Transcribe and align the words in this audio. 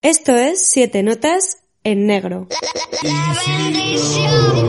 Esto 0.00 0.36
es 0.36 0.70
Siete 0.70 1.02
Notas 1.02 1.58
en 1.82 2.06
Negro. 2.06 2.46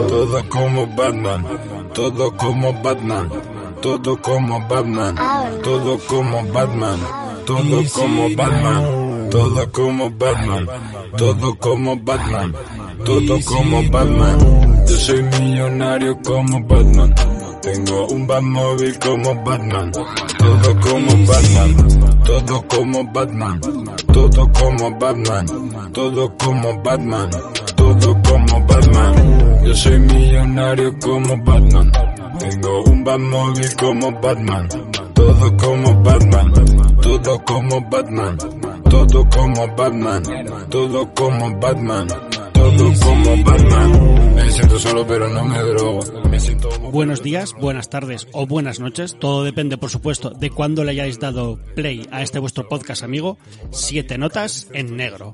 Todo 0.08 0.50
como 0.50 0.88
Batman, 0.88 1.46
todo 1.94 2.36
como 2.36 2.74
Batman, 2.82 3.30
todo 3.80 4.20
como 4.20 4.60
Batman, 4.68 5.16
todo 5.62 6.00
como 6.00 6.44
Batman, 6.52 6.98
todo 7.46 7.84
como 7.94 8.36
Batman, 8.36 9.30
todo 9.30 9.72
como 9.72 10.10
Batman, 10.10 10.68
todo 11.16 11.56
como 11.60 11.96
Batman, 11.96 12.56
todo 13.06 13.40
como 13.46 13.84
Batman. 13.92 14.86
Yo 14.88 14.98
soy 14.98 15.22
millonario 15.22 16.20
como 16.24 16.60
Batman. 16.64 17.14
Tengo 17.62 18.08
un 18.08 18.26
Batmóvil 18.26 18.98
como 19.00 19.36
Batman, 19.44 19.92
todo 19.92 20.80
como 20.80 21.26
Batman, 21.28 22.24
todo 22.24 22.68
como 22.68 23.04
Batman, 23.12 23.62
todo 24.14 24.52
como 24.54 24.98
Batman, 24.98 25.46
todo 25.92 26.38
como 26.38 26.82
Batman, 26.82 27.30
todo 27.76 28.22
como 28.24 28.66
Batman. 28.66 29.66
Yo 29.66 29.76
soy 29.76 30.00
millonario 30.00 30.98
como 31.00 31.38
Batman, 31.44 31.92
tengo 32.40 32.84
un 32.84 33.04
Batmóvil 33.04 33.76
como 33.76 34.12
Batman, 34.22 34.70
todo 35.14 35.58
como 35.58 36.04
Batman, 36.04 36.54
todo 37.02 37.44
como 37.44 37.82
Batman, 37.90 38.38
todo 38.90 39.30
como 39.30 39.68
Batman, 39.76 40.24
todo 40.70 41.14
como 41.14 41.60
Batman, 41.60 42.08
todo 42.54 42.94
como 43.04 43.44
Batman. 43.44 44.19
Me 44.50 44.56
siento 44.56 44.80
solo 44.80 45.06
pero 45.06 45.30
no 45.30 45.46
me 45.46 45.60
drogo. 45.60 46.00
Me 46.28 46.40
siento 46.40 46.70
Buenos 46.92 47.22
días, 47.22 47.54
buenas 47.54 47.88
tardes 47.92 48.28
o 48.34 48.48
buenas 48.48 48.80
noches. 48.80 49.16
Todo 49.20 49.44
depende, 49.44 49.78
por 49.78 49.92
supuesto, 49.92 50.32
de 50.32 50.50
cuándo 50.50 50.84
le 50.84 50.90
hayáis 50.90 51.20
dado 51.20 51.60
play 51.76 52.08
a 52.10 52.24
este 52.24 52.40
vuestro 52.40 52.68
podcast 52.68 53.04
amigo. 53.04 53.38
Siete 53.70 54.18
notas 54.18 54.68
en 54.74 54.98
negro. 54.98 55.34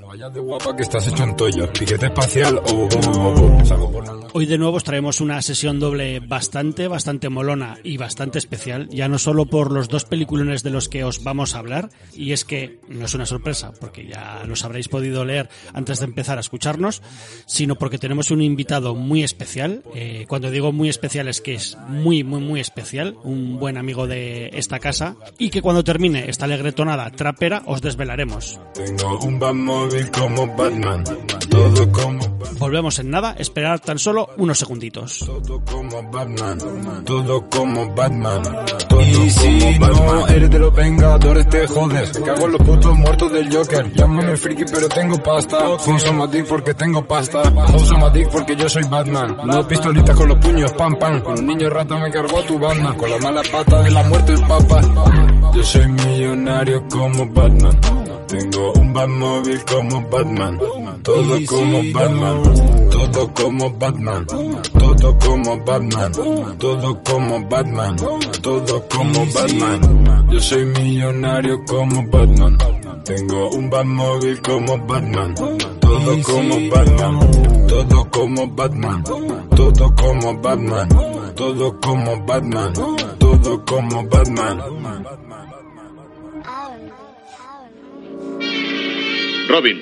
Hoy 4.34 4.46
de 4.48 4.58
nuevo 4.58 4.76
os 4.76 4.84
traemos 4.84 5.22
una 5.22 5.42
sesión 5.42 5.80
doble 5.80 6.20
bastante, 6.20 6.90
bastante 6.90 7.30
molona 7.30 7.78
y 7.86 7.96
bastante 7.96 8.38
especial, 8.38 8.90
ya 8.90 9.08
no 9.08 9.18
solo 9.18 9.46
por 9.46 9.72
los 9.72 9.88
dos 9.88 10.04
peliculones 10.04 10.62
de 10.62 10.72
los 10.72 10.90
que 10.90 11.06
os 11.06 11.24
vamos 11.24 11.56
a 11.56 11.60
hablar, 11.60 11.90
y 12.14 12.34
es 12.34 12.44
que 12.44 12.82
no 12.90 13.06
es 13.06 13.14
una 13.14 13.26
sorpresa, 13.26 13.72
porque 13.80 14.08
ya 14.08 14.44
los 14.46 14.66
habréis 14.66 14.90
podido 14.90 15.24
leer 15.24 15.48
antes 15.74 16.00
de 16.00 16.06
empezar 16.06 16.38
a 16.38 16.42
escucharnos, 16.42 17.02
sino 17.46 17.76
porque 17.76 17.98
tenemos 17.98 18.30
un 18.30 18.42
invitado 18.42 18.94
muy 18.94 19.15
especial. 19.24 19.84
Eh, 19.94 20.26
cuando 20.28 20.52
digo 20.52 20.72
muy 20.72 20.90
especial 20.90 21.28
es 21.28 21.42
que 21.42 21.56
es 21.56 21.78
muy, 21.88 22.24
muy, 22.24 22.42
muy 22.42 22.60
especial, 22.60 23.18
un 23.24 23.60
buen 23.60 23.78
amigo 23.78 24.08
de 24.08 24.50
esta 24.54 24.80
casa, 24.80 25.16
y 25.38 25.50
que 25.50 25.62
cuando 25.62 25.84
termine 25.84 26.30
esta 26.30 26.46
alegre 26.46 26.72
tonada 26.72 27.10
trapera 27.12 27.64
os 27.66 27.82
desvelaremos. 27.82 28.60
Tengo 28.74 29.20
un 29.20 29.40
Batmóvil 29.40 30.12
como 30.12 30.48
Batman, 30.56 31.04
todo 31.50 31.92
como 31.92 32.35
Volvemos 32.58 33.00
en 33.00 33.10
nada, 33.10 33.36
esperar 33.38 33.80
tan 33.80 34.00
solo 34.00 34.30
unos 34.38 34.60
segunditos. 34.60 35.20
todo 35.20 35.62
como 35.66 36.12
Batman, 36.12 37.06
todo 37.06 37.50
como 37.50 37.96
Batman, 37.96 38.44
todo 38.88 38.90
como 38.90 39.46
Batman. 39.80 40.26
eres 40.30 40.50
de 40.50 40.60
los 40.60 40.74
Vengadores 40.74 41.50
te 41.50 41.68
jodes, 41.68 42.20
me 42.20 42.26
cago 42.26 42.46
en 42.46 42.52
los 42.52 42.62
putos 42.62 42.98
muertos 42.98 43.32
del 43.32 43.56
Joker. 43.56 43.94
Llámame 43.94 44.38
friki 44.38 44.66
pero 44.66 44.90
tengo 44.90 45.18
pasta, 45.22 45.58
más 46.14 46.32
dick 46.32 46.46
porque 46.48 46.74
tengo 46.74 47.06
pasta, 47.06 47.50
más 47.52 48.14
dick 48.14 48.30
porque 48.30 48.56
yo 48.56 48.70
soy 48.70 48.84
Batman. 48.84 49.38
No 49.46 49.68
pistolitas 49.68 50.16
con 50.16 50.30
los 50.30 50.38
puños, 50.38 50.72
pam 50.74 50.98
pam, 50.98 51.22
con 51.22 51.40
un 51.40 51.48
niño 51.48 51.70
rata 51.70 51.98
me 51.98 52.12
cargó 52.12 52.40
a 52.40 52.46
tu 52.46 52.60
Batman, 52.60 52.98
con 52.98 53.10
la 53.10 53.18
mala 53.20 53.42
pata 53.52 53.82
de 53.84 53.92
la 53.92 54.04
muerte 54.04 54.34
el 54.34 54.42
papa. 54.42 54.82
Yo 55.54 55.64
soy 55.64 55.88
millonario 55.88 56.88
como 56.90 57.26
Batman. 57.28 58.15
Tengo 58.28 58.74
un 58.74 58.94
Batmóvil 58.94 59.64
como 59.66 60.02
Batman, 60.10 60.60
todo 61.04 61.38
como 61.48 61.82
Batman, 61.94 62.90
todo 62.90 63.34
como 63.34 63.70
Batman, 63.78 64.26
todo 64.26 65.20
como 65.20 65.58
Batman, 65.64 66.12
todo 66.58 67.04
como 67.04 67.48
Batman, 67.48 67.96
todo 68.42 68.88
como 68.90 69.26
Batman. 69.34 70.28
Yo 70.32 70.40
soy 70.40 70.66
millonario 70.66 71.64
como 71.66 72.04
Batman, 72.08 72.58
tengo 73.04 73.50
un 73.52 73.70
Batmóvil 73.70 74.42
como 74.42 74.78
Batman, 74.88 75.36
todo 75.80 76.22
como 76.24 76.70
Batman, 76.72 77.68
todo 77.68 78.10
como 78.10 78.48
Batman, 78.48 79.04
todo 79.56 79.96
como 79.96 80.42
Batman, 80.42 80.90
todo 81.36 81.80
como 81.80 82.26
Batman, 82.26 82.74
todo 83.20 83.66
como 83.66 84.04
Batman. 84.08 84.62
Robin, 89.48 89.80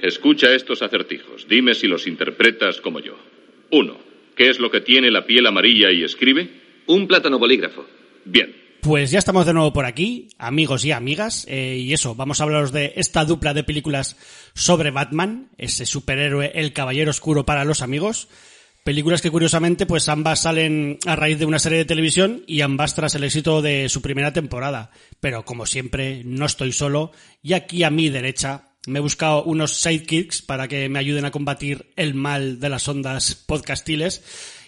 escucha 0.00 0.54
estos 0.54 0.80
acertijos. 0.80 1.46
Dime 1.48 1.74
si 1.74 1.88
los 1.88 2.06
interpretas 2.06 2.80
como 2.80 3.00
yo. 3.00 3.16
Uno, 3.72 3.98
¿qué 4.36 4.48
es 4.48 4.60
lo 4.60 4.70
que 4.70 4.80
tiene 4.80 5.10
la 5.10 5.26
piel 5.26 5.46
amarilla 5.46 5.90
y 5.90 6.04
escribe? 6.04 6.48
Un 6.86 7.08
plátano 7.08 7.38
bolígrafo. 7.38 7.84
Bien. 8.24 8.54
Pues 8.80 9.10
ya 9.10 9.18
estamos 9.18 9.44
de 9.44 9.52
nuevo 9.52 9.72
por 9.72 9.84
aquí, 9.84 10.28
amigos 10.38 10.84
y 10.84 10.92
amigas, 10.92 11.44
eh, 11.48 11.76
y 11.78 11.92
eso, 11.92 12.14
vamos 12.14 12.40
a 12.40 12.44
hablaros 12.44 12.72
de 12.72 12.94
esta 12.96 13.24
dupla 13.24 13.52
de 13.52 13.64
películas 13.64 14.16
sobre 14.54 14.90
Batman, 14.90 15.50
ese 15.58 15.84
superhéroe, 15.84 16.52
el 16.54 16.72
caballero 16.72 17.10
oscuro 17.10 17.44
para 17.44 17.66
los 17.66 17.82
amigos. 17.82 18.28
Películas 18.84 19.20
que 19.20 19.30
curiosamente, 19.30 19.84
pues 19.84 20.08
ambas 20.08 20.40
salen 20.40 20.98
a 21.06 21.14
raíz 21.14 21.38
de 21.38 21.44
una 21.44 21.58
serie 21.58 21.78
de 21.78 21.84
televisión 21.84 22.42
y 22.46 22.62
ambas 22.62 22.94
tras 22.94 23.14
el 23.14 23.24
éxito 23.24 23.60
de 23.60 23.88
su 23.88 24.00
primera 24.00 24.32
temporada. 24.32 24.90
Pero 25.20 25.44
como 25.44 25.66
siempre, 25.66 26.22
no 26.24 26.46
estoy 26.46 26.72
solo, 26.72 27.12
y 27.42 27.52
aquí 27.52 27.82
a 27.82 27.90
mi 27.90 28.08
derecha 28.08 28.70
me 28.86 28.98
he 28.98 29.02
buscado 29.02 29.44
unos 29.44 29.74
sidekicks 29.74 30.42
para 30.42 30.66
que 30.66 30.88
me 30.88 30.98
ayuden 30.98 31.26
a 31.26 31.30
combatir 31.30 31.92
el 31.96 32.14
mal 32.14 32.60
de 32.60 32.68
las 32.70 32.88
ondas 32.88 33.34
podcastiles. 33.34 34.22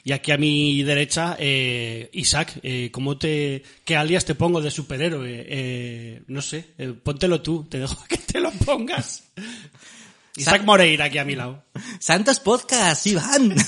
Y 0.04 0.12
aquí 0.12 0.32
a 0.32 0.36
mi 0.36 0.82
derecha, 0.82 1.36
eh, 1.38 2.10
Isaac, 2.12 2.58
eh, 2.62 2.90
¿cómo 2.92 3.16
te, 3.18 3.62
qué 3.84 3.96
alias 3.96 4.24
te 4.24 4.34
pongo 4.34 4.60
de 4.60 4.70
superhéroe? 4.70 5.46
Eh, 5.48 6.22
no 6.26 6.42
sé, 6.42 6.66
eh, 6.76 6.92
póntelo 7.02 7.40
tú, 7.40 7.66
te 7.70 7.78
dejo 7.78 8.04
que 8.08 8.18
te 8.18 8.40
lo 8.40 8.50
pongas. 8.50 9.24
Isaac 10.36 10.64
Moreira 10.64 11.04
aquí 11.06 11.18
a 11.18 11.24
mi 11.24 11.34
lado. 11.36 11.64
Santos 12.00 12.40
Podcast, 12.40 13.06
Iván. 13.06 13.54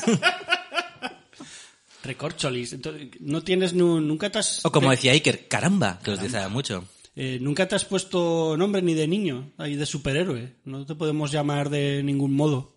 Recorcholis. 2.02 2.72
Entonces, 2.74 3.08
no 3.20 3.42
tienes 3.42 3.72
nu- 3.72 4.00
nunca 4.00 4.30
te 4.30 4.38
has 4.38 4.64
o 4.64 4.70
como 4.70 4.90
decía 4.90 5.12
Iker, 5.12 5.48
caramba, 5.48 5.98
que 6.02 6.10
los 6.10 6.18
utilizaba 6.20 6.48
mucho. 6.48 6.84
eh, 7.16 7.38
nunca 7.40 7.66
te 7.66 7.76
has 7.76 7.84
puesto 7.84 8.56
nombre 8.58 8.82
ni 8.82 8.92
de 8.94 9.08
niño, 9.08 9.52
ahí 9.56 9.76
de 9.76 9.86
superhéroe. 9.86 10.54
No 10.64 10.84
te 10.84 10.94
podemos 10.94 11.30
llamar 11.32 11.70
de 11.70 12.02
ningún 12.02 12.34
modo. 12.34 12.73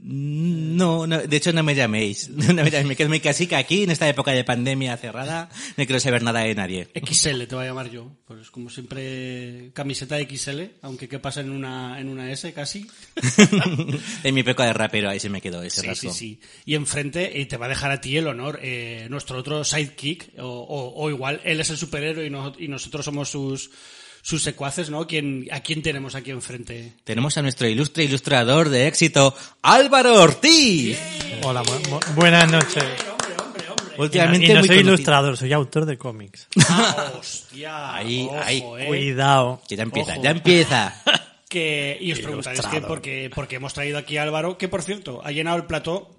No, 0.00 1.06
no, 1.06 1.18
de 1.18 1.36
hecho 1.36 1.52
no 1.52 1.62
me 1.62 1.74
llaméis. 1.74 2.28
No 2.38 2.54
me 2.64 2.70
llaméis, 2.70 2.86
me 2.86 2.96
quedo 2.96 3.08
muy 3.08 3.20
casica 3.20 3.58
aquí 3.58 3.82
en 3.82 3.90
esta 3.90 4.08
época 4.08 4.30
de 4.32 4.44
pandemia 4.44 4.96
cerrada. 4.96 5.48
No 5.76 5.84
quiero 5.86 6.00
saber 6.00 6.22
nada 6.22 6.40
de 6.40 6.54
nadie. 6.54 6.88
XL 6.94 7.44
te 7.46 7.54
voy 7.54 7.64
a 7.64 7.68
llamar 7.68 7.90
yo. 7.90 8.10
Pues 8.26 8.50
como 8.50 8.70
siempre, 8.70 9.70
camiseta 9.74 10.18
XL, 10.18 10.62
aunque 10.82 11.08
que 11.08 11.18
pasa 11.18 11.40
en 11.40 11.50
una, 11.50 11.98
en 12.00 12.08
una 12.08 12.30
S 12.32 12.52
casi. 12.52 12.86
en 14.24 14.34
mi 14.34 14.40
época 14.40 14.64
de 14.66 14.72
rapero 14.72 15.10
ahí 15.10 15.20
se 15.20 15.28
me 15.28 15.40
quedó 15.40 15.62
ese 15.62 15.80
Sí, 15.82 15.86
rasgo. 15.86 16.12
sí, 16.12 16.18
sí. 16.18 16.40
Y 16.64 16.74
enfrente, 16.74 17.32
y 17.38 17.46
te 17.46 17.56
va 17.56 17.66
a 17.66 17.70
dejar 17.70 17.90
a 17.90 18.00
ti 18.00 18.16
el 18.16 18.26
honor, 18.28 18.60
eh, 18.62 19.06
nuestro 19.10 19.38
otro 19.38 19.64
sidekick, 19.64 20.32
o, 20.38 20.44
o- 20.46 20.94
o 21.04 21.10
igual 21.10 21.40
él 21.44 21.60
es 21.60 21.70
el 21.70 21.76
superhéroe 21.76 22.26
y, 22.26 22.30
no- 22.30 22.54
y 22.58 22.68
nosotros 22.68 23.04
somos 23.04 23.30
sus, 23.30 23.70
sus 24.28 24.42
secuaces, 24.42 24.90
¿no? 24.90 25.06
¿Quién, 25.06 25.48
¿A 25.50 25.60
quién 25.60 25.80
tenemos 25.80 26.14
aquí 26.14 26.30
enfrente? 26.32 26.92
Tenemos 27.04 27.38
a 27.38 27.42
nuestro 27.42 27.66
ilustre 27.66 28.04
ilustrador 28.04 28.68
de 28.68 28.86
éxito, 28.86 29.34
Álvaro 29.62 30.20
Ortiz. 30.22 30.98
Hola, 31.42 31.62
bu- 31.62 31.82
bu- 31.88 32.14
buenas 32.14 32.50
noches. 32.52 32.84
Últimamente 33.96 34.46
y 34.46 34.48
no 34.50 34.58
muy 34.60 34.68
soy 34.68 34.76
conocido. 34.76 34.94
ilustrador, 34.94 35.36
soy 35.38 35.52
autor 35.54 35.86
de 35.86 35.96
cómics. 35.96 36.46
Ah, 36.68 37.12
hostia. 37.18 37.94
Ahí, 37.94 38.26
ojo, 38.30 38.38
ahí. 38.44 38.58
eh. 38.78 38.86
Cuidado. 38.86 39.62
Que 39.66 39.76
ya 39.76 39.82
empieza, 39.84 40.12
Ojo. 40.12 40.22
ya 40.22 40.30
empieza. 40.30 41.02
que 41.48 41.96
y 41.98 42.12
os 42.12 42.18
preguntaréis 42.20 42.66
que 42.66 42.80
porque, 42.82 43.30
porque 43.34 43.56
hemos 43.56 43.72
traído 43.72 43.96
aquí 43.96 44.18
a 44.18 44.24
Álvaro, 44.24 44.58
que 44.58 44.68
por 44.68 44.82
cierto, 44.82 45.22
ha 45.24 45.32
llenado 45.32 45.56
el 45.56 45.64
plató. 45.64 46.14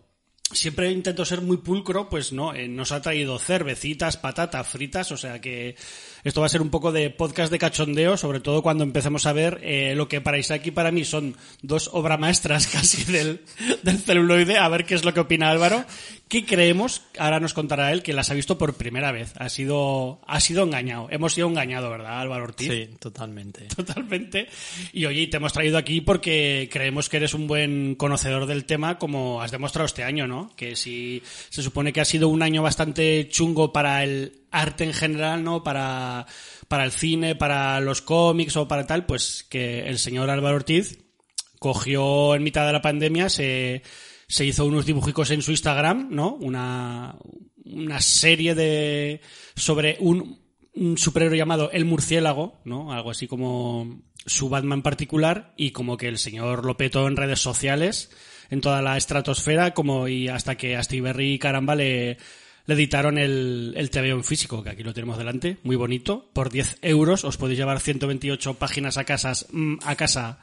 Siempre 0.51 0.89
intento 0.91 1.25
ser 1.25 1.41
muy 1.41 1.57
pulcro, 1.57 2.09
pues 2.09 2.33
no, 2.33 2.55
eh, 2.55 2.67
nos 2.67 2.91
ha 2.91 3.03
traído 3.03 3.37
cervecitas, 3.37 4.17
patatas 4.17 4.67
fritas, 4.67 5.11
o 5.11 5.17
sea 5.17 5.39
que 5.39 5.75
esto 6.23 6.41
va 6.41 6.47
a 6.47 6.49
ser 6.49 6.61
un 6.61 6.69
poco 6.69 6.91
de 6.91 7.09
podcast 7.09 7.51
de 7.51 7.59
cachondeo, 7.59 8.17
sobre 8.17 8.39
todo 8.39 8.61
cuando 8.61 8.83
empecemos 8.83 9.25
a 9.25 9.33
ver 9.33 9.59
eh, 9.63 9.93
lo 9.95 10.07
que 10.07 10.21
para 10.21 10.37
Isaac 10.37 10.65
y 10.67 10.71
para 10.71 10.91
mí 10.91 11.05
son 11.05 11.35
dos 11.61 11.89
obras 11.93 12.19
maestras 12.19 12.67
casi 12.71 13.03
del, 13.11 13.41
del 13.83 13.97
celuloide, 13.97 14.57
a 14.57 14.67
ver 14.69 14.85
qué 14.85 14.95
es 14.95 15.05
lo 15.05 15.13
que 15.13 15.19
opina 15.19 15.49
Álvaro, 15.49 15.85
que 16.29 16.45
creemos, 16.45 17.01
ahora 17.17 17.39
nos 17.39 17.55
contará 17.55 17.91
él, 17.91 18.03
que 18.03 18.13
las 18.13 18.29
ha 18.29 18.35
visto 18.35 18.57
por 18.57 18.75
primera 18.75 19.11
vez. 19.11 19.33
Ha 19.37 19.49
sido, 19.49 20.21
ha 20.27 20.39
sido 20.39 20.63
engañado. 20.63 21.07
Hemos 21.09 21.33
sido 21.33 21.47
engañados, 21.47 21.89
¿verdad, 21.89 22.19
Álvaro 22.19 22.43
Ortiz? 22.43 22.69
Sí, 22.69 22.89
totalmente. 22.99 23.65
Totalmente. 23.75 24.47
Y 24.93 25.05
oye, 25.05 25.25
te 25.27 25.37
hemos 25.37 25.53
traído 25.53 25.77
aquí 25.77 26.01
porque 26.01 26.69
creemos 26.71 27.09
que 27.09 27.17
eres 27.17 27.33
un 27.33 27.47
buen 27.47 27.95
conocedor 27.95 28.45
del 28.45 28.65
tema, 28.65 28.99
como 28.99 29.41
has 29.41 29.51
demostrado 29.51 29.87
este 29.87 30.03
año, 30.03 30.27
¿no? 30.27 30.51
Que 30.55 30.75
si 30.75 31.23
se 31.49 31.63
supone 31.63 31.93
que 31.93 32.01
ha 32.01 32.05
sido 32.05 32.27
un 32.27 32.43
año 32.43 32.61
bastante 32.61 33.27
chungo 33.29 33.73
para 33.73 34.03
el 34.03 34.38
arte 34.51 34.83
en 34.83 34.93
general, 34.93 35.43
¿no? 35.43 35.63
Para, 35.63 36.25
para 36.67 36.85
el 36.85 36.91
cine, 36.91 37.35
para 37.35 37.79
los 37.79 38.01
cómics 38.01 38.55
o 38.57 38.67
para 38.67 38.87
tal, 38.87 39.05
pues 39.05 39.45
que 39.49 39.87
el 39.87 39.99
señor 39.99 40.29
Álvaro 40.29 40.57
Ortiz 40.57 40.99
cogió 41.59 42.35
en 42.35 42.43
mitad 42.43 42.65
de 42.65 42.73
la 42.73 42.81
pandemia, 42.81 43.29
se, 43.29 43.83
se 44.27 44.45
hizo 44.45 44.65
unos 44.65 44.85
dibujicos 44.85 45.31
en 45.31 45.41
su 45.41 45.51
Instagram, 45.51 46.07
¿no? 46.11 46.35
Una, 46.35 47.15
una 47.65 48.01
serie 48.01 48.55
de 48.55 49.21
sobre 49.55 49.97
un, 49.99 50.39
un 50.73 50.97
superhéroe 50.97 51.37
llamado 51.37 51.71
El 51.71 51.85
Murciélago, 51.85 52.61
¿no? 52.63 52.93
Algo 52.93 53.11
así 53.11 53.27
como 53.27 54.01
su 54.25 54.49
Batman 54.49 54.81
particular 54.81 55.53
y 55.57 55.71
como 55.71 55.97
que 55.97 56.07
el 56.07 56.17
señor 56.17 56.65
lo 56.65 56.77
petó 56.77 57.07
en 57.07 57.17
redes 57.17 57.39
sociales, 57.39 58.11
en 58.49 58.61
toda 58.61 58.81
la 58.81 58.97
estratosfera, 58.97 59.73
como 59.73 60.07
y 60.07 60.27
hasta 60.27 60.55
que 60.55 60.75
a 60.75 60.81
Berry 60.89 61.33
y 61.33 61.39
Caramba 61.39 61.75
le, 61.75 62.17
le 62.69 62.75
editaron 62.75 63.17
el, 63.17 63.73
el 63.75 63.89
TVO 63.89 64.15
en 64.15 64.23
físico, 64.23 64.63
que 64.63 64.69
aquí 64.69 64.83
lo 64.83 64.93
tenemos 64.93 65.17
delante, 65.17 65.57
muy 65.63 65.75
bonito. 65.75 66.29
Por 66.31 66.49
10 66.49 66.77
euros 66.83 67.25
os 67.25 67.35
podéis 67.37 67.57
llevar 67.59 67.79
128 67.79 68.53
páginas 68.53 68.97
a, 68.97 69.03
casas, 69.03 69.47
mm, 69.51 69.77
a 69.83 69.95
casa 69.95 70.39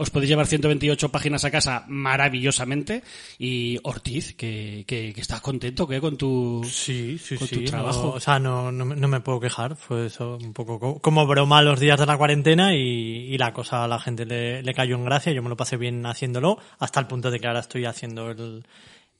os 0.00 0.10
podéis 0.10 0.28
llevar 0.30 0.46
128 0.46 1.08
páginas 1.10 1.44
a 1.44 1.50
casa 1.50 1.84
maravillosamente. 1.88 3.02
Y 3.38 3.78
Ortiz, 3.82 4.34
que, 4.34 4.84
que, 4.86 5.12
que 5.12 5.20
estás 5.20 5.40
contento 5.40 5.88
¿qué? 5.88 6.00
con 6.00 6.16
tu, 6.16 6.62
Sí, 6.70 7.18
sí, 7.18 7.36
con 7.36 7.48
sí. 7.48 7.56
tu 7.56 7.64
trabajo. 7.64 8.02
no, 8.04 8.10
o 8.10 8.20
sea, 8.20 8.38
no, 8.38 8.70
no, 8.70 8.84
no 8.84 9.08
me 9.08 9.20
puedo 9.20 9.40
quejar. 9.40 9.74
Fue 9.74 10.06
eso 10.06 10.38
un 10.40 10.52
poco 10.52 10.78
co- 10.78 11.00
como 11.00 11.26
broma 11.26 11.62
los 11.62 11.80
días 11.80 11.98
de 11.98 12.06
la 12.06 12.16
cuarentena 12.16 12.76
y, 12.76 12.78
y 12.80 13.38
la 13.38 13.52
cosa 13.52 13.82
a 13.82 13.88
la 13.88 13.98
gente 13.98 14.24
le, 14.24 14.62
le 14.62 14.72
cayó 14.74 14.94
en 14.94 15.04
gracia. 15.04 15.32
Yo 15.32 15.42
me 15.42 15.48
lo 15.48 15.56
pasé 15.56 15.76
bien 15.76 16.06
haciéndolo 16.06 16.58
hasta 16.78 17.00
el 17.00 17.08
punto 17.08 17.32
de 17.32 17.40
que 17.40 17.48
ahora 17.48 17.58
estoy 17.58 17.84
haciendo 17.84 18.30
el, 18.30 18.64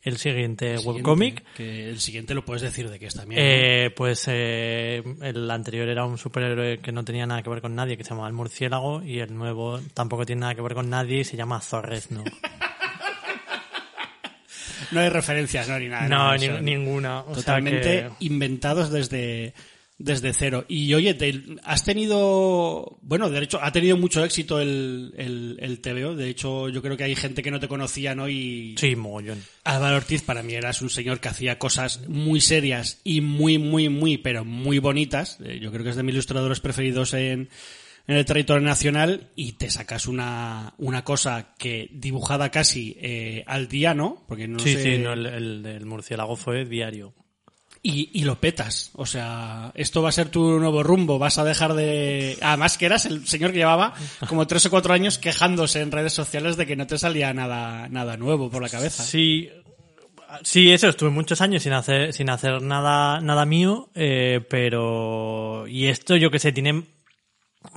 el 0.03 0.17
siguiente, 0.17 0.79
Siguiente, 0.79 0.89
webcomic. 0.89 1.45
Que 1.55 1.89
el 1.91 2.01
siguiente 2.01 2.35
lo 2.35 2.45
puedes 2.45 2.63
decir 2.63 2.89
de 2.89 2.99
qué 2.99 3.07
es 3.07 3.15
también. 3.15 3.41
¿no? 3.41 3.47
Eh, 3.47 3.91
pues 3.97 4.25
eh, 4.29 5.03
el 5.23 5.51
anterior 5.51 5.89
era 5.89 6.05
un 6.05 6.19
superhéroe 6.19 6.79
que 6.79 6.93
no 6.93 7.05
tenía 7.05 7.27
nada 7.27 7.43
que 7.43 7.51
ver 7.51 7.61
con 7.61 7.75
nadie, 7.75 7.97
que 7.97 8.05
se 8.05 8.11
llamaba 8.11 8.29
el 8.29 8.35
murciélago, 8.35 9.03
y 9.03 9.19
el 9.21 9.35
nuevo 9.37 9.81
tampoco 9.95 10.25
tiene 10.25 10.41
nada 10.41 10.55
que 10.55 10.63
ver 10.63 10.75
con 10.75 10.89
nadie 10.89 11.21
y 11.21 11.25
se 11.25 11.37
llama 11.37 11.61
Zorrezno. 11.61 12.25
No 14.91 15.01
hay 15.01 15.11
referencias, 15.11 15.69
no, 15.69 15.79
ni 15.79 15.89
nada. 15.89 16.09
No, 16.09 16.35
ni- 16.37 16.49
ninguna. 16.63 17.21
O 17.21 17.27
sea 17.35 17.35
totalmente 17.35 17.81
que- 17.83 18.11
inventados 18.25 18.91
desde, 18.91 19.53
desde 19.99 20.33
cero. 20.33 20.65
Y 20.69 20.95
oye, 20.95 21.15
te- 21.15 21.43
has 21.65 21.85
tenido, 21.85 22.99
bueno, 23.03 23.31
de 23.31 23.43
hecho, 23.43 23.59
ha 23.63 23.73
tenido 23.73 23.97
mucho 23.97 24.25
éxito 24.25 24.61
el, 24.61 25.13
el, 25.17 25.57
el 25.61 25.81
TVO. 25.81 26.15
De 26.15 26.29
hecho, 26.29 26.69
yo 26.69 26.83
creo 26.83 26.97
que 26.97 27.05
hay 27.05 27.17
gente 27.17 27.43
que 27.43 27.51
no 27.51 27.61
te 27.61 27.69
conocía, 27.69 28.15
¿no? 28.15 28.29
Y 28.29 28.75
Sí, 28.79 28.95
mogollón. 28.97 29.43
Álvaro 29.65 29.97
Ortiz 29.97 30.23
para 30.23 30.43
mí 30.43 30.55
eras 30.55 30.83
un 30.83 30.91
señor 30.91 31.21
que 31.21 31.29
hacía 31.29 31.59
cosas 31.59 32.09
muy 32.09 32.41
serias 32.41 33.01
y 33.05 33.21
muy, 33.21 33.59
muy, 33.59 33.89
muy, 33.89 34.19
pero 34.19 34.45
muy 34.45 34.79
bonitas. 34.79 35.39
Eh, 35.45 35.59
Yo 35.61 35.71
creo 35.73 35.85
que 35.85 35.91
es 35.91 35.97
de 35.97 36.03
mis 36.03 36.15
ilustradores 36.15 36.61
preferidos 36.61 37.13
en, 37.15 37.49
en 38.07 38.17
el 38.17 38.25
territorio 38.25 38.63
nacional 38.67 39.31
y 39.35 39.53
te 39.53 39.69
sacas 39.69 40.07
una, 40.07 40.75
una 40.79 41.03
cosa 41.05 41.55
que 41.59 41.89
dibujada 41.93 42.51
casi 42.51 42.97
eh, 43.01 43.43
al 43.47 43.69
día, 43.69 43.95
¿no? 43.95 44.25
Porque 44.29 44.47
no 44.49 44.61
sí, 44.61 44.75
sé- 44.75 44.83
sí, 44.97 44.99
no, 45.03 45.13
el, 45.13 45.27
el 45.27 45.63
del 45.63 45.87
murciélago 45.87 46.37
fue 46.37 46.65
diario. 46.65 47.15
Y, 47.83 48.11
y 48.13 48.25
lo 48.25 48.41
petas. 48.41 48.91
O 48.95 49.07
sea, 49.07 49.73
esto 49.75 50.03
va 50.03 50.09
a 50.09 50.13
ser 50.13 50.29
tu 50.29 50.59
nuevo 50.59 50.83
rumbo. 50.83 51.19
Vas 51.19 51.39
a 51.39 51.45
dejar 51.45 51.75
de. 51.75 52.39
Además, 52.41 52.79
que 52.79 52.87
eras 52.87 53.07
el 53.07 53.27
señor 53.27 53.53
que 53.53 53.59
llevaba 53.59 53.95
como 54.29 54.47
tres 54.47 54.67
o 54.67 54.71
cuatro 54.71 54.95
años 54.95 55.19
quejándose 55.19 55.81
en 55.81 55.93
redes 55.93 56.13
sociales 56.13 56.57
de 56.57 56.67
que 56.67 56.77
no 56.77 56.87
te 56.87 56.99
salía 56.99 57.33
nada, 57.33 57.89
nada 57.89 58.17
nuevo 58.17 58.51
por 58.51 58.63
la 58.63 58.69
cabeza. 58.69 59.03
Sí, 59.03 59.51
sí, 60.43 60.71
eso, 60.71 60.89
estuve 60.89 61.11
muchos 61.11 61.41
años 61.41 61.63
sin 61.63 61.73
hacer, 61.73 62.13
sin 62.13 62.31
hacer 62.31 62.63
nada, 62.63 63.21
nada 63.21 63.45
mío, 63.45 63.91
eh, 63.95 64.45
pero, 64.49 65.67
y 65.67 65.87
esto 65.87 66.17
yo 66.17 66.31
que 66.31 66.39
sé, 66.39 66.53
tiene, 66.53 66.85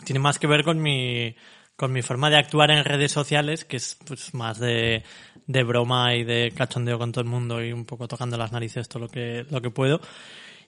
tiene 0.05 0.19
más 0.19 0.39
que 0.39 0.47
ver 0.47 0.63
con 0.63 0.81
mi, 0.81 1.35
con 1.75 1.91
mi 1.91 2.01
forma 2.01 2.29
de 2.29 2.37
actuar 2.37 2.71
en 2.71 2.83
redes 2.85 3.11
sociales, 3.11 3.65
que 3.65 3.77
es 3.77 3.97
pues 4.05 4.33
más 4.33 4.59
de, 4.59 5.03
de 5.51 5.63
broma 5.63 6.15
y 6.15 6.23
de 6.23 6.51
cachondeo 6.55 6.97
con 6.97 7.11
todo 7.11 7.21
el 7.23 7.29
mundo 7.29 7.63
y 7.63 7.71
un 7.71 7.85
poco 7.85 8.07
tocando 8.07 8.37
las 8.37 8.51
narices 8.51 8.87
todo 8.89 9.03
lo 9.03 9.09
que, 9.09 9.45
lo 9.49 9.61
que 9.61 9.69
puedo. 9.69 10.01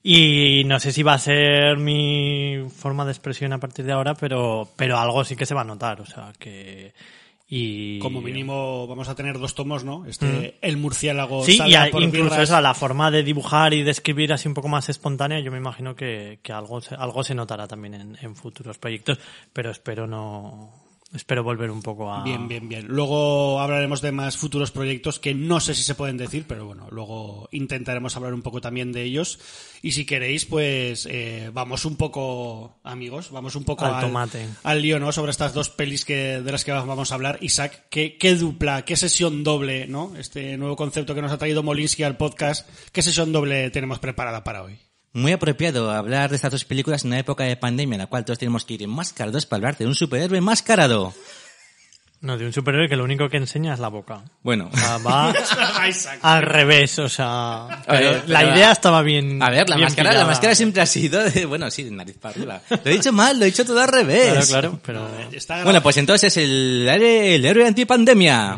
Y 0.05 0.63
no 0.65 0.79
sé 0.81 0.91
si 0.91 1.01
va 1.01 1.13
a 1.13 1.19
ser 1.19 1.77
mi 1.77 2.57
forma 2.75 3.05
de 3.05 3.11
expresión 3.11 3.53
a 3.53 3.59
partir 3.59 3.85
de 3.85 3.93
ahora, 3.93 4.15
pero, 4.15 4.67
pero 4.75 4.97
algo 4.99 5.23
sí 5.23 5.35
que 5.37 5.45
se 5.45 5.53
va 5.55 5.61
a 5.61 5.65
notar, 5.65 6.01
o 6.01 6.05
sea, 6.05 6.33
que, 6.37 6.93
y... 7.47 7.99
Como 7.99 8.21
mínimo 8.21 8.85
vamos 8.85 9.07
a 9.07 9.15
tener 9.15 9.39
dos 9.39 9.55
tomos, 9.55 9.85
¿no? 9.85 10.05
Este, 10.05 10.57
el 10.61 10.75
murciélago. 10.75 11.45
Sí, 11.45 11.57
y 11.65 11.75
a- 11.75 11.89
por 11.89 12.03
incluso 12.03 12.31
birras. 12.31 12.49
eso, 12.49 12.59
la 12.59 12.73
forma 12.73 13.11
de 13.11 13.23
dibujar 13.23 13.73
y 13.73 13.83
de 13.83 13.91
escribir 13.91 14.33
así 14.33 14.49
un 14.49 14.53
poco 14.53 14.67
más 14.67 14.89
espontánea, 14.89 15.39
yo 15.39 15.51
me 15.51 15.57
imagino 15.57 15.95
que, 15.95 16.39
que 16.43 16.51
algo, 16.51 16.81
se, 16.81 16.95
algo 16.95 17.23
se 17.23 17.33
notará 17.33 17.65
también 17.67 17.93
en, 17.93 18.17
en 18.21 18.35
futuros 18.35 18.77
proyectos, 18.77 19.19
pero 19.53 19.71
espero 19.71 20.05
no, 20.05 20.82
espero 21.13 21.43
volver 21.43 21.71
un 21.71 21.81
poco 21.81 22.11
a... 22.11 22.23
Bien, 22.23 22.47
bien, 22.47 22.67
bien. 22.67 22.87
Luego 22.87 23.59
hablaremos 23.59 24.01
de 24.01 24.11
más 24.11 24.37
futuros 24.37 24.71
proyectos 24.71 25.19
que 25.19 25.33
no 25.33 25.59
sé 25.59 25.75
si 25.75 25.83
se 25.83 25.95
pueden 25.95 26.17
decir, 26.17 26.45
pero 26.47 26.65
bueno, 26.65 26.87
luego 26.91 27.47
intentaremos 27.51 28.15
hablar 28.15 28.33
un 28.33 28.41
poco 28.41 28.61
también 28.61 28.91
de 28.91 29.03
ellos. 29.03 29.39
Y 29.81 29.91
si 29.91 30.05
queréis, 30.05 30.45
pues 30.45 31.07
eh, 31.09 31.51
vamos 31.53 31.85
un 31.85 31.95
poco, 31.95 32.75
amigos, 32.83 33.31
vamos 33.31 33.55
un 33.55 33.63
poco 33.63 33.85
Al 33.85 34.01
tomate. 34.01 34.47
al 34.63 34.81
lío, 34.81 34.99
¿no? 34.99 35.11
Sobre 35.11 35.31
estas 35.31 35.53
dos 35.53 35.69
pelis 35.69 36.05
que, 36.05 36.41
de 36.41 36.51
las 36.51 36.63
que 36.63 36.71
vamos 36.71 37.11
a 37.11 37.15
hablar. 37.15 37.37
Isaac, 37.41 37.85
¿qué, 37.89 38.17
qué 38.17 38.35
dupla, 38.35 38.85
qué 38.85 38.95
sesión 38.95 39.43
doble, 39.43 39.87
¿no? 39.87 40.13
Este 40.17 40.57
nuevo 40.57 40.75
concepto 40.75 41.15
que 41.15 41.21
nos 41.21 41.31
ha 41.31 41.37
traído 41.37 41.63
Molinsky 41.63 42.03
al 42.03 42.17
podcast, 42.17 42.67
¿qué 42.91 43.01
sesión 43.01 43.31
doble 43.31 43.69
tenemos 43.69 43.99
preparada 43.99 44.43
para 44.43 44.63
hoy? 44.63 44.79
Muy 45.13 45.31
apropiado 45.31 45.91
hablar 45.91 46.29
de 46.31 46.35
estas 46.37 46.51
dos 46.51 46.65
películas 46.65 47.03
en 47.03 47.09
una 47.11 47.19
época 47.19 47.43
de 47.43 47.55
pandemia 47.55 47.95
en 47.95 47.99
la 48.01 48.07
cual 48.07 48.25
todos 48.25 48.39
tenemos 48.39 48.65
que 48.65 48.73
ir 48.73 48.83
enmascarados 48.83 49.45
para 49.45 49.57
hablar 49.59 49.77
de 49.77 49.85
un 49.85 49.93
superhéroe 49.95 50.39
enmascarado. 50.39 51.13
No, 52.21 52.37
de 52.37 52.45
un 52.45 52.53
superhéroe 52.53 52.87
que 52.87 52.95
lo 52.95 53.03
único 53.03 53.27
que 53.29 53.35
enseña 53.35 53.73
es 53.73 53.79
la 53.81 53.89
boca. 53.89 54.21
Bueno, 54.43 54.69
O 54.73 54.77
sea, 54.77 54.97
va 54.99 55.33
al 56.21 56.41
revés, 56.41 56.97
o 56.99 57.09
sea... 57.09 57.83
ver, 57.87 58.23
la 58.29 58.39
pero- 58.39 58.55
idea 58.55 58.71
estaba 58.71 59.01
bien 59.01 59.43
a 59.43 59.49
ver, 59.49 59.67
la 59.69 59.75
bien 59.75 59.87
máscara, 59.87 60.13
la 60.13 60.25
máscara 60.25 60.55
siempre 60.55 60.81
ha 60.81 60.85
sido 60.85 61.21
de, 61.21 61.45
bueno, 61.45 61.69
sí, 61.69 61.83
de 61.83 61.91
nariz 61.91 62.17
para 62.17 62.33
arriba. 62.33 62.61
Lo 62.69 62.79
he 62.85 62.93
dicho 62.93 63.11
mal, 63.11 63.37
lo 63.37 63.43
he 63.43 63.47
dicho 63.47 63.65
todo 63.65 63.81
al 63.81 63.89
revés. 63.89 64.47
Claro, 64.47 64.79
claro, 64.79 64.79
pero... 64.83 65.31
Está 65.35 65.63
Bueno, 65.65 65.83
pues 65.83 65.97
entonces 65.97 66.35
es 66.37 66.43
el, 66.45 66.87
héroe- 66.89 67.35
el 67.35 67.45
héroe 67.45 67.67
antipandemia. 67.67 68.55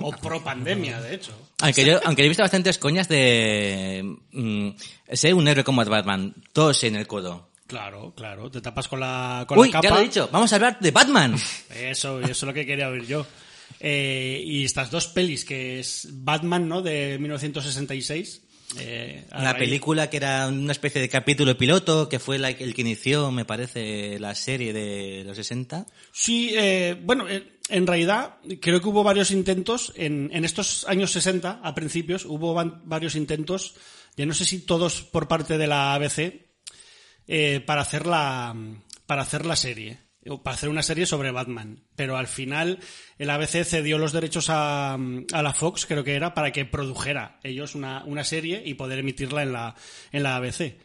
o, 0.00 0.08
o 0.08 0.12
pro 0.12 0.44
pandemia, 0.44 1.00
de 1.00 1.14
hecho. 1.14 1.32
Aunque 1.62 1.86
yo, 1.86 1.98
aunque 2.04 2.20
yo 2.20 2.26
he 2.26 2.28
visto 2.28 2.42
bastantes 2.42 2.76
coñas 2.76 3.08
de, 3.08 4.04
mm, 4.32 4.68
sé, 5.12 5.32
un 5.34 5.46
héroe 5.48 5.64
como 5.64 5.84
Batman, 5.84 6.34
todos 6.52 6.82
en 6.84 6.96
el 6.96 7.06
codo. 7.06 7.48
Claro, 7.66 8.12
claro, 8.16 8.50
te 8.50 8.60
tapas 8.60 8.86
con 8.88 9.00
la, 9.00 9.44
con 9.48 9.58
Uy, 9.58 9.68
la 9.68 9.72
capa. 9.72 9.88
ya 9.88 9.94
lo 9.94 10.00
he 10.00 10.04
dicho, 10.04 10.28
vamos 10.32 10.52
a 10.52 10.56
hablar 10.56 10.78
de 10.80 10.90
Batman. 10.92 11.34
Eso, 11.74 12.20
eso 12.20 12.30
es 12.30 12.42
lo 12.44 12.54
que 12.54 12.64
quería 12.64 12.88
oír 12.88 13.06
yo. 13.06 13.26
Eh, 13.80 14.40
y 14.44 14.64
estas 14.64 14.90
dos 14.90 15.08
pelis, 15.08 15.44
que 15.44 15.80
es 15.80 16.08
Batman, 16.12 16.68
¿no? 16.68 16.80
De 16.82 17.18
1966. 17.18 18.42
eh, 18.78 19.24
Una 19.32 19.52
raíz- 19.52 19.58
película 19.58 20.08
que 20.10 20.16
era 20.16 20.48
una 20.48 20.72
especie 20.72 21.00
de 21.00 21.08
capítulo 21.08 21.56
piloto, 21.58 22.08
que 22.08 22.18
fue 22.18 22.38
la- 22.38 22.50
el 22.50 22.74
que 22.74 22.80
inició, 22.82 23.30
me 23.32 23.44
parece, 23.44 24.18
la 24.18 24.34
serie 24.34 24.72
de 24.72 25.24
los 25.24 25.36
60. 25.36 25.86
Sí, 26.12 26.50
eh, 26.56 26.96
bueno, 27.02 27.28
eh, 27.28 27.58
en 27.68 27.86
realidad 27.86 28.36
creo 28.60 28.80
que 28.80 28.88
hubo 28.88 29.02
varios 29.02 29.30
intentos 29.32 29.92
en, 29.96 30.30
en 30.32 30.44
estos 30.44 30.84
años 30.88 31.10
60, 31.12 31.60
a 31.62 31.74
principios, 31.74 32.24
hubo 32.24 32.54
van- 32.54 32.80
varios 32.84 33.14
intentos, 33.16 33.74
ya 34.16 34.26
no 34.26 34.34
sé 34.34 34.44
si 34.44 34.60
todos 34.60 35.02
por 35.02 35.28
parte 35.28 35.58
de 35.58 35.66
la 35.66 35.94
ABC, 35.94 36.46
eh, 37.26 37.60
para 37.60 37.82
hacer 37.82 38.06
la 38.06 38.54
para 39.06 39.22
hacer 39.22 39.46
la 39.46 39.56
serie 39.56 40.06
para 40.42 40.56
hacer 40.56 40.68
una 40.68 40.82
serie 40.82 41.06
sobre 41.06 41.30
Batman. 41.30 41.84
Pero 41.94 42.16
al 42.16 42.26
final 42.26 42.80
el 43.18 43.30
ABC 43.30 43.64
cedió 43.64 43.98
los 43.98 44.12
derechos 44.12 44.50
a, 44.50 44.94
a 44.94 45.42
la 45.42 45.52
Fox 45.52 45.86
creo 45.86 46.04
que 46.04 46.16
era 46.16 46.34
para 46.34 46.52
que 46.52 46.64
produjera 46.64 47.38
ellos 47.42 47.74
una, 47.74 48.04
una 48.04 48.24
serie 48.24 48.62
y 48.64 48.74
poder 48.74 48.98
emitirla 48.98 49.42
en 49.42 49.52
la 49.52 49.74
en 50.12 50.22
la 50.22 50.36
ABC 50.36 50.78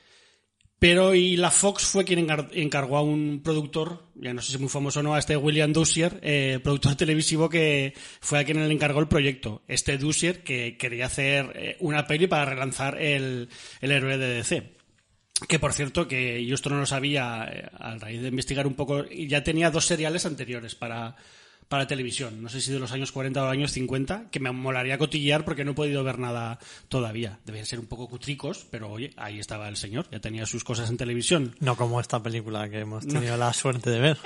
pero 0.82 1.14
y 1.14 1.38
la 1.38 1.52
Fox 1.52 1.86
fue 1.86 2.06
quien 2.06 2.28
encargó 2.54 2.98
a 2.98 3.04
un 3.04 3.42
productor, 3.44 4.08
ya 4.16 4.34
no 4.34 4.42
sé 4.42 4.54
si 4.54 4.58
muy 4.58 4.68
famoso 4.68 5.02
o 5.02 5.04
no, 5.04 5.14
a 5.14 5.20
este 5.20 5.38
William 5.38 5.72
Dusier, 5.72 6.20
eh, 6.24 6.60
productor 6.64 6.96
televisivo 6.98 7.50
que 7.50 7.94
fue 8.20 8.40
a 8.40 8.44
quien 8.44 8.68
le 8.68 8.74
encargó 8.74 9.00
el 9.00 9.08
proyecto. 9.08 9.62
Este 9.68 10.00
Dusier 10.00 10.42
que 10.42 10.78
quería 10.80 11.06
hacer 11.06 11.52
eh, 11.54 11.78
una 11.82 12.08
peli 12.08 12.26
para 12.26 12.46
relanzar 12.46 13.00
el, 13.00 13.48
el 13.80 13.92
héroe 13.92 14.18
de 14.18 14.34
DC. 14.34 14.74
Que 15.48 15.60
por 15.60 15.74
cierto, 15.74 16.08
que 16.08 16.44
yo 16.44 16.56
esto 16.56 16.72
no 16.72 16.80
lo 16.80 16.88
sabía 16.88 17.48
eh, 17.54 17.70
a 17.78 17.96
raíz 17.98 18.20
de 18.20 18.30
investigar 18.30 18.66
un 18.66 18.74
poco, 18.74 19.06
ya 19.08 19.44
tenía 19.44 19.70
dos 19.70 19.86
seriales 19.86 20.26
anteriores 20.26 20.74
para, 20.74 21.16
para 21.72 21.88
televisión. 21.88 22.44
No 22.44 22.50
sé 22.50 22.60
si 22.60 22.70
de 22.74 22.80
los 22.80 22.92
años 22.92 23.14
40 23.14 23.42
o 23.42 23.46
los 23.46 23.54
años 23.54 23.72
50, 23.72 24.30
que 24.30 24.42
me 24.42 24.52
molaría 24.52 24.98
cotillear 24.98 25.46
porque 25.46 25.64
no 25.64 25.72
he 25.72 25.74
podido 25.74 26.04
ver 26.04 26.20
nada 26.20 26.60
todavía. 26.90 27.40
Debían 27.46 27.66
ser 27.66 27.80
un 27.80 27.86
poco 27.86 28.10
cutricos, 28.10 28.68
pero 28.70 28.92
oye, 28.92 29.12
ahí 29.16 29.40
estaba 29.40 29.70
el 29.70 29.78
señor, 29.78 30.06
ya 30.12 30.20
tenía 30.20 30.46
sus 30.46 30.66
cosas 30.66 30.90
en 30.90 30.98
televisión. 30.98 31.56
No 31.62 31.78
como 31.78 32.02
esta 32.02 32.22
película 32.22 32.70
que 32.70 32.80
hemos 32.80 33.08
tenido 33.08 33.38
la 33.38 33.54
suerte 33.54 33.90
de 33.90 34.00
ver. 34.02 34.18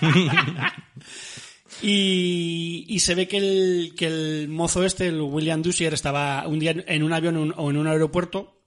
Y, 1.82 2.86
y 2.88 2.98
se 3.00 3.14
ve 3.14 3.28
que 3.28 3.36
el, 3.36 3.94
que 3.94 4.06
el 4.06 4.48
mozo 4.48 4.82
este, 4.82 5.06
el 5.06 5.20
William 5.20 5.62
Dusier, 5.62 5.94
estaba 5.94 6.48
un 6.48 6.58
día 6.58 6.74
en 6.74 7.02
un 7.04 7.12
avión 7.12 7.54
o 7.56 7.70
en 7.70 7.76
un 7.76 7.86
aeropuerto. 7.86 8.57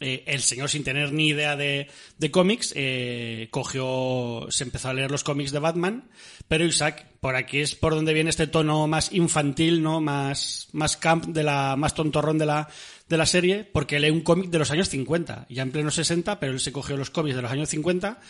Eh, 0.00 0.24
el 0.26 0.40
señor, 0.40 0.70
sin 0.70 0.82
tener 0.82 1.12
ni 1.12 1.28
idea 1.28 1.56
de, 1.56 1.88
de 2.16 2.30
cómics, 2.30 2.72
eh, 2.74 3.48
cogió, 3.50 4.46
se 4.48 4.64
empezó 4.64 4.88
a 4.88 4.94
leer 4.94 5.10
los 5.10 5.24
cómics 5.24 5.52
de 5.52 5.58
Batman. 5.58 6.08
Pero 6.48 6.64
Isaac, 6.64 7.06
por 7.20 7.36
aquí 7.36 7.60
es 7.60 7.74
por 7.74 7.94
donde 7.94 8.14
viene 8.14 8.30
este 8.30 8.46
tono 8.46 8.86
más 8.86 9.12
infantil, 9.12 9.82
¿no? 9.82 10.00
Más, 10.00 10.68
más 10.72 10.96
camp 10.96 11.26
de 11.26 11.42
la, 11.42 11.76
más 11.76 11.94
tontorrón 11.94 12.38
de 12.38 12.46
la, 12.46 12.68
de 13.08 13.16
la 13.18 13.26
serie, 13.26 13.64
porque 13.64 14.00
lee 14.00 14.10
un 14.10 14.22
cómic 14.22 14.48
de 14.48 14.58
los 14.58 14.70
años 14.70 14.88
50, 14.88 15.46
ya 15.50 15.62
en 15.62 15.70
pleno 15.70 15.90
60, 15.90 16.40
pero 16.40 16.52
él 16.52 16.60
se 16.60 16.72
cogió 16.72 16.96
los 16.96 17.10
cómics 17.10 17.36
de 17.36 17.42
los 17.42 17.52
años 17.52 17.68
50 17.68 18.20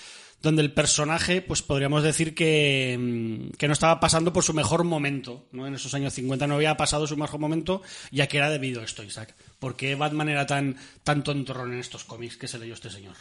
donde 0.42 0.62
el 0.62 0.72
personaje, 0.72 1.42
pues 1.42 1.62
podríamos 1.62 2.02
decir 2.02 2.34
que, 2.34 2.96
mm, 2.98 3.56
que 3.56 3.66
no 3.66 3.72
estaba 3.72 4.00
pasando 4.00 4.32
por 4.32 4.44
su 4.44 4.54
mejor 4.54 4.84
momento, 4.84 5.46
¿no? 5.52 5.66
En 5.66 5.74
esos 5.74 5.94
años 5.94 6.14
50 6.14 6.46
no 6.46 6.54
había 6.54 6.76
pasado 6.76 7.06
su 7.06 7.16
mejor 7.16 7.40
momento, 7.40 7.82
ya 8.10 8.26
que 8.26 8.38
era 8.38 8.50
debido 8.50 8.80
a 8.80 8.84
esto, 8.84 9.02
Isaac. 9.02 9.34
¿Por 9.58 9.76
qué 9.76 9.94
Batman 9.94 10.28
era 10.28 10.46
tan, 10.46 10.76
tan 11.04 11.22
tontorrón 11.22 11.72
en 11.72 11.80
estos 11.80 12.04
cómics 12.04 12.36
que 12.36 12.48
se 12.48 12.58
leyó 12.58 12.74
este 12.74 12.90
señor? 12.90 13.16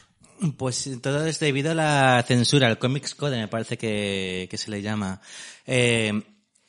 Pues 0.57 0.89
todo 1.01 1.25
es 1.25 1.39
debido 1.39 1.71
a 1.71 1.75
la 1.75 2.23
censura, 2.25 2.67
al 2.67 2.79
Comics 2.79 3.13
Code 3.13 3.37
me 3.37 3.49
parece 3.49 3.77
que, 3.77 4.47
que 4.49 4.57
se 4.57 4.71
le 4.71 4.81
llama. 4.81 5.19
Eh, 5.67 6.13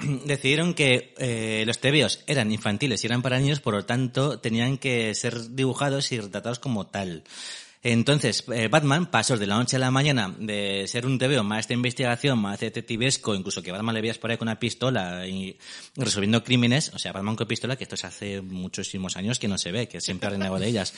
decidieron 0.24 0.74
que 0.74 1.14
eh, 1.18 1.62
los 1.66 1.78
tebeos 1.78 2.24
eran 2.26 2.50
infantiles 2.50 3.02
y 3.02 3.06
eran 3.06 3.22
para 3.22 3.38
niños, 3.38 3.60
por 3.60 3.74
lo 3.74 3.84
tanto 3.84 4.40
tenían 4.40 4.78
que 4.78 5.14
ser 5.14 5.50
dibujados 5.50 6.10
y 6.10 6.20
retratados 6.20 6.58
como 6.58 6.86
tal. 6.88 7.22
Entonces, 7.82 8.44
eh, 8.52 8.68
Batman 8.68 9.06
pasó 9.06 9.38
de 9.38 9.46
la 9.46 9.56
noche 9.56 9.76
a 9.76 9.78
la 9.78 9.90
mañana 9.90 10.34
de 10.38 10.84
ser 10.86 11.06
un 11.06 11.18
tebeo 11.18 11.42
más 11.42 11.66
de 11.66 11.74
investigación, 11.74 12.38
más 12.38 12.60
detectivesco, 12.60 13.34
incluso 13.34 13.62
que 13.62 13.72
Batman 13.72 13.94
le 13.94 14.02
veías 14.02 14.18
por 14.18 14.30
ahí 14.30 14.36
con 14.36 14.48
una 14.48 14.58
pistola 14.58 15.26
y 15.26 15.56
resolviendo 15.96 16.44
crímenes, 16.44 16.92
o 16.92 16.98
sea, 16.98 17.12
Batman 17.12 17.36
con 17.36 17.46
pistola, 17.46 17.76
que 17.76 17.84
esto 17.84 17.94
es 17.94 18.04
hace 18.04 18.42
muchísimos 18.42 19.16
años 19.16 19.38
que 19.38 19.48
no 19.48 19.56
se 19.56 19.72
ve, 19.72 19.88
que 19.88 20.02
siempre 20.02 20.26
ha 20.26 20.30
renegado 20.30 20.58
de 20.58 20.68
ellas, 20.68 20.92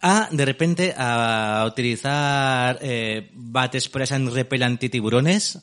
a, 0.00 0.28
de 0.30 0.44
repente, 0.44 0.94
a 0.96 1.64
utilizar 1.66 2.78
eh, 2.80 3.30
bates 3.34 3.88
presan 3.88 4.32
repel 4.32 4.62
antitiburones 4.62 5.58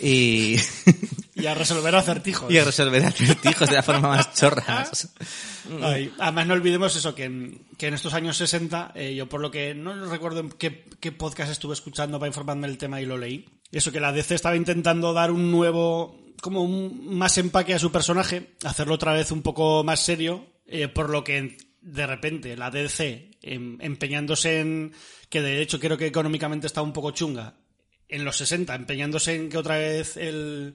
y, 0.00 0.56
Y 1.38 1.46
a 1.46 1.54
resolver 1.54 1.94
acertijos. 1.94 2.50
y 2.52 2.58
a 2.58 2.64
resolver 2.64 3.04
acertijos 3.04 3.68
de 3.68 3.76
la 3.76 3.82
forma 3.82 4.08
más 4.08 4.34
chorras. 4.34 5.08
Ay, 5.82 6.12
además 6.18 6.46
no 6.46 6.54
olvidemos 6.54 6.96
eso, 6.96 7.14
que 7.14 7.24
en, 7.24 7.62
que 7.76 7.86
en 7.86 7.94
estos 7.94 8.14
años 8.14 8.36
60, 8.36 8.92
eh, 8.94 9.14
yo 9.14 9.28
por 9.28 9.40
lo 9.40 9.50
que 9.50 9.74
no 9.74 10.06
recuerdo 10.06 10.40
en 10.40 10.50
qué, 10.50 10.84
qué 10.98 11.12
podcast 11.12 11.52
estuve 11.52 11.74
escuchando 11.74 12.18
para 12.18 12.28
informarme 12.28 12.66
del 12.66 12.78
tema 12.78 13.00
y 13.00 13.06
lo 13.06 13.18
leí, 13.18 13.46
eso 13.70 13.92
que 13.92 14.00
la 14.00 14.12
DC 14.12 14.34
estaba 14.34 14.56
intentando 14.56 15.12
dar 15.12 15.30
un 15.30 15.52
nuevo, 15.52 16.18
como 16.40 16.62
un 16.62 17.16
más 17.16 17.38
empaque 17.38 17.74
a 17.74 17.78
su 17.78 17.92
personaje, 17.92 18.54
hacerlo 18.64 18.94
otra 18.94 19.12
vez 19.12 19.30
un 19.30 19.42
poco 19.42 19.84
más 19.84 20.00
serio, 20.00 20.46
eh, 20.66 20.88
por 20.88 21.10
lo 21.10 21.22
que 21.22 21.56
de 21.92 22.06
repente 22.06 22.56
la 22.56 22.70
DC 22.70 23.30
em- 23.42 23.78
empeñándose 23.80 24.60
en, 24.60 24.92
que 25.28 25.40
de 25.42 25.60
hecho 25.62 25.80
creo 25.80 25.96
que 25.98 26.06
económicamente 26.06 26.66
está 26.66 26.82
un 26.82 26.92
poco 26.92 27.10
chunga, 27.12 27.54
en 28.08 28.24
los 28.24 28.36
60 28.36 28.74
empeñándose 28.74 29.34
en 29.34 29.48
que 29.48 29.58
otra 29.58 29.78
vez 29.78 30.16
el, 30.16 30.74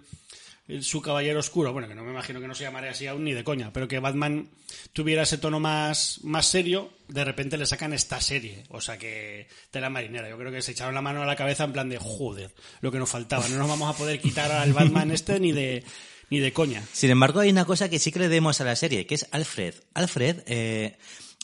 el- 0.67 0.84
su 0.84 1.01
caballero 1.01 1.39
oscuro, 1.39 1.74
bueno, 1.74 1.88
que 1.88 1.96
no 1.96 2.03
me 2.03 2.12
imagino 2.12 2.39
que 2.39 2.48
no 2.48 2.55
se 2.55 2.63
llamaría 2.63 2.91
así 2.91 3.05
aún 3.08 3.24
ni 3.24 3.34
de 3.34 3.43
coña, 3.43 3.72
pero 3.74 3.88
que 3.88 4.00
Batman 4.00 4.50
tuviera 4.93 5.24
ese 5.24 5.38
tono 5.38 5.60
más, 5.60 6.20
más 6.24 6.46
serio, 6.48 6.91
de 7.08 7.24
repente 7.25 7.58
le 7.58 7.65
sacan 7.65 7.93
esta 7.93 8.20
serie. 8.22 8.63
O 8.70 8.79
sea 8.82 8.98
que, 8.98 9.48
tela 9.72 9.89
marinera. 9.89 10.29
Yo 10.29 10.38
creo 10.38 10.51
que 10.51 10.62
se 10.62 10.72
echaron 10.72 10.96
la 10.96 11.01
mano 11.01 11.22
a 11.22 11.25
la 11.25 11.36
cabeza 11.36 11.63
en 11.65 11.74
plan 11.74 11.89
de, 11.89 11.98
joder, 11.98 12.51
lo 12.82 12.91
que 12.91 13.00
nos 13.00 13.10
faltaba. 13.10 13.48
No 13.50 13.58
nos 13.58 13.67
vamos 13.67 13.93
a 13.93 13.98
poder 13.98 14.20
quitar 14.20 14.51
al 14.51 14.74
Batman 14.74 15.12
este 15.12 15.39
ni 15.39 15.51
de, 15.51 15.84
ni 16.30 16.39
de 16.39 16.53
coña. 16.53 16.84
Sin 16.92 17.10
embargo, 17.10 17.39
hay 17.39 17.50
una 17.50 17.65
cosa 17.65 17.89
que 17.89 18.00
sí 18.00 18.12
demos 18.12 18.62
a 18.62 18.65
la 18.65 18.75
serie, 18.75 19.06
que 19.06 19.15
es 19.15 19.27
Alfred. 19.32 19.74
Alfred, 19.94 20.44
eh, 20.46 20.98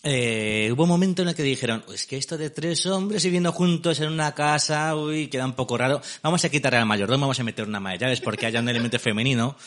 eh, 0.03 0.69
hubo 0.71 0.83
un 0.83 0.89
momento 0.89 1.23
en 1.23 1.29
el 1.29 1.35
que 1.35 1.43
dijeron, 1.43 1.83
es 1.93 2.05
que 2.05 2.17
esto 2.17 2.37
de 2.37 2.49
tres 2.49 2.85
hombres 2.85 3.23
viviendo 3.23 3.51
juntos 3.51 3.99
en 3.99 4.09
una 4.09 4.33
casa, 4.33 4.95
uy, 4.95 5.27
queda 5.27 5.45
un 5.45 5.53
poco 5.53 5.77
raro. 5.77 6.01
Vamos 6.23 6.45
a 6.45 6.49
quitar 6.49 6.73
al 6.75 6.85
mayordomo, 6.85 7.21
vamos 7.21 7.39
a 7.39 7.43
meter 7.43 7.67
una 7.67 7.79
ama 7.79 7.91
de 7.91 7.97
llaves 7.97 8.21
porque 8.21 8.45
haya 8.45 8.61
un 8.61 8.69
elemento 8.69 8.97
femenino. 8.97 9.57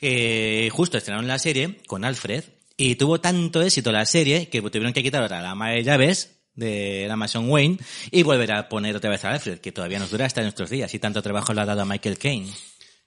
Eh, 0.00 0.68
justo 0.72 0.96
estrenaron 0.98 1.28
la 1.28 1.38
serie 1.38 1.80
con 1.86 2.04
Alfred 2.04 2.44
y 2.76 2.96
tuvo 2.96 3.20
tanto 3.20 3.62
éxito 3.62 3.92
la 3.92 4.06
serie 4.06 4.48
que 4.48 4.62
tuvieron 4.62 4.92
que 4.92 5.02
quitar 5.02 5.22
ahora 5.22 5.42
la 5.42 5.50
ama 5.50 5.70
de 5.70 5.84
llaves 5.84 6.38
de 6.54 7.06
la 7.06 7.16
Mason 7.16 7.48
Wayne 7.48 7.78
y 8.10 8.22
volver 8.22 8.52
a 8.52 8.68
poner 8.68 8.96
otra 8.96 9.10
vez 9.10 9.24
a 9.24 9.32
Alfred, 9.32 9.58
que 9.60 9.72
todavía 9.72 9.98
nos 9.98 10.10
dura 10.10 10.26
hasta 10.26 10.42
nuestros 10.42 10.70
días 10.70 10.92
y 10.94 10.98
tanto 10.98 11.22
trabajo 11.22 11.52
le 11.52 11.60
ha 11.60 11.66
dado 11.66 11.82
a 11.82 11.86
Michael 11.86 12.18
Caine. 12.18 12.50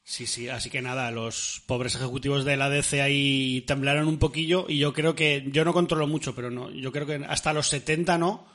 Sí, 0.07 0.27
sí, 0.27 0.50
así 0.50 0.69
que 0.69 0.83
nada, 0.83 1.09
los 1.09 1.63
pobres 1.65 1.95
ejecutivos 1.95 2.45
de 2.45 2.57
la 2.57 2.69
DC 2.69 3.01
ahí 3.01 3.62
temblaron 3.65 4.07
un 4.07 4.19
poquillo 4.19 4.67
y 4.69 4.77
yo 4.77 4.93
creo 4.93 5.15
que, 5.15 5.43
yo 5.51 5.65
no 5.65 5.74
controlo 5.74 6.05
mucho, 6.05 6.35
pero 6.35 6.51
no, 6.51 6.69
yo 6.69 6.91
creo 6.91 7.07
que 7.07 7.15
hasta 7.27 7.53
los 7.53 7.67
70 7.69 8.17
no. 8.19 8.45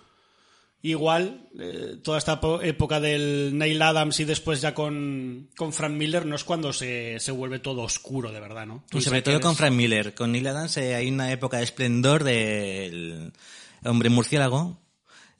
Igual, 0.82 1.48
eh, 1.58 1.96
toda 2.02 2.16
esta 2.16 2.40
po- 2.40 2.62
época 2.62 3.00
del 3.00 3.50
Neil 3.58 3.82
Adams 3.82 4.18
y 4.20 4.24
después 4.24 4.62
ya 4.62 4.74
con, 4.74 5.50
con 5.54 5.74
Frank 5.74 5.92
Miller 5.92 6.24
no 6.24 6.36
es 6.36 6.44
cuando 6.44 6.72
se, 6.72 7.18
se 7.20 7.32
vuelve 7.32 7.58
todo 7.58 7.82
oscuro, 7.82 8.32
de 8.32 8.40
verdad, 8.40 8.64
¿no? 8.66 8.84
Tú 8.88 8.96
Y 8.98 9.02
sobre 9.02 9.20
todo 9.20 9.34
eres- 9.34 9.44
con 9.44 9.56
Frank 9.56 9.74
Miller. 9.74 10.14
Con 10.14 10.32
Neil 10.32 10.46
Adams 10.46 10.76
eh, 10.78 10.94
hay 10.94 11.10
una 11.10 11.32
época 11.32 11.58
de 11.58 11.64
esplendor 11.64 12.24
del 12.24 13.32
hombre 13.84 14.08
murciélago. 14.08 14.78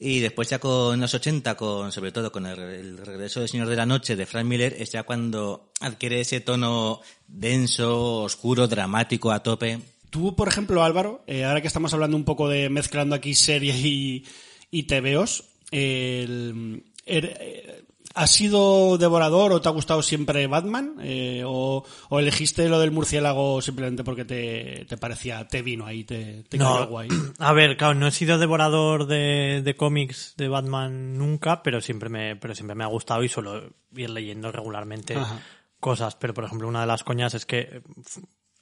Y 0.02 0.20
después 0.20 0.48
ya 0.48 0.58
con 0.58 0.98
los 0.98 1.12
80, 1.12 1.56
con, 1.58 1.92
sobre 1.92 2.10
todo 2.10 2.32
con 2.32 2.46
el, 2.46 2.96
regreso 2.96 3.40
del 3.40 3.50
Señor 3.50 3.68
de 3.68 3.76
la 3.76 3.84
Noche 3.84 4.16
de 4.16 4.24
Frank 4.24 4.46
Miller, 4.46 4.74
es 4.78 4.90
ya 4.92 5.02
cuando 5.02 5.70
adquiere 5.80 6.20
ese 6.20 6.40
tono 6.40 7.02
denso, 7.28 8.22
oscuro, 8.22 8.66
dramático 8.66 9.30
a 9.30 9.42
tope. 9.42 9.78
Tú, 10.08 10.34
por 10.34 10.48
ejemplo, 10.48 10.82
Álvaro, 10.82 11.22
eh, 11.26 11.44
ahora 11.44 11.60
que 11.60 11.66
estamos 11.68 11.92
hablando 11.92 12.16
un 12.16 12.24
poco 12.24 12.48
de 12.48 12.70
mezclando 12.70 13.14
aquí 13.14 13.34
series 13.34 13.76
y, 13.84 14.24
y 14.70 14.84
TVOs, 14.84 15.44
el- 15.70 16.82
er- 17.06 17.36
eh, 17.38 17.84
¿has 18.14 18.30
sido 18.30 18.98
devorador 18.98 19.52
o 19.52 19.60
te 19.60 19.68
ha 19.68 19.72
gustado 19.72 20.02
siempre 20.02 20.46
Batman? 20.46 20.96
Eh, 21.02 21.42
o, 21.46 21.84
o 22.08 22.18
elegiste 22.18 22.68
lo 22.68 22.78
del 22.80 22.90
murciélago 22.90 23.60
simplemente 23.62 24.04
porque 24.04 24.24
te, 24.24 24.84
te 24.88 24.96
parecía, 24.96 25.46
te 25.48 25.62
vino 25.62 25.86
ahí, 25.86 26.04
te, 26.04 26.42
te 26.48 26.58
cayó 26.58 26.86
guay? 26.88 27.08
A 27.38 27.52
ver, 27.52 27.76
claro, 27.76 27.94
no 27.94 28.06
he 28.06 28.10
sido 28.10 28.38
devorador 28.38 29.06
de, 29.06 29.62
de 29.64 29.76
cómics 29.76 30.34
de 30.36 30.48
Batman 30.48 31.16
nunca, 31.16 31.62
pero 31.62 31.80
siempre 31.80 32.08
me, 32.08 32.36
pero 32.36 32.54
siempre 32.54 32.74
me 32.74 32.84
ha 32.84 32.88
gustado 32.88 33.22
y 33.22 33.28
suelo 33.28 33.74
ir 33.94 34.10
leyendo 34.10 34.50
regularmente 34.52 35.16
Ajá. 35.16 35.40
cosas. 35.78 36.14
Pero, 36.16 36.34
por 36.34 36.44
ejemplo, 36.44 36.68
una 36.68 36.80
de 36.82 36.86
las 36.86 37.04
coñas 37.04 37.34
es 37.34 37.46
que 37.46 37.82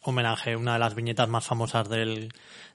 homenaje 0.03 0.57
una 0.57 0.75
de 0.75 0.79
las 0.79 0.95
viñetas 0.95 1.29
más 1.29 1.45
famosas 1.47 1.89
del, 1.89 2.33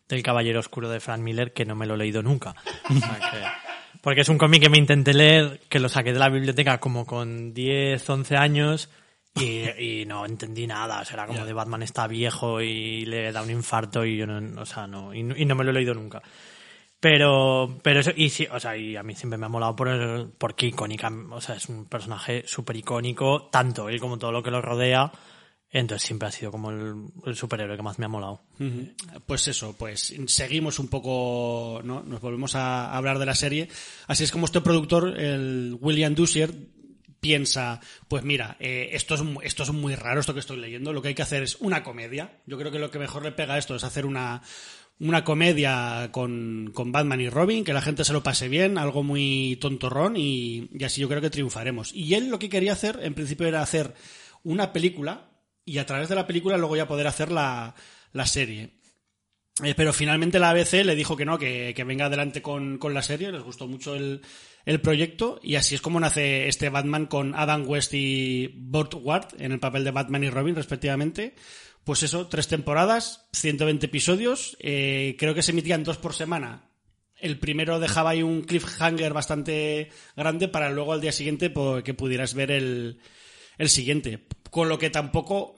del 0.07 0.23
Caballero 0.23 0.59
Oscuro 0.59 0.89
de 0.89 0.99
Frank 0.99 1.21
Miller, 1.21 1.53
que 1.53 1.65
no 1.65 1.75
me 1.75 1.85
lo 1.85 1.95
he 1.95 1.97
leído 1.97 2.21
nunca. 2.21 2.55
O 2.89 2.93
sea 2.99 3.19
que- 3.31 3.72
porque 4.03 4.21
es 4.21 4.29
un 4.29 4.37
cómic 4.37 4.61
que 4.61 4.69
me 4.69 4.77
intenté 4.77 5.13
leer, 5.13 5.61
que 5.69 5.79
lo 5.79 5.87
saqué 5.89 6.11
de 6.13 6.19
la 6.19 6.27
biblioteca 6.29 6.79
como 6.79 7.05
con 7.05 7.53
10, 7.53 8.07
11 8.09 8.35
años 8.35 8.89
y, 9.35 9.61
y 10.01 10.05
no 10.05 10.25
entendí 10.25 10.67
nada. 10.67 10.99
O 11.01 11.05
sea, 11.05 11.13
era 11.15 11.25
como 11.27 11.39
de 11.45 11.53
Batman 11.53 11.81
está 11.83 12.05
viejo 12.05 12.61
y 12.61 13.05
le 13.05 13.31
da 13.31 13.41
un 13.41 13.49
infarto 13.49 14.05
y 14.05 14.17
yo 14.17 14.27
no, 14.27 14.61
o 14.61 14.65
sea, 14.65 14.85
no, 14.87 15.13
y, 15.13 15.23
no- 15.23 15.35
y 15.37 15.45
no 15.45 15.55
me 15.55 15.63
lo 15.63 15.71
he 15.71 15.73
leído 15.73 15.93
nunca. 15.93 16.21
Pero, 16.99 17.79
pero 17.81 17.99
eso, 17.99 18.11
y 18.15 18.29
sí, 18.29 18.47
o 18.49 18.59
sea, 18.59 18.77
y 18.77 18.95
a 18.95 19.03
mí 19.03 19.13
siempre 19.15 19.37
me 19.37 19.45
ha 19.45 19.49
molado 19.49 19.75
por, 19.75 19.89
el- 19.89 20.29
porque 20.37 20.67
icónica, 20.67 21.11
o 21.31 21.41
sea, 21.41 21.55
es 21.55 21.67
un 21.67 21.85
personaje 21.85 22.43
súper 22.47 22.77
icónico, 22.77 23.49
tanto 23.51 23.89
él 23.89 23.99
como 23.99 24.17
todo 24.17 24.31
lo 24.31 24.41
que 24.43 24.51
lo 24.51 24.61
rodea, 24.61 25.11
entonces 25.79 26.05
siempre 26.05 26.27
ha 26.27 26.31
sido 26.31 26.51
como 26.51 26.69
el, 26.69 27.35
superhéroe 27.35 27.75
que 27.75 27.81
más 27.81 27.97
me 27.97 28.05
ha 28.05 28.07
molado. 28.07 28.43
Pues 29.25 29.47
eso, 29.47 29.75
pues 29.75 30.13
seguimos 30.27 30.77
un 30.77 30.87
poco, 30.87 31.81
¿no? 31.83 32.03
Nos 32.03 32.21
volvemos 32.21 32.53
a 32.55 32.95
hablar 32.95 33.17
de 33.17 33.25
la 33.25 33.33
serie. 33.33 33.67
Así 34.05 34.23
es 34.23 34.31
como 34.31 34.45
este 34.45 34.61
productor, 34.61 35.19
el 35.19 35.75
William 35.81 36.13
Dusier, 36.13 36.53
piensa, 37.19 37.81
pues 38.07 38.23
mira, 38.23 38.55
eh, 38.59 38.89
esto, 38.91 39.15
es, 39.15 39.23
esto 39.41 39.63
es 39.63 39.71
muy 39.71 39.95
raro, 39.95 40.19
esto 40.19 40.35
que 40.35 40.41
estoy 40.41 40.57
leyendo, 40.57 40.93
lo 40.93 41.01
que 41.01 41.07
hay 41.07 41.15
que 41.15 41.23
hacer 41.23 41.41
es 41.41 41.55
una 41.59 41.81
comedia. 41.81 42.39
Yo 42.45 42.59
creo 42.59 42.71
que 42.71 42.77
lo 42.77 42.91
que 42.91 42.99
mejor 42.99 43.23
le 43.23 43.31
pega 43.31 43.55
a 43.55 43.57
esto 43.57 43.75
es 43.75 43.83
hacer 43.83 44.05
una, 44.05 44.43
una 44.99 45.23
comedia 45.23 46.09
con, 46.11 46.69
con 46.71 46.91
Batman 46.91 47.21
y 47.21 47.29
Robin, 47.29 47.63
que 47.63 47.73
la 47.73 47.81
gente 47.81 48.03
se 48.03 48.13
lo 48.13 48.21
pase 48.21 48.47
bien, 48.47 48.77
algo 48.77 49.01
muy 49.01 49.57
tontorrón 49.59 50.17
y 50.17 50.69
así 50.85 51.01
yo 51.01 51.09
creo 51.09 51.21
que 51.21 51.31
triunfaremos. 51.31 51.91
Y 51.95 52.13
él 52.13 52.29
lo 52.29 52.37
que 52.37 52.49
quería 52.49 52.73
hacer, 52.73 52.99
en 53.01 53.15
principio, 53.15 53.47
era 53.47 53.63
hacer 53.63 53.95
una 54.43 54.71
película 54.71 55.32
y 55.65 55.77
a 55.77 55.85
través 55.85 56.09
de 56.09 56.15
la 56.15 56.27
película 56.27 56.57
luego 56.57 56.75
ya 56.75 56.87
poder 56.87 57.07
hacer 57.07 57.31
la, 57.31 57.75
la 58.11 58.25
serie. 58.25 58.73
Eh, 59.63 59.75
pero 59.75 59.93
finalmente 59.93 60.39
la 60.39 60.49
ABC 60.49 60.83
le 60.83 60.95
dijo 60.95 61.15
que 61.15 61.25
no, 61.25 61.37
que, 61.37 61.73
que 61.75 61.83
venga 61.83 62.05
adelante 62.05 62.41
con, 62.41 62.79
con, 62.79 62.95
la 62.95 63.03
serie, 63.03 63.31
les 63.31 63.43
gustó 63.43 63.67
mucho 63.67 63.95
el, 63.95 64.21
el, 64.65 64.81
proyecto 64.81 65.39
y 65.43 65.55
así 65.55 65.75
es 65.75 65.81
como 65.81 65.99
nace 65.99 66.47
este 66.47 66.69
Batman 66.69 67.05
con 67.05 67.35
Adam 67.35 67.63
West 67.67 67.93
y 67.93 68.47
Burt 68.55 68.95
Ward 68.95 69.27
en 69.37 69.51
el 69.51 69.59
papel 69.59 69.83
de 69.83 69.91
Batman 69.91 70.23
y 70.23 70.31
Robin 70.31 70.55
respectivamente. 70.55 71.35
Pues 71.83 72.01
eso, 72.01 72.27
tres 72.27 72.47
temporadas, 72.47 73.27
120 73.33 73.85
episodios, 73.85 74.57
eh, 74.59 75.15
creo 75.19 75.35
que 75.35 75.43
se 75.43 75.51
emitían 75.51 75.83
dos 75.83 75.97
por 75.97 76.13
semana. 76.13 76.71
El 77.15 77.37
primero 77.37 77.79
dejaba 77.79 78.11
ahí 78.11 78.23
un 78.23 78.41
cliffhanger 78.41 79.13
bastante 79.13 79.89
grande 80.15 80.47
para 80.47 80.71
luego 80.71 80.93
al 80.93 81.01
día 81.01 81.11
siguiente 81.11 81.49
pues, 81.49 81.83
que 81.83 81.93
pudieras 81.93 82.33
ver 82.33 82.51
el, 82.51 82.99
el 83.57 83.69
siguiente. 83.69 84.25
Con 84.53 84.69
lo 84.69 84.77
que 84.77 84.91
tampoco 84.91 85.55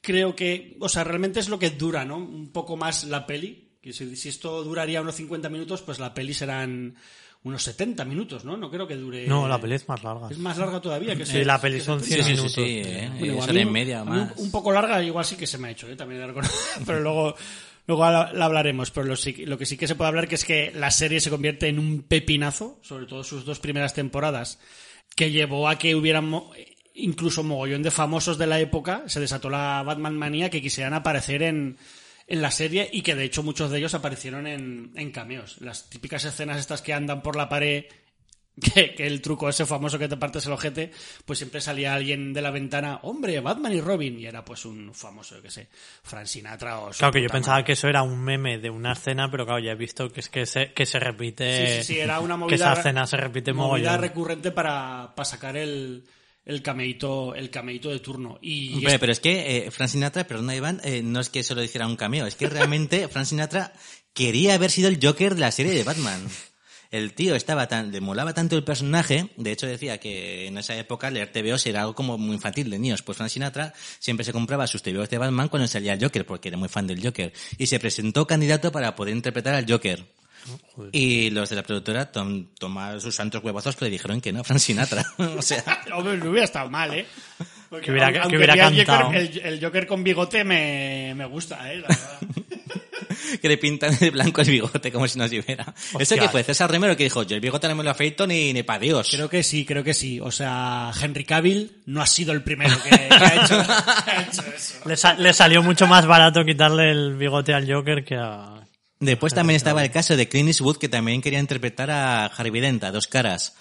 creo 0.00 0.34
que, 0.34 0.78
o 0.80 0.88
sea, 0.88 1.04
realmente 1.04 1.38
es 1.38 1.50
lo 1.50 1.58
que 1.58 1.68
dura, 1.68 2.06
¿no? 2.06 2.16
Un 2.16 2.50
poco 2.50 2.78
más 2.78 3.04
la 3.04 3.26
peli. 3.26 3.68
Que 3.82 3.92
si, 3.92 4.16
si, 4.16 4.30
esto 4.30 4.64
duraría 4.64 5.02
unos 5.02 5.16
50 5.16 5.50
minutos, 5.50 5.82
pues 5.82 5.98
la 5.98 6.14
peli 6.14 6.32
serán 6.32 6.94
unos 7.42 7.62
70 7.64 8.06
minutos, 8.06 8.42
¿no? 8.46 8.56
No 8.56 8.70
creo 8.70 8.86
que 8.88 8.96
dure. 8.96 9.26
No, 9.26 9.46
la 9.46 9.60
peli 9.60 9.74
es 9.74 9.86
más 9.86 10.02
larga. 10.02 10.28
Es 10.30 10.38
más 10.38 10.56
larga 10.56 10.80
todavía 10.80 11.14
que 11.14 11.26
Sí, 11.26 11.32
se, 11.32 11.44
la 11.44 11.60
peli 11.60 11.78
son 11.82 12.00
100 12.00 12.24
sí, 12.24 12.30
minutos. 12.30 12.52
Sí, 12.52 12.62
sí, 12.62 12.82
¿eh? 12.88 13.10
Bueno, 13.18 13.42
a 13.42 13.70
media 13.70 14.02
un- 14.02 14.08
más. 14.08 14.32
Un, 14.38 14.50
poco 14.50 14.72
larga, 14.72 15.02
igual 15.04 15.26
sí 15.26 15.36
que 15.36 15.46
se 15.46 15.58
me 15.58 15.68
ha 15.68 15.70
hecho, 15.72 15.88
¿eh? 15.90 15.94
También 15.96 16.22
pero 16.86 17.00
luego, 17.00 17.34
luego 17.86 18.04
la, 18.10 18.32
la 18.32 18.44
hablaremos. 18.46 18.90
Pero 18.92 19.06
lo, 19.08 19.16
sí- 19.16 19.44
lo 19.44 19.58
que 19.58 19.66
sí 19.66 19.76
que 19.76 19.86
se 19.88 19.94
puede 19.94 20.08
hablar 20.08 20.26
que 20.26 20.36
es 20.36 20.44
que 20.46 20.72
la 20.74 20.90
serie 20.90 21.20
se 21.20 21.28
convierte 21.28 21.68
en 21.68 21.78
un 21.78 22.02
pepinazo, 22.02 22.78
sobre 22.80 23.04
todo 23.04 23.24
sus 23.24 23.44
dos 23.44 23.60
primeras 23.60 23.92
temporadas, 23.92 24.58
que 25.16 25.30
llevó 25.30 25.68
a 25.68 25.76
que 25.76 25.94
hubieran 25.96 26.32
incluso 26.94 27.42
mogollón 27.42 27.82
de 27.82 27.90
famosos 27.90 28.38
de 28.38 28.46
la 28.46 28.60
época, 28.60 29.02
se 29.06 29.20
desató 29.20 29.48
la 29.50 29.82
Batman 29.82 30.16
manía 30.16 30.50
que 30.50 30.62
quisieran 30.62 30.94
aparecer 30.94 31.42
en, 31.42 31.76
en 32.26 32.42
la 32.42 32.50
serie 32.50 32.88
y 32.92 33.02
que 33.02 33.14
de 33.14 33.24
hecho 33.24 33.42
muchos 33.42 33.70
de 33.70 33.78
ellos 33.78 33.94
aparecieron 33.94 34.46
en, 34.46 34.92
en 34.96 35.10
cameos. 35.10 35.56
Las 35.60 35.88
típicas 35.88 36.24
escenas 36.24 36.58
estas 36.58 36.82
que 36.82 36.92
andan 36.92 37.22
por 37.22 37.36
la 37.36 37.48
pared 37.48 37.84
que, 38.74 38.94
que 38.94 39.06
el 39.06 39.22
truco 39.22 39.48
ese 39.48 39.64
famoso 39.64 39.98
que 39.98 40.08
te 40.08 40.18
partes 40.18 40.44
el 40.44 40.52
ojete, 40.52 40.90
pues 41.24 41.38
siempre 41.38 41.62
salía 41.62 41.94
alguien 41.94 42.34
de 42.34 42.42
la 42.42 42.50
ventana, 42.50 43.00
hombre, 43.02 43.40
Batman 43.40 43.72
y 43.72 43.80
Robin, 43.80 44.18
y 44.20 44.26
era 44.26 44.44
pues 44.44 44.66
un 44.66 44.92
famoso, 44.92 45.36
yo 45.36 45.42
qué 45.42 45.50
sé, 45.50 45.68
Frank 46.02 46.26
Sinatra 46.26 46.80
o 46.80 46.92
Claro 46.98 47.12
que 47.14 47.22
yo 47.22 47.30
pensaba 47.30 47.56
madre. 47.58 47.64
que 47.64 47.72
eso 47.72 47.88
era 47.88 48.02
un 48.02 48.20
meme 48.22 48.58
de 48.58 48.68
una 48.68 48.92
escena, 48.92 49.30
pero 49.30 49.46
claro, 49.46 49.58
ya 49.60 49.72
he 49.72 49.74
visto 49.74 50.12
que 50.12 50.20
es 50.20 50.28
que 50.28 50.44
se, 50.44 50.72
que 50.74 50.84
se 50.84 51.00
repite. 51.00 51.50
Sí, 51.50 51.66
sí, 51.66 51.82
sí, 51.82 51.98
era 51.98 52.20
una 52.20 52.36
Que 52.46 52.56
movida, 52.56 52.56
esa 52.56 52.74
escena 52.74 53.06
se 53.06 53.16
repite 53.16 53.54
movida 53.54 53.96
mogollón. 53.96 54.02
recurrente 54.02 54.50
para, 54.50 55.14
para 55.16 55.24
sacar 55.24 55.56
el, 55.56 56.04
el 56.44 56.62
cameíto, 56.62 57.34
el 57.34 57.50
cameíto 57.50 57.90
de 57.90 58.00
turno. 58.00 58.38
Y 58.42 58.74
Hombre, 58.74 58.94
es- 58.94 59.00
pero 59.00 59.12
es 59.12 59.20
que 59.20 59.56
eh, 59.66 59.70
Frank 59.70 59.90
Sinatra, 59.90 60.26
perdona 60.26 60.56
Iván, 60.56 60.80
eh, 60.84 61.02
no 61.02 61.20
es 61.20 61.28
que 61.30 61.42
solo 61.42 61.62
hiciera 61.62 61.86
un 61.86 61.96
cameo, 61.96 62.26
es 62.26 62.34
que 62.34 62.48
realmente 62.48 63.06
Frank 63.08 63.26
Sinatra 63.26 63.72
quería 64.12 64.54
haber 64.54 64.70
sido 64.70 64.88
el 64.88 64.98
Joker 65.02 65.34
de 65.34 65.40
la 65.40 65.52
serie 65.52 65.72
de 65.72 65.84
Batman. 65.84 66.20
El 66.90 67.14
tío 67.14 67.34
estaba 67.34 67.68
tan, 67.68 67.90
le 67.90 68.02
molaba 68.02 68.34
tanto 68.34 68.54
el 68.54 68.64
personaje, 68.64 69.30
de 69.38 69.50
hecho 69.52 69.66
decía 69.66 69.98
que 69.98 70.46
en 70.48 70.58
esa 70.58 70.76
época 70.76 71.10
leer 71.10 71.32
TVOs 71.32 71.64
era 71.64 71.80
algo 71.80 71.94
como 71.94 72.18
muy 72.18 72.34
infantil 72.34 72.68
de 72.68 72.78
niños. 72.78 73.00
Pues 73.02 73.16
Frank 73.16 73.30
Sinatra 73.30 73.72
siempre 73.98 74.24
se 74.26 74.32
compraba 74.34 74.66
sus 74.66 74.82
TVOs 74.82 75.08
de 75.08 75.16
Batman 75.16 75.48
cuando 75.48 75.66
salía 75.68 75.94
el 75.94 76.04
Joker, 76.04 76.26
porque 76.26 76.48
era 76.48 76.58
muy 76.58 76.68
fan 76.68 76.86
del 76.86 77.02
Joker. 77.02 77.32
Y 77.56 77.66
se 77.68 77.80
presentó 77.80 78.26
candidato 78.26 78.70
para 78.70 78.94
poder 78.94 79.14
interpretar 79.16 79.54
al 79.54 79.64
Joker. 79.66 80.04
Y 80.92 81.30
los 81.30 81.48
de 81.50 81.56
la 81.56 81.62
productora 81.62 82.10
tom- 82.10 82.46
tomaron 82.58 83.00
sus 83.00 83.14
santos 83.14 83.42
huevazos 83.44 83.76
que 83.76 83.84
le 83.86 83.90
dijeron 83.90 84.20
que 84.20 84.32
no, 84.32 84.42
Frank 84.44 84.58
Sinatra. 84.60 85.04
o 85.18 85.42
sea, 85.42 85.62
Hombre, 85.94 86.16
no 86.18 86.30
hubiera 86.30 86.44
estado 86.44 86.68
mal, 86.70 86.92
¿eh? 86.94 87.06
Porque 87.68 87.86
Que 87.86 87.90
hubiera- 87.92 88.06
aunque- 88.08 88.28
que 88.28 88.36
hubiera 88.36 88.54
mí 88.70 88.80
el 88.80 88.86
cantado. 88.86 89.06
Joker, 89.06 89.20
el, 89.22 89.38
el 89.54 89.64
Joker 89.64 89.86
con 89.86 90.02
bigote 90.04 90.44
me, 90.44 91.14
me 91.16 91.24
gusta, 91.26 91.72
¿eh? 91.72 91.78
La 91.78 91.88
verdad. 91.88 92.18
que 93.40 93.48
le 93.48 93.56
pintan 93.56 93.96
de 93.98 94.10
blanco 94.10 94.40
el 94.42 94.50
bigote 94.50 94.90
como 94.92 95.06
si 95.08 95.18
nos 95.18 95.30
viera. 95.30 95.72
¿Eso 95.98 96.16
que 96.16 96.28
fue? 96.28 96.42
César 96.42 96.70
Romero 96.70 96.96
que 96.96 97.04
dijo, 97.04 97.22
yo 97.22 97.34
el 97.36 97.40
bigote 97.40 97.68
no 97.68 97.74
me 97.74 97.82
lo 97.84 97.90
afeito 97.90 98.26
ni, 98.26 98.52
ni 98.52 98.62
para 98.62 98.80
Dios. 98.80 99.08
Creo 99.10 99.28
que 99.28 99.42
sí, 99.42 99.64
creo 99.64 99.82
que 99.84 99.94
sí. 99.94 100.18
O 100.20 100.30
sea, 100.30 100.90
Henry 101.00 101.24
Cavill 101.24 101.82
no 101.86 102.02
ha 102.02 102.06
sido 102.06 102.32
el 102.32 102.42
primero 102.42 102.74
que, 102.82 102.90
que 102.90 102.96
ha, 103.14 103.44
hecho, 103.44 103.62
que 104.04 104.10
ha 104.10 104.22
hecho 104.22 104.42
eso. 104.54 104.74
Le, 104.86 104.96
sa- 104.96 105.14
le 105.14 105.32
salió 105.32 105.62
mucho 105.62 105.86
más 105.86 106.04
barato 106.06 106.44
quitarle 106.44 106.90
el 106.90 107.14
bigote 107.16 107.54
al 107.54 107.70
Joker 107.72 108.04
que 108.04 108.16
a... 108.16 108.61
Después 109.02 109.34
también 109.34 109.56
estaba 109.56 109.82
el 109.82 109.90
caso 109.90 110.16
de 110.16 110.28
Clint 110.28 110.46
Eastwood 110.46 110.76
que 110.76 110.88
también 110.88 111.22
quería 111.22 111.40
interpretar 111.40 111.90
a 111.90 112.26
Harvey 112.26 112.60
Dent, 112.60 112.84
a 112.84 112.92
dos 112.92 113.08
caras. 113.08 113.56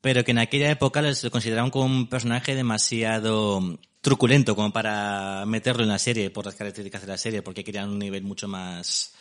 Pero 0.00 0.24
que 0.24 0.30
en 0.30 0.38
aquella 0.38 0.70
época 0.70 1.02
lo 1.02 1.30
consideraban 1.30 1.70
como 1.70 1.84
un 1.84 2.08
personaje 2.08 2.54
demasiado 2.54 3.78
truculento 4.00 4.56
como 4.56 4.72
para 4.72 5.44
meterlo 5.44 5.82
en 5.82 5.90
la 5.90 5.98
serie 5.98 6.30
por 6.30 6.46
las 6.46 6.54
características 6.54 7.02
de 7.02 7.08
la 7.08 7.18
serie, 7.18 7.42
porque 7.42 7.62
querían 7.62 7.90
un 7.90 7.98
nivel 7.98 8.22
mucho 8.22 8.48
más 8.48 9.14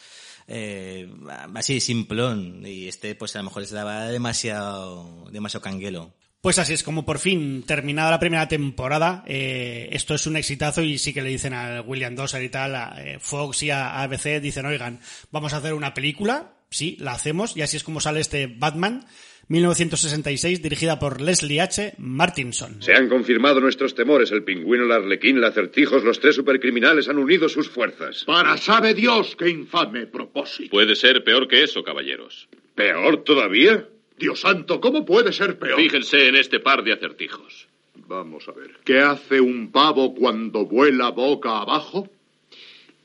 eh, 0.48 1.12
así 1.53 1.82
simplón 1.82 2.65
y 2.65 2.88
este 2.88 3.13
pues 3.15 3.36
a 3.36 3.39
lo 3.39 3.46
mejor 3.46 3.63
les 3.63 3.72
daba 3.72 4.08
demasiado 4.08 5.25
demasiado 5.29 5.62
canguelo. 5.62 6.13
Pues 6.46 6.60
así 6.60 6.74
es 6.74 6.84
como 6.84 7.08
por 7.08 7.18
fin 7.18 7.64
terminada 7.64 8.12
la 8.12 8.20
primera 8.20 8.48
temporada. 8.48 9.24
eh, 9.25 9.90
esto 9.94 10.14
es 10.14 10.28
un 10.28 10.38
exitazo 10.38 10.84
y 10.84 11.00
sí 11.00 11.12
que 11.12 11.24
le 11.24 11.30
dicen 11.30 11.56
a 11.56 11.82
William 11.82 12.16
Dawson 12.16 12.44
y 12.44 12.50
tal, 12.50 12.75
a 12.75 12.94
eh, 13.04 13.18
Fox 13.20 13.64
y 13.64 13.72
a 13.72 14.04
ABC, 14.04 14.40
dicen, 14.40 14.68
oigan, 14.68 15.00
vamos 15.32 15.56
a 15.56 15.58
hacer 15.58 15.74
una 15.74 15.96
película. 15.96 16.53
Sí, 16.70 16.98
la 17.00 17.14
hacemos 17.14 17.58
y 17.58 17.64
así 17.64 17.77
es 17.77 17.84
como 17.84 18.00
sale 18.00 18.20
este 18.20 18.46
Batman 18.46 19.08
1966 19.48 20.62
dirigida 20.62 21.00
por 21.00 21.20
Leslie 21.20 21.62
H. 21.62 21.96
Martinson. 21.98 22.79
Se 22.79 22.94
han 22.94 23.10
confirmado 23.10 23.60
nuestros 23.60 23.96
temores. 23.96 24.31
El 24.31 24.44
pingüino, 24.44 24.86
el 24.86 24.92
arlequín, 24.92 25.38
el 25.38 25.46
acertijos, 25.46 26.03
los 26.03 26.20
tres 26.20 26.36
supercriminales 26.36 27.10
han 27.10 27.18
unido 27.18 27.50
sus 27.50 27.72
fuerzas. 27.72 28.24
Para 28.24 28.55
sabe 28.58 28.94
Dios 28.94 29.36
qué 29.36 29.50
infame 29.50 30.05
propósito. 30.05 30.70
Puede 30.70 30.96
ser 30.96 31.24
peor 31.24 31.48
que 31.48 31.64
eso, 31.64 31.84
caballeros. 31.84 32.48
¿Peor 32.75 33.24
todavía? 33.24 33.88
Dios 34.18 34.42
santo, 34.42 34.80
¿cómo 34.80 35.06
puede 35.06 35.34
ser 35.34 35.60
peor? 35.60 35.80
Fíjense 35.80 36.28
en 36.28 36.36
este 36.36 36.60
par 36.60 36.84
de 36.84 36.94
acertijos. 36.94 37.68
Vamos 38.08 38.48
a 38.48 38.51
ver. 38.51 38.72
¿Qué 38.84 39.00
hace 39.00 39.42
un 39.42 39.72
pavo 39.72 40.14
cuando 40.14 40.66
vuela 40.66 41.10
boca 41.10 41.60
abajo? 41.60 42.10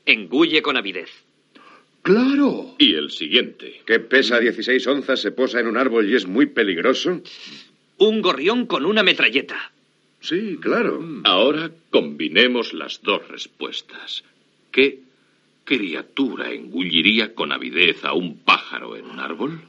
Engulle 0.05 0.61
con 0.61 0.77
avidez. 0.77 1.09
Claro. 2.01 2.75
Y 2.77 2.95
el 2.95 3.11
siguiente. 3.11 3.81
Que 3.85 3.99
pesa 3.99 4.39
16 4.39 4.85
onzas, 4.87 5.21
se 5.21 5.31
posa 5.31 5.59
en 5.59 5.67
un 5.67 5.77
árbol 5.77 6.09
y 6.09 6.15
es 6.15 6.25
muy 6.27 6.47
peligroso. 6.47 7.21
Un 7.97 8.21
gorrión 8.21 8.65
con 8.65 8.85
una 8.85 9.03
metralleta. 9.03 9.71
Sí, 10.19 10.57
claro. 10.61 11.03
Ahora 11.23 11.71
combinemos 11.89 12.73
las 12.73 13.01
dos 13.01 13.27
respuestas. 13.27 14.23
¿Qué 14.71 14.99
criatura 15.63 16.51
engulliría 16.51 17.33
con 17.33 17.51
avidez 17.51 18.03
a 18.05 18.13
un 18.13 18.37
pájaro 18.37 18.95
en 18.95 19.05
un 19.05 19.19
árbol? 19.19 19.61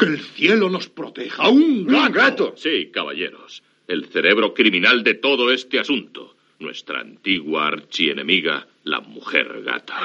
Que 0.00 0.06
el 0.06 0.18
cielo 0.18 0.70
nos 0.70 0.88
proteja. 0.88 1.48
Un 1.50 1.86
gato. 1.86 2.06
¡Un 2.06 2.12
gato! 2.12 2.54
Sí, 2.56 2.90
caballeros. 2.90 3.62
El 3.86 4.06
cerebro 4.06 4.54
criminal 4.54 5.04
de 5.04 5.12
todo 5.12 5.52
este 5.52 5.78
asunto. 5.78 6.36
Nuestra 6.58 7.00
antigua 7.00 7.66
archienemiga, 7.66 8.66
la 8.84 9.00
mujer 9.00 9.62
gata. 9.62 10.00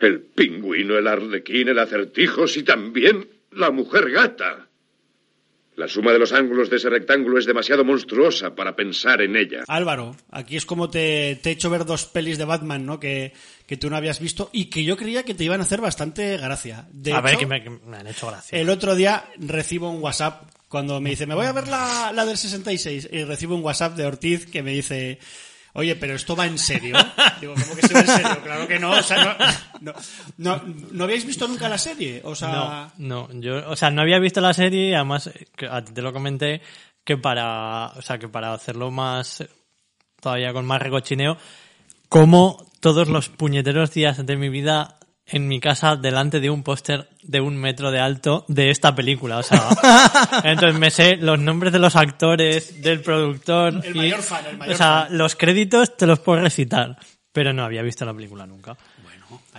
El 0.00 0.20
pingüino, 0.20 0.98
el 0.98 1.06
arlequín, 1.06 1.68
el 1.68 1.78
acertijos 1.78 2.58
y 2.58 2.62
también 2.62 3.26
la 3.52 3.70
mujer 3.70 4.10
gata. 4.10 4.68
La 5.76 5.88
suma 5.88 6.12
de 6.12 6.18
los 6.18 6.32
ángulos 6.32 6.70
de 6.70 6.76
ese 6.76 6.88
rectángulo 6.88 7.38
es 7.38 7.44
demasiado 7.44 7.84
monstruosa 7.84 8.54
para 8.54 8.74
pensar 8.74 9.20
en 9.20 9.36
ella. 9.36 9.64
Álvaro, 9.68 10.16
aquí 10.30 10.56
es 10.56 10.64
como 10.64 10.88
te, 10.88 11.38
te 11.42 11.50
he 11.50 11.52
hecho 11.52 11.68
ver 11.68 11.84
dos 11.84 12.06
pelis 12.06 12.38
de 12.38 12.46
Batman, 12.46 12.86
¿no? 12.86 12.98
Que, 12.98 13.34
que 13.66 13.76
tú 13.76 13.90
no 13.90 13.96
habías 13.96 14.18
visto 14.18 14.48
y 14.52 14.66
que 14.66 14.84
yo 14.84 14.96
creía 14.96 15.24
que 15.24 15.34
te 15.34 15.44
iban 15.44 15.60
a 15.60 15.64
hacer 15.64 15.82
bastante 15.82 16.38
gracia. 16.38 16.88
De 16.92 17.12
a 17.12 17.20
ver, 17.20 17.36
que 17.36 17.46
me, 17.46 17.62
que 17.62 17.68
me 17.68 17.98
han 17.98 18.06
hecho 18.06 18.28
gracia. 18.28 18.58
El 18.58 18.70
otro 18.70 18.94
día 18.94 19.26
recibo 19.36 19.90
un 19.90 20.02
WhatsApp 20.02 20.50
cuando 20.68 20.98
me 21.00 21.10
dice, 21.10 21.26
me 21.26 21.34
voy 21.34 21.46
a 21.46 21.52
ver 21.52 21.68
la, 21.68 22.10
la 22.12 22.24
del 22.24 22.38
66 22.38 23.10
y 23.12 23.24
recibo 23.24 23.54
un 23.54 23.62
WhatsApp 23.62 23.96
de 23.96 24.06
Ortiz 24.06 24.46
que 24.46 24.62
me 24.62 24.72
dice, 24.72 25.18
oye, 25.76 25.94
pero 25.96 26.14
esto 26.14 26.34
va 26.34 26.46
en 26.46 26.58
serio. 26.58 26.96
Digo, 27.40 27.54
¿cómo 27.54 27.76
que 27.76 27.86
se 27.86 27.94
va 27.94 28.00
en 28.00 28.06
serio? 28.06 28.42
Claro 28.42 28.66
que 28.66 28.78
no, 28.78 28.90
o 28.90 29.02
sea, 29.02 29.38
no, 29.80 29.92
no, 29.92 29.94
no, 30.38 30.62
¿no 30.92 31.04
habéis 31.04 31.26
visto 31.26 31.46
nunca 31.46 31.68
la 31.68 31.78
serie? 31.78 32.20
O 32.24 32.34
sea, 32.34 32.90
No, 32.98 33.28
no, 33.28 33.40
yo, 33.40 33.68
o 33.68 33.76
sea, 33.76 33.90
no 33.90 34.02
había 34.02 34.18
visto 34.18 34.40
la 34.40 34.54
serie 34.54 34.90
y 34.90 34.94
además 34.94 35.30
te 35.56 36.02
lo 36.02 36.12
comenté 36.12 36.62
que 37.04 37.16
para, 37.16 37.92
o 37.96 38.02
sea, 38.02 38.18
que 38.18 38.28
para 38.28 38.52
hacerlo 38.52 38.90
más, 38.90 39.44
todavía 40.20 40.52
con 40.52 40.66
más 40.66 40.82
recochineo, 40.82 41.36
como 42.08 42.66
todos 42.80 43.08
los 43.08 43.28
puñeteros 43.28 43.92
días 43.92 44.24
de 44.24 44.36
mi 44.36 44.48
vida 44.48 44.95
en 45.28 45.48
mi 45.48 45.58
casa 45.60 45.96
delante 45.96 46.40
de 46.40 46.50
un 46.50 46.62
póster 46.62 47.08
de 47.22 47.40
un 47.40 47.56
metro 47.56 47.90
de 47.90 47.98
alto 48.00 48.44
de 48.48 48.70
esta 48.70 48.94
película, 48.94 49.38
o 49.38 49.42
sea, 49.42 49.68
entonces 50.44 50.78
me 50.78 50.90
sé 50.90 51.16
los 51.16 51.38
nombres 51.38 51.72
de 51.72 51.78
los 51.80 51.96
actores, 51.96 52.80
del 52.82 53.00
productor, 53.00 53.80
El 53.84 53.96
y- 53.96 53.98
mayor 53.98 54.22
fan, 54.22 54.44
el 54.46 54.56
mayor 54.58 54.74
o 54.74 54.78
sea, 54.78 55.06
fan. 55.08 55.18
los 55.18 55.34
créditos 55.36 55.96
te 55.96 56.06
los 56.06 56.20
puedo 56.20 56.40
recitar. 56.40 56.96
pero 57.32 57.52
no 57.52 57.64
había 57.64 57.82
visto 57.82 58.04
la 58.06 58.14
película 58.14 58.46
nunca. 58.46 58.76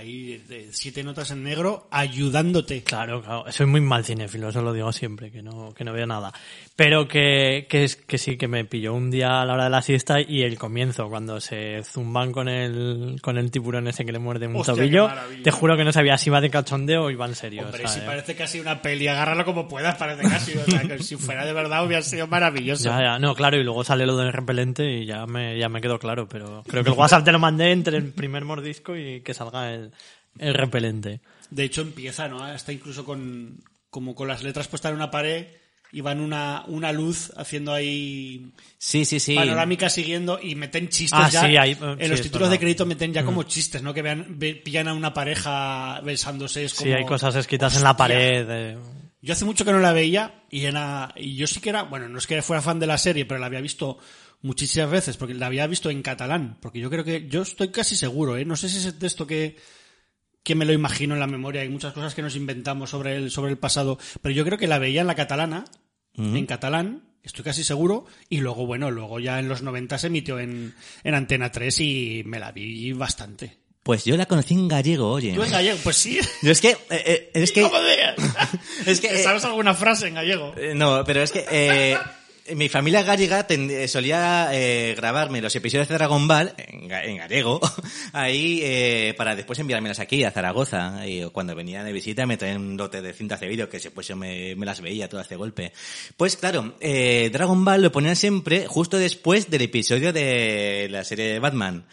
De 0.05 0.67
siete 0.71 1.03
notas 1.03 1.31
en 1.31 1.43
negro 1.43 1.87
ayudándote. 1.89 2.83
Claro, 2.83 3.21
claro. 3.21 3.51
Soy 3.51 3.65
muy 3.65 3.81
mal 3.81 4.05
cinéfilo, 4.05 4.49
eso 4.49 4.61
lo 4.61 4.71
digo 4.71 4.91
siempre, 4.91 5.31
que 5.31 5.41
no, 5.41 5.73
que 5.73 5.83
no 5.83 5.91
veo 5.91 6.05
nada. 6.05 6.31
Pero 6.75 7.07
que, 7.07 7.65
que, 7.67 7.83
es, 7.83 7.95
que 7.95 8.19
sí, 8.19 8.37
que 8.37 8.47
me 8.47 8.63
pilló 8.63 8.93
un 8.93 9.09
día 9.09 9.41
a 9.41 9.45
la 9.45 9.53
hora 9.53 9.63
de 9.63 9.69
la 9.71 9.81
siesta 9.81 10.21
y 10.21 10.43
el 10.43 10.59
comienzo, 10.59 11.09
cuando 11.09 11.41
se 11.41 11.81
zumban 11.83 12.31
con 12.31 12.47
el, 12.47 13.19
con 13.21 13.39
el 13.39 13.49
tiburón 13.49 13.87
ese 13.87 14.05
que 14.05 14.11
le 14.11 14.19
muerde 14.19 14.47
un 14.47 14.57
Hostia, 14.57 14.75
tobillo. 14.75 15.09
Te 15.43 15.49
juro 15.49 15.75
que 15.75 15.83
no 15.83 15.91
sabía 15.91 16.17
si 16.17 16.29
iba 16.29 16.39
de 16.41 16.51
cachondeo 16.51 17.05
o 17.05 17.09
iba 17.09 17.25
en 17.25 17.35
serio. 17.35 17.63
Hombre, 17.63 17.83
o 17.83 17.87
sea, 17.87 17.95
si 17.95 17.99
eh. 18.01 18.03
parece 18.05 18.35
casi 18.35 18.59
una 18.59 18.81
peli, 18.81 19.07
agárralo 19.07 19.43
como 19.45 19.67
puedas, 19.67 19.95
parece 19.95 20.21
casi. 20.21 20.57
O 20.57 20.65
sea, 20.65 20.81
que 20.81 21.01
si 21.01 21.15
fuera 21.15 21.45
de 21.45 21.53
verdad 21.53 21.83
hubiera 21.83 22.03
sido 22.03 22.27
maravilloso. 22.27 22.83
Ya, 22.83 23.01
ya, 23.01 23.19
no, 23.19 23.33
claro, 23.33 23.57
y 23.57 23.63
luego 23.63 23.83
sale 23.83 24.05
lo 24.05 24.15
del 24.15 24.31
repelente 24.31 24.85
y 24.85 25.05
ya 25.05 25.25
me, 25.25 25.57
ya 25.57 25.69
me 25.69 25.81
quedó 25.81 25.97
claro, 25.97 26.27
pero 26.27 26.63
creo 26.67 26.83
que 26.83 26.91
el 26.91 26.95
WhatsApp 26.95 27.25
te 27.25 27.31
lo 27.31 27.39
mandé 27.39 27.71
entre 27.71 27.97
el 27.97 28.11
primer 28.11 28.45
mordisco 28.45 28.95
y 28.95 29.21
que 29.21 29.33
salga 29.33 29.73
el, 29.73 29.86
el 30.39 30.53
repelente. 30.53 31.21
De 31.49 31.63
hecho, 31.63 31.81
empieza, 31.81 32.27
¿no? 32.27 32.47
Está 32.51 32.71
incluso 32.73 33.05
con, 33.05 33.59
como 33.89 34.13
con 34.15 34.27
las 34.27 34.43
letras 34.43 34.67
puestas 34.67 34.89
en 34.91 34.95
una 34.97 35.09
pared 35.11 35.47
y 35.93 36.01
van 36.01 36.19
una, 36.19 36.65
una 36.67 36.91
luz 36.91 37.31
haciendo 37.37 37.73
ahí 37.73 38.51
Sí, 38.77 39.05
sí, 39.05 39.21
sí. 39.21 39.35
panorámica 39.35 39.89
siguiendo 39.89 40.37
y 40.41 40.55
meten 40.55 40.89
chistes 40.89 41.17
Ah, 41.19 41.29
ya. 41.29 41.41
sí, 41.41 41.55
eh, 41.55 41.77
en 41.81 41.97
sí, 41.99 42.07
los 42.09 42.21
títulos 42.21 42.49
de 42.49 42.59
crédito 42.59 42.85
meten 42.85 43.13
ya 43.13 43.23
como 43.23 43.43
chistes, 43.43 43.81
¿no? 43.81 43.93
Que 43.93 44.01
vean, 44.01 44.25
ve- 44.37 44.55
pillan 44.55 44.89
a 44.89 44.93
una 44.93 45.13
pareja 45.13 46.01
besándose. 46.03 46.65
Es 46.65 46.73
Sí, 46.73 46.83
como, 46.83 46.95
hay 46.97 47.05
cosas 47.05 47.35
escritas 47.37 47.77
en 47.77 47.83
la 47.83 47.95
pared. 47.95 48.45
eh. 48.49 48.77
Yo 49.21 49.33
hace 49.33 49.45
mucho 49.45 49.63
que 49.65 49.71
no 49.71 49.79
la 49.79 49.93
veía 49.93 50.43
y, 50.51 50.65
era, 50.65 51.13
y 51.15 51.35
yo 51.35 51.47
sí 51.47 51.59
que 51.61 51.69
era, 51.69 51.83
bueno, 51.83 52.07
no 52.09 52.17
es 52.17 52.27
que 52.27 52.41
fuera 52.41 52.61
fan 52.61 52.79
de 52.79 52.87
la 52.87 52.97
serie, 52.97 53.25
pero 53.25 53.39
la 53.39 53.45
había 53.47 53.61
visto 53.61 53.97
muchísimas 54.41 54.91
veces, 54.91 55.17
porque 55.17 55.33
la 55.33 55.47
había 55.47 55.65
visto 55.67 55.89
en 55.89 56.01
catalán, 56.03 56.57
porque 56.61 56.79
yo 56.79 56.89
creo 56.89 57.03
que, 57.03 57.27
yo 57.27 57.41
estoy 57.41 57.69
casi 57.69 57.95
seguro, 57.95 58.37
¿eh? 58.37 58.45
no 58.45 58.55
sé 58.55 58.69
si 58.69 58.85
es 58.87 58.99
texto 58.99 59.25
que, 59.25 59.57
que 60.47 60.55
me 60.55 60.63
lo 60.63 60.71
imagino 60.71 61.13
en 61.13 61.19
la 61.19 61.27
memoria, 61.27 61.61
hay 61.61 61.67
muchas 61.67 61.91
cosas 61.91 62.15
que 62.15 62.21
nos 62.21 62.37
inventamos 62.37 62.91
sobre 62.91 63.17
el, 63.17 63.31
sobre 63.31 63.51
el 63.51 63.57
pasado, 63.57 63.99
pero 64.21 64.33
yo 64.33 64.45
creo 64.45 64.57
que 64.57 64.65
la 64.65 64.79
veía 64.79 65.01
en 65.01 65.07
la 65.07 65.13
catalana, 65.13 65.65
en 66.15 66.45
catalán, 66.45 67.03
estoy 67.21 67.43
casi 67.43 67.65
seguro, 67.65 68.05
y 68.29 68.37
luego, 68.37 68.65
bueno, 68.65 68.89
luego 68.89 69.19
ya 69.19 69.39
en 69.39 69.49
los 69.49 69.61
90 69.61 69.97
se 69.97 70.07
emitió 70.07 70.39
en, 70.39 70.73
en 71.03 71.15
Antena 71.15 71.51
3 71.51 71.81
y 71.81 72.23
me 72.25 72.39
la 72.39 72.53
vi 72.53 72.93
bastante. 72.93 73.57
Pues 73.83 74.05
yo 74.05 74.15
la 74.15 74.25
conocí 74.25 74.53
en 74.53 74.69
gallego, 74.69 75.11
oye. 75.11 75.33
¿Tú 75.33 75.43
en 75.43 75.51
gallego? 75.51 75.79
Pues 75.83 75.97
sí. 75.97 76.17
Yo 76.41 76.51
es 76.53 76.61
que, 76.61 76.69
eh, 76.69 76.77
eh, 76.89 77.31
es 77.33 77.51
que, 77.51 77.61
¿Cómo 77.63 77.77
es 78.85 79.01
que, 79.01 79.07
eh, 79.07 79.23
¿Sabes 79.23 79.43
alguna 79.43 79.73
frase 79.73 80.07
en 80.07 80.13
gallego? 80.13 80.53
Eh, 80.55 80.75
No, 80.75 81.03
pero 81.03 81.23
es 81.23 81.31
que 81.31 81.45
eh, 81.51 81.97
mi 82.55 82.69
familia 82.69 83.03
gallega 83.03 83.45
eh, 83.49 83.87
solía 83.87 84.49
eh, 84.51 84.93
grabarme 84.95 85.41
los 85.41 85.55
episodios 85.55 85.87
de 85.87 85.95
Dragon 85.95 86.27
Ball 86.27 86.53
en, 86.57 86.91
en 86.91 87.17
gallego 87.17 87.59
ahí 88.13 88.59
eh, 88.63 89.13
para 89.17 89.35
después 89.35 89.59
enviármelas 89.59 89.99
aquí 89.99 90.23
a 90.23 90.31
Zaragoza 90.31 91.05
y 91.07 91.23
cuando 91.31 91.55
venía 91.55 91.83
de 91.83 91.91
visita 91.91 92.25
me 92.25 92.37
traían 92.37 92.61
un 92.61 92.77
lote 92.77 93.01
de 93.01 93.13
cintas 93.13 93.39
de 93.39 93.47
vídeo 93.47 93.69
que 93.69 93.79
después 93.79 94.07
yo 94.07 94.15
me, 94.15 94.55
las 94.55 94.81
veía 94.81 95.09
todas 95.09 95.29
de 95.29 95.35
golpe. 95.35 95.73
Pues 96.15 96.37
claro, 96.37 96.75
eh, 96.79 97.29
Dragon 97.31 97.63
Ball 97.63 97.81
lo 97.81 97.91
ponían 97.91 98.15
siempre 98.15 98.67
justo 98.67 98.97
después 98.97 99.49
del 99.49 99.63
episodio 99.63 100.13
de 100.13 100.87
la 100.89 101.03
serie 101.03 101.25
de 101.25 101.39
Batman. 101.39 101.85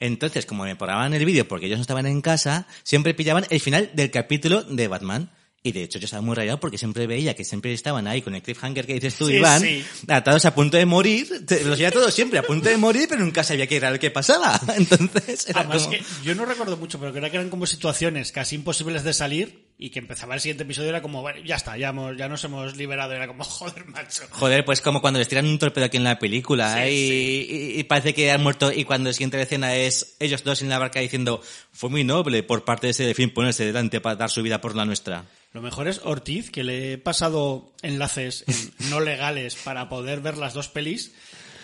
Entonces, 0.00 0.46
como 0.46 0.64
me 0.64 0.74
paraban 0.74 1.14
el 1.14 1.24
vídeo 1.24 1.46
porque 1.46 1.66
ellos 1.66 1.78
no 1.78 1.82
estaban 1.82 2.06
en 2.06 2.22
casa, 2.22 2.66
siempre 2.82 3.14
pillaban 3.14 3.46
el 3.50 3.60
final 3.60 3.90
del 3.94 4.10
capítulo 4.10 4.62
de 4.62 4.88
Batman. 4.88 5.30
Y 5.64 5.70
de 5.70 5.84
hecho 5.84 6.00
yo 6.00 6.06
estaba 6.06 6.22
muy 6.22 6.34
rayado 6.34 6.58
porque 6.58 6.76
siempre 6.76 7.06
veía 7.06 7.34
que 7.36 7.44
siempre 7.44 7.72
estaban 7.72 8.08
ahí 8.08 8.20
con 8.20 8.34
el 8.34 8.42
cliffhanger 8.42 8.84
que 8.84 8.94
dices 8.94 9.14
tú, 9.14 9.28
Sí, 9.28 9.34
Iván, 9.34 9.60
sí. 9.60 9.84
atados 10.08 10.44
a 10.44 10.56
punto 10.56 10.76
de 10.76 10.86
morir, 10.86 11.28
los 11.64 11.78
veía 11.78 11.92
todos 11.92 12.12
siempre 12.12 12.40
a 12.40 12.42
punto 12.42 12.68
de 12.68 12.76
morir, 12.76 13.06
pero 13.08 13.24
nunca 13.24 13.44
sabía 13.44 13.68
qué 13.68 13.76
era 13.76 13.92
lo 13.92 14.00
que 14.00 14.10
pasaba. 14.10 14.60
Entonces, 14.76 15.48
era 15.48 15.60
Además 15.60 15.82
como... 15.84 15.90
que 15.92 16.02
yo 16.24 16.34
no 16.34 16.44
recuerdo 16.46 16.76
mucho, 16.76 16.98
pero 16.98 17.12
creo 17.12 17.30
que 17.30 17.36
eran 17.36 17.48
como 17.48 17.66
situaciones 17.66 18.32
casi 18.32 18.56
imposibles 18.56 19.04
de 19.04 19.12
salir 19.12 19.68
y 19.78 19.90
que 19.90 20.00
empezaba 20.00 20.34
el 20.34 20.40
siguiente 20.40 20.64
episodio 20.64 20.88
era 20.88 21.00
como, 21.00 21.22
bueno, 21.22 21.38
ya 21.44 21.54
está, 21.54 21.76
ya, 21.76 21.90
hemos- 21.90 22.16
ya 22.16 22.28
nos 22.28 22.42
hemos 22.42 22.76
liberado. 22.76 23.12
Era 23.12 23.28
como, 23.28 23.44
joder, 23.44 23.84
macho. 23.86 24.24
Joder, 24.30 24.64
pues 24.64 24.80
como 24.80 25.00
cuando 25.00 25.20
les 25.20 25.28
tiran 25.28 25.46
un 25.46 25.60
torpedo 25.60 25.84
aquí 25.84 25.96
en 25.96 26.02
la 26.04 26.18
película 26.18 26.74
Sí, 26.74 26.80
¿eh? 26.80 26.92
y, 26.92 27.08
sí. 27.08 27.46
y- 27.76 27.80
y 27.80 27.84
parece 27.84 28.14
que 28.14 28.32
han 28.32 28.42
muerto 28.42 28.72
y 28.72 28.82
cuando 28.84 29.10
la 29.10 29.14
siguiente 29.14 29.40
escena 29.40 29.76
es 29.76 30.16
ellos 30.18 30.42
dos 30.42 30.60
en 30.62 30.70
la 30.70 30.80
barca 30.80 30.98
diciendo 30.98 31.40
fue 31.70 31.88
muy 31.88 32.02
noble 32.02 32.42
por 32.42 32.64
parte 32.64 32.88
de 32.88 32.90
ese 32.90 33.04
delfín 33.04 33.30
ponerse 33.32 33.64
delante 33.64 34.00
para 34.00 34.16
dar 34.16 34.28
su 34.28 34.42
vida 34.42 34.60
por 34.60 34.74
la 34.74 34.84
nuestra. 34.84 35.24
Lo 35.52 35.60
mejor 35.62 35.86
es 35.88 36.00
Ortiz, 36.04 36.50
que 36.50 36.64
le 36.64 36.92
he 36.94 36.98
pasado 36.98 37.72
enlaces 37.82 38.44
en- 38.46 38.72
no 38.90 39.00
legales 39.00 39.54
para 39.56 39.88
poder 39.88 40.20
ver 40.20 40.38
las 40.38 40.54
dos 40.54 40.68
pelis. 40.68 41.12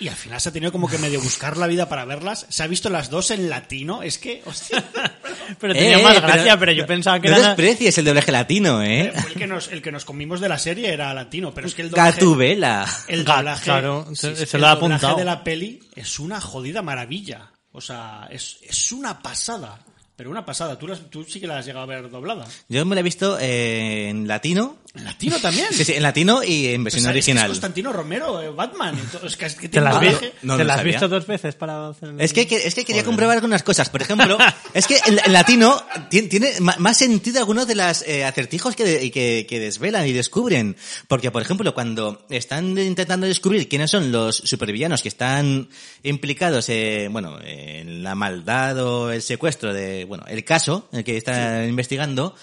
Y 0.01 0.07
al 0.07 0.15
final 0.15 0.41
se 0.41 0.51
ha 0.51 0.53
tenido 0.53 0.71
como 0.71 0.87
que 0.89 0.97
medio 0.99 1.21
buscar 1.21 1.57
la 1.57 1.67
vida 1.67 1.89
para 1.89 2.05
verlas. 2.05 2.47
Se 2.51 2.63
ha 2.63 2.69
visto 2.69 2.89
las 2.89 3.11
dos 3.11 3.33
en 3.33 3.49
latino. 3.51 4.03
Es 4.05 4.19
que, 4.19 4.43
hostia, 4.47 4.85
Pero 5.59 5.73
tenía 5.75 5.99
Eh, 5.99 6.03
más 6.05 6.21
gracia, 6.23 6.57
pero, 6.57 6.71
yo 6.71 6.87
pensaba 6.87 7.19
que 7.21 7.29
no 7.31 7.37
era... 7.37 7.49
desprecies 7.49 7.99
el 7.99 8.05
doblaje 8.05 8.31
latino, 8.31 8.81
¿eh? 8.83 9.11
fue 9.17 9.31
el 9.33 9.37
que, 9.37 9.47
nos, 9.49 9.67
el 9.73 9.83
que 9.83 9.91
nos 9.91 10.05
comimos 10.05 10.41
de 10.41 10.49
la 10.51 10.59
serie 10.59 10.93
era 10.93 11.13
latino. 11.15 11.53
Pero 11.53 11.67
es 11.67 11.75
que 11.75 11.83
el 11.83 11.91
doblaje, 11.91 12.13
Gatubela. 12.13 12.87
el 13.09 13.25
doblaje, 13.25 13.65
claro, 13.65 14.07
se- 14.15 14.37
sí, 14.37 14.47
se 14.47 14.57
el 14.57 14.61
lo 14.61 14.69
ha 14.69 14.75
doblaje 14.77 14.95
apuntado. 14.95 15.17
de 15.17 15.25
la 15.25 15.43
peli 15.43 15.81
es 15.97 16.21
una 16.21 16.41
jodida 16.41 16.81
maravilla. 16.83 17.51
O 17.73 17.81
sea, 17.81 18.29
es, 18.31 18.59
es 18.63 18.93
una 18.93 19.21
pasada. 19.21 19.81
Pero 20.19 20.31
una 20.31 20.45
pasada. 20.45 20.77
Tú, 20.77 20.89
las- 20.89 21.09
tú 21.11 21.23
sí 21.23 21.39
que 21.41 21.47
la 21.47 21.59
has 21.59 21.65
llegado 21.65 21.85
a 21.85 21.87
ver 21.87 22.11
doblada. 22.11 22.45
Yo 22.69 22.85
me 22.85 22.97
la 22.97 23.01
he 23.03 23.05
visto 23.05 23.39
eh, 23.39 24.09
en 24.09 24.27
latino. 24.27 24.77
¿En 24.95 25.05
latino 25.05 25.39
también? 25.39 25.69
Sí, 25.71 25.85
sí, 25.85 25.93
en 25.93 26.03
latino 26.03 26.43
y 26.43 26.69
en 26.69 26.83
Pues, 26.83 26.95
versión 26.95 27.05
¿sabes 27.05 27.25
que 27.25 27.31
original. 27.31 27.45
Es 27.47 27.49
Constantino 27.51 27.93
Romero, 27.93 28.43
eh, 28.43 28.51
Batman. 28.51 28.97
Que, 29.37 29.47
es 29.47 29.55
que 29.55 29.69
¿Te 29.69 29.81
las, 29.81 30.01
vi- 30.01 30.09
No 30.43 30.57
¿te 30.57 30.65
las 30.65 30.79
has 30.79 30.85
visto 30.85 31.09
dos 31.09 31.27
veces 31.27 31.55
para 31.55 31.89
hacer 31.89 32.09
el- 32.11 32.21
Es 32.21 32.33
que, 32.33 32.43
es 32.43 32.75
que 32.75 32.85
quería 32.85 33.03
Joder. 33.03 33.05
comprobar 33.05 33.37
algunas 33.37 33.63
cosas. 33.63 33.91
Por 33.91 34.03
ejemplo, 34.03 34.39
es 34.75 34.87
que 34.87 34.97
en, 35.07 35.21
en 35.25 35.33
latino 35.33 35.83
tiene, 36.11 36.55
más 36.61 36.97
sentido 36.97 37.39
algunos 37.39 37.67
de 37.67 37.75
los 37.75 37.87
acertijos 38.27 38.75
que, 38.75 38.85
de- 38.85 39.11
que, 39.11 39.47
que 39.49 39.61
desvelan 39.61 40.07
y 40.07 40.13
descubren. 40.13 40.77
Porque, 41.07 41.31
por 41.31 41.43
ejemplo, 41.43 41.75
cuando 41.75 42.25
están 42.31 42.77
intentando 42.79 43.27
descubrir 43.27 43.69
quiénes 43.69 43.91
son 43.91 44.11
los 44.11 44.37
supervillanos 44.37 45.03
que 45.03 45.09
están 45.09 45.69
implicados 46.03 46.69
eh, 46.71 47.09
bueno, 47.11 47.39
en 47.45 48.03
la 48.03 48.15
maldad 48.15 48.79
o 48.85 49.13
el 49.13 49.23
secuestro 49.23 49.73
de, 49.73 50.05
bueno, 50.07 50.25
el 50.29 50.43
caso 50.45 50.89
en 50.93 50.99
el 51.01 51.05
que 51.05 51.17
están 51.17 51.69
investigando, 51.69 52.35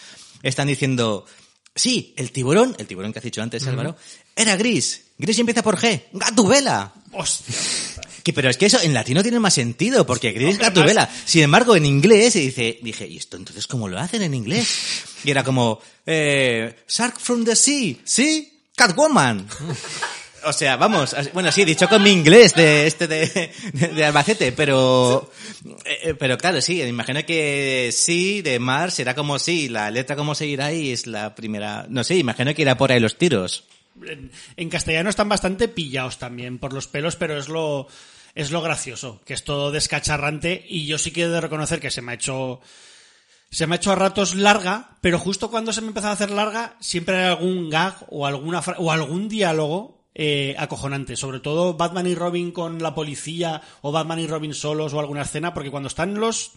están 0.44 0.68
diciendo, 0.68 1.26
sí, 1.76 2.14
el 2.18 2.32
tiburón, 2.32 2.76
el 2.80 2.88
tiburón 2.88 3.14
que 3.14 3.20
has 3.20 3.26
dicho 3.26 3.42
antes, 3.42 3.68
Álvaro, 3.68 3.96
era 4.36 4.56
gris. 4.56 5.04
Gris 5.18 5.38
empieza 5.40 5.62
por 5.62 5.78
G. 5.78 6.06
Gatubela. 6.14 6.94
Hostia. 7.12 7.56
Que, 8.24 8.34
pero 8.34 8.50
es 8.50 8.58
que 8.58 8.66
eso 8.66 8.82
en 8.82 8.94
latino 8.94 9.22
tiene 9.22 9.40
más 9.40 9.54
sentido, 9.54 10.06
porque 10.06 10.32
gris 10.32 10.56
Hombre, 10.56 10.66
gatubela. 10.66 11.10
Sin 11.26 11.44
embargo, 11.44 11.76
en 11.76 11.86
inglés, 11.86 12.34
se 12.34 12.40
dice, 12.40 12.80
dije, 12.82 13.08
¿y 13.08 13.18
esto 13.18 13.38
entonces 13.38 13.68
cómo 13.68 13.88
lo 13.88 14.00
hacen 14.00 14.24
en 14.24 14.34
inglés? 14.34 14.68
Y 15.24 15.32
era 15.32 15.44
como, 15.44 15.80
eh, 16.06 16.76
Shark 16.88 17.20
from 17.20 17.46
the 17.46 17.56
Sea, 17.56 17.96
¿sí? 18.04 18.62
Catwoman. 18.76 19.48
O 20.46 20.54
sea, 20.54 20.78
vamos, 20.78 21.16
bueno, 21.34 21.52
sí, 21.52 21.66
dicho 21.66 21.88
con 21.90 22.04
mi 22.04 22.12
inglés 22.12 22.54
de 22.54 22.86
este 22.86 23.08
de, 23.08 23.52
de, 23.74 24.06
Albacete, 24.06 24.52
pero, 24.52 25.32
eh, 25.86 26.00
eh, 26.04 26.14
pero 26.14 26.38
claro, 26.38 26.62
sí, 26.62 26.82
imagino 26.84 27.26
que 27.26 27.90
sí, 27.92 28.42
de 28.42 28.60
mar 28.60 28.92
será 28.92 29.16
como 29.16 29.40
sí, 29.40 29.70
la 29.70 29.90
letra 29.90 30.16
como 30.16 30.36
seguirá 30.36 30.72
y 30.72 30.92
es 30.92 31.08
la 31.08 31.34
primera, 31.34 31.86
no 31.90 32.04
sé, 32.04 32.18
imagino 32.18 32.54
que 32.54 32.62
irá 32.62 32.78
por 32.78 32.92
ahí 32.92 33.00
los 33.00 33.18
tiros. 33.18 33.64
En, 34.58 34.70
castellano 34.70 35.10
están 35.10 35.30
bastante 35.30 35.68
pillados 35.68 36.20
también 36.20 36.60
por 36.60 36.74
los 36.74 36.88
pelos, 36.88 37.16
pero 37.16 37.38
es 37.40 37.48
lo, 37.48 37.88
es 38.36 38.52
lo 38.52 38.62
gracioso, 38.62 39.22
que 39.26 39.34
es 39.34 39.44
todo 39.44 39.72
descacharrante 39.72 40.66
y 40.68 40.86
yo 40.86 40.98
sí 40.98 41.12
de 41.12 41.42
reconocer 41.42 41.80
que 41.80 41.90
se 41.92 42.02
me 42.02 42.12
ha 42.12 42.16
hecho, 42.16 42.60
se 43.50 43.66
me 43.68 43.76
ha 43.76 43.78
hecho 43.78 43.92
a 43.92 43.96
ratos 43.96 44.36
larga, 44.36 44.98
pero 45.02 45.18
justo 45.18 45.50
cuando 45.50 45.74
se 45.74 45.82
me 45.82 45.88
empezó 45.88 46.08
a 46.08 46.12
hacer 46.12 46.30
larga, 46.30 46.76
siempre 46.82 47.18
hay 47.18 47.26
algún 47.30 47.70
gag 47.70 47.96
o 48.10 48.28
alguna 48.28 48.62
fra- 48.62 48.78
o 48.78 48.92
algún 48.92 49.30
diálogo 49.30 49.95
eh, 50.18 50.56
acojonante, 50.58 51.18
sobre 51.18 51.42
todo 51.42 51.74
Batman 51.74 52.08
y 52.08 52.16
Robin 52.16 52.52
con 52.52 52.82
la 52.82 52.96
policía 52.96 53.62
o 53.82 53.92
Batman 53.92 54.20
y 54.20 54.28
Robin 54.28 54.54
solos 54.54 54.94
o 54.94 55.00
alguna 55.02 55.24
escena, 55.24 55.54
porque 55.54 55.72
cuando 55.72 55.88
están 55.88 56.16
los 56.16 56.54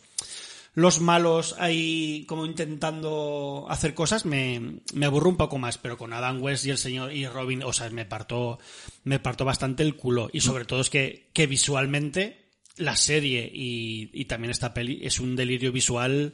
los 0.75 1.01
malos 1.01 1.57
ahí 1.59 2.25
como 2.29 2.47
intentando 2.47 3.67
hacer 3.69 3.95
cosas 3.95 4.25
me, 4.25 4.81
me 4.95 5.07
aburro 5.07 5.29
un 5.29 5.37
poco 5.37 5.59
más, 5.59 5.77
pero 5.77 5.99
con 5.99 6.13
Adam 6.13 6.41
West 6.41 6.67
y 6.67 6.71
el 6.71 6.79
señor 6.79 7.13
y 7.13 7.27
Robin, 7.27 7.65
o 7.65 7.73
sea, 7.73 7.91
me 7.91 8.05
parto, 8.05 8.61
me 9.03 9.19
parto 9.19 9.45
bastante 9.45 9.83
el 9.83 9.97
culo. 9.97 10.31
Y 10.33 10.41
sobre 10.41 10.65
todo 10.65 10.81
es 10.81 10.89
que, 10.89 11.31
que 11.33 11.49
visualmente 11.49 12.53
la 12.77 12.95
serie 12.95 13.51
y, 13.53 14.11
y 14.13 14.27
también 14.27 14.53
esta 14.53 14.73
peli 14.73 15.01
es 15.03 15.19
un 15.19 15.35
delirio 15.35 15.73
visual 15.73 16.33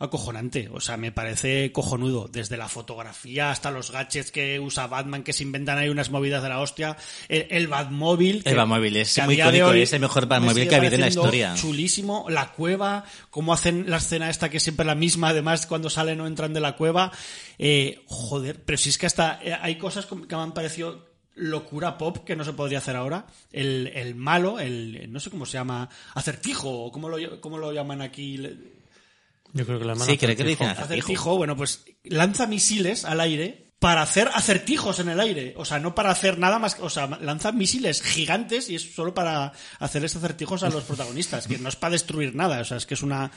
acojonante. 0.00 0.68
O 0.72 0.80
sea, 0.80 0.96
me 0.96 1.12
parece 1.12 1.70
cojonudo. 1.70 2.26
Desde 2.26 2.56
la 2.56 2.68
fotografía 2.68 3.50
hasta 3.50 3.70
los 3.70 3.92
gadgets 3.92 4.32
que 4.32 4.58
usa 4.58 4.86
Batman, 4.86 5.22
que 5.22 5.32
se 5.32 5.44
inventan 5.44 5.78
ahí 5.78 5.88
unas 5.88 6.10
movidas 6.10 6.42
de 6.42 6.48
la 6.48 6.58
hostia. 6.58 6.96
El, 7.28 7.46
el 7.50 7.68
Batmóvil. 7.68 8.42
El 8.44 8.56
Batmóvil 8.56 8.96
es 8.96 9.16
muy 9.24 9.34
icónico, 9.34 9.72
es 9.72 9.92
el 9.92 10.00
mejor 10.00 10.24
me 10.24 10.30
Batmóvil 10.30 10.68
que 10.68 10.74
ha 10.74 10.78
habido 10.78 10.94
en 10.94 11.02
la 11.02 11.08
historia. 11.08 11.54
Chulísimo. 11.54 12.26
La 12.28 12.52
cueva, 12.52 13.04
cómo 13.30 13.52
hacen 13.52 13.88
la 13.88 13.98
escena 13.98 14.30
esta 14.30 14.48
que 14.48 14.56
es 14.56 14.62
siempre 14.62 14.86
la 14.86 14.94
misma, 14.94 15.28
además 15.28 15.66
cuando 15.66 15.90
salen 15.90 16.20
o 16.20 16.26
entran 16.26 16.54
de 16.54 16.60
la 16.60 16.76
cueva. 16.76 17.12
Eh, 17.58 18.02
joder, 18.06 18.62
pero 18.64 18.78
si 18.78 18.88
es 18.88 18.98
que 18.98 19.06
hasta 19.06 19.38
eh, 19.42 19.54
hay 19.60 19.76
cosas 19.76 20.06
que 20.06 20.16
me 20.16 20.42
han 20.42 20.54
parecido 20.54 21.10
locura 21.34 21.96
pop 21.98 22.18
que 22.24 22.36
no 22.36 22.44
se 22.44 22.54
podría 22.54 22.78
hacer 22.78 22.96
ahora. 22.96 23.26
El, 23.52 23.92
el 23.94 24.14
malo, 24.14 24.58
el 24.58 25.12
no 25.12 25.20
sé 25.20 25.30
cómo 25.30 25.44
se 25.44 25.54
llama, 25.58 25.88
acertijo, 26.14 26.70
o 26.70 26.90
cómo 26.90 27.08
lo, 27.08 27.40
cómo 27.40 27.58
lo 27.58 27.72
llaman 27.72 28.00
aquí. 28.00 28.38
Yo 29.52 29.66
creo 29.66 29.78
que 29.78 29.84
llaman 29.84 30.06
Sí, 30.06 30.16
creo 30.18 30.36
que 30.36 30.44
le 30.44 30.52
acertijo. 30.52 30.64
dicen 30.68 30.84
Acertijo, 30.84 31.36
bueno, 31.36 31.56
pues 31.56 31.84
lanza 32.04 32.46
misiles 32.46 33.04
al 33.04 33.20
aire 33.20 33.72
para 33.78 34.02
hacer 34.02 34.28
acertijos 34.34 34.98
en 35.00 35.08
el 35.08 35.18
aire. 35.20 35.54
O 35.56 35.64
sea, 35.64 35.78
no 35.78 35.94
para 35.94 36.10
hacer 36.10 36.38
nada 36.38 36.58
más. 36.58 36.76
O 36.80 36.90
sea, 36.90 37.06
lanza 37.20 37.50
misiles 37.52 38.02
gigantes 38.02 38.68
y 38.68 38.74
es 38.74 38.94
solo 38.94 39.14
para 39.14 39.52
hacerles 39.78 40.14
acertijos 40.16 40.62
a 40.62 40.68
los 40.68 40.84
protagonistas, 40.84 41.46
que 41.46 41.56
no 41.58 41.68
es 41.70 41.76
para 41.76 41.92
destruir 41.92 42.34
nada. 42.34 42.60
O 42.60 42.64
sea, 42.64 42.76
es 42.76 42.86
que 42.86 42.94
es 42.94 43.02
una. 43.02 43.30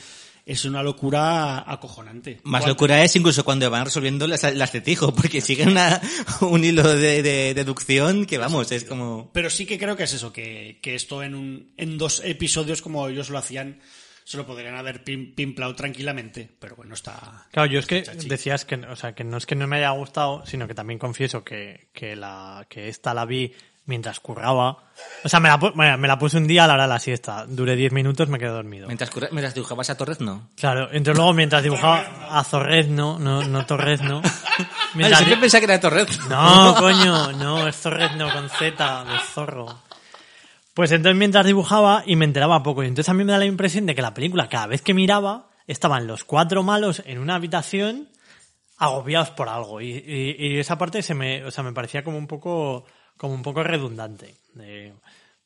Es 0.46 0.66
una 0.66 0.84
locura 0.84 1.60
acojonante. 1.72 2.42
Más 2.44 2.64
Cuan- 2.64 2.70
locura 2.72 3.02
es 3.02 3.16
incluso 3.16 3.46
cuando 3.46 3.70
van 3.72 3.86
resolviendo 3.86 4.28
las- 4.28 4.44
el 4.44 4.62
acertijo, 4.62 5.14
porque 5.16 5.40
siguen 5.40 5.70
una, 5.70 6.02
un 6.42 6.62
hilo 6.66 6.84
de, 6.98 7.24
de 7.24 7.54
deducción 7.54 8.26
que 8.26 8.38
vamos, 8.38 8.70
es 8.74 8.84
como... 8.84 9.32
Pero 9.34 9.50
sí 9.50 9.66
que 9.66 9.80
creo 9.80 9.96
que 9.96 10.04
es 10.04 10.12
eso, 10.12 10.34
que, 10.34 10.80
que 10.84 10.96
esto 10.96 11.24
en, 11.24 11.36
un, 11.36 11.74
en 11.78 11.98
dos 11.98 12.22
episodios 12.26 12.82
como 12.82 13.08
ellos 13.08 13.30
lo 13.30 13.38
hacían, 13.38 13.80
se 14.26 14.38
lo 14.38 14.46
podrían 14.46 14.76
haber 14.76 15.04
pim- 15.04 15.34
pimplado 15.36 15.76
tranquilamente. 15.76 16.50
Pero 16.60 16.76
bueno, 16.76 16.94
está. 16.94 17.46
Claro, 17.52 17.70
yo 17.70 17.80
es 17.80 17.86
que 17.88 18.04
Chachi. 18.04 18.28
decías 18.30 18.66
que, 18.66 18.76
o 18.76 18.96
sea, 18.96 19.14
que 19.14 19.24
no 19.24 19.38
es 19.38 19.46
que 19.46 19.56
no 19.56 19.68
me 19.68 19.78
haya 19.78 19.92
gustado, 19.92 20.46
sino 20.46 20.68
que 20.68 20.74
también 20.76 21.00
confieso 21.00 21.44
que, 21.44 21.90
que 21.94 22.16
la, 22.16 22.66
que 22.70 22.88
esta 22.90 23.14
la 23.14 23.26
vi 23.26 23.54
mientras 23.86 24.22
curraba. 24.22 24.78
O 25.26 25.28
sea, 25.30 25.42
me 25.42 25.50
la, 25.50 25.58
me, 25.76 25.98
me 25.98 26.08
la 26.08 26.18
puse 26.18 26.38
un 26.38 26.48
día 26.48 26.64
a 26.64 26.68
la 26.68 26.76
hora 26.76 26.84
de 26.84 26.90
la 26.90 27.00
siesta. 27.00 27.46
Duré 27.46 27.76
10 27.76 27.92
minutos, 27.92 28.30
me 28.30 28.40
quedé 28.40 28.48
dormido. 28.50 28.88
Mientras, 28.88 29.10
curra- 29.10 29.28
mientras 29.32 29.54
dibujabas 29.54 29.90
a 29.90 29.98
Torrezno. 29.98 30.50
Claro, 30.56 30.84
entonces 30.94 31.18
luego 31.18 31.34
mientras 31.34 31.62
dibujaba 31.64 32.06
a 32.30 32.44
Zorrezno, 32.46 33.20
no, 33.20 33.44
no 33.44 33.66
Torrezno. 33.66 34.22
Ay, 34.58 34.66
Mientras 34.94 35.20
siempre 35.20 35.36
di- 35.36 35.42
pensaba 35.42 35.60
que 35.60 35.66
era 35.66 35.80
Torrezno. 35.82 36.26
No, 36.30 36.76
coño, 36.80 37.32
no, 37.34 37.68
es 37.68 37.76
Zorrezno 37.76 38.32
con 38.32 38.50
Z, 38.50 39.04
de 39.06 39.20
zorro. 39.34 39.82
Pues 40.74 40.92
entonces 40.92 41.18
mientras 41.18 41.46
dibujaba 41.46 42.04
y 42.06 42.16
me 42.16 42.26
enteraba 42.26 42.64
poco. 42.64 42.84
Y 42.84 42.88
entonces 42.88 43.10
a 43.10 43.14
mí 43.14 43.24
me 43.24 43.32
da 43.32 43.38
la 43.38 43.46
impresión 43.46 43.86
de 43.86 43.96
que 43.96 44.02
la 44.02 44.14
película, 44.14 44.50
cada 44.50 44.68
vez 44.68 44.82
que 44.82 44.94
miraba, 44.94 45.50
estaban 45.68 46.08
los 46.08 46.24
cuatro 46.24 46.64
malos 46.64 47.04
en 47.06 47.20
una 47.20 47.36
habitación 47.36 48.10
agobiados 48.78 49.30
por 49.32 49.50
algo. 49.50 49.82
Y, 49.82 49.92
y- 49.92 50.36
y 50.40 50.60
esa 50.60 50.78
parte 50.78 51.02
se 51.04 51.14
me, 51.14 51.44
o 51.46 51.52
sea, 51.52 51.64
me 51.64 51.74
parecía 51.74 52.04
como 52.04 52.18
un 52.18 52.28
poco, 52.28 52.86
como 53.18 53.34
un 53.36 53.44
poco 53.44 53.64
redundante. 53.64 54.36
De, 54.56 54.94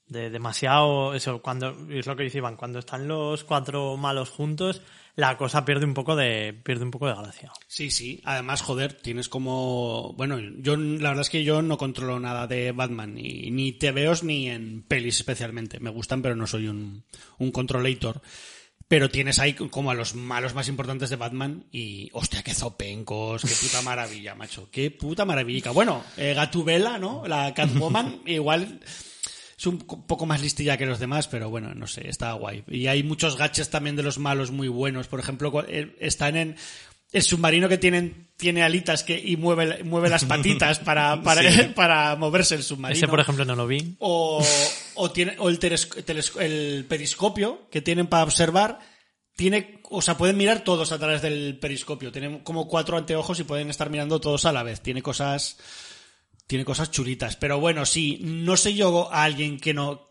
de 0.07 0.29
demasiado, 0.29 1.13
eso, 1.13 1.41
cuando, 1.41 1.75
es 1.89 2.07
lo 2.07 2.15
que 2.15 2.23
dice 2.23 2.37
Iván, 2.37 2.55
cuando 2.55 2.79
están 2.79 3.07
los 3.07 3.43
cuatro 3.43 3.97
malos 3.97 4.29
juntos, 4.29 4.81
la 5.17 5.36
cosa 5.36 5.65
pierde 5.65 5.86
un 5.86 5.95
poco 5.95 6.15
de, 6.15 6.53
pierde 6.53 6.86
un 6.86 6.91
poco 6.91 7.08
de 7.08 7.15
gracia. 7.15 7.51
Sí, 7.67 7.89
sí. 7.89 8.21
Además, 8.23 8.62
joder, 8.62 8.93
tienes 8.93 9.27
como. 9.27 10.13
Bueno, 10.15 10.39
yo 10.60 10.77
la 10.77 11.10
verdad 11.10 11.21
es 11.21 11.32
que 11.32 11.43
yo 11.43 11.63
no 11.63 11.80
controlo 11.80 12.19
nada 12.19 12.45
de 12.45 12.71
Batman, 12.71 13.15
ni, 13.15 13.49
ni 13.49 13.71
TVOs 13.71 14.23
ni 14.23 14.47
en 14.47 14.84
pelis 14.84 15.17
especialmente. 15.17 15.80
Me 15.80 15.89
gustan, 15.89 16.21
pero 16.21 16.36
no 16.36 16.45
soy 16.45 16.67
un, 16.67 17.03
un 17.39 17.51
controlator. 17.51 18.21
Pero 18.88 19.10
tienes 19.10 19.39
ahí 19.39 19.53
como 19.53 19.89
a 19.89 19.95
los 19.95 20.13
malos 20.13 20.53
más 20.53 20.69
importantes 20.69 21.10
de 21.10 21.15
Batman 21.15 21.65
y, 21.71 22.10
hostia, 22.13 22.43
qué 22.43 22.53
zopencos, 22.53 23.41
qué 23.41 23.56
puta 23.60 23.82
maravilla, 23.82 24.36
macho, 24.36 24.69
qué 24.71 24.91
puta 24.91 25.25
maravilla. 25.25 25.71
Bueno, 25.71 26.03
eh, 26.15 26.36
Gatubela, 26.36 26.99
¿no? 26.99 27.27
La 27.27 27.56
Catwoman, 27.56 28.21
igual 28.27 28.80
es 29.57 29.65
un 29.65 29.79
co- 29.79 30.05
poco 30.05 30.25
más 30.25 30.41
listilla 30.41 30.77
que 30.77 30.85
los 30.85 30.99
demás, 30.99 31.27
pero 31.27 31.49
bueno, 31.49 31.73
no 31.73 31.87
sé, 31.87 32.07
está 32.09 32.31
guay. 32.33 32.63
Y 32.67 32.87
hay 32.87 33.03
muchos 33.03 33.37
gaches 33.37 33.69
también 33.69 33.95
de 33.95 34.03
los 34.03 34.19
malos 34.19 34.51
muy 34.51 34.67
buenos. 34.67 35.07
Por 35.07 35.19
ejemplo, 35.19 35.51
eh, 35.67 35.95
están 35.99 36.35
en 36.35 36.55
el 37.11 37.21
submarino 37.23 37.69
que 37.69 37.77
tienen, 37.77 38.27
tiene 38.37 38.61
alitas 38.63 39.03
que, 39.03 39.17
y 39.17 39.37
mueve, 39.37 39.83
mueve 39.83 40.09
las 40.09 40.25
patitas 40.25 40.79
para, 40.79 41.21
para, 41.23 41.41
para 41.75 42.15
moverse 42.17 42.55
el 42.55 42.63
submarino. 42.63 42.97
Ese, 42.97 43.07
por 43.07 43.19
ejemplo, 43.19 43.45
no 43.45 43.55
lo 43.55 43.65
vi. 43.65 43.95
O, 43.99 44.45
o, 44.95 45.11
tiene, 45.11 45.35
o 45.39 45.49
el, 45.49 45.57
el 46.39 46.85
periscopio 46.85 47.67
que 47.71 47.81
tienen 47.81 48.07
para 48.07 48.23
observar. 48.23 48.79
Tiene, 49.35 49.81
o 49.89 50.01
sea, 50.01 50.17
pueden 50.17 50.35
mirar 50.35 50.63
todos 50.63 50.91
a 50.91 50.97
través 50.97 51.21
del 51.21 51.57
periscopio. 51.59 52.11
Tienen 52.11 52.39
como 52.39 52.67
cuatro 52.67 52.97
anteojos 52.97 53.39
y 53.39 53.43
pueden 53.43 53.69
estar 53.69 53.89
mirando 53.89 54.19
todos 54.19 54.45
a 54.45 54.51
la 54.51 54.63
vez. 54.63 54.81
Tiene 54.81 55.01
cosas, 55.03 55.57
tiene 56.47 56.65
cosas 56.65 56.91
chulitas. 56.91 57.36
Pero 57.36 57.60
bueno, 57.60 57.86
sí, 57.86 58.19
no 58.23 58.57
sé 58.57 58.73
yo 58.73 59.12
a 59.13 59.23
alguien 59.23 59.60
que 59.60 59.73
no, 59.73 60.07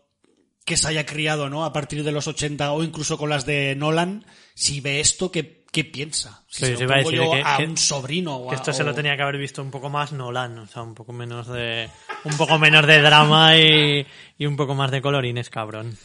que 0.65 0.77
se 0.77 0.87
haya 0.87 1.05
criado, 1.05 1.49
¿no? 1.49 1.65
A 1.65 1.73
partir 1.73 2.03
de 2.03 2.11
los 2.11 2.27
80 2.27 2.71
o 2.71 2.83
incluso 2.83 3.17
con 3.17 3.29
las 3.29 3.45
de 3.45 3.75
Nolan, 3.75 4.25
si 4.53 4.79
ve 4.81 4.99
esto, 4.99 5.31
¿qué, 5.31 5.65
qué 5.71 5.83
piensa? 5.85 6.43
Si 6.49 6.59
Sí, 6.59 6.65
se 6.65 6.71
lo 6.73 6.77
se 6.77 6.83
iba 6.83 6.93
a 6.95 6.97
pongo 6.97 7.09
decir 7.11 7.25
yo 7.25 7.31
que- 7.31 7.41
a 7.45 7.57
que- 7.57 7.63
un 7.65 7.77
sobrino 7.77 8.35
o 8.37 8.49
Que 8.49 8.55
a- 8.55 8.57
esto 8.57 8.73
se 8.73 8.83
o- 8.83 8.85
lo 8.85 8.93
tenía 8.93 9.15
que 9.15 9.21
haber 9.23 9.37
visto 9.37 9.61
un 9.61 9.71
poco 9.71 9.89
más 9.89 10.11
Nolan, 10.11 10.57
o 10.59 10.67
sea, 10.67 10.81
un 10.83 10.93
poco 10.93 11.13
menos 11.13 11.47
de, 11.47 11.89
un 12.25 12.37
poco 12.37 12.57
menos 12.59 12.85
de 12.85 13.01
drama 13.01 13.57
y, 13.57 14.05
y 14.37 14.45
un 14.45 14.55
poco 14.57 14.75
más 14.75 14.91
de 14.91 15.01
colorines, 15.01 15.49
cabrón. 15.49 15.97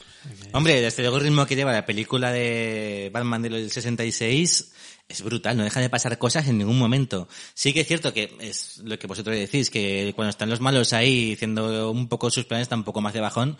Hombre, 0.52 0.80
desde 0.80 1.02
luego 1.02 1.16
el 1.18 1.24
ritmo 1.24 1.44
que 1.46 1.56
lleva 1.56 1.72
la 1.72 1.84
película 1.84 2.30
de 2.30 3.10
Batman 3.12 3.42
del 3.42 3.70
66 3.70 4.72
es 5.12 5.22
brutal, 5.22 5.56
no 5.56 5.62
deja 5.64 5.80
de 5.80 5.88
pasar 5.90 6.18
cosas 6.18 6.48
en 6.48 6.58
ningún 6.58 6.78
momento. 6.78 7.28
Sí 7.54 7.72
que 7.72 7.80
es 7.82 7.86
cierto 7.86 8.12
que 8.12 8.36
es 8.40 8.78
lo 8.78 8.98
que 8.98 9.06
vosotros 9.06 9.36
decís, 9.36 9.70
que 9.70 10.12
cuando 10.16 10.30
están 10.30 10.50
los 10.50 10.60
malos 10.60 10.92
ahí 10.92 11.34
haciendo 11.34 11.90
un 11.90 12.08
poco 12.08 12.30
sus 12.30 12.44
planes 12.44 12.64
está 12.64 12.74
un 12.76 12.84
poco 12.84 13.00
más 13.00 13.12
de 13.14 13.20
bajón, 13.20 13.56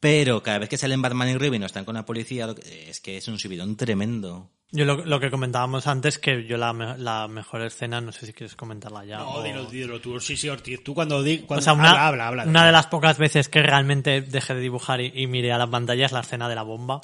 pero 0.00 0.42
cada 0.42 0.58
vez 0.58 0.68
que 0.68 0.76
salen 0.78 1.02
Batman 1.02 1.28
y 1.30 1.38
Robin 1.38 1.62
o 1.62 1.66
están 1.66 1.84
con 1.84 1.94
la 1.94 2.04
policía, 2.04 2.48
es 2.66 3.00
que 3.00 3.16
es 3.16 3.28
un 3.28 3.38
subidón 3.38 3.76
tremendo. 3.76 4.50
Yo 4.74 4.86
lo, 4.86 5.04
lo 5.04 5.20
que 5.20 5.30
comentábamos 5.30 5.86
antes, 5.86 6.18
que 6.18 6.46
yo 6.46 6.56
la, 6.56 6.72
la 6.96 7.28
mejor 7.28 7.60
escena, 7.60 8.00
no 8.00 8.10
sé 8.10 8.24
si 8.24 8.32
quieres 8.32 8.56
comentarla 8.56 9.04
ya. 9.04 9.18
No, 9.18 9.30
o- 9.34 9.42
dilo, 9.42 9.66
dilo 9.66 10.00
tú. 10.00 10.18
Sí, 10.18 10.34
sí, 10.36 10.48
Ortiz. 10.48 10.82
Tú 10.82 10.94
cuando 10.94 11.22
di, 11.22 11.44
O 11.46 11.60
sea, 11.60 11.74
una, 11.74 11.90
habla, 11.90 12.06
habla, 12.06 12.28
habla. 12.28 12.44
una 12.44 12.64
de 12.66 12.72
las 12.72 12.86
pocas 12.86 13.18
veces 13.18 13.50
que 13.50 13.62
realmente 13.62 14.22
dejé 14.22 14.54
de 14.54 14.60
dibujar 14.60 15.02
y, 15.02 15.12
y 15.14 15.26
miré 15.26 15.52
a 15.52 15.58
la 15.58 15.70
pantalla 15.70 16.06
es 16.06 16.12
la 16.12 16.20
escena 16.20 16.48
de 16.48 16.54
la 16.54 16.62
bomba. 16.62 17.02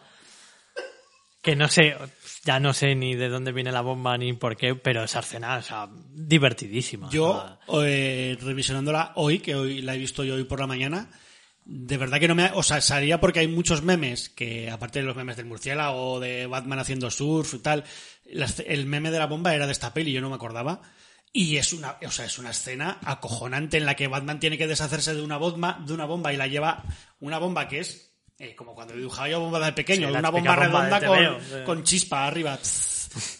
Que 1.43 1.55
no 1.57 1.69
sé, 1.69 1.95
ya 2.49 2.59
no 2.61 2.73
sé 2.73 2.95
ni 2.95 3.15
de 3.15 3.29
dónde 3.29 3.53
viene 3.53 3.71
la 3.73 3.83
bomba 3.83 4.17
ni 4.17 4.33
por 4.33 4.57
qué, 4.57 4.75
pero 4.75 5.05
esa 5.05 5.21
escena, 5.21 5.59
o 5.59 5.63
sea, 5.63 5.87
divertidísima. 6.15 7.11
Yo, 7.11 7.59
eh, 7.85 8.39
revisionándola 8.41 9.13
hoy, 9.17 9.41
que 9.41 9.55
hoy 9.55 9.83
la 9.83 9.95
he 9.95 9.99
visto 9.99 10.25
yo 10.25 10.35
hoy 10.35 10.45
por 10.45 10.59
la 10.59 10.67
mañana, 10.67 11.11
de 11.67 11.99
verdad 11.99 12.19
que 12.19 12.27
no 12.27 12.35
me... 12.35 12.51
O 12.55 12.63
sea, 12.63 12.81
salía 12.81 13.21
porque 13.21 13.41
hay 13.41 13.49
muchos 13.49 13.83
memes, 13.83 14.31
que 14.31 14.71
aparte 14.71 15.01
de 15.01 15.05
los 15.05 15.15
memes 15.15 15.37
del 15.37 15.45
murciélago 15.45 16.13
o 16.15 16.21
de 16.21 16.47
Batman 16.47 16.79
haciendo 16.79 17.11
surf 17.11 17.53
y 17.53 17.59
tal, 17.59 17.85
las- 18.25 18.61
el 18.61 18.87
meme 18.87 19.11
de 19.11 19.19
la 19.19 19.27
bomba 19.27 19.55
era 19.55 19.67
de 19.67 19.73
esta 19.73 19.93
peli, 19.93 20.13
yo 20.13 20.23
no 20.23 20.31
me 20.31 20.37
acordaba. 20.37 20.81
Y 21.31 21.59
es 21.59 21.75
una, 21.75 21.99
o 22.03 22.11
sea, 22.11 22.25
es 22.25 22.39
una 22.39 22.49
escena 22.53 22.99
acojonante 23.05 23.77
en 23.77 23.85
la 23.85 23.95
que 23.95 24.09
Batman 24.09 24.41
tiene 24.41 24.57
que 24.57 24.67
deshacerse 24.67 25.15
de 25.15 25.21
una 25.21 25.37
bomba, 25.37 25.79
de 25.87 25.93
una 25.93 26.07
bomba 26.07 26.33
y 26.33 26.39
la 26.39 26.47
lleva 26.47 26.83
una 27.21 27.37
bomba 27.39 27.69
que 27.69 27.81
es 27.81 28.08
eh, 28.39 28.55
como 28.55 28.75
cuando 28.75 28.95
dibujaba 28.95 29.29
yo 29.29 29.41
bomba 29.41 29.59
de 29.61 29.73
pequeño, 29.73 30.09
Sí, 30.09 30.15
una 30.15 30.31
bomba 30.31 30.55
de 30.55 30.63
redonda 30.67 31.01
con, 31.07 31.19
TVO, 31.19 31.41
sí. 31.41 31.65
con 31.67 31.83
chispa 31.85 32.27
arriba 32.27 32.59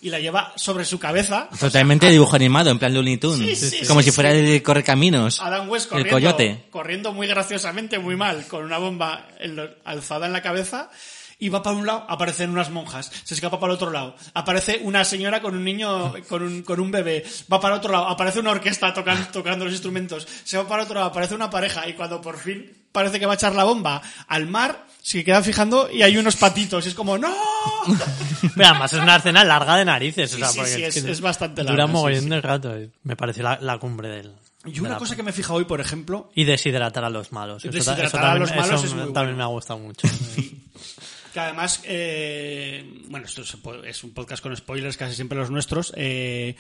y 0.01 0.09
la 0.11 0.19
lleva 0.19 0.53
sobre 0.57 0.85
su 0.87 0.99
cabeza 0.99 1.49
Totalmente 1.61 2.09
dibujo 2.11 2.35
animado, 2.37 2.71
en 2.71 2.79
plan 2.79 2.93
Looney 2.95 3.19
Tunes. 3.19 3.59
Sí, 3.59 3.71
sí, 3.71 3.87
como 3.87 4.01
sí, 4.01 4.07
si 4.07 4.11
sí. 4.11 4.15
fuera 4.15 4.33
el 4.33 4.63
Correcaminos. 4.63 5.41
Adam 5.41 5.69
West 5.69 5.87
el 5.87 5.91
corriendo, 5.91 6.13
coyote. 6.15 6.65
corriendo 6.71 7.13
muy 7.13 7.27
graciosamente, 7.27 7.99
muy 7.99 8.17
mal, 8.17 8.47
con 8.49 8.65
una 8.65 8.79
bomba 8.79 9.29
en 9.39 9.57
lo- 9.57 9.69
alzada 9.85 10.27
en 10.27 10.33
la 10.33 10.43
cabeza. 10.43 10.91
Y 11.41 11.51
va 11.51 11.63
para 11.63 11.77
un 11.77 11.87
lado, 11.87 12.05
aparecen 12.09 12.51
unas 12.51 12.69
monjas. 12.71 13.13
Se 13.23 13.35
escapa 13.35 13.61
para 13.61 13.73
el 13.73 13.77
otro 13.77 13.91
lado. 13.91 14.17
Aparece 14.35 14.81
una 14.83 15.05
señora 15.05 15.41
con 15.41 15.55
un 15.55 15.63
niño, 15.65 16.13
con 16.29 16.43
un, 16.43 16.63
con 16.63 16.81
un 16.81 16.91
bebé. 16.91 17.25
Va 17.53 17.61
para 17.61 17.75
el 17.75 17.79
otro 17.79 17.93
lado. 17.93 18.09
Aparece 18.09 18.41
una 18.41 18.51
orquesta 18.51 18.93
tocan- 18.93 19.31
tocando 19.31 19.65
los 19.65 19.73
instrumentos. 19.73 20.27
Se 20.45 20.57
va 20.57 20.67
para 20.67 20.83
el 20.83 20.87
otro 20.87 20.97
lado. 20.97 21.07
Aparece 21.11 21.35
una 21.37 21.49
pareja. 21.49 21.89
Y 21.89 21.93
cuando 21.95 22.21
por 22.21 22.39
fin 22.39 22.73
parece 22.91 23.21
que 23.21 23.27
va 23.27 23.33
a 23.33 23.37
echar 23.37 23.55
la 23.55 23.63
bomba 23.63 24.03
al 24.27 24.49
mar, 24.49 24.85
se 25.01 25.23
queda 25.23 25.41
fijando 25.43 25.89
y 25.89 26.03
hay 26.03 26.17
unos 26.17 26.35
patitos. 26.35 26.85
Y 26.87 26.89
es 26.89 26.95
como, 26.97 27.17
¡No! 27.19 27.33
Pero 28.57 28.69
además 28.71 28.93
es 28.93 29.01
una 29.01 29.17
escena 29.17 29.45
larga 29.45 29.77
de 29.77 29.85
narices. 29.85 30.31
Sí, 30.31 30.37
o 30.37 30.39
sea, 30.41 30.49
sí, 30.49 30.59
porque 30.59 30.75
sí, 30.75 30.83
es- 30.83 31.05
que 31.05 31.11
es 31.13 31.21
bastante 31.21 31.63
Dura 31.63 31.75
larga, 31.75 31.87
sí, 31.87 31.93
mogollón 31.93 32.29
de 32.31 32.41
rato. 32.41 32.81
y 32.81 32.91
Me 33.05 33.15
pareció 33.15 33.45
la, 33.45 33.59
la 33.61 33.79
cumbre 33.79 34.09
del. 34.09 34.33
Y 34.65 34.81
una 34.81 34.97
cosa 34.99 35.15
que 35.15 35.23
me 35.23 35.31
he 35.31 35.33
fijado 35.33 35.55
hoy, 35.55 35.65
por 35.67 35.81
ejemplo, 35.81 36.31
Y 36.35 36.45
deshidratar 36.45 37.05
a 37.05 37.11
los 37.11 37.31
malos. 37.31 37.65
Eso, 37.65 37.73
Deshidratar 37.73 38.05
eso 38.07 38.17
a 38.19 38.21
también, 38.21 38.41
los 38.41 38.51
malos 38.51 38.67
eso 38.83 38.87
es 38.87 38.93
muy 38.93 39.13
también 39.13 39.15
bueno. 39.15 39.37
me 39.37 39.43
ha 39.45 39.47
gustado 39.47 39.79
mucho. 39.79 40.09
Que 41.39 41.43
además, 41.45 41.83
eh, 41.85 42.85
bueno, 43.09 43.27
esto 43.27 43.43
es, 43.85 44.03
un 44.05 44.11
podcast 44.13 44.43
con 44.43 44.57
spoilers, 44.57 44.97
casi 44.97 45.15
siempre 45.15 45.39
los 45.39 45.53
nuestros. 45.53 45.93
eh, 45.97 46.57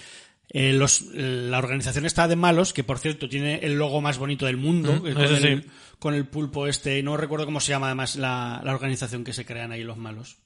eh, 0.50 0.72
los, 0.72 1.02
la 1.12 1.58
organización 1.58 2.06
está 2.06 2.28
de 2.28 2.36
malos, 2.36 2.72
que 2.72 2.84
por 2.84 3.00
cierto 3.00 3.28
tiene 3.28 3.56
el 3.56 3.74
logo 3.74 4.00
más 4.00 4.18
bonito 4.18 4.46
del 4.46 4.56
mundo, 4.56 4.94
Mm, 4.94 5.12
con, 5.14 5.22
el, 5.24 5.62
sí. 5.62 5.68
con 5.98 6.14
el 6.14 6.28
pulpo 6.28 6.68
este, 6.68 7.02
no 7.02 7.16
recuerdo 7.16 7.44
cómo 7.44 7.58
se 7.60 7.70
llama 7.70 7.86
además 7.88 8.14
la, 8.14 8.62
la 8.64 8.72
organización 8.72 9.24
que 9.24 9.32
se 9.32 9.44
crean 9.44 9.72
ahí 9.72 9.82
los 9.82 9.96
malos. 9.96 10.38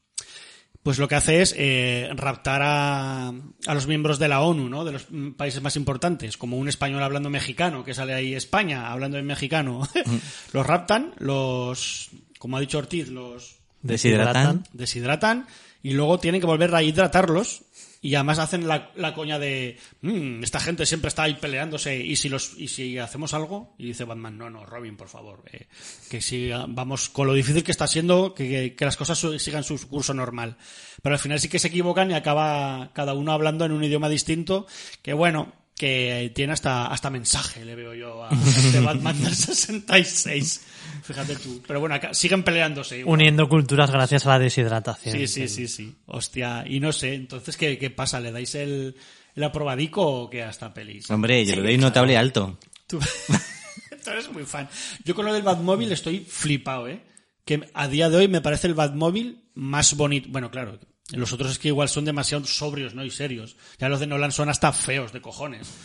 Pues 0.83 0.99
lo 0.99 1.07
que 1.09 1.15
hace 1.15 1.43
es 1.43 1.55
eh, 1.59 2.09
raptar 2.17 2.63
a, 2.65 3.29
a 3.29 3.75
los 3.75 3.87
miembros 3.87 4.19
de 4.19 4.29
la 4.29 4.41
ONU, 4.41 4.69
¿no? 4.71 4.85
De 4.87 4.93
los 4.93 5.09
mm, 5.11 5.33
países 5.33 5.61
más 5.63 5.77
importantes, 5.77 6.39
como 6.39 6.57
un 6.57 6.69
español 6.69 7.03
hablando 7.03 7.29
mexicano, 7.29 7.85
que 7.85 7.93
sale 7.93 8.15
ahí 8.15 8.35
España 8.35 8.91
hablando 8.91 9.19
en 9.19 9.27
mexicano. 9.27 9.87
los 10.53 10.67
raptan, 10.67 11.13
los, 11.19 12.09
como 12.39 12.57
ha 12.57 12.61
dicho 12.61 12.79
Ortiz, 12.79 13.09
los 13.09 13.62
Deshidratan. 13.83 14.65
deshidratan 14.73 15.47
y 15.83 15.93
luego 15.93 16.19
tienen 16.19 16.41
que 16.41 16.47
volver 16.47 16.75
a 16.75 16.83
hidratarlos 16.83 17.63
y 18.05 18.17
además 18.17 18.39
hacen 18.41 18.67
la, 18.67 18.91
coña 19.15 19.39
de 19.39 19.79
"Mm, 20.01 20.43
esta 20.43 20.59
gente 20.61 20.87
siempre 20.87 21.07
está 21.09 21.23
ahí 21.25 21.35
peleándose 21.35 21.97
y 21.99 22.17
si 22.17 22.29
los 22.29 22.55
y 22.59 22.67
si 22.69 22.99
hacemos 22.99 23.33
algo 23.35 23.75
y 23.79 23.87
dice 23.87 24.05
Batman 24.05 24.37
no 24.39 24.51
no 24.51 24.65
Robin 24.67 24.97
por 24.97 25.09
favor 25.09 25.43
eh, 25.53 25.67
que 26.11 26.21
si 26.21 26.51
vamos 26.51 27.09
con 27.09 27.27
lo 27.29 27.33
difícil 27.35 27.63
que 27.63 27.71
está 27.71 27.87
siendo 27.87 28.35
que, 28.35 28.75
que- 28.77 28.85
las 28.85 28.97
cosas 28.97 29.19
sigan 29.39 29.63
su 29.63 29.89
curso 29.89 30.15
normal 30.15 30.57
pero 31.01 31.15
al 31.15 31.21
final 31.21 31.39
sí 31.39 31.49
que 31.49 31.61
se 31.61 31.69
equivocan 31.69 32.11
y 32.11 32.15
acaba 32.15 32.91
cada 32.93 33.15
uno 33.15 33.33
hablando 33.33 33.65
en 33.65 33.73
un 33.73 33.85
idioma 33.85 34.09
distinto 34.09 34.67
que 35.01 35.13
bueno 35.13 35.53
que 35.77 36.31
tiene 36.35 36.53
hasta 36.53 36.87
hasta 36.87 37.11
mensaje 37.11 37.65
le 37.65 37.75
veo 37.75 37.95
yo 37.95 38.25
a 38.25 38.29
de 38.31 38.81
Batman 38.85 39.21
del 39.23 39.35
66 39.35 40.61
fíjate 41.03 41.37
tú 41.37 41.63
pero 41.67 41.81
bueno 41.81 41.95
acá 41.95 42.15
siguen 42.15 42.43
peleándose 42.45 42.99
igual. 42.99 43.15
Uniendo 43.15 43.49
culturas 43.49 43.91
gracias 43.91 44.27
a 44.27 44.31
la 44.31 44.39
deshidratación. 44.39 45.17
Sí, 45.17 45.27
sí, 45.27 45.49
sí, 45.49 45.69
sí. 45.69 45.97
Hostia, 46.07 46.65
y 46.67 46.79
no 46.81 46.93
sé, 46.93 47.15
entonces, 47.15 47.57
¿qué, 47.57 47.79
qué 47.79 47.91
pasa? 47.91 48.21
¿Le 48.21 48.31
dais 48.31 48.55
el, 48.55 48.95
el 49.35 49.43
aprobadico 49.45 50.07
o 50.07 50.31
qué 50.31 50.43
a 50.45 50.51
esta 50.51 50.73
pelis? 50.73 51.11
Hombre, 51.11 51.45
yo 51.45 51.51
Sí, 51.55 51.57
le 51.57 51.63
doy 51.63 51.75
claro. 51.77 51.89
notable 51.89 52.17
alto. 52.17 52.59
Tú, 52.87 53.01
tú 54.05 54.11
eres 54.11 54.31
muy 54.31 54.45
fan. 54.45 54.69
Yo 55.05 55.15
con 55.15 55.25
lo 55.27 55.33
del 55.33 55.43
Batmóvil 55.43 55.91
estoy 55.91 56.21
flipado, 56.21 56.87
¿eh? 56.89 57.03
Que 57.45 57.69
a 57.75 57.89
día 57.89 58.09
de 58.11 58.17
hoy 58.19 58.29
me 58.29 58.41
parece 58.41 58.69
el 58.69 58.75
Batmóvil 58.75 59.43
más 59.55 59.97
bonito. 59.97 60.29
Bueno, 60.31 60.51
claro, 60.51 60.79
los 61.13 61.33
otros 61.33 61.53
es 61.53 61.59
que 61.59 61.69
igual 61.69 61.89
son 61.89 62.05
demasiado 62.05 62.45
sobrios, 62.47 62.95
¿no? 62.95 63.05
Y 63.05 63.11
serios. 63.11 63.57
Ya 63.79 63.89
los 63.89 64.01
de 64.01 64.07
Nolan 64.07 64.33
son 64.33 64.49
hasta 64.49 64.73
feos 64.73 65.13
de 65.13 65.21
cojones. 65.21 65.69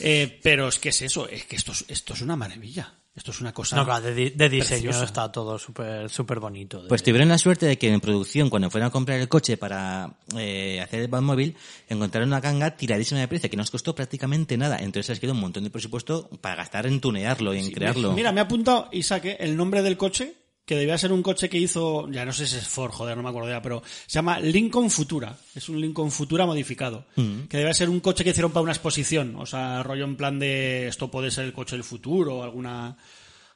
Eh, 0.00 0.40
pero 0.42 0.66
es 0.68 0.80
que 0.80 0.88
es 0.88 1.02
eso, 1.02 1.28
es 1.28 1.44
que 1.44 1.54
esto 1.54 1.70
es, 1.70 1.84
esto 1.88 2.14
es 2.14 2.20
una 2.20 2.34
maravilla. 2.34 2.94
Esto 3.14 3.30
es 3.30 3.40
una 3.40 3.52
cosa. 3.52 3.76
No, 3.76 3.84
claro, 3.84 4.04
de, 4.04 4.12
di- 4.12 4.30
de 4.30 4.48
diseño 4.48 4.82
preciosa. 4.90 5.04
está 5.04 5.30
todo 5.30 5.56
súper 5.56 6.10
súper 6.10 6.40
bonito. 6.40 6.82
de- 6.82 6.88
Pues 6.88 7.00
tuvieron 7.04 7.28
la 7.28 7.38
suerte 7.38 7.64
de 7.64 7.78
que 7.78 7.92
en 7.92 8.00
producción, 8.00 8.50
cuando 8.50 8.70
fueron 8.70 8.88
a 8.88 8.90
comprar 8.90 9.20
el 9.20 9.28
coche 9.28 9.56
para 9.56 10.10
eh, 10.36 10.80
hacer 10.82 10.98
el 11.02 11.06
Batmóvil, 11.08 11.54
encontraron 11.88 12.28
una 12.30 12.40
ganga 12.40 12.76
tiradísima 12.76 13.20
de 13.20 13.28
precio 13.28 13.48
que 13.48 13.56
nos 13.56 13.70
costó 13.70 13.94
prácticamente 13.94 14.56
nada. 14.56 14.78
Entonces 14.78 15.10
les 15.10 15.20
quedó 15.20 15.30
un 15.32 15.40
montón 15.40 15.62
de 15.62 15.70
presupuesto 15.70 16.28
para 16.40 16.56
gastar 16.56 16.86
en 16.88 17.00
tunearlo 17.00 17.54
y 17.54 17.60
en 17.60 17.70
crearlo. 17.70 18.12
Mira, 18.14 18.32
me 18.32 18.40
ha 18.40 18.44
apuntado 18.44 18.88
Isaac 18.90 19.26
¿eh? 19.26 19.36
el 19.38 19.56
nombre 19.56 19.82
del 19.82 19.96
coche, 19.96 20.34
que 20.64 20.76
debía 20.76 20.96
ser 20.96 21.12
un 21.12 21.22
coche 21.22 21.48
que 21.50 21.58
hizo, 21.58 22.10
ya 22.10 22.24
no 22.24 22.32
sé 22.32 22.46
si 22.46 22.56
es 22.56 22.66
Ford, 22.66 22.90
joder, 22.90 23.16
no 23.16 23.22
me 23.22 23.28
acuerdo 23.28 23.50
ya, 23.50 23.60
pero 23.60 23.82
se 24.06 24.14
llama 24.14 24.40
Lincoln 24.40 24.90
Futura. 24.90 25.36
Es 25.54 25.68
un 25.68 25.80
Lincoln 25.80 26.10
Futura 26.10 26.46
modificado. 26.46 27.06
Que 27.14 27.56
debe 27.58 27.74
ser 27.74 27.90
un 27.90 28.00
coche 28.00 28.24
que 28.24 28.30
hicieron 28.30 28.50
para 28.52 28.62
una 28.62 28.72
exposición. 28.72 29.36
O 29.36 29.44
sea, 29.46 29.82
rollo 29.82 30.04
en 30.04 30.16
plan 30.16 30.38
de 30.38 30.88
esto 30.88 31.10
puede 31.10 31.30
ser 31.30 31.44
el 31.44 31.52
coche 31.52 31.76
del 31.76 31.84
futuro 31.84 32.36
o 32.36 32.42
alguna, 32.42 32.96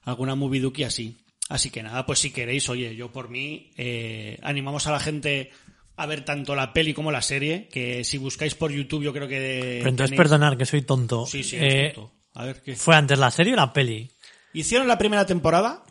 alguna 0.03 0.35
movie 0.35 0.61
duki 0.61 0.85
así. 0.85 1.17
Así 1.49 1.71
que 1.71 1.83
nada, 1.83 2.05
pues 2.05 2.19
si 2.19 2.31
queréis, 2.31 2.69
oye, 2.69 2.95
yo 2.95 3.11
por 3.11 3.31
mí, 3.31 3.71
eh, 3.79 4.39
animamos 4.43 4.87
a 4.87 4.93
la 4.93 5.01
gente 5.01 5.51
a 5.97 6.05
ver 6.05 6.25
tanto 6.27 6.55
la 6.55 6.75
peli 6.75 6.93
como 6.93 7.11
la 7.11 7.23
serie, 7.23 7.69
que 7.73 8.05
si 8.05 8.19
buscáis 8.19 8.55
por 8.55 8.71
YouTube 8.71 9.03
yo 9.03 9.13
creo 9.15 9.27
que... 9.27 9.77
Pero 9.79 9.89
entonces, 9.89 10.13
tenéis- 10.15 10.17
perdonar 10.19 10.59
que 10.59 10.67
soy 10.67 10.83
tonto. 10.83 11.25
Sí, 11.27 11.43
sí, 11.43 11.57
Eh, 11.57 11.87
es 11.89 11.95
tonto. 11.95 12.13
A 12.35 12.45
ver, 12.45 12.61
¿qué? 12.63 12.77
¿Fue 12.77 12.95
antes 12.95 13.19
la 13.19 13.31
serie 13.31 13.55
o 13.55 13.57
la 13.57 13.73
peli? 13.73 14.11
Hicieron 14.53 14.87
la 14.87 14.99
primera 14.99 15.25
temporada, 15.27 15.83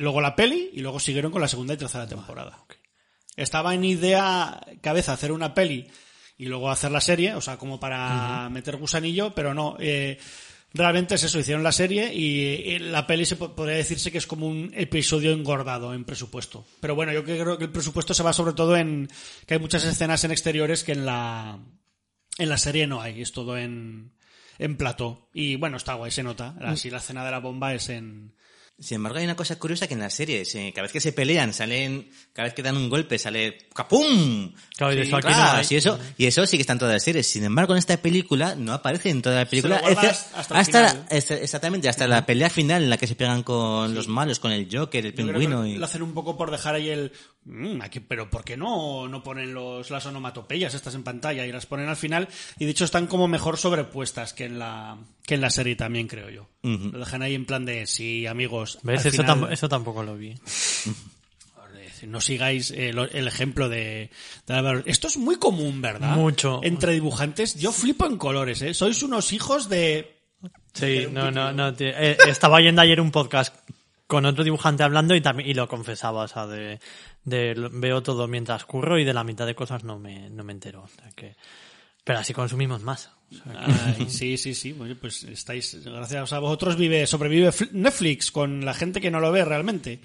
luego 0.00 0.20
la 0.20 0.34
peli 0.36 0.70
y 0.72 0.80
luego 0.80 0.98
siguieron 1.00 1.30
con 1.32 1.40
la 1.40 1.48
segunda 1.48 1.74
y 1.74 1.76
tercera 1.76 2.06
temporada. 2.08 2.64
Estaba 3.36 3.74
en 3.74 3.84
idea 3.84 4.60
cabeza 4.82 5.12
hacer 5.12 5.32
una 5.32 5.54
peli 5.54 5.88
y 6.36 6.46
luego 6.46 6.70
hacer 6.70 6.90
la 6.90 7.00
serie, 7.00 7.34
o 7.34 7.40
sea, 7.40 7.56
como 7.58 7.78
para 7.78 8.48
meter 8.50 8.76
gusanillo, 8.76 9.34
pero 9.34 9.54
no. 9.54 9.76
eh, 9.78 10.18
realmente 10.72 11.14
es 11.16 11.22
eso, 11.24 11.38
hicieron 11.38 11.62
la 11.62 11.72
serie 11.72 12.14
y, 12.14 12.44
y 12.72 12.78
la 12.78 13.06
peli 13.06 13.24
se 13.26 13.36
po- 13.36 13.54
podría 13.54 13.76
decirse 13.76 14.10
que 14.12 14.18
es 14.18 14.26
como 14.26 14.46
un 14.46 14.70
episodio 14.74 15.32
engordado 15.32 15.94
en 15.94 16.04
presupuesto. 16.04 16.64
Pero 16.80 16.94
bueno, 16.94 17.12
yo 17.12 17.24
creo 17.24 17.58
que 17.58 17.64
el 17.64 17.72
presupuesto 17.72 18.14
se 18.14 18.22
va 18.22 18.32
sobre 18.32 18.54
todo 18.54 18.76
en 18.76 19.08
que 19.46 19.54
hay 19.54 19.60
muchas 19.60 19.84
escenas 19.84 20.22
en 20.24 20.30
exteriores 20.30 20.84
que 20.84 20.92
en 20.92 21.06
la 21.06 21.58
en 22.38 22.48
la 22.48 22.56
serie 22.56 22.86
no 22.86 23.00
hay, 23.02 23.20
es 23.20 23.32
todo 23.32 23.58
en 23.58 24.12
en 24.58 24.76
plató. 24.76 25.28
Y 25.34 25.56
bueno, 25.56 25.76
está 25.76 25.94
guay, 25.94 26.10
se 26.10 26.22
nota. 26.22 26.54
Así 26.60 26.88
la 26.90 26.98
escena 26.98 27.24
de 27.24 27.30
la 27.30 27.40
bomba 27.40 27.74
es 27.74 27.88
en, 27.88 28.34
Sin 28.80 28.96
embargo, 28.96 29.18
hay 29.18 29.24
una 29.24 29.36
cosa 29.36 29.58
curiosa 29.58 29.86
que 29.86 29.92
en 29.94 30.00
las 30.00 30.14
series, 30.14 30.54
eh, 30.54 30.72
cada 30.74 30.84
vez 30.84 30.92
que 30.92 31.00
se 31.00 31.12
pelean, 31.12 31.52
salen, 31.52 32.10
cada 32.32 32.46
vez 32.46 32.54
que 32.54 32.62
dan 32.62 32.76
un 32.78 32.88
golpe, 32.88 33.18
sale 33.18 33.58
¡capum! 33.74 34.52
Claro, 34.76 34.94
y 34.94 34.96
eso 35.02 35.10
y 35.70 35.76
eso, 35.76 35.98
y 36.16 36.26
eso 36.26 36.46
sí 36.46 36.56
que 36.56 36.62
está 36.62 36.72
en 36.72 36.78
todas 36.78 36.94
las 36.94 37.04
series. 37.04 37.26
Sin 37.26 37.44
embargo, 37.44 37.74
en 37.74 37.78
esta 37.78 37.96
película 37.98 38.54
no 38.54 38.72
aparece 38.72 39.10
en 39.10 39.20
toda 39.20 39.36
la 39.36 39.44
película. 39.44 39.76
Hasta 40.38 40.58
hasta 40.58 40.78
final. 40.88 41.06
la- 41.10 41.16
exactamente, 41.36 41.88
hasta 41.90 42.06
la 42.08 42.24
pelea 42.24 42.48
final 42.48 42.82
en 42.84 42.90
la 42.90 42.96
que 42.96 43.06
se 43.06 43.14
pegan 43.16 43.42
con 43.42 43.94
los 43.94 44.08
malos, 44.08 44.40
con 44.40 44.50
el 44.52 44.66
Joker, 44.70 45.04
el 45.04 45.12
Yo 45.12 45.16
pingüino 45.16 45.66
y... 45.66 45.76
Lo 45.76 45.84
hacen 45.84 46.02
un 46.02 46.14
poco 46.14 46.38
por 46.38 46.50
dejar 46.50 46.74
ahí 46.76 46.88
el. 46.88 47.12
"Mm, 47.44 47.82
aquí, 47.82 48.00
pero 48.00 48.30
¿por 48.30 48.44
qué 48.44 48.56
no, 48.56 49.08
no 49.08 49.22
ponen 49.22 49.52
los, 49.52 49.90
las 49.90 50.06
onomatopeyas 50.06 50.72
estas 50.74 50.94
en 50.94 51.02
pantalla 51.02 51.44
y 51.46 51.52
las 51.52 51.66
ponen 51.66 51.88
al 51.88 51.96
final? 51.96 52.28
Y 52.58 52.64
de 52.64 52.70
hecho 52.70 52.84
están 52.86 53.06
como 53.06 53.28
mejor 53.28 53.58
sobrepuestas 53.58 54.32
que 54.32 54.44
en 54.46 54.58
la, 54.58 54.96
que 55.26 55.34
en 55.34 55.40
la 55.42 55.50
serie 55.50 55.76
también, 55.76 56.06
creo 56.08 56.30
yo. 56.30 56.48
Lo 56.62 56.98
dejan 56.98 57.22
ahí 57.22 57.34
en 57.34 57.46
plan 57.46 57.64
de 57.64 57.86
sí, 57.86 58.26
amigos. 58.26 58.69
¿Ves? 58.82 59.06
Eso, 59.06 59.22
final- 59.22 59.40
tam- 59.40 59.52
eso 59.52 59.68
tampoco 59.68 60.02
lo 60.02 60.16
vi. 60.16 60.34
No 62.06 62.20
sigáis 62.22 62.70
eh, 62.70 62.90
el 62.90 63.28
ejemplo 63.28 63.68
de. 63.68 64.10
Esto 64.86 65.06
es 65.08 65.18
muy 65.18 65.36
común, 65.36 65.82
¿verdad? 65.82 66.16
Mucho. 66.16 66.60
Entre 66.62 66.92
dibujantes. 66.92 67.56
Yo 67.56 67.72
flipo 67.72 68.06
en 68.06 68.16
colores, 68.16 68.62
¿eh? 68.62 68.72
Sois 68.72 69.02
unos 69.02 69.32
hijos 69.32 69.68
de. 69.68 70.16
Sí, 70.72 71.06
no, 71.10 71.30
no, 71.30 71.52
no. 71.52 71.74
tío. 71.74 71.88
Eh, 71.88 72.16
estaba 72.26 72.60
yendo 72.62 72.80
ayer 72.80 73.00
un 73.02 73.10
podcast 73.10 73.54
con 74.06 74.24
otro 74.24 74.42
dibujante 74.44 74.82
hablando 74.82 75.14
y 75.14 75.20
también 75.20 75.48
y 75.50 75.54
lo 75.54 75.68
confesaba, 75.68 76.22
o 76.22 76.28
sea, 76.28 76.46
de, 76.46 76.80
veo 77.24 78.02
todo 78.02 78.26
mientras 78.26 78.64
curro 78.64 78.98
y 78.98 79.04
de 79.04 79.12
la 79.14 79.22
mitad 79.22 79.46
de 79.46 79.54
cosas 79.54 79.84
no 79.84 79.98
me, 79.98 80.30
no 80.30 80.42
me 80.42 80.52
entero. 80.52 80.82
O 80.82 80.88
sea 80.88 81.10
que, 81.14 81.36
pero 82.02 82.18
así 82.18 82.32
consumimos 82.32 82.82
más. 82.82 83.10
Ay, 83.56 84.06
sí, 84.08 84.36
sí, 84.36 84.54
sí. 84.54 84.74
Pues 85.00 85.22
estáis, 85.24 85.78
gracias 85.84 86.32
a 86.32 86.38
vosotros 86.38 86.76
vive, 86.76 87.06
sobrevive 87.06 87.50
Fl- 87.50 87.70
Netflix 87.72 88.30
con 88.30 88.64
la 88.64 88.74
gente 88.74 89.00
que 89.00 89.10
no 89.10 89.20
lo 89.20 89.30
ve 89.32 89.44
realmente. 89.44 90.00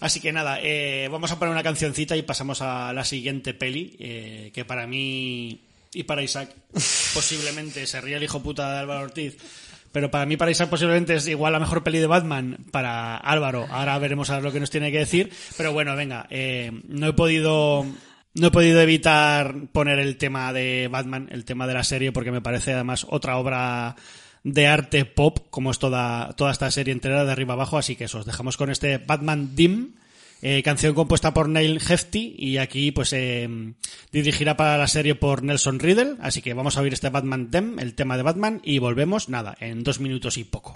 Así 0.00 0.20
que 0.20 0.32
nada, 0.32 0.58
eh, 0.62 1.08
vamos 1.10 1.30
a 1.30 1.38
poner 1.38 1.52
una 1.52 1.62
cancioncita 1.62 2.16
y 2.16 2.22
pasamos 2.22 2.62
a 2.62 2.92
la 2.92 3.04
siguiente 3.04 3.52
peli, 3.52 3.96
eh, 3.98 4.50
que 4.54 4.64
para 4.64 4.86
mí 4.86 5.60
y 5.92 6.04
para 6.04 6.22
Isaac 6.22 6.54
posiblemente 7.14 7.86
se 7.86 8.00
ríe 8.00 8.16
el 8.16 8.22
hijo 8.22 8.42
puta 8.42 8.72
de 8.72 8.78
Álvaro 8.78 9.02
Ortiz. 9.02 9.36
Pero 9.92 10.08
para 10.08 10.24
mí, 10.24 10.36
para 10.36 10.52
Isaac, 10.52 10.70
posiblemente 10.70 11.16
es 11.16 11.26
igual 11.26 11.52
la 11.52 11.58
mejor 11.58 11.82
peli 11.82 11.98
de 11.98 12.06
Batman. 12.06 12.58
Para 12.70 13.16
Álvaro, 13.16 13.66
ahora 13.70 13.98
veremos 13.98 14.30
a 14.30 14.36
ver 14.36 14.44
lo 14.44 14.52
que 14.52 14.60
nos 14.60 14.70
tiene 14.70 14.92
que 14.92 14.98
decir. 15.00 15.32
Pero 15.56 15.72
bueno, 15.72 15.96
venga, 15.96 16.28
eh, 16.30 16.70
no 16.86 17.08
he 17.08 17.12
podido 17.12 17.84
no 18.34 18.48
he 18.48 18.50
podido 18.50 18.80
evitar 18.80 19.54
poner 19.72 19.98
el 19.98 20.16
tema 20.16 20.52
de 20.52 20.88
Batman, 20.90 21.28
el 21.32 21.44
tema 21.44 21.66
de 21.66 21.74
la 21.74 21.84
serie, 21.84 22.12
porque 22.12 22.30
me 22.30 22.40
parece 22.40 22.72
además 22.72 23.06
otra 23.08 23.36
obra 23.36 23.96
de 24.44 24.66
arte 24.66 25.04
pop, 25.04 25.38
como 25.50 25.70
es 25.70 25.78
toda, 25.78 26.32
toda 26.36 26.52
esta 26.52 26.70
serie 26.70 26.92
entera 26.92 27.24
de 27.24 27.32
arriba 27.32 27.54
abajo. 27.54 27.78
Así 27.78 27.96
que 27.96 28.04
eso, 28.04 28.18
os 28.18 28.26
dejamos 28.26 28.56
con 28.56 28.70
este 28.70 28.98
Batman 28.98 29.54
Dim, 29.54 29.94
eh, 30.42 30.62
canción 30.62 30.94
compuesta 30.94 31.34
por 31.34 31.48
Neil 31.48 31.80
Hefti 31.86 32.34
y 32.38 32.56
aquí 32.56 32.92
pues 32.92 33.12
eh, 33.12 33.74
dirigirá 34.10 34.56
para 34.56 34.78
la 34.78 34.86
serie 34.86 35.14
por 35.14 35.42
Nelson 35.42 35.78
Riddle. 35.78 36.16
Así 36.20 36.40
que 36.40 36.54
vamos 36.54 36.76
a 36.76 36.80
oír 36.80 36.92
este 36.92 37.10
Batman 37.10 37.50
Dim, 37.50 37.78
el 37.78 37.94
tema 37.94 38.16
de 38.16 38.22
Batman, 38.22 38.60
y 38.64 38.78
volvemos, 38.78 39.28
nada, 39.28 39.56
en 39.60 39.82
dos 39.82 40.00
minutos 40.00 40.38
y 40.38 40.44
poco. 40.44 40.72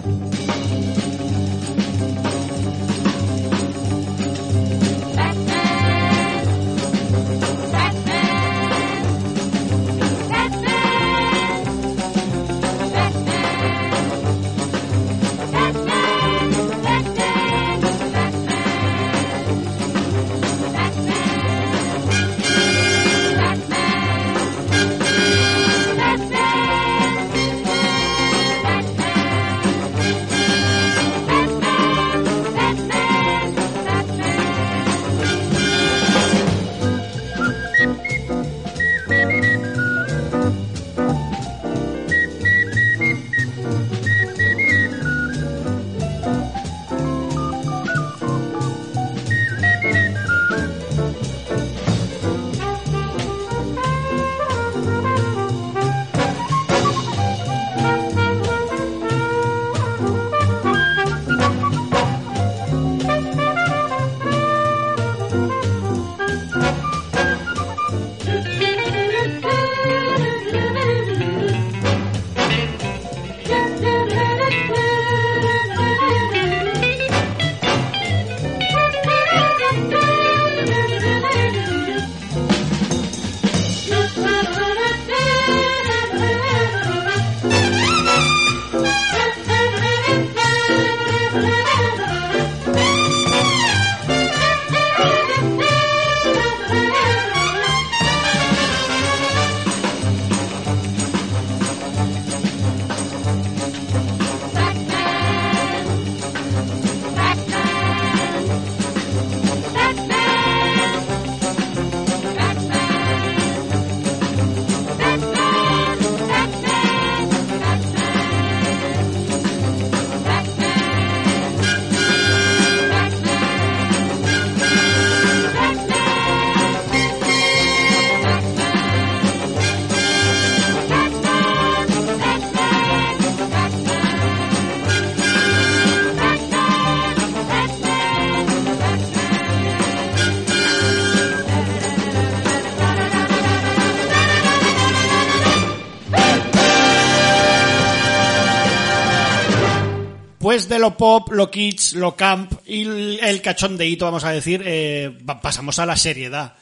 Lo 150.84 150.96
pop, 150.98 151.32
lo 151.32 151.50
kids, 151.50 151.94
lo 151.94 152.14
camp 152.14 152.52
y 152.66 152.82
el 152.82 153.40
cachondeíto, 153.40 154.04
vamos 154.04 154.24
a 154.24 154.32
decir, 154.32 154.62
eh, 154.66 155.16
pasamos 155.40 155.78
a 155.78 155.86
la 155.86 155.96
seriedad. 155.96 156.56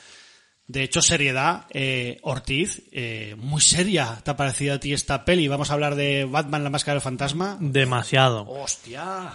De 0.69 0.85
hecho, 0.85 1.03
seriedad, 1.03 1.67
eh, 1.71 2.19
Ortiz, 2.23 2.85
eh, 2.93 3.35
muy 3.37 3.61
seria. 3.61 4.21
¿Te 4.23 4.31
ha 4.31 4.37
parecido 4.37 4.75
a 4.75 4.79
ti 4.79 4.93
esta 4.93 5.25
peli? 5.25 5.49
Vamos 5.49 5.71
a 5.71 5.75
hablar 5.75 5.97
de 5.97 6.25
Batman, 6.25 6.63
la 6.63 6.71
máscara 6.71 6.95
del 6.95 7.03
fantasma. 7.03 7.59
Demasiado. 7.61 8.47
¡Hostia! 8.49 9.33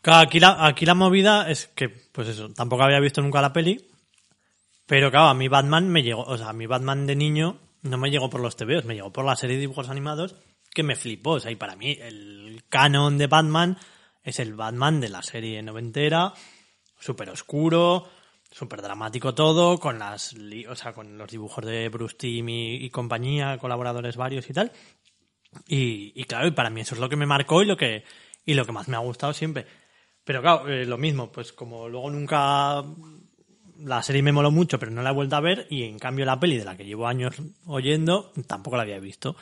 Claro, 0.00 0.26
aquí 0.26 0.40
la, 0.40 0.66
aquí 0.66 0.84
la 0.84 0.94
movida 0.94 1.48
es 1.48 1.68
que, 1.68 1.88
pues 1.88 2.26
eso, 2.26 2.50
tampoco 2.50 2.82
había 2.82 2.98
visto 2.98 3.22
nunca 3.22 3.40
la 3.40 3.52
peli. 3.52 3.88
Pero 4.86 5.12
claro, 5.12 5.28
a 5.28 5.34
mi 5.34 5.46
Batman 5.46 5.88
me 5.88 6.02
llegó, 6.02 6.24
o 6.24 6.36
sea, 6.36 6.48
a 6.48 6.52
mi 6.52 6.66
Batman 6.66 7.06
de 7.06 7.14
niño 7.14 7.60
no 7.82 7.98
me 7.98 8.10
llegó 8.10 8.28
por 8.28 8.40
los 8.40 8.56
TVOs, 8.56 8.84
me 8.84 8.94
llegó 8.94 9.12
por 9.12 9.24
la 9.24 9.36
serie 9.36 9.56
de 9.56 9.60
dibujos 9.60 9.88
animados 9.88 10.34
que 10.74 10.82
me 10.82 10.96
flipó. 10.96 11.30
O 11.30 11.40
sea, 11.40 11.52
y 11.52 11.56
para 11.56 11.76
mí 11.76 11.96
el 12.00 12.64
canon 12.68 13.16
de 13.16 13.28
Batman 13.28 13.78
es 14.24 14.40
el 14.40 14.54
Batman 14.54 15.00
de 15.00 15.10
la 15.10 15.22
serie 15.22 15.62
noventera, 15.62 16.32
súper 16.98 17.30
oscuro, 17.30 18.08
súper 18.50 18.82
dramático 18.82 19.34
todo, 19.34 19.78
con 19.78 19.98
las, 19.98 20.34
o 20.68 20.74
sea, 20.74 20.92
con 20.92 21.18
los 21.18 21.30
dibujos 21.30 21.64
de 21.64 21.88
Bruce 21.90 22.16
Timm 22.16 22.48
y, 22.48 22.76
y 22.76 22.90
compañía, 22.90 23.58
colaboradores 23.58 24.16
varios 24.16 24.48
y 24.48 24.52
tal. 24.52 24.72
Y, 25.68 26.12
y 26.14 26.24
claro, 26.24 26.48
y 26.48 26.52
para 26.52 26.70
mí 26.70 26.80
eso 26.80 26.94
es 26.94 27.00
lo 27.00 27.08
que 27.08 27.16
me 27.16 27.26
marcó 27.26 27.62
y 27.62 27.66
lo 27.66 27.76
que, 27.76 28.04
y 28.44 28.54
lo 28.54 28.64
que 28.64 28.72
más 28.72 28.88
me 28.88 28.96
ha 28.96 29.00
gustado 29.00 29.32
siempre. 29.32 29.66
Pero 30.24 30.40
claro, 30.40 30.68
eh, 30.68 30.86
lo 30.86 30.98
mismo, 30.98 31.30
pues 31.30 31.52
como 31.52 31.88
luego 31.88 32.10
nunca 32.10 32.82
la 33.78 34.02
serie 34.02 34.22
me 34.22 34.32
moló 34.32 34.50
mucho, 34.50 34.78
pero 34.78 34.90
no 34.90 35.02
la 35.02 35.10
he 35.10 35.14
vuelto 35.14 35.36
a 35.36 35.40
ver, 35.40 35.66
y 35.68 35.82
en 35.84 35.98
cambio 35.98 36.24
la 36.24 36.40
peli 36.40 36.56
de 36.56 36.64
la 36.64 36.76
que 36.76 36.84
llevo 36.84 37.06
años 37.06 37.34
oyendo, 37.66 38.32
tampoco 38.46 38.76
la 38.76 38.82
había 38.82 38.98
visto. 38.98 39.36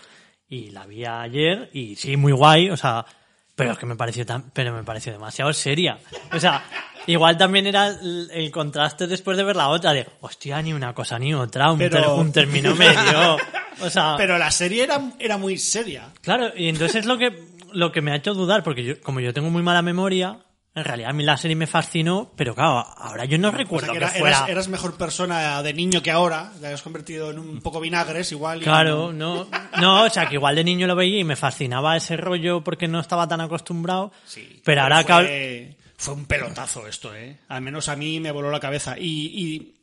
Y 0.48 0.70
la 0.70 0.86
vi 0.86 1.04
ayer, 1.04 1.70
y 1.72 1.96
sí, 1.96 2.16
muy 2.16 2.32
guay, 2.32 2.70
o 2.70 2.76
sea, 2.76 3.06
pero 3.54 3.72
es 3.72 3.78
que 3.78 3.86
me 3.86 3.96
pareció 3.96 4.24
tan, 4.26 4.50
pero 4.52 4.72
me 4.72 4.82
pareció 4.84 5.12
demasiado 5.12 5.52
seria. 5.52 5.98
O 6.32 6.40
sea, 6.40 6.62
igual 7.06 7.36
también 7.36 7.66
era 7.66 7.88
el, 7.88 8.30
el 8.32 8.50
contraste 8.50 9.06
después 9.06 9.36
de 9.36 9.44
ver 9.44 9.56
la 9.56 9.68
otra, 9.68 9.92
de, 9.92 10.06
hostia, 10.20 10.60
ni 10.62 10.72
una 10.72 10.94
cosa 10.94 11.18
ni 11.18 11.34
otra, 11.34 11.70
un, 11.72 11.78
Pero- 11.78 12.00
ter- 12.00 12.08
un 12.10 12.32
término 12.32 12.74
medio. 12.76 13.36
O 13.80 13.90
sea, 13.90 14.14
Pero 14.16 14.38
la 14.38 14.50
serie 14.50 14.84
era, 14.84 15.00
era 15.18 15.38
muy 15.38 15.58
seria. 15.58 16.08
Claro, 16.22 16.52
y 16.56 16.68
entonces 16.68 16.96
es 16.96 17.06
lo 17.06 17.18
que, 17.18 17.36
lo 17.72 17.90
que 17.92 18.00
me 18.00 18.12
ha 18.12 18.16
hecho 18.16 18.34
dudar, 18.34 18.62
porque 18.62 18.84
yo, 18.84 19.00
como 19.02 19.20
yo 19.20 19.32
tengo 19.32 19.50
muy 19.50 19.62
mala 19.62 19.82
memoria, 19.82 20.38
en 20.74 20.84
realidad 20.84 21.10
a 21.10 21.12
mí 21.12 21.22
la 21.22 21.36
serie 21.36 21.54
me 21.54 21.66
fascinó, 21.66 22.32
pero 22.36 22.54
claro, 22.54 22.78
ahora 22.96 23.24
yo 23.26 23.36
no 23.38 23.48
O 23.48 23.50
sea, 23.50 23.58
recuerdo 23.58 23.92
que 23.92 23.98
que, 23.98 24.04
era- 24.04 24.08
fuera... 24.08 24.36
eras, 24.38 24.48
eras 24.48 24.68
mejor 24.68 24.96
persona 24.96 25.62
de 25.62 25.74
niño 25.74 26.02
que 26.02 26.10
ahora. 26.10 26.50
Te 26.60 26.66
has 26.68 26.80
convertido 26.82 27.30
en 27.30 27.38
un 27.38 27.60
poco 27.60 27.78
vinagres 27.80 28.32
igual. 28.32 28.60
y- 28.60 28.64
Claro, 28.64 29.12
no, 29.12 29.46
no, 29.80 30.04
o 30.04 30.10
sea, 30.10 30.28
que 30.28 30.36
igual 30.36 30.56
de 30.56 30.64
niño 30.64 30.86
lo 30.86 30.96
veía 30.96 31.18
y 31.18 31.24
me 31.24 31.36
fascinaba 31.36 31.96
ese 31.96 32.16
rollo 32.16 32.64
porque 32.64 32.88
no 32.88 33.00
estaba 33.00 33.28
tan 33.28 33.40
acostumbrado, 33.42 34.12
Sí, 34.24 34.60
pero 34.64 34.82
ahora 34.82 35.04
que... 35.04 35.12
fue, 35.12 35.76
fue 35.96 36.14
un 36.14 36.24
pelotazo 36.26 36.86
esto, 36.88 37.14
¿eh? 37.14 37.38
Al 37.48 37.60
menos 37.62 37.88
a 37.88 37.96
mí 37.96 38.18
me 38.18 38.30
voló 38.32 38.50
la 38.50 38.58
cabeza. 38.60 38.98
Y, 38.98 39.04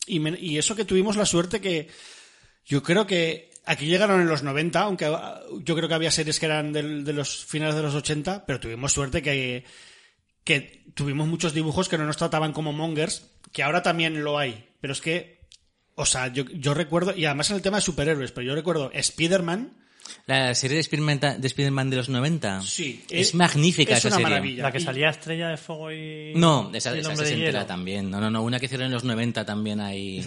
y, 0.07 0.15
y, 0.15 0.19
me- 0.19 0.39
y 0.39 0.57
eso 0.57 0.75
que 0.75 0.85
tuvimos 0.85 1.15
la 1.17 1.25
suerte 1.25 1.61
que 1.61 1.87
yo 2.65 2.81
creo 2.83 3.05
que 3.05 3.51
aquí 3.65 3.85
llegaron 3.85 4.19
en 4.21 4.27
los 4.27 4.41
90, 4.41 4.79
aunque 4.81 5.05
ah, 5.05 5.39
yo 5.63 5.75
creo 5.75 5.87
que 5.87 5.93
había 5.93 6.09
series 6.09 6.39
que 6.39 6.47
eran 6.47 6.73
de 6.73 7.13
los 7.13 7.45
finales 7.45 7.75
de 7.75 7.83
los 7.83 7.93
80, 7.93 8.45
pero 8.47 8.59
tuvimos 8.59 8.91
suerte 8.91 9.21
que, 9.21 9.63
que 10.49 10.83
tuvimos 10.95 11.27
muchos 11.27 11.53
dibujos 11.53 11.89
que 11.89 11.99
no 11.99 12.07
nos 12.07 12.17
trataban 12.17 12.53
como 12.53 12.73
mongers, 12.73 13.29
que 13.51 13.61
ahora 13.61 13.83
también 13.83 14.23
lo 14.23 14.39
hay. 14.39 14.67
Pero 14.81 14.93
es 14.93 14.99
que, 14.99 15.47
o 15.93 16.07
sea, 16.07 16.29
yo, 16.29 16.43
yo 16.45 16.73
recuerdo, 16.73 17.15
y 17.15 17.25
además 17.25 17.51
en 17.51 17.57
el 17.57 17.61
tema 17.61 17.77
de 17.77 17.81
superhéroes, 17.81 18.31
pero 18.31 18.47
yo 18.47 18.55
recuerdo 18.55 18.89
Spider-Man, 18.91 19.77
La 20.25 20.53
serie 20.55 20.75
de 20.75 20.81
Spider-Man 20.81 21.89
de, 21.89 21.95
los 21.97 22.09
90. 22.09 22.61
Sí, 22.61 23.03
Es, 23.09 23.29
es- 23.29 23.35
magnífica 23.35 23.93
es 23.93 23.99
esa 23.99 24.07
una 24.09 24.15
serie. 24.17 24.29
maravilla. 24.29 24.63
La 24.63 24.71
que 24.71 24.79
salía 24.79 25.09
Estrella 25.09 25.49
de 25.49 25.57
Fuego 25.57 25.91
y... 25.91 26.33
No, 26.35 26.71
esa, 26.73 26.89
y 26.91 26.93
el 26.93 26.99
esa 26.99 27.09
Hombre 27.09 27.25
se 27.25 27.31
de 27.33 27.39
entera 27.39 27.59
Hielo. 27.59 27.67
también. 27.67 28.09
No, 28.09 28.19
no, 28.21 28.29
no, 28.29 28.43
una 28.43 28.59
que 28.59 28.65
hicieron 28.67 28.85
en 28.87 28.91
los 28.91 29.03
90 29.03 29.45
también 29.45 29.79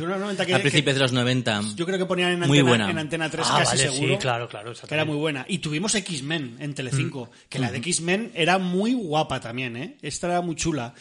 en 0.05 0.11
los 0.11 0.20
90 0.20 0.47
que- 0.47 0.55
a 0.55 0.59
principios 0.61 0.95
de 0.95 1.01
los 1.01 1.12
90. 1.12 1.62
yo 1.76 1.87
creo 1.87 1.99
que 1.99 2.07
ponían 2.07 2.33
en 2.33 2.39
Muy 2.41 2.59
Antena, 2.59 2.68
buena. 2.68 2.91
en 2.91 2.99
Antena 2.99 3.30
3 3.30 3.47
Ah, 3.51 3.59
casi 3.61 3.76
vale, 3.78 3.91
seguro. 3.91 4.12
sí, 4.14 4.18
claro, 4.20 4.49
claro. 4.49 4.72
Que 4.89 4.95
era 4.95 5.05
muy 5.05 5.16
buena. 5.16 5.45
Y 5.49 5.59
tuvimos 5.59 5.95
X-Men 5.95 6.57
en 6.61 6.74
Telecinco, 6.74 7.26
Mm. 7.26 7.49
que 7.49 7.59
la 7.59 7.70
de 7.70 7.78
X-Men 7.78 8.33
era 8.35 8.59
muy 8.59 8.95
guapa 8.95 9.41
también, 9.41 9.76
¿eh? 9.76 9.97
Esta 10.03 10.26
era 10.28 10.41
muy 10.41 10.57
chula. 10.57 10.95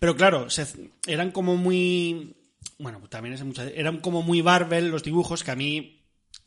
Pero 0.00 0.16
claro, 0.16 0.48
se- 0.50 0.66
eran 1.06 1.30
como 1.32 1.56
muy... 1.56 2.34
Bueno, 2.78 3.00
también 3.08 3.34
es 3.34 3.42
mucha... 3.42 3.64
Eran 3.68 3.98
como 3.98 4.22
muy 4.22 4.42
Marvel 4.42 4.88
los 4.90 5.02
dibujos, 5.02 5.42
que 5.42 5.50
a 5.50 5.56
mí 5.56 5.97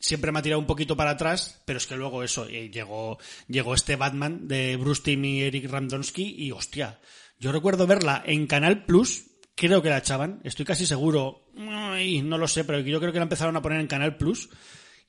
siempre 0.02 0.32
me 0.32 0.40
ha 0.40 0.42
tirado 0.42 0.60
un 0.60 0.66
poquito 0.66 0.96
para 0.96 1.12
atrás, 1.12 1.62
pero 1.64 1.78
es 1.78 1.86
que 1.86 1.96
luego 1.96 2.22
eso, 2.24 2.46
eh, 2.46 2.70
llegó, 2.70 3.18
llegó 3.46 3.72
este 3.72 3.96
Batman 3.96 4.48
de 4.48 4.76
Bruce 4.76 5.02
Timm 5.02 5.24
y 5.24 5.42
Eric 5.42 5.70
Ramdonsky 5.70 6.34
y 6.36 6.50
hostia, 6.50 7.00
yo 7.38 7.52
recuerdo 7.52 7.86
verla 7.86 8.22
en 8.26 8.48
Canal 8.48 8.84
Plus, 8.84 9.26
creo 9.54 9.80
que 9.80 9.90
la 9.90 9.98
echaban, 9.98 10.40
estoy 10.42 10.66
casi 10.66 10.86
seguro, 10.86 11.46
ay, 11.56 12.20
no 12.20 12.36
lo 12.36 12.48
sé, 12.48 12.64
pero 12.64 12.80
yo 12.80 12.98
creo 12.98 13.12
que 13.12 13.20
la 13.20 13.24
empezaron 13.24 13.56
a 13.56 13.62
poner 13.62 13.80
en 13.80 13.86
Canal 13.86 14.16
Plus 14.16 14.50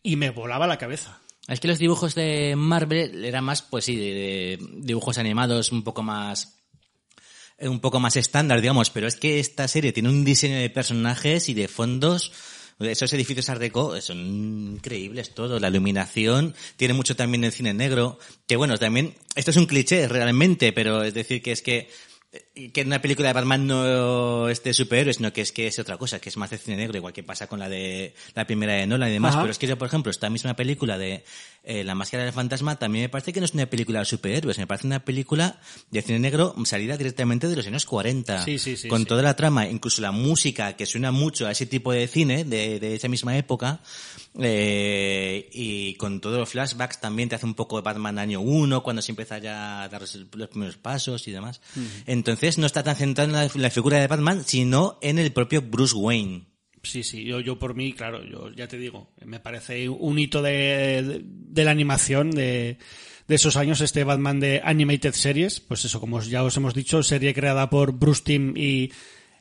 y 0.04 0.16
me 0.16 0.30
volaba 0.30 0.68
la 0.68 0.78
cabeza. 0.78 1.20
Es 1.48 1.60
que 1.60 1.68
los 1.68 1.80
dibujos 1.80 2.14
de 2.14 2.56
Marvel 2.56 3.26
eran 3.26 3.44
más, 3.44 3.64
pues 3.64 3.86
sí, 3.86 3.96
de, 3.96 4.60
dibujos 4.76 5.18
animados 5.18 5.72
un 5.72 5.84
poco 5.84 6.04
más 6.04 6.60
eh, 7.58 7.68
un 7.68 7.80
poco 7.80 8.00
más 8.00 8.16
estándar, 8.16 8.62
digamos, 8.62 8.92
pero 8.92 9.08
es 9.08 9.16
que 9.16 9.40
esta 9.40 9.68
serie 9.68 9.92
tiene 9.92 10.10
un 10.10 10.24
diseño 10.24 10.58
de 10.58 10.70
personajes 10.70 11.50
y 11.50 11.56
de 11.56 11.68
fondos 11.68 12.32
esos 12.84 13.12
edificios 13.14 13.50
Art 13.50 13.62
Deco 13.62 14.00
son 14.02 14.74
increíbles 14.76 15.34
todos, 15.34 15.62
la 15.62 15.70
iluminación, 15.70 16.56
tiene 16.78 16.94
mucho 16.94 17.16
también 17.16 17.44
el 17.44 17.52
cine 17.52 17.74
negro, 17.74 18.20
que 18.48 18.56
bueno, 18.56 18.78
también, 18.78 19.16
esto 19.36 19.52
es 19.52 19.58
un 19.58 19.66
cliché 19.66 20.08
realmente, 20.08 20.74
pero 20.74 21.04
es 21.04 21.14
decir 21.14 21.42
que 21.42 21.52
es 21.52 21.62
que 21.62 21.90
eh, 22.56 22.72
que 22.72 22.82
en 22.82 22.88
una 22.88 23.02
película 23.02 23.28
de 23.28 23.34
Batman 23.34 23.68
no 23.68 24.50
es 24.50 24.64
de 24.64 24.74
superhéroes, 24.74 25.18
sino 25.18 25.32
que 25.32 25.42
es 25.42 25.52
que 25.52 25.68
es 25.68 25.78
otra 25.78 25.98
cosa, 25.98 26.20
que 26.20 26.30
es 26.30 26.38
más 26.38 26.50
de 26.50 26.58
cine 26.58 26.78
negro, 26.78 26.98
igual 26.98 27.14
que 27.14 27.22
pasa 27.22 27.46
con 27.48 27.60
la 27.60 27.70
de 27.70 28.16
la 28.34 28.48
primera 28.48 28.74
de 28.74 28.88
Nolan 28.88 29.10
y 29.10 29.14
demás, 29.14 29.36
Ajá. 29.36 29.44
pero 29.44 29.52
es 29.52 29.60
que 29.60 29.68
yo, 29.68 29.78
por 29.78 29.88
ejemplo, 29.88 30.10
esta 30.10 30.32
misma 30.32 30.56
película 30.56 30.98
de 30.98 31.24
eh, 31.64 31.84
La 31.84 31.96
Máscara 31.96 32.24
del 32.24 32.34
Fantasma 32.34 32.78
también 32.78 33.04
me 33.04 33.10
parece 33.10 33.32
que 33.32 33.40
no 33.40 33.46
es 33.46 33.54
una 33.54 33.66
película 33.66 34.00
de 34.00 34.06
superhéroes, 34.06 34.58
me 34.58 34.68
parece 34.68 34.88
una 34.88 35.04
película 35.04 35.60
de 35.92 36.02
cine 36.02 36.20
negro 36.20 36.56
salida 36.66 36.98
directamente 36.98 37.48
de 37.48 37.56
los 37.56 37.66
años 37.68 37.86
40, 37.86 38.44
Sí, 38.44 38.60
sí, 38.60 38.76
sí, 38.76 38.88
con 38.88 39.06
toda 39.06 39.22
la 39.22 39.36
trama, 39.36 39.68
incluso 39.68 40.02
la 40.02 40.12
música 40.12 40.74
que 40.74 40.86
suena 40.86 41.12
mucho 41.12 41.48
a 41.48 41.52
ese 41.52 41.66
tipo 41.66 41.92
de 41.92 42.08
cine 42.08 42.44
de, 42.44 42.80
de 42.80 42.96
esa 42.96 43.08
misma 43.08 43.38
época, 43.38 43.80
eh, 44.40 45.50
y 45.52 45.96
con 45.96 46.20
todos 46.20 46.38
los 46.40 46.50
flashbacks 46.50 47.00
también 47.00 47.30
te 47.30 47.36
hace 47.36 47.46
un 47.46 47.54
poco 47.54 47.78
de 47.78 47.84
Batman 47.84 48.20
año 48.20 48.42
1, 48.42 48.84
cuando 48.84 49.02
se 49.02 49.12
empieza 49.12 49.38
ya 49.38 49.84
a 49.84 49.90
dar 49.90 50.02
los 50.02 50.14
los 50.16 50.50
primeros 50.50 50.78
pasos 50.78 51.28
y 51.28 51.32
demás. 51.32 51.62
Entonces 52.06 52.58
no 52.58 52.66
está 52.66 52.84
tan 52.84 52.96
centrado 52.96 53.30
en 53.30 53.34
la, 53.34 53.50
la 53.54 53.70
figura 53.70 54.00
de 54.00 54.08
Batman, 54.08 54.44
sino 54.46 54.98
en 55.02 55.20
el 55.20 55.32
propio 55.32 55.62
Bruce 55.62 55.96
Wayne. 55.96 56.53
Sí, 56.84 57.04
sí, 57.04 57.24
yo, 57.24 57.40
yo 57.40 57.58
por 57.58 57.76
mí, 57.76 57.94
claro, 57.94 58.24
yo 58.26 58.52
ya 58.52 58.68
te 58.68 58.78
digo, 58.78 59.10
me 59.24 59.40
parece 59.40 59.88
un 59.88 60.20
hito 60.20 60.42
de, 60.42 61.22
de, 61.24 61.64
la 61.64 61.72
animación 61.72 62.32
de, 62.32 62.78
de 63.26 63.36
esos 63.36 63.56
años, 63.56 63.80
este 63.80 64.04
Batman 64.04 64.42
de 64.42 64.62
Animated 64.64 65.14
Series, 65.14 65.62
pues 65.62 65.86
eso, 65.86 66.02
como 66.02 66.22
ya 66.22 66.44
os 66.44 66.58
hemos 66.58 66.74
dicho, 66.74 67.02
serie 67.02 67.34
creada 67.34 67.70
por 67.70 67.94
Bruce 67.94 68.24
Timm 68.26 68.58
y 68.58 68.92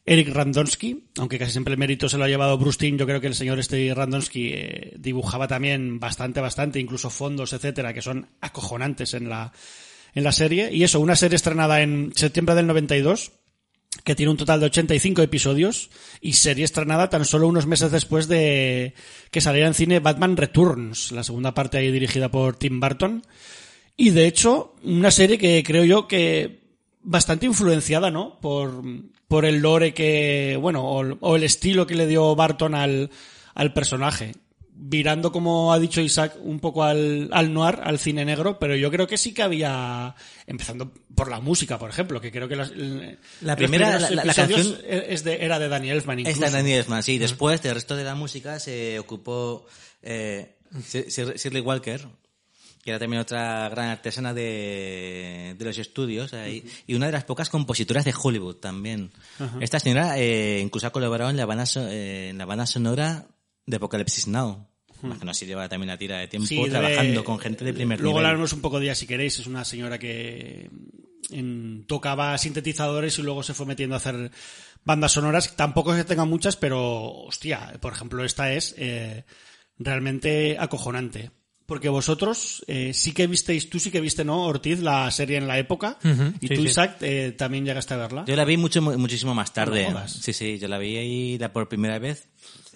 Eric 0.05 0.29
Randonsky, 0.29 1.05
aunque 1.19 1.39
casi 1.39 1.53
siempre 1.53 1.73
el 1.73 1.79
mérito 1.79 2.09
se 2.09 2.17
lo 2.17 2.25
ha 2.25 2.29
llevado 2.29 2.59
Bruce 2.59 2.79
Timm, 2.79 2.97
yo 2.97 3.07
creo 3.07 3.21
que 3.21 3.29
el 3.29 3.35
señor 3.35 3.59
este 3.59 3.93
Randonsky 3.95 4.51
eh, 4.53 4.95
dibujaba 4.99 5.49
también 5.49 6.01
bastante, 6.01 6.41
bastante, 6.41 6.79
incluso 6.79 7.11
fondos, 7.11 7.53
etcétera, 7.53 7.93
que 7.93 8.03
son 8.03 8.29
acojonantes 8.41 9.15
en 9.15 9.29
la, 9.29 9.53
en 10.15 10.25
la 10.25 10.33
serie. 10.33 10.73
Y 10.73 10.83
eso, 10.83 10.99
una 10.99 11.17
serie 11.17 11.37
estrenada 11.37 11.83
en 11.83 12.13
septiembre 12.17 12.55
del 12.57 12.67
92, 12.67 13.33
que 14.05 14.15
tiene 14.15 14.31
un 14.31 14.37
total 14.37 14.61
de 14.61 14.67
85 14.67 15.23
episodios 15.23 15.91
y 16.21 16.33
serie 16.35 16.65
estrenada 16.65 17.09
tan 17.09 17.25
solo 17.25 17.49
unos 17.49 17.67
meses 17.67 17.91
después 17.93 18.29
de 18.29 18.95
que 19.31 19.41
saliera 19.41 19.69
en 19.69 19.75
cine 19.75 20.01
Batman 20.01 20.37
Returns, 20.37 21.13
la 21.13 21.25
segunda 21.25 21.55
parte 21.55 21.79
ahí 21.79 21.91
dirigida 21.91 22.31
por 22.31 22.57
Tim 22.57 22.81
Burton. 22.81 23.23
Y 23.97 24.11
de 24.11 24.27
hecho, 24.27 24.75
una 24.83 25.11
serie 25.11 25.39
que 25.39 25.63
creo 25.63 25.85
yo 25.85 26.09
que 26.09 26.63
bastante 27.03 27.47
influenciada, 27.47 28.11
¿no? 28.11 28.39
Por, 28.41 28.83
por 29.29 29.45
el 29.45 29.61
lore 29.61 29.95
que, 29.95 30.59
bueno, 30.61 30.85
o, 30.85 31.37
el 31.37 31.43
estilo 31.45 31.87
que 31.87 31.95
le 31.95 32.07
dio 32.07 32.35
Barton 32.35 32.75
al, 32.75 33.11
al 33.55 33.73
personaje. 33.73 34.33
Virando, 34.85 35.31
como 35.31 35.73
ha 35.73 35.79
dicho 35.79 36.01
Isaac, 36.01 36.35
un 36.43 36.59
poco 36.59 36.83
al, 36.83 37.29
al 37.33 37.53
noir, 37.55 37.79
al 37.85 38.01
cine 38.01 38.25
negro, 38.25 38.59
pero 38.59 38.75
yo 38.75 38.91
creo 38.91 39.07
que 39.07 39.17
sí 39.17 39.33
que 39.33 39.43
había, 39.43 40.15
empezando 40.45 40.93
por 41.15 41.31
la 41.31 41.39
música, 41.39 41.79
por 41.79 41.89
ejemplo, 41.89 42.21
que 42.21 42.33
creo 42.33 42.49
que 42.49 42.57
las- 42.57 42.73
La 43.41 43.55
primera- 43.55 44.01
la- 44.01 44.11
la- 44.25 44.35
canción- 44.35 44.79
es 44.85 45.23
de- 45.23 45.45
era 45.45 45.61
de 45.61 45.69
Danny 45.69 45.91
Elfman 45.91 46.19
Es 46.19 46.23
incluso. 46.31 46.41
la 46.41 46.51
Danny 46.51 46.73
Elfman, 46.73 47.03
sí. 47.05 47.17
Después, 47.19 47.63
del 47.63 47.75
resto 47.75 47.95
de 47.95 48.03
la 48.03 48.17
música, 48.17 48.59
se 48.59 48.99
ocupó 48.99 49.67
eh, 50.03 50.57
Shir- 50.75 51.07
Shir- 51.07 51.37
Shirley 51.37 51.63
Walker, 51.63 52.09
que 52.83 52.91
era 52.91 52.99
también 52.99 53.23
otra 53.23 53.69
gran 53.69 53.91
artesana 53.91 54.35
de, 54.35 55.55
de 55.57 55.65
los 55.65 55.79
estudios, 55.79 56.35
ahí, 56.35 56.65
y 56.89 56.95
una 56.95 57.07
de 57.07 57.13
las 57.13 57.23
pocas 57.23 57.49
compositoras 57.51 58.05
de 58.05 58.13
Hollywood 58.21 58.57
también. 58.57 59.13
Esta 59.61 59.79
señora 59.79 60.19
eh, 60.19 60.59
incluso 60.61 60.89
ha 60.89 60.91
colaborado 60.91 61.31
en 61.31 61.37
la, 61.37 61.47
banda 61.47 61.67
so- 61.67 61.87
eh, 61.89 62.31
en 62.31 62.39
la 62.39 62.47
banda 62.47 62.67
sonora 62.67 63.29
de 63.65 63.77
Apocalypse 63.77 64.29
Now. 64.29 64.67
Imagino 65.03 65.35
si 65.35 65.47
lleva 65.47 65.69
también 65.69 65.89
la 65.89 65.99
tira 65.99 66.19
de 66.19 66.29
tiempo 66.29 66.47
Sí, 66.47 66.63
trabajando 66.71 67.25
con 67.25 67.39
gente 67.39 67.65
de 67.65 67.75
primer 67.75 67.99
Luego 68.01 68.19
nivel. 68.19 68.27
hablaremos 68.27 68.53
un 68.53 68.61
poco 68.61 68.79
de 68.79 68.87
ella 68.87 68.95
si 68.95 69.07
queréis. 69.07 69.39
Es 69.39 69.47
una 69.47 69.65
señora 69.65 69.99
que 69.99 70.71
en- 71.31 71.85
tocaba 71.87 72.37
sintetizadores 72.39 73.19
y 73.19 73.23
luego 73.23 73.43
se 73.43 73.55
fue 73.55 73.67
metiendo 73.67 73.95
a 73.95 73.99
hacer 73.99 74.31
bandas 74.85 75.13
sonoras. 75.13 75.57
Tampoco 75.57 75.93
es 75.95 76.03
que 76.03 76.09
tenga 76.09 76.25
muchas, 76.25 76.57
pero 76.57 77.11
hostia, 77.13 77.77
por 77.81 77.93
ejemplo, 77.93 78.25
esta 78.25 78.53
es 78.53 78.75
eh, 78.79 79.25
realmente 79.79 80.57
acojonante. 80.59 81.31
Porque 81.73 81.89
vosotros 81.89 82.63
eh, 82.67 82.93
sí 82.93 83.13
que 83.13 83.27
visteis, 83.27 83.71
tú 83.71 83.81
sí 83.81 83.91
que 83.91 84.03
viste, 84.03 84.27
¿no, 84.27 84.45
Ortiz, 84.45 84.81
la 84.81 85.11
serie 85.11 85.39
en 85.39 85.49
la 85.49 85.59
época? 85.59 85.97
Y 86.39 86.49
sí, 86.49 86.55
tú, 86.55 86.61
sí. 86.61 86.69
Isaac, 86.69 86.99
eh, 87.01 87.33
también 87.33 87.65
llegaste 87.65 87.95
a 87.95 87.97
verla. 87.97 88.25
Yo 88.27 88.37
la 88.37 88.45
vi 88.45 88.59
mucho, 88.59 88.83
muchísimo 88.83 89.35
más 89.35 89.55
tarde. 89.55 89.89
No 89.91 90.07
sí, 90.07 90.35
sí, 90.35 90.59
yo 90.59 90.69
la 90.69 90.77
vi 90.77 90.99
ahí 90.99 91.39
la 91.39 91.51
por 91.51 91.71
primera 91.71 91.99
vez, 91.99 92.29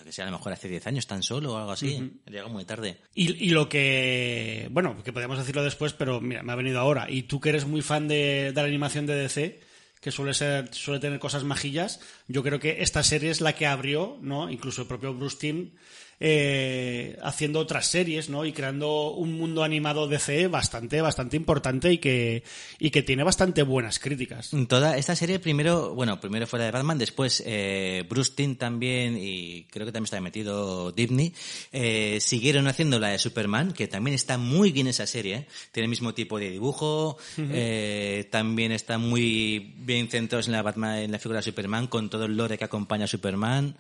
que 0.03 0.11
sé, 0.11 0.22
a 0.22 0.24
lo 0.24 0.32
mejor 0.32 0.55
hace 0.55 0.70
10 0.70 0.86
años 0.86 1.07
tan 1.07 1.22
solo 1.22 1.53
o 1.53 1.59
algo 1.59 1.72
así. 1.72 2.11
Llegó 2.24 2.49
muy 2.49 2.64
tarde. 2.64 2.97
Y, 3.14 3.44
y 3.44 3.51
lo 3.51 3.68
que, 3.68 4.66
bueno, 4.70 5.03
que 5.05 5.12
podemos 5.12 5.36
decirlo 5.36 5.62
después, 5.62 5.92
pero 5.92 6.22
mira, 6.22 6.42
me 6.42 6.53
ha 6.53 6.57
venido 6.57 6.80
ahora. 6.80 7.07
Y 7.11 7.24
tú 7.24 7.38
que 7.38 7.51
eres 7.51 7.66
muy 7.66 7.82
fan 7.82 8.09
de, 8.09 8.51
de 8.55 8.62
la 8.62 8.66
animación 8.66 9.05
de 9.05 9.14
DC, 9.14 9.61
que 10.01 10.11
suele 10.11 10.32
ser, 10.32 10.74
suele 10.74 11.01
tener 11.01 11.18
cosas 11.18 11.44
majillas, 11.44 12.01
yo 12.28 12.42
creo 12.42 12.61
que 12.61 12.80
esta 12.80 13.03
serie 13.03 13.28
es 13.28 13.42
la 13.42 13.55
que 13.55 13.66
abrió, 13.66 14.16
¿no? 14.22 14.51
Incluso 14.51 14.80
el 14.80 14.88
propio 14.88 15.12
Bruce 15.12 15.36
Timm, 15.38 15.72
eh, 16.21 17.19
haciendo 17.23 17.61
otras 17.61 17.87
series, 17.87 18.29
¿no? 18.31 18.45
Y 18.45 18.53
creando 18.53 19.11
un 19.11 19.35
mundo 19.35 19.62
animado 19.62 20.09
DC 20.09 20.49
bastante, 20.49 21.01
bastante 21.01 21.37
importante 21.37 21.93
y 21.93 21.99
que, 21.99 22.43
y 22.79 22.91
que 22.91 23.03
tiene 23.03 23.23
bastante 23.23 23.62
buenas 23.62 23.99
críticas. 23.99 24.51
Toda 24.69 24.97
esta 24.97 25.14
serie 25.14 25.39
primero, 25.39 25.95
bueno, 25.95 26.21
primero 26.21 26.47
fue 26.47 26.59
la 26.59 26.67
de 26.67 26.71
Batman, 26.71 26.99
después 26.99 27.43
eh, 27.47 28.05
Bruce 28.09 28.33
Timm 28.35 28.57
también 28.57 29.19
y 29.21 29.64
creo 29.71 29.87
que 29.87 29.93
también 29.93 30.05
está 30.05 30.21
metido 30.21 30.93
Disney, 30.93 31.35
eh, 31.73 32.19
siguieron 32.21 32.67
haciendo 32.67 32.99
la 32.99 33.09
de 33.09 33.19
Superman, 33.19 33.73
que 33.73 33.89
también 33.89 34.14
está 34.14 34.39
muy 34.39 34.73
bien 34.73 34.87
esa 34.87 35.07
serie, 35.07 35.35
¿eh? 35.37 35.47
tiene 35.73 35.85
el 35.85 35.91
mismo 35.91 36.14
tipo 36.14 36.39
de 36.39 36.51
dibujo, 36.51 37.19
eh, 37.37 38.29
también 38.31 38.73
está 38.73 38.99
muy 38.99 39.75
bien 39.77 40.09
centrados 40.09 40.47
en 40.47 40.53
la 40.53 40.62
Batman, 40.62 40.99
en 40.99 41.12
la 41.12 41.19
figura 41.19 41.41
de 41.41 41.45
Superman, 41.45 41.87
con 41.87 42.09
todo 42.09 42.25
el 42.25 42.37
lore 42.37 42.59
que 42.59 42.64
acompaña 42.64 43.05
a 43.05 43.09
Superman. 43.09 43.77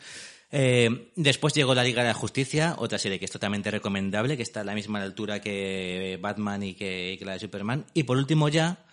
Eh, 0.50 1.10
después 1.16 1.54
llegó 1.54 1.74
la 1.74 1.84
Liga 1.84 2.02
de 2.02 2.08
la 2.08 2.14
Justicia, 2.14 2.76
otra 2.78 2.98
serie 2.98 3.18
que 3.18 3.24
es 3.24 3.30
totalmente 3.30 3.70
recomendable, 3.70 4.36
que 4.36 4.42
está 4.42 4.60
a 4.60 4.64
la 4.64 4.74
misma 4.74 5.02
altura 5.02 5.40
que 5.40 6.18
Batman 6.20 6.62
y 6.62 6.74
que, 6.74 7.16
que 7.18 7.24
la 7.24 7.32
de 7.32 7.40
Superman. 7.40 7.84
Y 7.94 8.04
por 8.04 8.16
último 8.16 8.48
ya, 8.48 8.84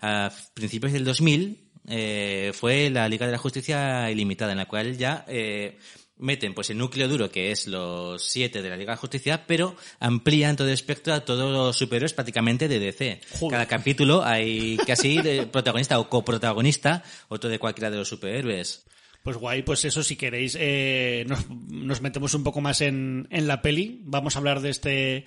a 0.00 0.30
principios 0.54 0.92
del 0.92 1.04
2000, 1.04 1.70
eh, 1.88 2.52
fue 2.54 2.90
la 2.90 3.08
Liga 3.08 3.26
de 3.26 3.32
la 3.32 3.38
Justicia 3.38 4.10
Ilimitada, 4.10 4.52
en 4.52 4.58
la 4.58 4.66
cual 4.66 4.96
ya 4.96 5.24
eh, 5.28 5.78
meten 6.18 6.54
pues 6.54 6.70
el 6.70 6.78
núcleo 6.78 7.08
duro, 7.08 7.30
que 7.30 7.50
es 7.50 7.66
los 7.66 8.22
siete 8.24 8.62
de 8.62 8.68
la 8.68 8.76
Liga 8.76 8.92
de 8.92 8.96
la 8.96 9.00
Justicia, 9.00 9.44
pero 9.46 9.74
amplían 9.98 10.56
todo 10.56 10.68
el 10.68 10.74
espectro 10.74 11.14
a 11.14 11.24
todos 11.24 11.50
los 11.50 11.76
superhéroes 11.76 12.12
prácticamente 12.12 12.68
de 12.68 12.78
DC. 12.78 13.20
Joder. 13.38 13.52
Cada 13.52 13.66
capítulo 13.66 14.22
hay 14.24 14.76
casi 14.86 15.20
de 15.20 15.46
protagonista 15.46 15.98
o 15.98 16.08
coprotagonista, 16.08 17.02
otro 17.28 17.50
de 17.50 17.58
cualquiera 17.58 17.90
de 17.90 17.96
los 17.96 18.08
superhéroes. 18.08 18.84
Pues 19.22 19.36
guay, 19.36 19.62
pues 19.62 19.84
eso 19.84 20.02
si 20.02 20.16
queréis 20.16 20.56
eh, 20.58 21.24
nos, 21.28 21.48
nos 21.50 22.00
metemos 22.00 22.32
un 22.34 22.42
poco 22.42 22.60
más 22.60 22.80
en, 22.80 23.28
en 23.30 23.46
la 23.46 23.60
peli. 23.60 24.00
Vamos 24.04 24.34
a 24.34 24.38
hablar 24.38 24.60
de 24.60 24.70
este 24.70 25.26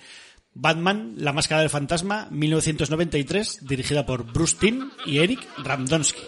Batman, 0.54 1.14
La 1.16 1.32
Máscara 1.32 1.60
del 1.60 1.70
Fantasma, 1.70 2.28
1993, 2.30 3.66
dirigida 3.66 4.06
por 4.06 4.24
Bruce 4.32 4.56
Timm 4.58 4.90
y 5.04 5.18
Eric 5.18 5.46
Ramdonsky. 5.58 6.22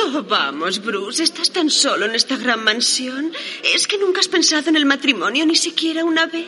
Oh, 0.00 0.22
vamos, 0.22 0.82
Bruce, 0.82 1.22
estás 1.22 1.50
tan 1.50 1.70
solo 1.70 2.06
en 2.06 2.14
esta 2.14 2.36
gran 2.36 2.62
mansión. 2.62 3.32
¿Es 3.74 3.86
que 3.86 3.98
nunca 3.98 4.20
has 4.20 4.28
pensado 4.28 4.68
en 4.70 4.76
el 4.76 4.86
matrimonio 4.86 5.44
ni 5.44 5.56
siquiera 5.56 6.04
una 6.04 6.26
vez? 6.26 6.46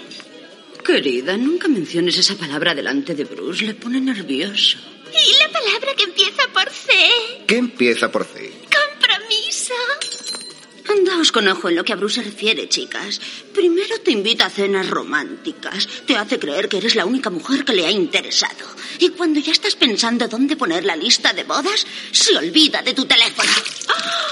Querida, 0.85 1.37
nunca 1.37 1.69
menciones 1.69 2.17
esa 2.19 2.37
palabra 2.37 2.75
delante 2.75 3.15
de 3.15 3.25
Bruce, 3.25 3.65
le 3.65 3.75
pone 3.75 4.01
nervioso. 4.01 4.79
¿Y 5.13 5.39
la 5.39 5.49
palabra 5.53 5.95
que 5.97 6.05
empieza 6.05 6.43
por 6.53 6.71
C? 6.71 6.93
¿Qué 7.47 7.57
empieza 7.57 8.11
por 8.11 8.25
C? 8.25 8.53
Andaos 10.91 11.31
con 11.31 11.47
ojo 11.47 11.69
en 11.69 11.77
lo 11.77 11.85
que 11.85 11.93
a 11.93 11.97
Bruce 11.97 12.17
se 12.17 12.23
refiere, 12.29 12.69
chicas. 12.69 13.21
Primero 13.55 14.01
te 14.01 14.11
invita 14.11 14.47
a 14.47 14.51
cenas 14.51 14.91
románticas, 14.91 15.87
te 16.05 16.17
hace 16.17 16.41
creer 16.41 16.69
que 16.69 16.79
eres 16.79 16.97
la 16.97 17.07
única 17.07 17.31
mujer 17.31 17.65
que 17.65 17.75
le 17.75 17.87
ha 17.87 17.91
interesado. 17.91 18.67
Y 18.99 19.11
cuando 19.11 19.39
ya 19.39 19.53
estás 19.53 19.77
pensando 19.77 20.27
dónde 20.27 20.57
poner 20.57 20.85
la 20.85 20.97
lista 20.97 21.33
de 21.33 21.45
bodas, 21.45 21.87
se 22.11 22.37
olvida 22.37 22.83
de 22.83 22.95
tu 22.95 23.05
teléfono. 23.05 23.51
¡Ah! 23.89 24.31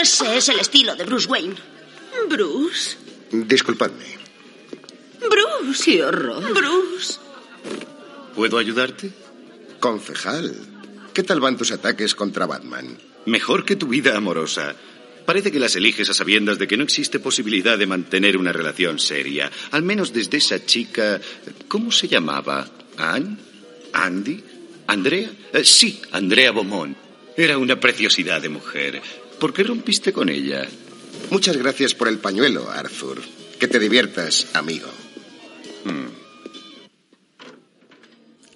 Ese 0.00 0.36
es 0.36 0.48
el 0.48 0.60
estilo 0.60 0.94
de 0.94 1.04
Bruce 1.04 1.26
Wayne. 1.26 1.56
Bruce, 2.28 2.96
Disculpadme. 3.32 4.18
Bruce, 5.20 5.84
¡Qué 5.84 6.04
horror! 6.04 6.54
Bruce. 6.54 7.18
¿Puedo 8.34 8.58
ayudarte? 8.58 9.10
Concejal, 9.80 10.54
¿qué 11.14 11.22
tal 11.22 11.40
van 11.40 11.56
tus 11.56 11.72
ataques 11.72 12.14
contra 12.14 12.46
Batman? 12.46 12.98
Mejor 13.26 13.64
que 13.64 13.76
tu 13.76 13.88
vida 13.88 14.16
amorosa. 14.16 14.76
Parece 15.30 15.52
que 15.52 15.60
las 15.60 15.76
eliges 15.76 16.10
a 16.10 16.12
sabiendas 16.12 16.58
de 16.58 16.66
que 16.66 16.76
no 16.76 16.82
existe 16.82 17.20
posibilidad 17.20 17.78
de 17.78 17.86
mantener 17.86 18.36
una 18.36 18.52
relación 18.52 18.98
seria. 18.98 19.48
Al 19.70 19.84
menos 19.84 20.12
desde 20.12 20.38
esa 20.38 20.66
chica. 20.66 21.20
¿Cómo 21.68 21.92
se 21.92 22.08
llamaba? 22.08 22.68
¿Ann? 22.96 23.38
¿Andy? 23.92 24.42
¿Andrea? 24.88 25.30
Eh, 25.52 25.62
sí, 25.62 26.02
Andrea 26.10 26.50
Beaumont. 26.50 26.96
Era 27.36 27.58
una 27.58 27.78
preciosidad 27.78 28.42
de 28.42 28.48
mujer. 28.48 29.00
¿Por 29.38 29.52
qué 29.52 29.62
rompiste 29.62 30.12
con 30.12 30.28
ella? 30.30 30.66
Muchas 31.30 31.56
gracias 31.56 31.94
por 31.94 32.08
el 32.08 32.18
pañuelo, 32.18 32.68
Arthur. 32.68 33.22
Que 33.60 33.68
te 33.68 33.78
diviertas, 33.78 34.48
amigo. 34.54 34.90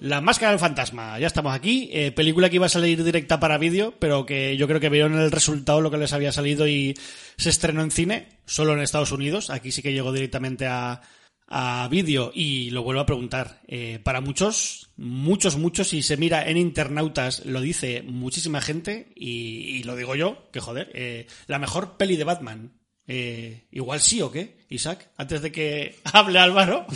La 0.04 0.20
Máscara 0.20 0.50
del 0.50 0.60
Fantasma, 0.60 1.18
ya 1.18 1.26
estamos 1.26 1.54
aquí. 1.54 1.88
Eh, 1.90 2.12
película 2.12 2.50
que 2.50 2.56
iba 2.56 2.66
a 2.66 2.68
salir 2.68 3.02
directa 3.02 3.40
para 3.40 3.56
vídeo, 3.56 3.94
pero 3.98 4.26
que 4.26 4.54
yo 4.58 4.68
creo 4.68 4.78
que 4.78 4.90
vieron 4.90 5.18
el 5.18 5.30
resultado 5.30 5.80
lo 5.80 5.90
que 5.90 5.96
les 5.96 6.12
había 6.12 6.30
salido 6.30 6.68
y 6.68 6.94
se 7.38 7.48
estrenó 7.48 7.80
en 7.80 7.90
cine, 7.90 8.28
solo 8.44 8.74
en 8.74 8.80
Estados 8.80 9.12
Unidos. 9.12 9.48
Aquí 9.48 9.72
sí 9.72 9.80
que 9.80 9.94
llegó 9.94 10.12
directamente 10.12 10.66
a, 10.66 11.00
a 11.48 11.88
vídeo 11.90 12.32
y 12.34 12.68
lo 12.68 12.82
vuelvo 12.82 13.00
a 13.00 13.06
preguntar. 13.06 13.62
Eh, 13.66 13.98
para 14.04 14.20
muchos, 14.20 14.90
muchos, 14.98 15.56
muchos, 15.56 15.88
si 15.88 16.02
se 16.02 16.18
mira 16.18 16.50
en 16.50 16.58
internautas, 16.58 17.46
lo 17.46 17.62
dice 17.62 18.02
muchísima 18.02 18.60
gente 18.60 19.10
y, 19.16 19.78
y 19.78 19.84
lo 19.84 19.96
digo 19.96 20.14
yo, 20.16 20.50
que 20.52 20.60
joder, 20.60 20.90
eh, 20.92 21.28
la 21.46 21.58
mejor 21.58 21.96
peli 21.96 22.18
de 22.18 22.24
Batman. 22.24 22.74
Igual 23.06 24.02
sí 24.02 24.20
o 24.20 24.30
qué, 24.30 24.58
Isaac, 24.68 25.08
antes 25.16 25.40
de 25.40 25.50
que 25.50 25.96
hable 26.12 26.40
Álvaro. 26.40 26.84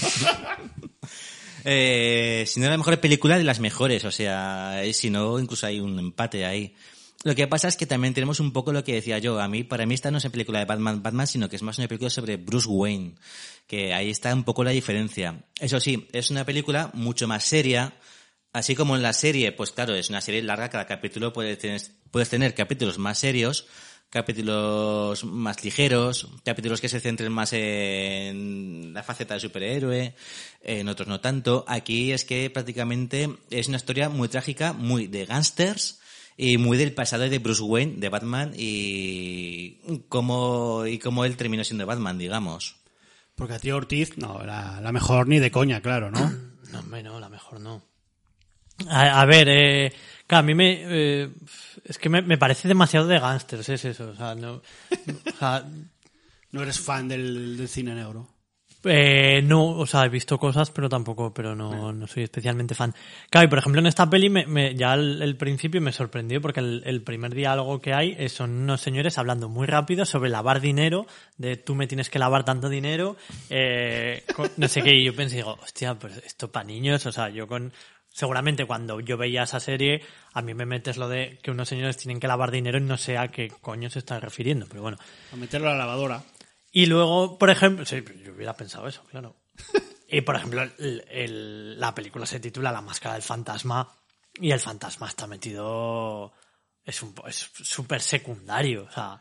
Eh, 1.64 2.44
si 2.46 2.60
no 2.60 2.68
la 2.68 2.76
mejor 2.76 3.00
película, 3.00 3.38
de 3.38 3.44
las 3.44 3.60
mejores. 3.60 4.04
O 4.04 4.10
sea, 4.10 4.82
eh, 4.84 4.92
si 4.92 5.10
no, 5.10 5.38
incluso 5.38 5.66
hay 5.66 5.80
un 5.80 5.98
empate 5.98 6.44
ahí. 6.44 6.74
Lo 7.24 7.34
que 7.34 7.48
pasa 7.48 7.66
es 7.66 7.76
que 7.76 7.86
también 7.86 8.14
tenemos 8.14 8.38
un 8.38 8.52
poco 8.52 8.72
lo 8.72 8.84
que 8.84 8.94
decía 8.94 9.18
yo. 9.18 9.40
A 9.40 9.48
mí, 9.48 9.64
para 9.64 9.86
mí, 9.86 9.94
esta 9.94 10.10
no 10.10 10.18
es 10.18 10.24
una 10.24 10.32
película 10.32 10.60
de 10.60 10.66
Batman, 10.66 11.02
Batman, 11.02 11.26
sino 11.26 11.48
que 11.48 11.56
es 11.56 11.62
más 11.62 11.78
una 11.78 11.88
película 11.88 12.10
sobre 12.10 12.36
Bruce 12.36 12.68
Wayne. 12.68 13.14
Que 13.66 13.92
ahí 13.92 14.10
está 14.10 14.32
un 14.32 14.44
poco 14.44 14.62
la 14.62 14.70
diferencia. 14.70 15.44
Eso 15.58 15.80
sí, 15.80 16.08
es 16.12 16.30
una 16.30 16.44
película 16.44 16.90
mucho 16.94 17.26
más 17.26 17.44
seria. 17.44 17.94
Así 18.52 18.74
como 18.74 18.96
en 18.96 19.02
la 19.02 19.12
serie, 19.12 19.52
pues 19.52 19.72
claro, 19.72 19.94
es 19.94 20.08
una 20.08 20.20
serie 20.20 20.42
larga, 20.42 20.70
cada 20.70 20.86
capítulo 20.86 21.32
puede 21.32 21.56
tener, 21.56 21.82
puedes 22.10 22.30
tener 22.30 22.54
capítulos 22.54 22.98
más 22.98 23.18
serios, 23.18 23.66
capítulos 24.10 25.24
más 25.24 25.62
ligeros, 25.64 26.28
capítulos 26.44 26.80
que 26.80 26.88
se 26.88 27.00
centren 27.00 27.32
más 27.32 27.52
en 27.52 28.92
la 28.94 29.02
faceta 29.02 29.34
de 29.34 29.40
superhéroe, 29.40 30.14
en 30.62 30.88
otros 30.88 31.08
no 31.08 31.20
tanto. 31.20 31.64
Aquí 31.68 32.12
es 32.12 32.24
que 32.24 32.50
prácticamente 32.50 33.28
es 33.50 33.68
una 33.68 33.76
historia 33.76 34.08
muy 34.08 34.28
trágica, 34.28 34.72
muy 34.72 35.06
de 35.06 35.26
gángsters 35.26 36.00
y 36.36 36.56
muy 36.56 36.78
del 36.78 36.94
pasado 36.94 37.28
de 37.28 37.38
Bruce 37.38 37.62
Wayne, 37.62 37.94
de 37.98 38.08
Batman 38.08 38.52
y 38.56 40.02
cómo, 40.08 40.86
y 40.86 40.98
cómo 40.98 41.24
él 41.24 41.36
terminó 41.36 41.64
siendo 41.64 41.86
Batman, 41.86 42.16
digamos. 42.18 42.76
Porque 43.34 43.54
a 43.54 43.58
ti 43.58 43.70
Ortiz, 43.70 44.16
no, 44.18 44.42
la, 44.44 44.80
la 44.80 44.92
mejor 44.92 45.28
ni 45.28 45.38
de 45.38 45.50
coña, 45.50 45.80
claro, 45.80 46.10
¿no? 46.10 46.32
No, 46.68 46.80
hombre, 46.80 47.02
no, 47.02 47.18
la 47.18 47.30
mejor 47.30 47.60
no. 47.60 47.82
A, 48.90 49.22
a 49.22 49.24
ver, 49.24 49.48
eh, 49.48 49.92
claro, 50.26 50.40
a 50.40 50.46
mí 50.46 50.54
me... 50.54 50.82
eh, 50.82 51.30
es 51.88 51.98
que 51.98 52.08
me, 52.08 52.22
me 52.22 52.38
parece 52.38 52.68
demasiado 52.68 53.06
de 53.06 53.18
gángsters, 53.18 53.68
es 53.68 53.84
eso. 53.84 54.10
O 54.10 54.14
sea, 54.14 54.34
no... 54.34 54.54
o 54.54 55.38
sea, 55.38 55.64
No 56.50 56.62
eres 56.62 56.80
fan 56.80 57.08
del, 57.08 57.58
del 57.58 57.68
cine 57.68 57.94
negro. 57.94 58.26
Eh, 58.84 59.42
no, 59.44 59.70
o 59.70 59.86
sea, 59.86 60.04
he 60.04 60.08
visto 60.08 60.38
cosas, 60.38 60.70
pero 60.70 60.88
tampoco, 60.88 61.34
pero 61.34 61.54
no, 61.54 61.92
no 61.92 62.06
soy 62.06 62.22
especialmente 62.22 62.74
fan. 62.74 62.94
Claro, 63.28 63.46
y 63.46 63.50
por 63.50 63.58
ejemplo 63.58 63.80
en 63.80 63.86
esta 63.86 64.08
peli 64.08 64.30
me, 64.30 64.46
me- 64.46 64.74
ya 64.74 64.94
el, 64.94 65.20
el 65.20 65.36
principio 65.36 65.80
me 65.82 65.92
sorprendió 65.92 66.40
porque 66.40 66.60
el, 66.60 66.82
el 66.86 67.02
primer 67.02 67.34
diálogo 67.34 67.80
que 67.80 67.92
hay 67.92 68.28
son 68.30 68.50
unos 68.52 68.80
señores 68.80 69.18
hablando 69.18 69.48
muy 69.50 69.66
rápido 69.66 70.06
sobre 70.06 70.30
lavar 70.30 70.60
dinero, 70.60 71.06
de 71.36 71.56
tú 71.56 71.74
me 71.74 71.86
tienes 71.88 72.08
que 72.08 72.18
lavar 72.20 72.44
tanto 72.44 72.68
dinero, 72.70 73.16
eh, 73.50 74.22
con- 74.34 74.50
no 74.56 74.68
sé 74.68 74.80
qué, 74.82 74.94
y 74.94 75.04
yo 75.04 75.14
pensé, 75.14 75.36
digo, 75.36 75.58
hostia, 75.62 75.96
pues 75.96 76.16
esto 76.24 76.50
para 76.50 76.64
niños, 76.64 77.04
o 77.04 77.12
sea, 77.12 77.28
yo 77.28 77.46
con... 77.46 77.72
Seguramente 78.18 78.64
cuando 78.64 78.98
yo 78.98 79.16
veía 79.16 79.44
esa 79.44 79.60
serie, 79.60 80.02
a 80.32 80.42
mí 80.42 80.52
me 80.52 80.66
metes 80.66 80.96
lo 80.96 81.08
de 81.08 81.38
que 81.40 81.52
unos 81.52 81.68
señores 81.68 81.96
tienen 81.98 82.18
que 82.18 82.26
lavar 82.26 82.50
dinero 82.50 82.76
y 82.78 82.80
no 82.80 82.96
sé 82.96 83.16
a 83.16 83.28
qué 83.28 83.46
coño 83.60 83.88
se 83.90 84.00
están 84.00 84.20
refiriendo, 84.20 84.66
pero 84.68 84.82
bueno. 84.82 84.98
A 85.32 85.36
meterlo 85.36 85.68
a 85.68 85.72
la 85.74 85.78
lavadora. 85.78 86.24
Y 86.72 86.86
luego, 86.86 87.38
por 87.38 87.48
ejemplo, 87.48 87.84
sí, 87.86 88.02
yo 88.24 88.32
hubiera 88.32 88.54
pensado 88.56 88.88
eso, 88.88 89.04
claro. 89.04 89.36
Y 90.10 90.22
por 90.22 90.34
ejemplo, 90.34 90.62
el- 90.64 91.04
el- 91.08 91.78
la 91.78 91.94
película 91.94 92.26
se 92.26 92.40
titula 92.40 92.72
La 92.72 92.80
máscara 92.80 93.14
del 93.14 93.22
fantasma 93.22 93.88
y 94.40 94.50
el 94.50 94.58
fantasma 94.58 95.06
está 95.06 95.28
metido, 95.28 96.32
es 96.84 97.00
un, 97.02 97.14
es 97.28 97.50
súper 97.62 98.00
secundario, 98.00 98.86
o 98.88 98.90
sea, 98.90 99.20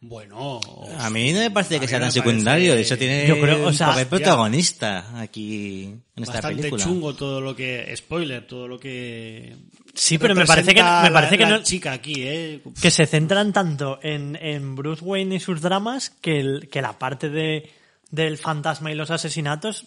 Bueno, 0.00 0.60
A 1.00 1.10
mí 1.10 1.32
no 1.32 1.40
me 1.40 1.50
parece 1.50 1.80
que 1.80 1.88
sea 1.88 1.98
tan 1.98 2.08
parece- 2.10 2.20
secundario. 2.20 2.74
De 2.76 2.82
hecho, 2.82 2.96
tiene 2.96 3.26
Yo 3.26 3.40
creo, 3.40 3.64
o 3.64 3.68
un 3.68 3.74
sea, 3.74 3.88
papel 3.88 4.04
ya. 4.04 4.08
protagonista 4.10 5.20
aquí 5.20 5.84
en 5.86 6.02
esta 6.22 6.34
bastante 6.34 6.56
película. 6.62 6.84
chungo 6.84 7.14
todo 7.16 7.40
lo 7.40 7.56
que 7.56 7.92
spoiler, 7.96 8.46
todo 8.46 8.68
lo 8.68 8.78
que 8.78 9.56
Sí, 9.94 10.16
pero 10.16 10.36
me 10.36 10.46
parece 10.46 10.72
que- 10.72 10.82
me 10.82 11.10
parece 11.10 11.36
la- 11.36 11.44
que 11.44 11.46
no- 11.50 11.62
chica 11.64 11.92
aquí, 11.92 12.14
eh. 12.18 12.62
que 12.80 12.90
se 12.92 13.06
centran 13.06 13.52
tanto 13.52 13.98
en, 14.00 14.36
en 14.40 14.76
Bruce 14.76 15.04
Wayne 15.04 15.34
y 15.34 15.40
sus 15.40 15.60
dramas 15.60 16.10
que, 16.10 16.38
el- 16.38 16.68
que 16.68 16.80
la 16.80 16.96
parte 16.96 17.28
de, 17.28 17.68
del 18.10 18.38
fantasma 18.38 18.92
y 18.92 18.94
los 18.94 19.10
asesinatos, 19.10 19.86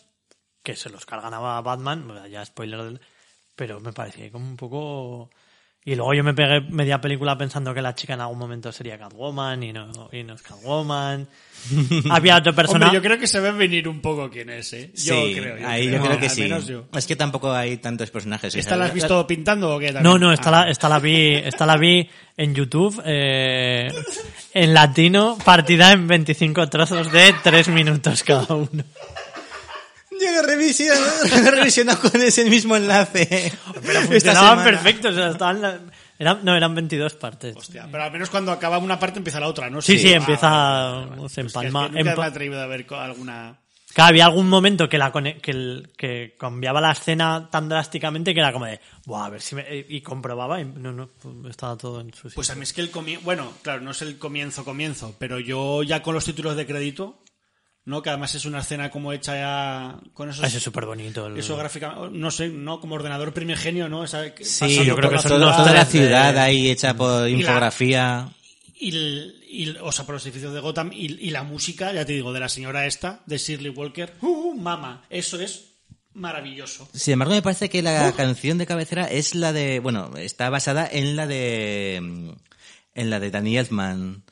que 0.62 0.76
se 0.76 0.90
los 0.90 1.06
cargan 1.06 1.34
a 1.34 1.40
Batman, 1.62 2.30
ya 2.30 2.44
spoiler, 2.44 3.00
pero 3.56 3.80
me 3.80 3.94
parecía 3.94 4.30
como 4.30 4.46
un 4.46 4.58
poco... 4.58 5.30
Y 5.84 5.96
luego 5.96 6.14
yo 6.14 6.24
me 6.24 6.36
pegué 6.36 6.62
media 6.62 7.02
película 7.02 7.36
pensando 7.36 7.74
que 7.74 7.82
la 7.82 7.96
chica 7.96 8.14
en 8.14 8.22
algún 8.22 8.38
momento 8.38 8.72
sería 8.72 9.00
Catwoman 9.00 9.64
y 9.64 9.74
no, 9.74 10.10
y 10.12 10.22
no 10.24 10.36
es 10.36 10.42
Catwoman. 10.44 11.28
Había 12.12 12.38
otro 12.38 12.54
personaje... 12.54 12.86
Hombre, 12.86 13.00
yo 13.00 13.02
creo 13.04 13.18
que 13.20 13.26
se 13.26 13.40
ve 13.40 13.52
venir 13.52 13.88
un 13.88 14.00
poco 14.00 14.30
quién 14.30 14.52
es, 14.52 14.72
eh. 14.74 14.92
Yo 14.94 15.26
Sí, 15.26 15.36
creo. 15.40 15.58
yo 15.58 15.68
ahí 15.68 15.88
creo. 15.88 15.98
yo 16.00 16.06
creo 16.06 16.20
que 16.20 16.30
sí. 16.30 16.44
menos 16.44 16.68
yo. 16.68 16.86
Es 16.94 17.08
que 17.08 17.16
tampoco 17.16 17.52
hay 17.52 17.78
tantos 17.78 18.12
personajes. 18.12 18.54
¿Esta 18.54 18.78
la 18.78 18.86
has 18.86 18.94
visto 18.94 19.26
pintando 19.26 19.76
o 19.76 19.80
qué? 19.80 19.88
No, 19.88 19.94
también? 20.04 20.20
no, 20.22 20.32
esta, 20.34 20.50
Ah. 20.50 20.66
la, 20.66 20.70
esta 20.70 20.88
la 20.88 21.00
vi, 21.00 21.34
esta 21.34 21.66
la 21.66 21.78
vi 21.78 22.08
en 22.38 22.54
YouTube, 22.54 23.02
eh, 23.04 23.88
en 24.54 24.74
latino, 24.76 25.36
partida 25.44 25.92
en 25.94 26.08
25 26.08 26.70
trozos 26.70 27.12
de 27.12 27.34
3 27.42 27.70
minutos 27.70 28.22
cada 28.24 28.54
uno. 28.54 28.84
Revisiono, 30.46 31.02
lo 31.44 31.52
revisiono 31.52 31.98
con 32.00 32.22
ese 32.22 32.46
mismo 32.50 32.76
enlace. 32.76 33.52
Pero 33.86 34.02
funcionaban 34.02 34.60
semana. 34.60 34.64
perfectos, 34.64 35.12
o 35.14 35.16
sea, 35.16 35.30
estaban 35.32 35.62
la- 35.62 35.80
eran, 36.20 36.40
no, 36.44 36.56
eran 36.56 36.76
22 36.76 37.16
partes. 37.16 37.56
Hostia, 37.58 37.88
pero 37.92 38.04
al 38.04 38.12
menos 38.12 38.30
cuando 38.30 38.52
acaba 38.52 38.78
una 38.78 39.00
parte 39.00 39.18
empieza 39.18 39.40
la 39.40 39.48
otra, 39.48 39.70
¿no? 39.72 39.82
Sí, 39.82 39.98
sí, 39.98 40.14
Ah, 40.14 40.18
empieza, 40.18 40.50
vale, 40.50 41.06
vale, 41.08 41.16
vale. 41.18 41.30
se 41.30 41.42
empalma- 41.42 41.86
es 41.86 41.92
que 41.92 41.98
nunca 41.98 42.12
empa- 42.14 42.18
me 42.20 42.24
he 42.26 42.30
atrevido 42.30 42.62
a 42.62 42.68
ver 42.68 42.86
co- 42.86 42.96
alguna... 42.96 43.58
Claro, 43.94 44.10
había 44.10 44.26
algún 44.26 44.48
momento 44.48 44.88
que 44.88 44.98
la 44.98 45.12
cone- 45.12 45.40
que, 45.42 45.52
el- 45.52 45.92
que 45.98 46.36
cambiaba 46.40 46.80
la 46.80 46.92
escena 46.92 47.50
tan 47.52 47.68
drásticamente 47.68 48.34
que 48.34 48.40
era 48.40 48.54
como 48.54 48.66
de, 48.66 48.80
Buah, 49.06 49.26
a 49.26 49.30
ver 49.32 49.42
si 49.42 49.56
me... 49.56 49.66
y 49.90 50.00
comprobaba 50.02 50.62
y 50.62 50.66
no, 50.66 50.92
no, 50.94 51.10
estaba 51.50 51.76
todo 51.76 52.00
en 52.00 52.10
su 52.14 52.30
sitio. 52.30 52.36
Pues 52.36 52.50
a 52.52 52.56
mí 52.56 52.64
es 52.64 52.72
que 52.72 52.82
el 52.82 52.92
comienzo... 52.92 53.26
Bueno, 53.26 53.52
claro, 53.64 53.82
no 53.82 53.92
es 53.92 54.02
el 54.04 54.18
comienzo, 54.20 54.64
comienzo, 54.64 55.16
pero 55.18 55.40
yo 55.40 55.82
ya 55.84 56.02
con 56.04 56.14
los 56.14 56.24
títulos 56.24 56.56
de 56.56 56.66
crédito, 56.68 57.18
¿no? 57.86 58.02
Que 58.02 58.10
además 58.10 58.36
es 58.36 58.46
una 58.46 58.60
escena 58.60 58.90
como 58.92 59.12
hecha 59.14 59.36
ya 59.36 60.00
con 60.14 60.30
esos... 60.30 60.44
Ah, 60.44 60.48
Ese 60.48 60.58
es 60.58 60.64
súper 60.64 60.86
bonito. 60.86 61.28
el- 61.28 61.38
Eso 61.38 61.58
gráfica, 61.58 61.96
no 62.12 62.30
sé, 62.32 62.50
¿no? 62.50 62.80
Como 62.80 62.96
ordenador 62.96 63.34
primigenio, 63.34 63.90
¿no? 63.90 64.04
Esa, 64.04 64.24
Sí, 64.42 64.86
yo 64.86 64.96
creo 64.96 65.10
que 65.10 65.20
son 65.20 65.40
toda 65.40 65.72
la 65.74 65.86
ciudad 65.86 66.38
ahí 66.38 66.70
hecha 66.70 66.94
por 66.94 67.28
Y 67.28 67.34
la- 67.34 67.40
infografía. 67.40 68.30
Y, 68.76 68.96
y- 69.50 69.76
o 69.82 69.92
sea, 69.92 70.06
por 70.06 70.16
los 70.16 70.26
edificios 70.26 70.54
de 70.54 70.60
Gotham 70.60 70.92
y, 70.94 71.06
y 71.28 71.30
la 71.32 71.44
música, 71.44 71.92
ya 71.94 72.06
te 72.06 72.14
digo, 72.14 72.34
de 72.34 72.40
la 72.40 72.50
señora 72.50 72.86
esta, 72.86 73.22
de 73.26 73.38
Shirley 73.38 73.70
Walker. 73.72 74.14
¡Uh, 74.22 74.54
mama! 74.56 75.04
Eso 75.10 75.40
es 75.40 75.66
maravilloso. 76.14 76.90
Sin 76.94 77.14
embargo, 77.14 77.34
me 77.34 77.42
parece 77.42 77.70
que 77.70 77.82
la 77.82 78.12
canción 78.14 78.58
de 78.58 78.66
cabecera 78.66 79.06
es 79.06 79.34
la 79.36 79.54
de, 79.54 79.80
bueno, 79.80 80.12
está 80.18 80.50
basada 80.50 80.88
en 80.92 81.16
la 81.16 81.26
de, 81.28 81.96
en 81.96 83.10
la 83.10 83.20
de 83.20 83.32
Danny 83.32 83.58
Elfman. 83.58 84.24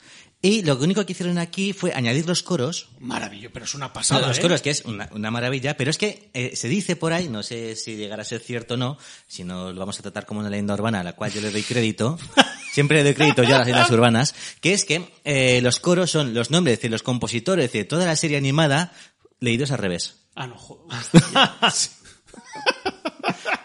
Y 0.41 0.61
lo 0.61 0.77
único 0.77 1.05
que 1.05 1.11
hicieron 1.11 1.37
aquí 1.37 1.73
fue 1.73 1.91
añadir 1.93 2.25
los 2.25 2.43
coros. 2.43 2.87
Maravilloso, 3.01 3.51
pero 3.53 3.65
es 3.65 3.75
una 3.75 3.87
No, 3.87 3.93
pasada. 3.93 4.25
los 4.27 4.37
¿eh? 4.37 4.41
coros, 4.41 4.61
que 4.61 4.69
es 4.69 4.85
una, 4.85 5.09
una 5.11 5.31
maravilla, 5.31 5.75
pero 5.75 5.91
es 5.91 5.97
que 5.97 6.29
eh, 6.33 6.55
se 6.55 6.69
dice 6.69 6.95
por 6.95 7.11
ahí, 7.11 7.27
no 7.27 7.43
sé 7.43 7.75
si 7.75 7.97
llegará 7.97 8.21
a 8.21 8.25
ser 8.25 8.39
cierto 8.39 8.75
o 8.75 8.77
no, 8.77 8.97
si 9.27 9.43
no 9.43 9.73
lo 9.73 9.79
vamos 9.79 9.99
a 9.99 10.01
tratar 10.01 10.25
como 10.25 10.39
una 10.39 10.49
leyenda 10.49 10.75
urbana, 10.75 11.01
a 11.01 11.03
la 11.03 11.11
cual 11.13 11.33
yo 11.33 11.41
le 11.41 11.51
doy 11.51 11.63
crédito, 11.63 12.17
siempre 12.73 12.99
le 12.99 13.03
doy 13.03 13.15
crédito 13.15 13.43
yo 13.43 13.55
a 13.55 13.59
las 13.59 13.67
leyendas 13.67 13.91
urbanas, 13.91 14.33
que 14.61 14.71
es 14.71 14.85
que 14.85 15.11
eh, 15.25 15.59
los 15.61 15.81
coros 15.81 16.09
son 16.09 16.33
los 16.33 16.51
nombres 16.51 16.79
de 16.81 16.87
los 16.87 17.03
compositores 17.03 17.73
de 17.73 17.83
toda 17.83 18.05
la 18.05 18.15
serie 18.15 18.37
animada 18.37 18.93
leídos 19.41 19.71
al 19.71 19.79
revés. 19.79 20.21
Ah, 20.35 20.47
no, 20.47 20.55
jo- 20.57 20.87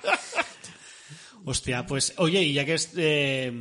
Hostia, 1.47 1.85
pues, 1.87 2.15
oye, 2.17 2.43
y 2.43 2.55
ya 2.55 2.65
que 2.65 2.75
es, 2.75 2.93
eh, 2.97 3.53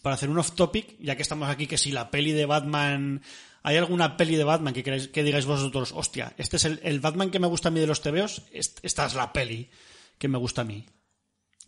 para 0.00 0.14
hacer 0.14 0.30
un 0.30 0.38
off 0.38 0.52
topic, 0.52 0.96
ya 1.00 1.16
que 1.16 1.22
estamos 1.22 1.48
aquí, 1.48 1.66
que 1.66 1.76
si 1.76 1.90
la 1.90 2.10
peli 2.10 2.30
de 2.32 2.46
Batman, 2.46 3.20
¿hay 3.64 3.76
alguna 3.76 4.16
peli 4.16 4.36
de 4.36 4.44
Batman 4.44 4.72
que 4.72 4.84
queráis, 4.84 5.08
que 5.08 5.24
digáis 5.24 5.44
vosotros, 5.44 5.90
hostia, 5.92 6.34
este 6.38 6.56
es 6.56 6.64
el, 6.66 6.78
el 6.84 7.00
Batman 7.00 7.30
que 7.32 7.40
me 7.40 7.48
gusta 7.48 7.68
a 7.68 7.72
mí 7.72 7.80
de 7.80 7.86
los 7.88 8.00
TVOs, 8.00 8.42
est- 8.52 8.78
esta 8.84 9.06
es 9.06 9.14
la 9.14 9.32
peli 9.32 9.68
que 10.18 10.28
me 10.28 10.38
gusta 10.38 10.62
a 10.62 10.64
mí? 10.64 10.86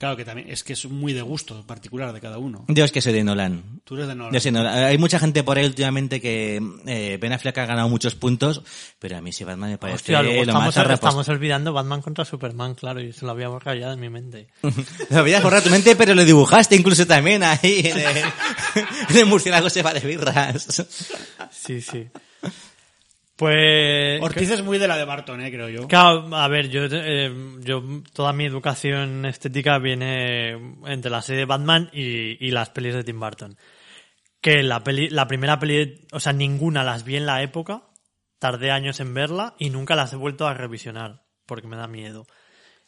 Claro 0.05 0.18
que 0.18 0.26
también, 0.26 0.50
es 0.50 0.62
que 0.62 0.74
es 0.74 0.84
muy 0.84 1.14
de 1.14 1.22
gusto 1.22 1.66
particular 1.66 2.12
de 2.12 2.20
cada 2.20 2.36
uno. 2.36 2.66
Yo 2.68 2.84
es 2.84 2.92
que 2.92 3.00
soy 3.00 3.14
de 3.14 3.24
Nolan. 3.24 3.80
Tú 3.84 3.94
eres 3.94 4.07
de 4.07 4.14
Nolan. 4.14 4.34
Yo 4.34 4.40
soy 4.40 4.52
Nolan. 4.52 4.84
Hay 4.84 4.98
mucha 4.98 5.18
gente 5.18 5.42
por 5.42 5.57
ahí 5.57 5.64
últimamente 5.64 6.20
que 6.20 6.61
eh, 6.84 7.16
Ben 7.18 7.32
Affleck 7.32 7.57
ha 7.57 7.64
ganado 7.64 7.88
muchos 7.88 8.14
puntos, 8.14 8.61
pero 8.98 9.16
a 9.16 9.22
mí 9.22 9.32
sí 9.32 9.44
Batman 9.44 9.70
me 9.70 9.78
parece 9.78 9.94
Hostia, 9.94 10.22
luego 10.22 10.44
lo 10.44 10.52
estamos, 10.52 10.76
más 10.76 10.90
estamos 10.90 11.28
olvidando 11.30 11.72
Batman 11.72 12.02
contra 12.02 12.26
Superman, 12.26 12.74
claro, 12.74 13.00
y 13.00 13.14
se 13.14 13.24
lo 13.24 13.30
había 13.30 13.48
borrado 13.48 13.78
ya 13.78 13.88
de 13.88 13.96
mi 13.96 14.11
mente. 14.11 14.48
Lo 15.09 15.20
habías 15.20 15.42
borrado 15.42 15.62
tu 15.62 15.70
mente, 15.70 15.96
pero 15.96 16.14
lo 16.14 16.22
dibujaste 16.22 16.76
incluso 16.76 17.07
también 17.07 17.42
ahí 17.42 17.80
en 17.84 17.98
el, 17.98 18.16
en 19.09 19.16
el 19.16 19.24
murciélago 19.24 19.70
se 19.70 19.82
va 19.82 19.94
de 19.94 20.00
birras. 20.00 20.86
Sí, 21.50 21.80
sí. 21.80 22.09
Pues... 23.37 24.22
Ortiz 24.22 24.51
es 24.51 24.62
muy 24.62 24.78
de 24.78 24.87
la 24.87 24.97
de 24.97 25.05
Barton, 25.05 25.41
eh, 25.41 25.51
creo 25.51 25.68
yo. 25.68 25.89
Claro, 25.89 26.35
a 26.37 26.47
ver, 26.49 26.68
yo, 26.68 26.82
eh, 26.91 27.32
yo 27.61 27.82
toda 28.12 28.32
mi 28.32 28.45
educación 28.45 29.26
estética 29.26 29.78
viene 29.78 30.53
entre 30.87 31.11
la 31.11 31.20
serie 31.20 31.41
de 31.41 31.47
Batman 31.47 31.91
y, 31.93 32.47
y 32.47 32.51
las 32.53 32.70
pelis 32.70 32.95
de 32.95 33.03
Tim 33.03 33.18
Burton. 33.18 33.57
Que 34.41 34.62
la 34.62 34.85
peli, 34.85 35.09
la 35.09 35.26
primera 35.26 35.59
peli, 35.59 36.07
o 36.12 36.20
sea, 36.20 36.32
ninguna 36.32 36.85
las 36.85 37.05
vi 37.05 37.16
en 37.16 37.26
la 37.26 37.43
época, 37.43 37.89
tardé 38.39 38.70
años 38.70 39.01
en 39.01 39.14
verla 39.14 39.55
y 39.59 39.70
nunca 39.70 39.97
las 39.97 40.12
he 40.12 40.16
vuelto 40.16 40.47
a 40.47 40.55
revisionar 40.55 41.24
porque 41.47 41.66
me 41.66 41.76
da 41.76 41.89
miedo. 41.89 42.26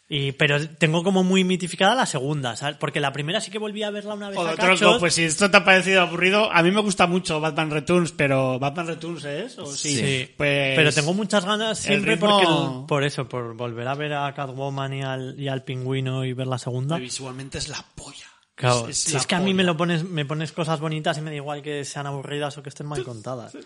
Y, 0.08 0.30
pero 0.32 0.64
tengo 0.68 1.02
como 1.02 1.24
muy 1.24 1.42
mitificada 1.42 1.96
la 1.96 2.06
segunda, 2.06 2.54
¿sabes? 2.54 2.76
Porque 2.78 3.00
la 3.00 3.12
primera 3.12 3.40
sí 3.40 3.50
que 3.50 3.58
volví 3.58 3.82
a 3.82 3.90
verla 3.90 4.14
una 4.14 4.28
vez 4.28 4.38
a 4.38 4.42
Joder, 4.42 4.54
cachos. 4.56 4.78
tronco, 4.78 4.98
pues 5.00 5.14
si 5.14 5.24
esto 5.24 5.50
te 5.50 5.56
ha 5.56 5.64
parecido 5.64 6.00
aburrido, 6.00 6.52
a 6.52 6.62
mí 6.62 6.70
me 6.70 6.80
gusta 6.80 7.08
mucho 7.08 7.40
Batman 7.40 7.72
Returns, 7.72 8.12
pero 8.12 8.60
¿Batman 8.60 8.86
Returns 8.86 9.24
es? 9.24 9.58
¿O 9.58 9.66
sí? 9.66 9.96
Sí, 9.96 10.30
Pues... 10.36 10.76
pero 10.76 10.92
tengo 10.92 11.12
muchas 11.12 11.44
ganas 11.44 11.80
siempre 11.80 12.16
ritmo- 12.16 12.28
porque 12.38 12.44
el- 12.82 12.86
por 12.86 13.02
eso, 13.02 13.28
por 13.28 13.56
volver 13.56 13.88
a 13.88 13.94
ver 13.96 14.12
a 14.12 14.32
Catwoman 14.32 14.94
y 14.94 15.02
al, 15.02 15.34
y 15.40 15.48
al 15.48 15.64
pingüino 15.64 16.24
y 16.24 16.32
ver 16.34 16.46
la 16.46 16.58
segunda. 16.58 16.98
Visualmente 16.98 17.58
es 17.58 17.68
la 17.68 17.84
polla. 17.96 18.26
Claro, 18.54 18.86
Es- 18.88 18.90
es 19.06 19.10
si 19.10 19.16
es 19.16 19.26
que 19.26 19.34
a 19.34 19.40
mí 19.40 19.54
me 19.54 19.64
lo 19.64 19.76
pones, 19.76 20.04
me 20.04 20.24
pones 20.24 20.52
cosas 20.52 20.78
bonitas 20.78 21.18
y 21.18 21.20
me 21.20 21.30
da 21.30 21.36
igual 21.36 21.62
que 21.62 21.84
sean 21.84 22.06
aburridas 22.06 22.56
o 22.56 22.62
que 22.62 22.68
estén 22.68 22.86
mal 22.86 23.02
contadas. 23.04 23.56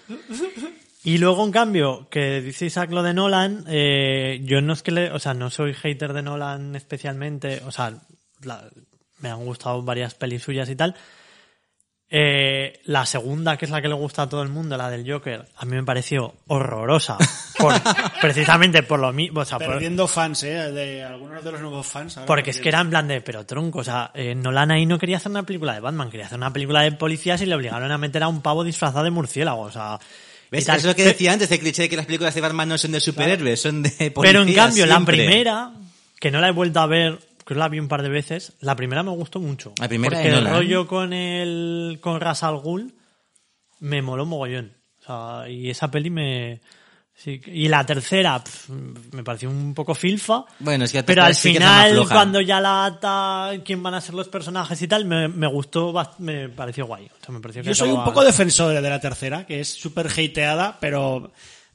Y 1.03 1.16
luego, 1.18 1.44
en 1.46 1.51
cambio, 1.53 2.09
que 2.11 2.40
dice 2.42 2.66
Isaac 2.66 2.90
lo 2.90 3.03
de 3.03 3.14
Nolan, 3.14 3.64
eh, 3.68 4.40
yo 4.44 4.61
no 4.61 4.72
es 4.74 4.82
que 4.82 4.90
le, 4.90 5.11
o 5.12 5.18
sea, 5.18 5.32
no 5.34 5.48
soy 5.48 5.72
hater 5.72 6.12
de 6.12 6.22
Nolan 6.22 6.76
especialmente, 6.76 7.62
o 7.66 7.72
sea, 7.72 7.94
la- 8.42 8.68
me 9.20 9.30
han 9.30 9.44
gustado 9.44 9.82
varias 9.82 10.14
pelis 10.14 10.42
suyas 10.42 10.68
y 10.68 10.76
tal. 10.76 10.94
Eh, 12.12 12.80
la 12.86 13.07
segunda, 13.07 13.57
que 13.57 13.66
es 13.66 13.70
la 13.70 13.80
que 13.80 13.86
le 13.86 13.94
gusta 13.94 14.22
a 14.22 14.28
todo 14.28 14.42
el 14.42 14.48
mundo, 14.48 14.76
la 14.76 14.90
del 14.90 15.09
Joker, 15.11 15.46
a 15.57 15.64
mí 15.64 15.76
me 15.76 15.84
pareció 15.84 16.34
horrorosa. 16.48 17.16
Por- 17.57 17.72
precisamente 18.20 18.82
por 18.82 18.98
lo 18.98 19.12
mismo, 19.12 19.40
o 19.40 19.44
sea, 19.44 19.59
por- 19.59 19.68
Perdiendo 19.68 20.09
fans, 20.09 20.42
¿eh? 20.42 20.72
De 20.72 21.05
algunos 21.05 21.44
de 21.44 21.53
los 21.53 21.61
nuevos 21.61 21.86
fans. 21.86 22.16
ahora 22.16 22.26
porque 22.26 22.51
es 22.51 22.61
que 22.61 22.68
era 22.68 22.80
en 22.80 22.90
plan 22.90 23.07
de, 23.07 23.20
pero 23.20 23.46
tronco, 23.46 23.78
o 23.78 23.84
sea, 23.84 24.11
eh, 24.12 24.34
Nolan 24.34 24.72
ahí 24.72 24.86
no 24.86 24.98
quería 24.98 25.18
hacer 25.18 25.30
una 25.30 25.44
película 25.44 25.72
de 25.74 25.80
Batman, 25.80 26.11
quería 26.11 26.26
hacer 26.26 26.38
una 26.38 26.53
película 26.53 26.82
de 26.82 26.92
policías 26.92 27.40
y 27.42 27.46
le 27.46 27.55
obligaron 27.55 27.92
a 27.92 27.98
meter 27.98 28.24
a 28.24 28.28
un 28.28 28.42
pavo 28.42 28.64
disfrazado 28.64 29.05
de 29.05 29.11
murciélago, 29.11 29.62
o 29.62 29.70
sea... 29.70 29.98
¿Ves? 30.51 30.66
tal. 30.66 30.78
Es 30.78 30.84
lo 30.84 30.96
que 30.96 31.05
decía 31.05 31.32
antes, 31.32 31.51
el 31.51 31.61
cliché 31.61 31.82
de 31.82 31.88
que 31.88 31.96
las 31.96 32.07
películas 32.07 32.34
de 32.34 32.40
Batman 32.40 32.68
no 32.68 32.78
son 32.78 32.92
de 32.92 33.01
superhéroes, 33.01 33.61
son 33.61 33.82
de 33.82 33.90
policías. 33.90 34.14
Pero 34.22 34.42
en 34.42 34.55
cambio, 34.55 34.86
la 34.86 35.05
primera, 35.05 35.72
que 36.18 36.30
no 36.30 36.40
la 36.40 36.48
he 36.48 36.53
vuelto 36.53 36.80
a 36.80 36.86
ver, 36.86 37.18
que 37.46 37.55
la 37.55 37.68
vi 37.68 37.78
un 37.78 37.88
par 37.88 38.03
de 38.03 38.09
veces, 38.09 38.53
la 38.61 38.76
primera 38.76 39.03
me 39.03 39.11
gustó 39.11 39.40
mucho. 39.40 39.72
La 39.78 39.88
primera 39.88 40.16
Porque 40.16 40.28
el 40.28 40.46
rollo 40.46 40.86
con 40.86 41.12
el 41.12 41.98
con 42.01 42.20
Ras 42.20 42.42
Al 42.42 42.59
Ghul 42.59 42.94
me 43.80 44.03
moló 44.03 44.26
mogollón. 44.26 44.72
O 45.01 45.05
sea, 45.05 45.48
y 45.48 45.70
esa 45.70 45.90
peli 45.90 46.11
me... 46.11 46.61
sí, 47.23 47.41
y 47.47 47.68
la 47.68 47.85
tercera 47.85 48.43
pf, 48.43 48.71
me 49.12 49.23
pareció 49.23 49.51
un 49.51 49.75
poco 49.75 49.95
filfa. 49.95 50.45
Bueno, 50.59 50.85
es 50.85 50.93
que 50.93 51.03
Pero 51.03 51.23
al 51.25 51.35
sí 51.35 51.53
que 51.53 51.59
es 51.59 51.64
final, 51.64 52.09
cuando 52.09 52.41
ya 52.41 52.61
la 52.61 52.87
ata, 52.87 53.51
quién 53.64 53.83
van 53.83 53.95
a 53.95 54.01
ser 54.01 54.14
los 54.14 54.29
personajes 54.29 54.81
y 54.83 54.89
tal, 54.89 55.05
me, 55.05 55.29
me 55.29 55.47
gustó, 55.47 55.93
me 56.18 56.49
pareció 56.49 56.87
guay. 56.87 57.07
O 57.07 57.25
sea, 57.25 57.35
me 57.35 57.41
pareció 57.41 57.62
que 57.62 57.68
Yo 57.68 57.75
soy 57.75 57.91
un 57.91 58.05
poco 58.05 58.25
defensor 58.25 58.73
de 58.81 58.89
la 58.89 59.01
tercera, 59.01 59.47
que 59.47 59.61
es 59.61 59.68
súper 59.68 60.07
hateada, 60.09 60.79
pero... 60.81 61.33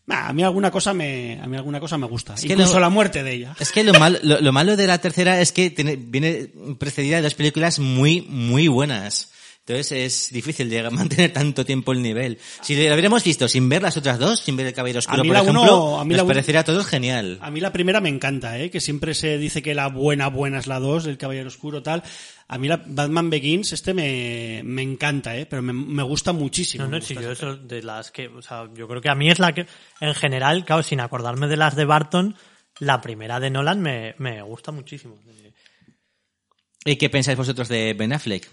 nah, 0.07 0.27
a 0.29 0.33
mí 0.33 0.43
alguna 0.43 0.69
cosa 0.69 0.93
me 0.93 1.39
a 1.41 1.47
mí 1.47 1.57
alguna 1.57 1.79
cosa 1.79 1.97
me 1.97 2.05
gusta. 2.07 2.35
que 2.35 2.47
Incluso 2.53 2.75
lo- 2.75 2.79
la 2.81 2.89
muerte 2.89 3.23
de 3.23 3.33
ella. 3.33 3.55
Es 3.59 3.71
que 3.71 3.83
lo 3.83 3.93
malo, 3.99 4.19
lo, 4.23 4.39
lo 4.41 4.51
malo 4.51 4.75
de 4.75 4.85
la 4.87 4.97
tercera 4.99 5.39
es 5.41 5.51
que 5.51 5.69
tiene- 5.71 5.95
viene 5.95 6.49
precedida 6.77 7.15
de 7.17 7.21
dos 7.23 7.33
películas 7.35 7.79
muy, 7.79 8.21
muy 8.29 8.67
buenas. 8.67 9.31
Entonces 9.67 9.91
es 9.93 10.29
difícil 10.31 10.69
llegar 10.69 10.85
a 10.85 10.89
mantener 10.91 11.33
tanto 11.33 11.65
tiempo 11.65 11.91
el 11.91 12.01
nivel. 12.03 12.37
Si 12.61 12.75
lo 12.75 12.93
hubiéramos 12.93 13.23
visto 13.23 13.47
sin 13.47 13.67
ver 13.67 13.81
las 13.81 13.97
otras 13.97 14.19
dos, 14.19 14.39
sin 14.39 14.55
ver 14.55 14.67
el 14.67 14.73
Caballero 14.73 14.99
Oscuro, 14.99 15.21
A 15.21 15.23
mí 15.23 15.29
por 15.29 15.33
la 15.37 15.41
ejemplo, 15.41 15.61
uno- 15.63 15.99
a 15.99 16.05
mí 16.05 16.09
nos 16.13 16.17
la 16.23 16.27
parecería 16.27 16.61
a 16.61 16.63
todos 16.63 16.85
genial. 16.85 17.39
A 17.41 17.49
mí 17.49 17.59
la 17.59 17.73
primera 17.73 17.99
me 17.99 18.09
encanta, 18.09 18.59
¿eh? 18.59 18.69
que 18.69 18.79
siempre 18.79 19.15
se 19.15 19.39
dice 19.39 19.63
que 19.63 19.73
la 19.73 19.87
buena, 19.87 20.27
buena 20.27 20.59
es 20.59 20.67
la 20.67 20.79
2, 20.79 21.07
el 21.07 21.17
Caballero 21.17 21.47
Oscuro, 21.47 21.81
tal. 21.81 22.03
A 22.47 22.59
mí 22.59 22.67
la 22.67 22.83
Batman 22.85 23.31
Begins, 23.31 23.73
este 23.73 23.95
me, 23.95 24.61
me 24.63 24.83
encanta, 24.83 25.35
¿eh? 25.35 25.47
pero 25.47 25.63
me, 25.63 25.73
me 25.73 26.03
gusta 26.03 26.31
muchísimo. 26.31 26.83
No, 26.83 26.91
no, 26.91 27.01
sí, 27.01 27.15
gusta 27.15 27.23
yo 27.27 27.31
eso 27.31 27.55
de 27.57 27.81
las 27.81 28.11
que, 28.11 28.27
o 28.27 28.43
sea, 28.43 28.69
yo 28.75 28.87
creo 28.87 29.01
que 29.01 29.09
a 29.09 29.15
mí 29.15 29.31
es 29.31 29.39
la 29.39 29.51
que, 29.55 29.65
en 29.99 30.13
general, 30.13 30.63
claro, 30.63 30.83
sin 30.83 30.99
acordarme 30.99 31.47
de 31.47 31.57
las 31.57 31.75
de 31.75 31.85
Barton, 31.85 32.35
la 32.77 33.01
primera 33.01 33.39
de 33.39 33.49
Nolan 33.49 33.81
me, 33.81 34.13
me 34.19 34.43
gusta 34.43 34.71
muchísimo. 34.71 35.17
¿Y 36.85 36.97
qué 36.97 37.09
pensáis 37.09 37.35
vosotros 37.35 37.67
de 37.67 37.93
Ben 37.95 38.13
Affleck? 38.13 38.47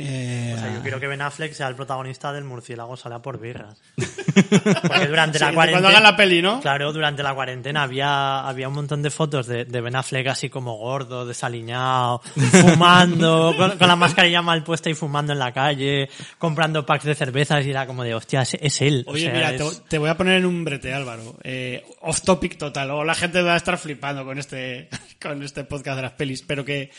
Eh, 0.00 0.52
O 0.54 0.58
sea, 0.60 0.72
yo 0.74 0.80
quiero 0.82 1.00
que 1.00 1.08
Ben 1.08 1.20
Affleck 1.20 1.52
sea 1.52 1.66
el 1.66 1.74
protagonista 1.74 2.32
del 2.32 2.44
murciélago 2.44 2.96
sale 2.96 3.18
por 3.18 3.40
birras. 3.40 3.80
Porque 3.96 5.06
durante 5.08 5.38
Sí, 5.38 5.44
la 5.44 5.52
cuarentena... 5.52 5.70
cuando 5.70 5.88
hagan 5.88 6.02
la 6.04 6.16
peli, 6.16 6.40
¿no? 6.40 6.60
Claro, 6.60 6.92
durante 6.92 7.22
la 7.24 7.34
cuarentena 7.34 7.82
había, 7.82 8.46
había 8.46 8.68
un 8.68 8.74
montón 8.74 9.02
de 9.02 9.10
fotos 9.10 9.46
de, 9.48 9.64
de 9.64 9.80
Ben 9.80 9.96
Affleck 9.96 10.28
así 10.28 10.48
como 10.48 10.76
gordo, 10.76 11.26
desaliñado, 11.26 12.20
fumando, 12.22 13.54
con, 13.58 13.76
con 13.76 13.88
la 13.88 13.96
mascarilla 13.96 14.42
mal 14.42 14.62
puesta 14.62 14.88
y 14.88 14.94
fumando 14.94 15.32
en 15.32 15.38
la 15.40 15.52
calle, 15.52 16.08
comprando 16.38 16.86
packs 16.86 17.04
de 17.04 17.14
cervezas 17.14 17.64
y 17.66 17.70
era 17.70 17.86
como 17.86 18.04
de, 18.04 18.14
hostia, 18.14 18.42
es, 18.42 18.54
es 18.60 18.80
él. 18.82 19.04
O 19.06 19.12
Oye, 19.12 19.22
sea, 19.24 19.32
mira, 19.32 19.50
es- 19.54 19.82
te 19.88 19.98
voy 19.98 20.10
a 20.10 20.16
poner 20.16 20.38
en 20.38 20.46
un 20.46 20.64
brete, 20.64 20.94
Álvaro. 20.94 21.36
Eh, 21.42 21.84
off 22.02 22.22
topic 22.22 22.56
total. 22.56 22.90
O 22.92 23.04
la 23.04 23.14
gente 23.14 23.42
va 23.42 23.54
a 23.54 23.56
estar 23.56 23.76
flipando 23.78 24.24
con 24.24 24.38
este, 24.38 24.88
con 25.20 25.42
este 25.42 25.64
podcast 25.64 25.96
de 25.96 26.02
las 26.02 26.12
pelis. 26.12 26.42
Pero 26.42 26.64
que 26.64 26.90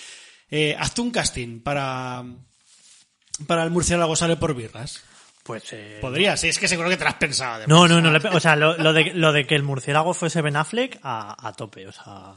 eh, 0.52 0.76
hazte 0.78 1.02
un 1.02 1.12
casting 1.12 1.62
para, 1.62 2.24
para 3.48 3.64
el 3.64 3.72
murciélago 3.72 4.16
sale 4.16 4.36
por 4.38 4.54
birras. 4.56 5.04
Pues 5.44 5.64
eh, 5.72 5.98
Podría, 6.00 6.38
sí, 6.38 6.48
es 6.50 6.60
que 6.60 6.68
seguro 6.68 6.90
que 6.90 6.98
te 6.98 7.04
lo 7.04 7.10
has 7.10 7.16
pensado. 7.16 7.54
además. 7.56 7.70
No, 7.70 7.88
no, 7.88 8.02
no. 8.02 8.30
o 8.36 8.40
sea, 8.40 8.56
lo, 8.56 8.78
lo 8.78 8.94
de, 8.94 9.14
lo 9.16 9.32
de 9.34 9.48
que 9.48 9.56
el 9.56 9.64
murciélago 9.64 10.14
fuese 10.14 10.42
Ben 10.42 10.56
Affleck 10.56 11.00
a, 11.02 11.48
a 11.48 11.54
tope. 11.54 11.88
O 11.88 11.92
sea. 11.92 12.34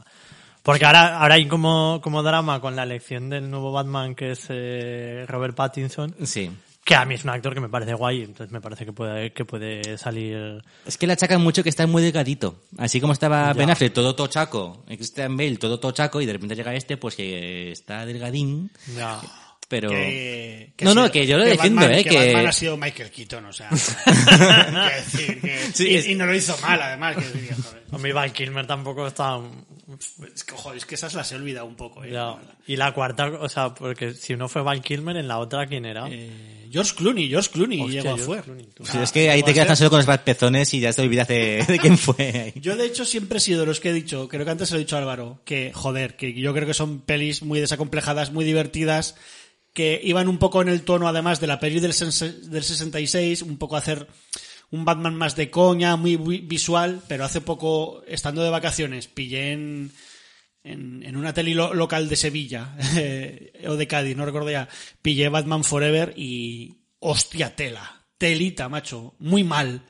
Porque 0.63 0.85
ahora, 0.85 1.19
ahora 1.19 1.35
hay 1.35 1.47
como, 1.47 1.99
como 2.01 2.23
drama 2.23 2.59
con 2.61 2.75
la 2.75 2.83
elección 2.83 3.29
del 3.29 3.51
nuevo 3.51 3.71
Batman 3.71 4.15
que 4.15 4.31
es 4.31 4.45
eh, 4.49 5.25
Robert 5.27 5.55
Pattinson. 5.55 6.15
Sí. 6.23 6.49
Que 6.85 6.95
a 6.95 7.05
mí 7.05 7.15
es 7.15 7.23
un 7.23 7.29
actor 7.29 7.53
que 7.53 7.61
me 7.61 7.69
parece 7.69 7.93
guay, 7.93 8.23
entonces 8.23 8.51
me 8.51 8.59
parece 8.59 8.85
que 8.85 8.91
puede, 8.93 9.31
que 9.31 9.45
puede 9.45 9.97
salir. 9.97 10.61
Es 10.85 10.97
que 10.97 11.05
le 11.05 11.13
achacan 11.13 11.41
mucho 11.41 11.63
que 11.63 11.69
está 11.69 11.85
muy 11.85 12.01
delgadito. 12.01 12.61
Así 12.77 12.99
como 12.99 13.13
estaba 13.13 13.47
Ya. 13.47 13.53
Ben 13.53 13.69
Affleck 13.69 13.93
todo 13.93 14.15
tochaco, 14.15 14.83
Christian 14.87 15.37
Bale 15.37 15.57
todo 15.57 15.79
tochaco 15.79 16.19
y 16.19 16.25
de 16.25 16.33
repente 16.33 16.55
llega 16.55 16.73
este 16.73 16.97
pues 16.97 17.15
que 17.15 17.71
está 17.71 18.05
delgadín. 18.05 18.71
Ya. 18.97 19.21
Pero... 19.67 19.89
Que- 19.89 20.73
que 20.75 20.85
no, 20.85 20.91
ha 20.91 20.93
no, 20.95 21.01
sido- 21.03 21.11
que 21.11 21.27
yo 21.27 21.37
lo 21.37 21.45
defiendo, 21.45 21.81
Batman- 21.81 21.99
eh, 21.99 22.03
que, 22.03 22.09
que... 22.09 22.25
Batman 22.27 22.47
ha 22.47 22.51
sido 22.51 22.77
Michael 22.77 23.11
Keaton, 23.11 23.45
o 23.45 23.53
sea. 23.53 23.69
decir 24.95 25.41
que- 25.41 25.57
Sí, 25.73 25.87
y, 25.89 25.95
es- 25.95 26.07
y 26.07 26.15
no 26.15 26.25
lo 26.25 26.35
hizo 26.35 26.57
mal, 26.59 26.81
además. 26.81 27.15
Que 27.17 27.25
diría, 27.37 27.55
joder. 27.55 27.83
A 27.91 27.97
mí 27.99 28.11
Val 28.11 28.33
Kilmer 28.33 28.65
tampoco 28.65 29.05
está. 29.07 29.39
Es 30.33 30.43
que, 30.43 30.55
joder, 30.55 30.77
es 30.77 30.85
que 30.85 30.95
esas 30.95 31.13
las 31.13 31.31
he 31.31 31.35
olvidado 31.35 31.65
un 31.67 31.75
poco. 31.75 32.03
eh, 32.03 32.09
la. 32.11 32.39
Y 32.65 32.75
la 32.75 32.91
cuarta, 32.93 33.27
o 33.27 33.47
sea, 33.49 33.73
porque 33.73 34.13
si 34.13 34.33
uno 34.33 34.47
fue 34.49 34.61
Val 34.63 34.81
Kilmer, 34.81 35.15
en 35.17 35.27
la 35.27 35.37
otra, 35.37 35.67
¿quién 35.67 35.85
era? 35.85 36.07
Eh, 36.09 36.67
George 36.71 36.95
Clooney, 36.95 37.29
George 37.29 37.51
Clooney 37.51 37.81
Hostia, 37.81 38.01
llegó 38.01 38.13
a 38.13 38.17
George 38.17 38.25
fuer. 38.25 38.41
Clooney, 38.43 39.03
es 39.03 39.11
que 39.11 39.29
ahí 39.29 39.43
te 39.43 39.53
quedas 39.53 39.67
tan 39.67 39.77
solo 39.77 39.91
con 39.91 40.03
los 40.03 40.17
pezones 40.19 40.73
y 40.73 40.79
ya 40.79 40.91
te 40.91 41.03
olvidas 41.03 41.27
de, 41.27 41.63
de 41.67 41.77
quién 41.79 41.97
fue. 41.99 42.53
Yo, 42.61 42.75
de 42.75 42.85
hecho, 42.87 43.05
siempre 43.05 43.37
he 43.37 43.41
sido 43.41 43.59
de 43.59 43.65
los 43.67 43.79
que 43.79 43.89
he 43.89 43.93
dicho, 43.93 44.27
creo 44.27 44.43
que 44.43 44.51
antes 44.51 44.69
se 44.69 44.73
lo 44.73 44.79
he 44.79 44.83
dicho 44.83 44.95
a 44.95 44.99
Álvaro, 44.99 45.41
que, 45.45 45.71
joder, 45.73 46.15
que 46.15 46.33
yo 46.33 46.51
creo 46.53 46.65
que 46.65 46.73
son 46.73 47.01
pelis 47.01 47.43
muy 47.43 47.59
desacomplejadas, 47.59 48.31
muy 48.31 48.43
divertidas, 48.45 49.15
que 49.73 49.99
iban 50.03 50.27
un 50.27 50.37
poco 50.37 50.61
en 50.61 50.69
el 50.69 50.83
tono, 50.83 51.07
además, 51.07 51.39
de 51.39 51.47
la 51.47 51.59
peli 51.59 51.79
del, 51.79 51.91
del 51.93 52.63
66, 52.63 53.41
un 53.41 53.57
poco 53.57 53.75
a 53.75 53.79
hacer 53.79 54.07
un 54.71 54.85
Batman 54.85 55.15
más 55.15 55.35
de 55.35 55.49
coña, 55.51 55.95
muy 55.95 56.15
vi- 56.15 56.41
visual, 56.41 57.01
pero 57.07 57.25
hace 57.25 57.41
poco, 57.41 58.03
estando 58.07 58.43
de 58.43 58.49
vacaciones, 58.49 59.07
pillé 59.07 59.51
en, 59.51 59.91
en, 60.63 61.03
en 61.03 61.15
una 61.15 61.33
tele 61.33 61.53
lo- 61.55 61.73
local 61.73 62.07
de 62.09 62.15
Sevilla, 62.15 62.75
o 63.67 63.75
de 63.75 63.87
Cádiz, 63.87 64.15
no 64.15 64.25
recuerdo 64.25 64.49
ya, 64.51 64.67
pillé 65.01 65.29
Batman 65.29 65.63
Forever 65.63 66.13
y, 66.17 66.77
hostia, 66.99 67.55
tela, 67.55 68.03
telita, 68.17 68.69
macho, 68.69 69.15
muy 69.19 69.43
mal, 69.43 69.81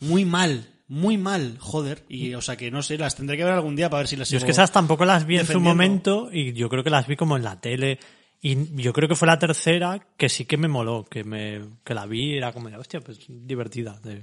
muy 0.00 0.24
mal, 0.24 0.68
muy 0.88 1.18
mal, 1.18 1.56
joder, 1.60 2.04
y 2.08 2.34
o 2.34 2.40
sea 2.42 2.56
que 2.56 2.70
no 2.70 2.82
sé, 2.82 2.98
las 2.98 3.14
tendré 3.16 3.36
que 3.36 3.44
ver 3.44 3.52
algún 3.54 3.76
día 3.76 3.88
para 3.90 4.00
ver 4.00 4.08
si 4.08 4.16
las 4.16 4.28
Yo 4.30 4.38
es 4.38 4.44
que 4.44 4.50
esas 4.52 4.72
tampoco 4.72 5.04
las 5.04 5.24
vi 5.26 5.38
en 5.38 5.46
su 5.46 5.60
momento 5.60 6.30
y 6.32 6.52
yo 6.52 6.68
creo 6.68 6.82
que 6.82 6.90
las 6.90 7.06
vi 7.06 7.16
como 7.16 7.36
en 7.36 7.44
la 7.44 7.60
tele. 7.60 7.98
Y 8.42 8.80
yo 8.82 8.92
creo 8.92 9.08
que 9.08 9.16
fue 9.16 9.28
la 9.28 9.38
tercera 9.38 10.00
que 10.16 10.28
sí 10.30 10.46
que 10.46 10.56
me 10.56 10.66
moló, 10.68 11.04
que 11.04 11.24
me 11.24 11.60
que 11.84 11.92
la 11.94 12.06
vi 12.06 12.32
y 12.32 12.36
era 12.38 12.52
como 12.52 12.70
de, 12.70 12.76
hostia, 12.76 13.00
pues 13.00 13.18
divertida. 13.28 13.98
de- 14.02 14.20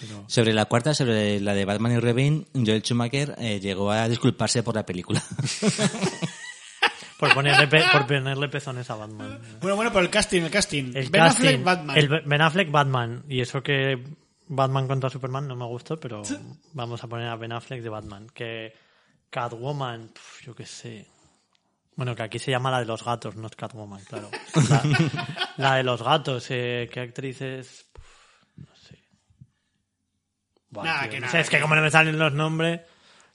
pero- 0.00 0.24
Sobre 0.26 0.52
la 0.54 0.64
cuarta, 0.64 0.94
sobre 0.94 1.40
la 1.40 1.52
de 1.54 1.64
Batman 1.64 1.92
y 1.92 2.00
Robin, 2.00 2.46
Joel 2.54 2.82
Schumacher 2.82 3.34
eh, 3.38 3.60
llegó 3.60 3.90
a 3.90 4.08
disculparse 4.08 4.62
por 4.62 4.74
la 4.74 4.84
película. 4.86 5.22
por, 7.18 7.32
ponerle 7.34 7.66
pe- 7.68 7.84
por 7.92 8.06
ponerle 8.06 8.48
pezones 8.48 8.88
a 8.90 8.96
Batman. 8.96 9.40
Bueno, 9.60 9.76
bueno, 9.76 9.92
por 9.92 10.02
el 10.02 10.10
casting, 10.10 10.42
el 10.42 10.50
casting. 10.50 10.92
El 10.94 11.10
ben 11.10 11.22
casting, 11.22 11.44
Affleck, 11.46 11.64
Batman. 11.64 11.98
el 11.98 12.08
Ben 12.24 12.40
Affleck 12.42 12.70
Batman. 12.70 13.24
Y 13.28 13.40
eso 13.40 13.62
que 13.62 14.02
Batman 14.48 14.88
contra 14.88 15.10
Superman 15.10 15.46
no 15.46 15.54
me 15.56 15.64
gustó, 15.66 15.98
pero 16.00 16.22
vamos 16.72 17.02
a 17.04 17.08
poner 17.08 17.28
a 17.28 17.36
Ben 17.36 17.52
Affleck 17.52 17.82
de 17.82 17.88
Batman. 17.88 18.26
Que 18.34 18.72
Catwoman, 19.30 20.08
pf, 20.08 20.46
yo 20.46 20.54
qué 20.54 20.66
sé. 20.66 21.06
Bueno, 21.96 22.14
que 22.16 22.22
aquí 22.24 22.38
se 22.38 22.50
llama 22.50 22.70
la 22.70 22.80
de 22.80 22.86
los 22.86 23.04
gatos, 23.04 23.36
no 23.36 23.46
es 23.46 23.54
Catwoman, 23.56 24.02
claro. 24.04 24.28
La, 24.68 24.82
la 25.56 25.74
de 25.76 25.82
los 25.84 26.02
gatos, 26.02 26.46
eh, 26.50 26.88
¿qué 26.92 27.00
actriz 27.00 27.40
es? 27.40 27.88
Pf, 27.92 28.66
no 28.68 28.76
sé. 28.76 28.98
Buah, 30.70 30.84
Nah, 30.84 31.00
tío, 31.02 31.10
que 31.10 31.16
no 31.16 31.26
nada, 31.26 31.32
sé, 31.32 31.40
es 31.40 31.50
que 31.50 31.56
que- 31.56 31.62
como 31.62 31.74
no 31.76 31.82
me 31.82 31.90
salen 31.90 32.18
los 32.18 32.32
nombres, 32.32 32.80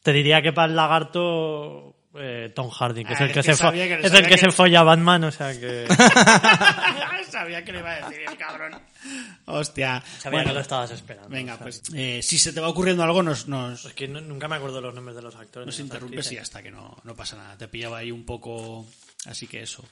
te 0.03 0.11
diría 0.11 0.41
que 0.41 0.51
para 0.51 0.67
el 0.69 0.75
lagarto 0.75 1.95
eh, 2.15 2.51
Tom 2.55 2.69
Hardy, 2.69 3.05
que 3.05 3.13
es 3.13 3.21
Ah, 3.21 3.25
el 3.25 3.31
que, 3.31 3.43
se, 3.43 3.51
es 3.51 4.13
el 4.13 4.27
que 4.27 4.37
se 4.37 4.51
folla 4.51 4.79
a 4.79 4.83
Batman, 4.83 5.23
o 5.25 5.31
sea 5.31 5.51
que... 5.59 5.85
Sabía 7.31 7.63
que 7.63 7.71
le 7.71 7.79
iba 7.79 7.91
a 7.91 8.09
decir 8.09 8.25
el 8.27 8.37
cabrón. 8.37 8.73
Hostia. 9.45 10.03
Sabía 10.17 10.39
Bueno, 10.39 10.49
que 10.49 10.53
lo 10.55 10.59
estabas 10.61 10.91
esperando. 10.91 11.29
Venga, 11.29 11.53
o 11.53 11.57
sea. 11.57 11.63
pues 11.63 11.81
eh, 11.93 12.21
si 12.23 12.37
se 12.37 12.51
te 12.53 12.59
va 12.59 12.67
ocurriendo 12.67 13.03
algo, 13.03 13.21
nos, 13.23 13.47
nos, 13.47 13.85
Es 13.85 13.93
que 13.93 14.07
no- 14.07 14.21
nunca 14.21 14.47
me 14.47 14.55
acuerdo 14.55 14.81
los 14.81 14.93
nombres 14.93 15.15
de 15.15 15.21
los 15.21 15.35
actores. 15.35 15.65
nos 15.67 15.79
interrumpes 15.79 16.31
y 16.31 16.37
hasta 16.37 16.63
que 16.63 16.71
no, 16.71 16.97
no 17.03 17.15
pasa 17.15 17.37
nada. 17.37 17.57
Te 17.57 17.67
pillaba 17.67 17.99
ahí 17.99 18.11
un 18.11 18.25
poco. 18.25 18.85
Así 19.25 19.47
que 19.47 19.61
eso. 19.61 19.85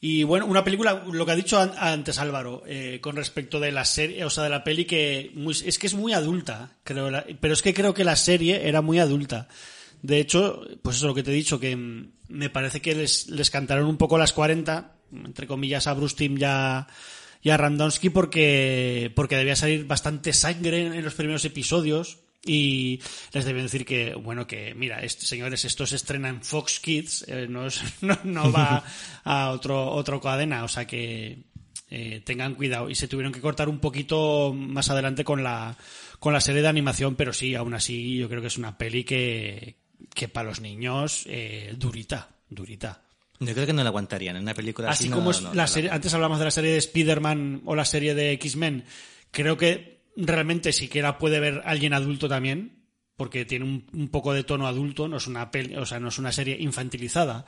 Y 0.00 0.24
bueno, 0.24 0.46
una 0.46 0.64
película, 0.64 1.04
lo 1.12 1.24
que 1.26 1.32
ha 1.32 1.36
dicho 1.36 1.60
an- 1.60 1.74
antes 1.76 2.18
Álvaro, 2.18 2.62
eh, 2.66 2.98
con 3.00 3.14
respecto 3.16 3.60
de 3.60 3.70
la 3.70 3.84
serie, 3.84 4.24
o 4.24 4.30
sea, 4.30 4.44
de 4.44 4.50
la 4.50 4.64
peli 4.64 4.84
que 4.84 5.30
muy- 5.34 5.54
es 5.64 5.78
que 5.78 5.86
es 5.86 5.94
muy 5.94 6.12
adulta, 6.14 6.70
creo, 6.82 7.10
la- 7.10 7.24
pero 7.40 7.54
es 7.54 7.62
que 7.62 7.72
creo 7.74 7.94
que 7.94 8.02
la 8.04 8.16
serie 8.16 8.66
era 8.68 8.80
muy 8.80 8.98
adulta. 8.98 9.46
De 10.02 10.18
hecho, 10.18 10.62
pues 10.82 10.96
eso 10.96 11.06
lo 11.06 11.14
que 11.14 11.22
te 11.22 11.30
he 11.30 11.34
dicho, 11.34 11.60
que 11.60 11.76
mm, 11.76 12.12
me 12.28 12.50
parece 12.50 12.80
que 12.82 12.94
les, 12.94 13.28
les 13.28 13.50
cantaron 13.50 13.86
un 13.86 13.96
poco 13.96 14.18
las 14.18 14.32
40, 14.32 14.96
entre 15.12 15.46
comillas, 15.46 15.86
a 15.86 15.94
Bruce 15.94 16.16
Timm 16.16 16.36
y 16.38 16.44
a, 16.44 16.86
y 17.40 17.50
a 17.50 17.56
Randonsky 17.56 18.10
porque, 18.10 19.12
porque 19.14 19.36
debía 19.36 19.56
salir 19.56 19.86
bastante 19.86 20.32
sangre 20.32 20.86
en, 20.86 21.04
los 21.04 21.14
primeros 21.14 21.44
episodios 21.44 22.18
y 22.44 23.00
les 23.32 23.44
debían 23.44 23.66
decir 23.66 23.84
que, 23.84 24.14
bueno, 24.14 24.48
que 24.48 24.74
mira, 24.74 25.04
este, 25.04 25.24
señores, 25.24 25.64
esto 25.64 25.86
se 25.86 25.94
estrena 25.96 26.28
en 26.28 26.42
Fox 26.42 26.80
Kids, 26.80 27.24
eh, 27.28 27.46
no, 27.48 27.66
es- 27.66 27.82
no, 28.02 28.18
no 28.24 28.50
va 28.50 28.84
a 29.24 29.50
otro, 29.50 29.88
otro 29.88 30.20
cadena, 30.20 30.64
o 30.64 30.68
sea 30.68 30.86
que 30.86 31.44
eh, 31.90 32.22
tengan 32.24 32.56
cuidado. 32.56 32.90
Y 32.90 32.96
se 32.96 33.06
tuvieron 33.06 33.32
que 33.32 33.40
cortar 33.40 33.68
un 33.68 33.78
poquito 33.78 34.52
más 34.52 34.90
adelante 34.90 35.22
con 35.22 35.44
la, 35.44 35.76
con 36.18 36.32
la 36.32 36.40
serie 36.40 36.62
de 36.62 36.68
animación, 36.68 37.14
pero 37.14 37.32
sí, 37.32 37.54
aún 37.54 37.74
así 37.74 38.16
yo 38.16 38.28
creo 38.28 38.40
que 38.40 38.48
es 38.48 38.58
una 38.58 38.78
peli 38.78 39.04
que, 39.04 39.76
que 40.14 40.28
para 40.28 40.48
los 40.48 40.60
niños, 40.60 41.24
eh, 41.26 41.74
durita, 41.76 42.28
durita. 42.48 43.02
Yo 43.38 43.54
creo 43.54 43.66
que 43.66 43.72
no 43.72 43.82
la 43.82 43.88
aguantarían 43.88 44.36
en 44.36 44.42
una 44.42 44.54
película 44.54 44.90
así. 44.90 45.04
Así 45.04 45.10
no, 45.10 45.16
como 45.16 45.32
es 45.32 45.42
no, 45.42 45.52
la 45.54 45.64
no 45.64 45.68
serie, 45.68 45.90
antes 45.90 46.14
hablamos 46.14 46.38
de 46.38 46.44
la 46.44 46.50
serie 46.50 46.70
de 46.72 46.78
Spider-Man 46.78 47.62
o 47.64 47.74
la 47.74 47.84
serie 47.84 48.14
de 48.14 48.32
X-Men, 48.32 48.84
creo 49.30 49.56
que 49.56 50.02
realmente 50.16 50.72
siquiera 50.72 51.18
puede 51.18 51.40
ver 51.40 51.62
alguien 51.64 51.94
adulto 51.94 52.28
también, 52.28 52.84
porque 53.16 53.44
tiene 53.44 53.64
un, 53.64 53.86
un 53.92 54.08
poco 54.08 54.32
de 54.32 54.44
tono 54.44 54.66
adulto, 54.66 55.08
no 55.08 55.16
es 55.16 55.26
una 55.26 55.50
peli, 55.50 55.76
o 55.76 55.86
sea, 55.86 55.98
no 55.98 56.08
es 56.08 56.18
una 56.18 56.32
serie 56.32 56.56
infantilizada. 56.60 57.44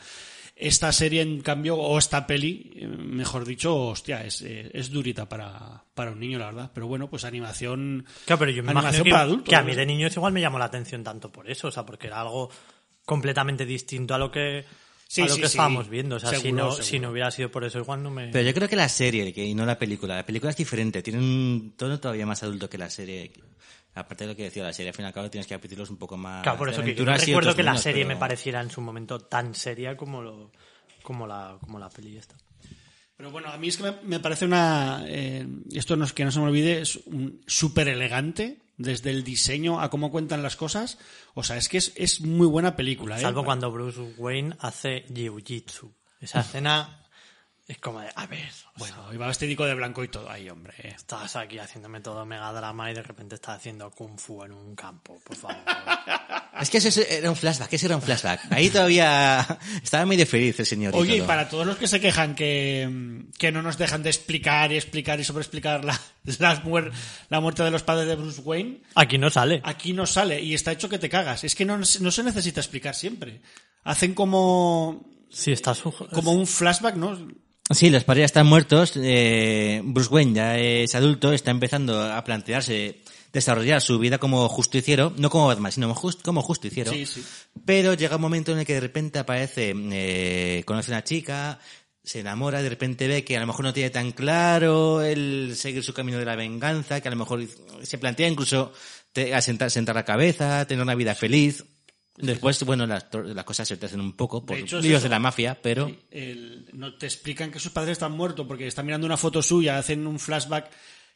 Esta 0.57 0.93
serie, 0.93 1.21
en 1.23 1.41
cambio, 1.41 1.77
o 1.77 1.99
esta 1.99 2.27
peli, 2.27 2.73
eh, 2.77 2.87
mejor 2.87 3.45
dicho, 3.45 3.77
hostia, 3.77 4.25
es, 4.25 4.41
eh, 4.43 4.71
es 4.73 4.91
durita 4.91 5.29
para, 5.29 5.83
para 5.95 6.13
un 6.13 6.21
niño, 6.21 6.39
la 6.39 6.47
verdad. 6.47 6.71
Pero 6.73 6.87
bueno, 6.87 7.11
pues 7.11 7.25
animación. 7.25 8.07
Claro, 8.25 8.39
pero 8.39 8.51
yo 8.53 8.63
me 8.63 8.71
animación 8.71 8.95
imagino 8.95 9.05
que, 9.05 9.11
para 9.11 9.23
adultos. 9.23 9.49
que 9.49 9.57
a 9.57 9.63
mí 9.63 9.75
de 9.75 9.85
niños 9.87 10.17
igual 10.17 10.33
me 10.33 10.41
llamó 10.41 10.59
la 10.59 10.67
atención 10.67 11.03
tanto 11.03 11.33
por 11.33 11.51
eso, 11.51 11.69
o 11.69 11.71
sea, 11.73 11.85
porque 11.85 12.07
era 12.07 12.21
algo 12.21 12.51
completamente 13.05 13.67
distinto 13.67 14.15
a 14.15 14.19
lo 14.19 14.31
que, 14.31 14.65
Sí, 15.09 15.23
a 15.23 15.27
lo 15.27 15.35
sí, 15.35 15.41
que 15.41 15.49
sí. 15.49 15.53
estábamos 15.53 15.89
viendo. 15.89 16.17
O 16.17 16.19
sea, 16.21 16.31
si, 16.31 16.53
no, 16.53 16.71
seguro. 16.71 16.83
si 16.83 16.99
no 16.99 17.11
hubiera 17.11 17.31
sido 17.31 17.51
por 17.51 17.65
eso, 17.65 17.79
igual 17.79 18.03
no 18.03 18.11
me... 18.11 18.29
Pero 18.29 18.45
yo 18.47 18.55
creo 18.55 18.69
que 18.69 18.77
la 18.77 18.89
serie 18.89 19.33
que, 19.33 19.45
y 19.45 19.55
no 19.55 19.67
la 19.67 19.79
película. 19.79 20.17
La 20.17 20.27
película 20.27 20.51
es 20.51 20.57
diferente, 20.57 21.03
tiene 21.03 21.19
un 21.19 21.75
tono 21.77 22.01
todavía 22.01 22.27
más 22.27 22.43
adulto 22.43 22.71
que 22.71 22.79
la 22.79 22.91
serie. 22.91 23.33
Aparte 23.95 24.25
de 24.25 24.31
lo 24.31 24.37
que 24.37 24.43
decía, 24.45 24.63
la 24.65 24.73
serie 24.73 24.91
al 24.91 24.95
fin 24.97 25.05
y 25.05 25.09
al 25.09 25.15
cabo 25.15 25.31
tienes 25.31 25.47
que 25.47 25.55
capítulos 25.55 25.89
un 25.91 25.97
poco 25.97 26.17
más. 26.17 26.43
Claro, 26.43 26.59
por 26.59 26.69
eso 26.69 26.83
que 26.83 26.95
yo 26.95 27.05
no 27.05 27.17
recuerdo 27.17 27.55
que 27.55 27.63
la 27.63 27.73
menos, 27.73 27.83
serie 27.83 28.05
pero- 28.05 28.15
me 28.15 28.21
pareciera 28.21 28.61
en 28.61 28.71
su 28.71 28.81
momento 28.81 29.21
tan 29.21 29.55
seria 29.55 29.97
como 29.97 30.21
lo 30.23 30.51
como 31.03 31.27
la 31.27 31.59
como 31.61 31.79
la 31.79 31.89
peli 31.91 32.17
esta. 32.17 32.35
Pero 33.17 33.31
bueno, 33.31 33.49
a 33.51 33.57
mí 33.59 33.69
es 33.69 33.77
que 33.77 33.85
me, 33.85 33.93
me 34.03 34.19
parece 34.21 34.45
una. 34.45 35.05
eh, 35.07 35.47
esto 35.73 35.95
no 35.97 36.05
es 36.05 36.13
que 36.13 36.25
no 36.25 36.33
se 36.33 36.41
me 36.41 36.47
olvide, 36.47 36.81
es 36.81 36.97
un 37.07 37.41
súper 37.47 37.87
elegante, 37.87 38.63
desde 38.77 39.11
el 39.11 39.23
diseño 39.23 39.81
a 39.81 39.89
cómo 39.91 40.11
cuentan 40.11 40.43
las 40.43 40.57
cosas. 40.57 40.99
O 41.35 41.45
sea, 41.45 41.57
es 41.57 41.69
que 41.69 41.79
es, 41.79 41.93
es 41.95 42.21
muy 42.23 42.49
buena 42.49 42.75
película. 42.75 43.17
¿eh? 43.19 43.21
Salvo 43.23 43.45
cuando 43.45 43.71
Bruce 43.71 44.01
Wayne 44.19 44.57
hace 44.59 45.07
jiu-jitsu. 45.07 45.93
Esa 46.21 46.41
escena 46.41 47.04
es 47.67 47.79
como 47.79 48.01
de, 48.01 48.09
a 48.15 48.27
ver, 48.27 48.51
Bueno, 48.77 49.13
iba 49.13 49.27
vestidico 49.27 49.65
de 49.65 49.75
blanco 49.75 50.05
y 50.05 50.09
todo. 50.09 50.29
Ay, 50.31 50.51
hombre. 50.51 50.75
estás 50.97 51.37
aquí 51.37 51.59
haciéndome 51.59 52.01
todo 52.01 52.25
mega 52.27 52.53
drama 52.53 52.91
y 52.91 52.95
de 52.95 53.03
repente 53.03 53.37
estás 53.37 53.57
haciendo 53.57 53.91
kung 53.91 54.19
fu 54.19 54.45
en 54.45 54.53
un 54.53 54.75
campo, 54.75 55.19
por 55.25 55.37
favor. 55.37 55.57
Es 56.61 56.71
que 56.71 56.79
ese 56.79 57.19
era 57.19 57.29
un 57.31 57.37
flashback, 57.37 57.73
ese 57.73 57.87
era 57.87 57.97
un 57.97 58.01
flashback. 58.03 58.53
Ahí 58.53 58.71
todavía 58.71 59.45
estaba 59.83 60.07
medio 60.07 60.25
feliz 60.25 60.59
el 60.61 60.65
señor. 60.67 60.95
Oye, 60.95 61.17
y 61.17 61.19
todo. 61.19 61.27
para 61.27 61.49
todos 61.49 61.67
los 61.67 61.77
que 61.77 61.89
se 61.89 62.01
quejan 62.01 62.37
que, 62.37 63.25
que 63.39 63.51
no 63.51 63.61
nos 63.61 63.77
dejan 63.77 64.05
de 64.05 64.11
explicar 64.11 64.71
y 64.71 64.77
explicar 64.77 65.19
y 65.19 65.25
sobreexplicar 65.25 65.85
la, 65.85 65.99
muer- 66.63 66.93
la 67.29 67.41
muerte 67.41 67.65
de 67.65 67.73
los 67.73 67.83
padres 67.83 68.07
de 68.07 68.15
Bruce 68.15 68.41
Wayne, 68.43 68.83
Aquí 68.95 69.19
no 69.19 69.31
sale. 69.31 69.61
aquí 69.65 69.93
no 69.93 70.07
sale 70.07 70.41
y 70.41 70.55
está 70.55 70.71
hecho 70.71 70.89
que 70.89 71.01
te 71.01 71.09
cagas. 71.11 71.43
Es 71.43 71.57
que 71.57 71.65
no, 71.65 71.77
no 71.77 71.85
se 71.85 72.23
necesita 72.23 72.61
explicar 72.61 72.95
siempre. 72.95 73.43
Hacen 73.83 74.15
como, 74.15 75.05
Sí, 75.31 75.51
está 75.51 75.75
su... 75.75 75.91
como 75.93 76.33
un 76.33 76.47
flashback, 76.47 76.95
¿no? 76.95 77.19
Sí, 77.71 77.89
los 77.91 78.05
padres 78.05 78.23
ya 78.23 78.27
están 78.27 78.47
muertos. 78.47 78.93
eh, 78.97 79.81
Bruce 79.85 80.11
Wayne 80.13 80.35
ya 80.35 80.59
es 80.59 80.95
adulto, 80.95 81.33
está 81.33 81.51
empezando 81.51 82.03
a 82.03 82.23
plantearse 82.23 83.01
desarrollar 83.33 83.81
su 83.81 83.99
vida 83.99 84.19
como 84.19 84.49
justiciero, 84.49 85.13
no 85.17 85.31
como 85.31 85.47
Batman, 85.49 85.73
sino 85.73 85.89
como 85.89 85.99
just- 86.01 86.23
como 86.23 86.43
justiciero. 86.43 86.93
Sí, 86.93 87.05
sí. 87.07 87.25
Pero 87.65 87.95
llega 87.95 88.17
un 88.17 88.23
momento 88.23 88.53
en 88.53 88.59
el 88.61 88.67
que 88.67 88.75
de 88.75 88.81
repente 88.81 89.19
aparece, 89.19 89.73
eh, 89.75 90.63
conoce 90.67 90.93
a 90.93 90.97
una 90.97 91.05
chica, 91.05 91.59
se 92.03 92.21
enamora, 92.21 92.63
de 92.63 92.69
repente 92.69 93.09
ve 93.09 93.25
que 93.25 93.37
a 93.37 93.41
lo 93.41 93.47
mejor 93.47 93.65
no 93.65 93.73
tiene 93.73 93.91
tan 93.91 94.13
claro 94.13 95.01
el 95.03 95.55
seguir 95.57 95.83
su 95.83 95.95
camino 95.95 96.19
de 96.19 96.27
la 96.27 96.37
venganza, 96.37 97.01
que 97.01 97.09
a 97.09 97.11
lo 97.11 97.17
mejor 97.17 97.43
se 97.83 97.99
plantea 97.99 98.29
incluso 98.29 98.73
te- 99.13 99.35
a 99.35 99.41
sentar, 99.41 99.71
sentar 99.71 99.95
la 99.97 100.05
cabeza, 100.05 100.67
tener 100.67 100.83
una 100.83 100.95
vida 100.95 101.15
feliz. 101.15 101.65
Después, 102.17 102.63
bueno, 102.65 102.87
las, 102.87 103.07
las 103.13 103.45
cosas 103.45 103.67
se 103.67 103.77
te 103.77 103.87
hacen 103.87 104.01
un 104.01 104.13
poco 104.13 104.45
por 104.47 104.57
De 104.57 104.63
hecho, 104.63 104.81
líos 104.81 105.03
de 105.03 105.09
la 105.09 105.19
mafia, 105.19 105.59
pero... 105.61 105.91
el- 106.11 106.67
no 106.73 106.95
te 106.95 107.07
explican 107.07 107.51
que 107.51 107.59
sus 107.59 107.73
padres 107.73 107.93
están 107.93 108.13
muertos 108.13 108.47
porque 108.47 108.67
están 108.67 108.87
mirando 108.87 109.07
una 109.07 109.17
foto 109.17 109.43
suya, 109.43 109.79
hacen 109.79 110.07
un 110.07 110.19
flashback 110.21 110.71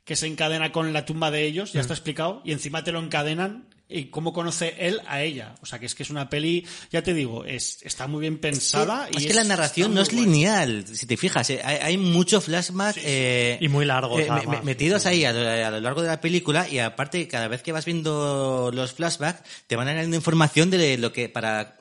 que 0.09 0.17
se 0.17 0.27
encadena 0.27 0.73
con 0.73 0.95
la 0.95 1.05
tumba 1.05 1.31
de 1.31 1.45
ellos, 1.45 1.75
ya 1.75 1.83
está 1.83 1.93
explicado, 1.93 2.41
y 2.43 2.53
encima 2.53 2.83
te 2.83 2.93
lo 2.93 2.99
encadenan 2.99 3.69
y 3.91 4.07
cómo 4.07 4.33
conoce 4.33 4.75
él 4.79 5.03
a 5.07 5.23
ella. 5.23 5.55
O 5.61 5.67
sea, 5.67 5.79
que 5.79 5.85
es 5.85 5.95
que 5.95 6.03
es 6.03 6.09
una 6.09 6.31
peli, 6.31 6.67
ya 6.91 7.03
te 7.03 7.13
digo, 7.13 7.45
es, 7.45 7.79
está 7.83 8.07
muy 8.07 8.23
bien 8.23 8.39
pensada. 8.39 9.07
Es 9.15 9.23
y 9.25 9.27
que 9.29 9.35
la 9.35 9.45
narración 9.45 9.93
no 9.95 10.01
es 10.01 10.11
guay. 10.11 10.25
lineal, 10.25 10.85
si 10.91 11.05
te 11.07 11.19
fijas. 11.19 11.51
eh, 11.51 11.61
Hay, 11.63 11.77
hay 11.77 11.97
mucho 11.99 12.41
flashback 12.41 12.97
eh, 13.05 13.59
Y 13.61 13.69
muy 13.69 13.85
largos, 13.85 14.19
eh, 14.21 14.29
me- 14.49 14.63
metidos 14.63 15.05
ahí 15.05 15.25
a 15.27 15.33
lo, 15.35 15.47
a 15.47 15.71
lo 15.71 15.81
largo 15.81 16.01
de 16.01 16.09
la 16.09 16.21
película 16.23 16.67
y 16.69 16.79
aparte 16.79 17.29
cada 17.29 17.49
vez 17.49 17.63
que 17.63 17.73
vas 17.73 17.85
viendo 17.85 18.71
los 18.73 18.93
flashbacks 18.95 19.43
te 19.67 19.77
van 19.77 19.89
añadiendo 19.89 20.17
información 20.17 20.71
de 20.71 20.97
lo 20.97 21.13
que 21.13 21.29
para 21.29 21.77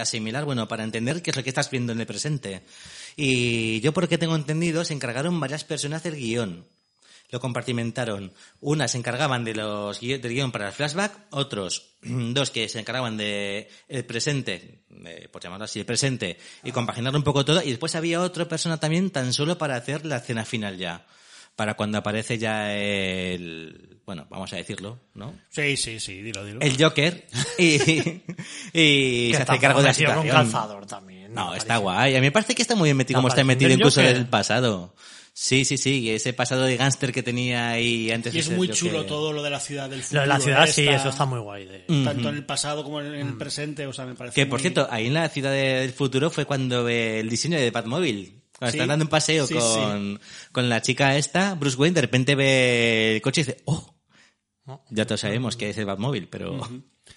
asimilar, 0.00 0.44
bueno, 0.44 0.68
para 0.68 0.84
entender 0.84 1.22
qué 1.22 1.30
es 1.30 1.36
lo 1.36 1.42
que 1.42 1.48
estás 1.48 1.70
viendo 1.70 1.92
en 1.94 2.00
el 2.00 2.06
presente. 2.06 2.60
Y 3.16 3.80
yo 3.80 3.92
porque 3.94 4.18
tengo 4.18 4.36
entendido 4.36 4.84
se 4.84 4.92
encargaron 4.92 5.40
varias 5.40 5.64
personas 5.64 6.02
del 6.02 6.16
guion. 6.16 6.66
Lo 7.34 7.40
compartimentaron. 7.40 8.32
Unas 8.60 8.92
se 8.92 8.98
encargaban 8.98 9.42
de 9.42 9.56
los 9.56 9.98
del 9.98 10.20
guion 10.20 10.52
para 10.52 10.68
el 10.68 10.72
flashback, 10.72 11.12
otros 11.30 11.96
dos 12.02 12.52
que 12.52 12.68
se 12.68 12.78
encargaban 12.78 13.16
de 13.16 13.68
el 13.88 14.04
presente, 14.04 14.84
eh, 15.04 15.28
por 15.32 15.42
llamarlo 15.42 15.64
así, 15.64 15.80
el 15.80 15.84
presente, 15.84 16.38
y 16.62 16.70
compaginar 16.70 17.16
un 17.16 17.24
poco 17.24 17.44
todo. 17.44 17.60
Y 17.60 17.70
después 17.70 17.96
había 17.96 18.20
otra 18.20 18.44
persona 18.46 18.78
también 18.78 19.10
tan 19.10 19.32
solo 19.32 19.58
para 19.58 19.74
hacer 19.74 20.06
la 20.06 20.18
escena 20.18 20.44
final 20.44 20.78
ya. 20.78 21.06
Para 21.56 21.74
cuando 21.74 21.98
aparece 21.98 22.38
ya 22.38 22.72
el, 22.72 23.98
bueno, 24.06 24.28
vamos 24.30 24.52
a 24.52 24.56
decirlo, 24.56 25.00
¿no? 25.14 25.34
Sí, 25.50 25.76
sí, 25.76 25.98
sí, 25.98 26.22
dilo, 26.22 26.44
dilo. 26.44 26.60
El 26.60 26.80
Joker 26.80 27.26
y, 27.58 28.22
y 28.72 29.32
se 29.34 29.42
hace 29.42 29.58
cargo 29.58 29.80
de 29.80 29.88
la 29.88 29.94
situación. 29.94 30.28
calzador 30.28 30.86
también. 30.86 31.34
No, 31.34 31.52
está 31.52 31.78
guay. 31.78 32.14
A 32.14 32.20
mí 32.20 32.26
me 32.26 32.32
parece 32.32 32.54
que 32.54 32.62
está 32.62 32.76
muy 32.76 32.86
bien 32.86 32.96
metido 32.96 33.18
como 33.18 33.26
está 33.26 33.42
metido 33.42 33.72
incluso 33.72 34.00
Joker. 34.00 34.14
del 34.14 34.28
pasado. 34.28 34.94
Sí, 35.36 35.64
sí, 35.64 35.76
sí, 35.78 36.08
ese 36.10 36.32
pasado 36.32 36.62
de 36.62 36.76
gángster 36.76 37.12
que 37.12 37.24
tenía 37.24 37.70
ahí 37.70 38.12
antes 38.12 38.32
Y 38.34 38.38
es 38.38 38.50
muy 38.50 38.68
chulo 38.68 39.04
todo 39.04 39.32
lo 39.32 39.42
de 39.42 39.50
la 39.50 39.58
ciudad 39.58 39.90
del 39.90 39.98
Lo 39.98 40.04
futuro. 40.04 40.20
de 40.22 40.26
la 40.28 40.38
ciudad, 40.40 40.66
sí, 40.68 40.86
eso 40.86 41.08
está 41.08 41.24
muy 41.24 41.40
guay. 41.40 41.66
De... 41.66 41.80
Tanto 42.04 42.28
en 42.28 42.36
el 42.36 42.46
pasado 42.46 42.84
como 42.84 43.00
en 43.00 43.12
el 43.14 43.36
presente, 43.36 43.84
o 43.88 43.92
sea, 43.92 44.06
me 44.06 44.14
parece 44.14 44.36
Que 44.36 44.46
por 44.46 44.60
muy- 44.60 44.62
cierto, 44.62 44.86
ahí 44.92 45.08
en 45.08 45.14
la 45.14 45.28
ciudad 45.28 45.50
de- 45.50 45.80
del 45.80 45.92
futuro 45.92 46.30
fue 46.30 46.44
cuando 46.44 46.84
ve 46.84 47.18
el 47.18 47.28
diseño 47.28 47.58
de 47.58 47.70
Batmóvil. 47.72 48.42
Cuando 48.56 48.70
Sí. 48.70 48.76
están 48.78 48.88
dando 48.88 49.06
un 49.06 49.10
paseo 49.10 49.48
Sí, 49.48 49.54
con, 49.54 50.20
con 50.52 50.68
la 50.68 50.80
chica 50.80 51.16
esta, 51.16 51.54
Bruce 51.56 51.76
Wayne 51.76 51.94
de 51.96 52.00
repente 52.02 52.36
ve 52.36 53.16
el 53.16 53.20
coche 53.22 53.40
y 53.40 53.44
dice, 53.44 53.60
oh, 53.64 53.92
ya 54.90 55.04
todos 55.04 55.20
sabemos 55.20 55.56
que 55.56 55.70
es 55.70 55.78
el 55.78 55.84
Batmóvil, 55.86 56.28
pero... 56.28 56.60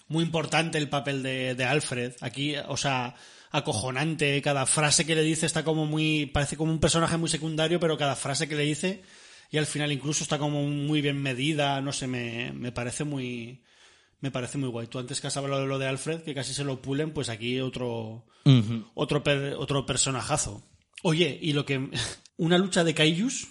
Muy 0.08 0.24
importante 0.24 0.80
el 0.80 0.90
papel 0.90 1.22
de, 1.22 1.54
de 1.54 1.64
Alfred. 1.66 2.14
Aquí, 2.22 2.56
o 2.68 2.76
sea, 2.78 3.14
acojonante. 3.52 4.42
Cada 4.42 4.66
frase 4.66 5.06
que 5.06 5.16
le 5.16 5.24
dice 5.24 5.46
está 5.46 5.64
como 5.64 5.86
muy. 5.86 6.26
Parece 6.28 6.58
como 6.58 6.72
un 6.72 6.80
personaje 6.80 7.18
muy 7.18 7.30
secundario, 7.30 7.80
pero 7.80 7.98
cada 7.98 8.16
frase 8.16 8.48
que 8.48 8.56
le 8.56 8.64
dice. 8.64 9.02
Y 9.52 9.58
al 9.58 9.66
final 9.66 9.92
incluso 9.92 10.24
está 10.24 10.38
como 10.38 10.64
muy 10.64 11.02
bien 11.02 11.22
medida. 11.22 11.80
No 11.82 11.94
sé, 11.94 12.08
me, 12.08 12.52
me 12.54 12.72
parece 12.72 13.04
muy. 13.04 13.64
Me 14.20 14.32
parece 14.32 14.58
muy 14.58 14.70
guay. 14.70 14.88
Tú 14.88 14.98
antes 15.00 15.22
que 15.22 15.28
has 15.28 15.38
hablado 15.38 15.62
de 15.62 15.68
lo 15.68 15.78
de 15.80 15.88
Alfred, 15.88 16.22
que 16.24 16.34
casi 16.34 16.54
se 16.54 16.64
lo 16.64 16.82
pulen, 16.82 17.12
pues 17.14 17.30
aquí 17.30 17.60
otro. 17.60 18.26
Otro, 18.96 19.24
per- 19.24 19.56
otro 19.58 19.86
personajazo. 19.86 20.64
Oye, 21.04 21.38
y 21.42 21.54
lo 21.54 21.66
que. 21.66 21.90
Una 22.38 22.58
lucha 22.58 22.84
de 22.84 22.94
Kaijus. 22.94 23.48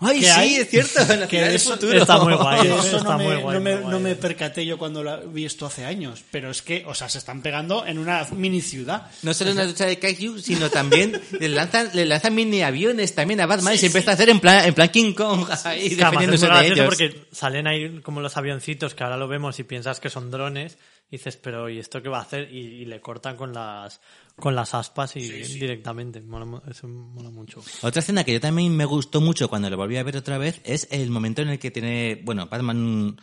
Ay, 0.00 0.20
que 0.20 0.26
sí, 0.26 0.32
hay, 0.32 0.54
es 0.56 0.68
cierto, 0.68 1.00
en 1.12 1.20
la 1.20 1.26
que 1.28 1.36
ciudad 1.36 1.46
del 1.46 1.56
eso- 1.56 1.70
futuro. 1.72 1.98
Está 1.98 2.18
muy 2.18 2.34
guay, 2.34 2.66
eso 2.68 2.96
está 2.98 3.12
no, 3.12 3.18
me, 3.18 3.24
muy 3.24 3.36
guay, 3.36 3.54
no 3.54 3.60
me- 3.60 3.72
muy 3.74 3.80
guay. 3.82 3.92
no 3.92 4.00
me 4.00 4.14
percaté 4.14 4.66
yo 4.66 4.76
cuando 4.78 5.02
la 5.02 5.16
vi 5.16 5.44
esto 5.44 5.66
hace 5.66 5.84
años. 5.84 6.22
Pero 6.30 6.50
es 6.50 6.60
que, 6.62 6.84
o 6.86 6.94
sea, 6.94 7.08
se 7.08 7.18
están 7.18 7.40
pegando 7.42 7.86
en 7.86 7.98
una 7.98 8.26
mini 8.32 8.60
ciudad. 8.60 9.10
No 9.22 9.32
solo 9.32 9.52
una 9.52 9.64
lucha 9.64 9.86
de 9.86 9.98
Kaiju, 9.98 10.38
sino 10.38 10.68
también 10.70 11.20
le 11.40 11.48
lanzan, 11.48 11.90
le 11.94 12.04
lanzan 12.06 12.34
mini 12.34 12.62
aviones 12.62 13.14
también 13.14 13.40
a 13.40 13.46
Batman 13.46 13.74
y 13.74 13.78
se 13.78 13.86
empieza 13.86 14.10
a 14.10 14.14
hacer 14.14 14.28
en 14.28 14.40
plan, 14.40 14.64
en 14.66 14.74
plan 14.74 14.88
King 14.90 15.12
Kong 15.14 15.46
ahí 15.64 15.86
es 15.86 15.96
defendiéndose 15.96 16.46
de 16.48 16.66
ellos. 16.66 16.84
porque 16.86 17.26
salen 17.32 17.66
ahí 17.66 18.00
como 18.02 18.20
los 18.20 18.36
avioncitos 18.36 18.94
que 18.94 19.04
ahora 19.04 19.16
lo 19.16 19.28
vemos 19.28 19.58
y 19.58 19.62
piensas 19.64 20.00
que 20.00 20.10
son 20.10 20.30
drones 20.30 20.76
y 21.08 21.16
dices, 21.16 21.36
pero 21.36 21.68
¿y 21.68 21.78
esto 21.78 22.02
qué 22.02 22.08
va 22.08 22.18
a 22.18 22.22
hacer? 22.22 22.52
Y, 22.52 22.58
y 22.58 22.84
le 22.84 23.00
cortan 23.00 23.36
con 23.36 23.52
las 23.52 24.00
con 24.36 24.54
las 24.54 24.74
aspas 24.74 25.16
y 25.16 25.20
directamente. 25.20 26.20
Mola 26.20 26.62
eso 26.68 26.88
mola 26.88 27.30
mucho. 27.30 27.62
Otra 27.82 28.00
escena 28.00 28.24
que 28.24 28.32
yo 28.32 28.40
también 28.40 28.76
me 28.76 28.84
gustó 28.84 29.20
mucho 29.20 29.48
cuando 29.48 29.70
lo 29.70 29.76
volví 29.76 29.96
a 29.96 30.02
ver 30.02 30.16
otra 30.16 30.36
vez 30.38 30.60
es 30.64 30.88
el 30.90 31.10
momento 31.10 31.42
en 31.42 31.48
el 31.48 31.58
que 31.58 31.70
tiene, 31.70 32.20
bueno, 32.24 32.46
Batman, 32.46 33.16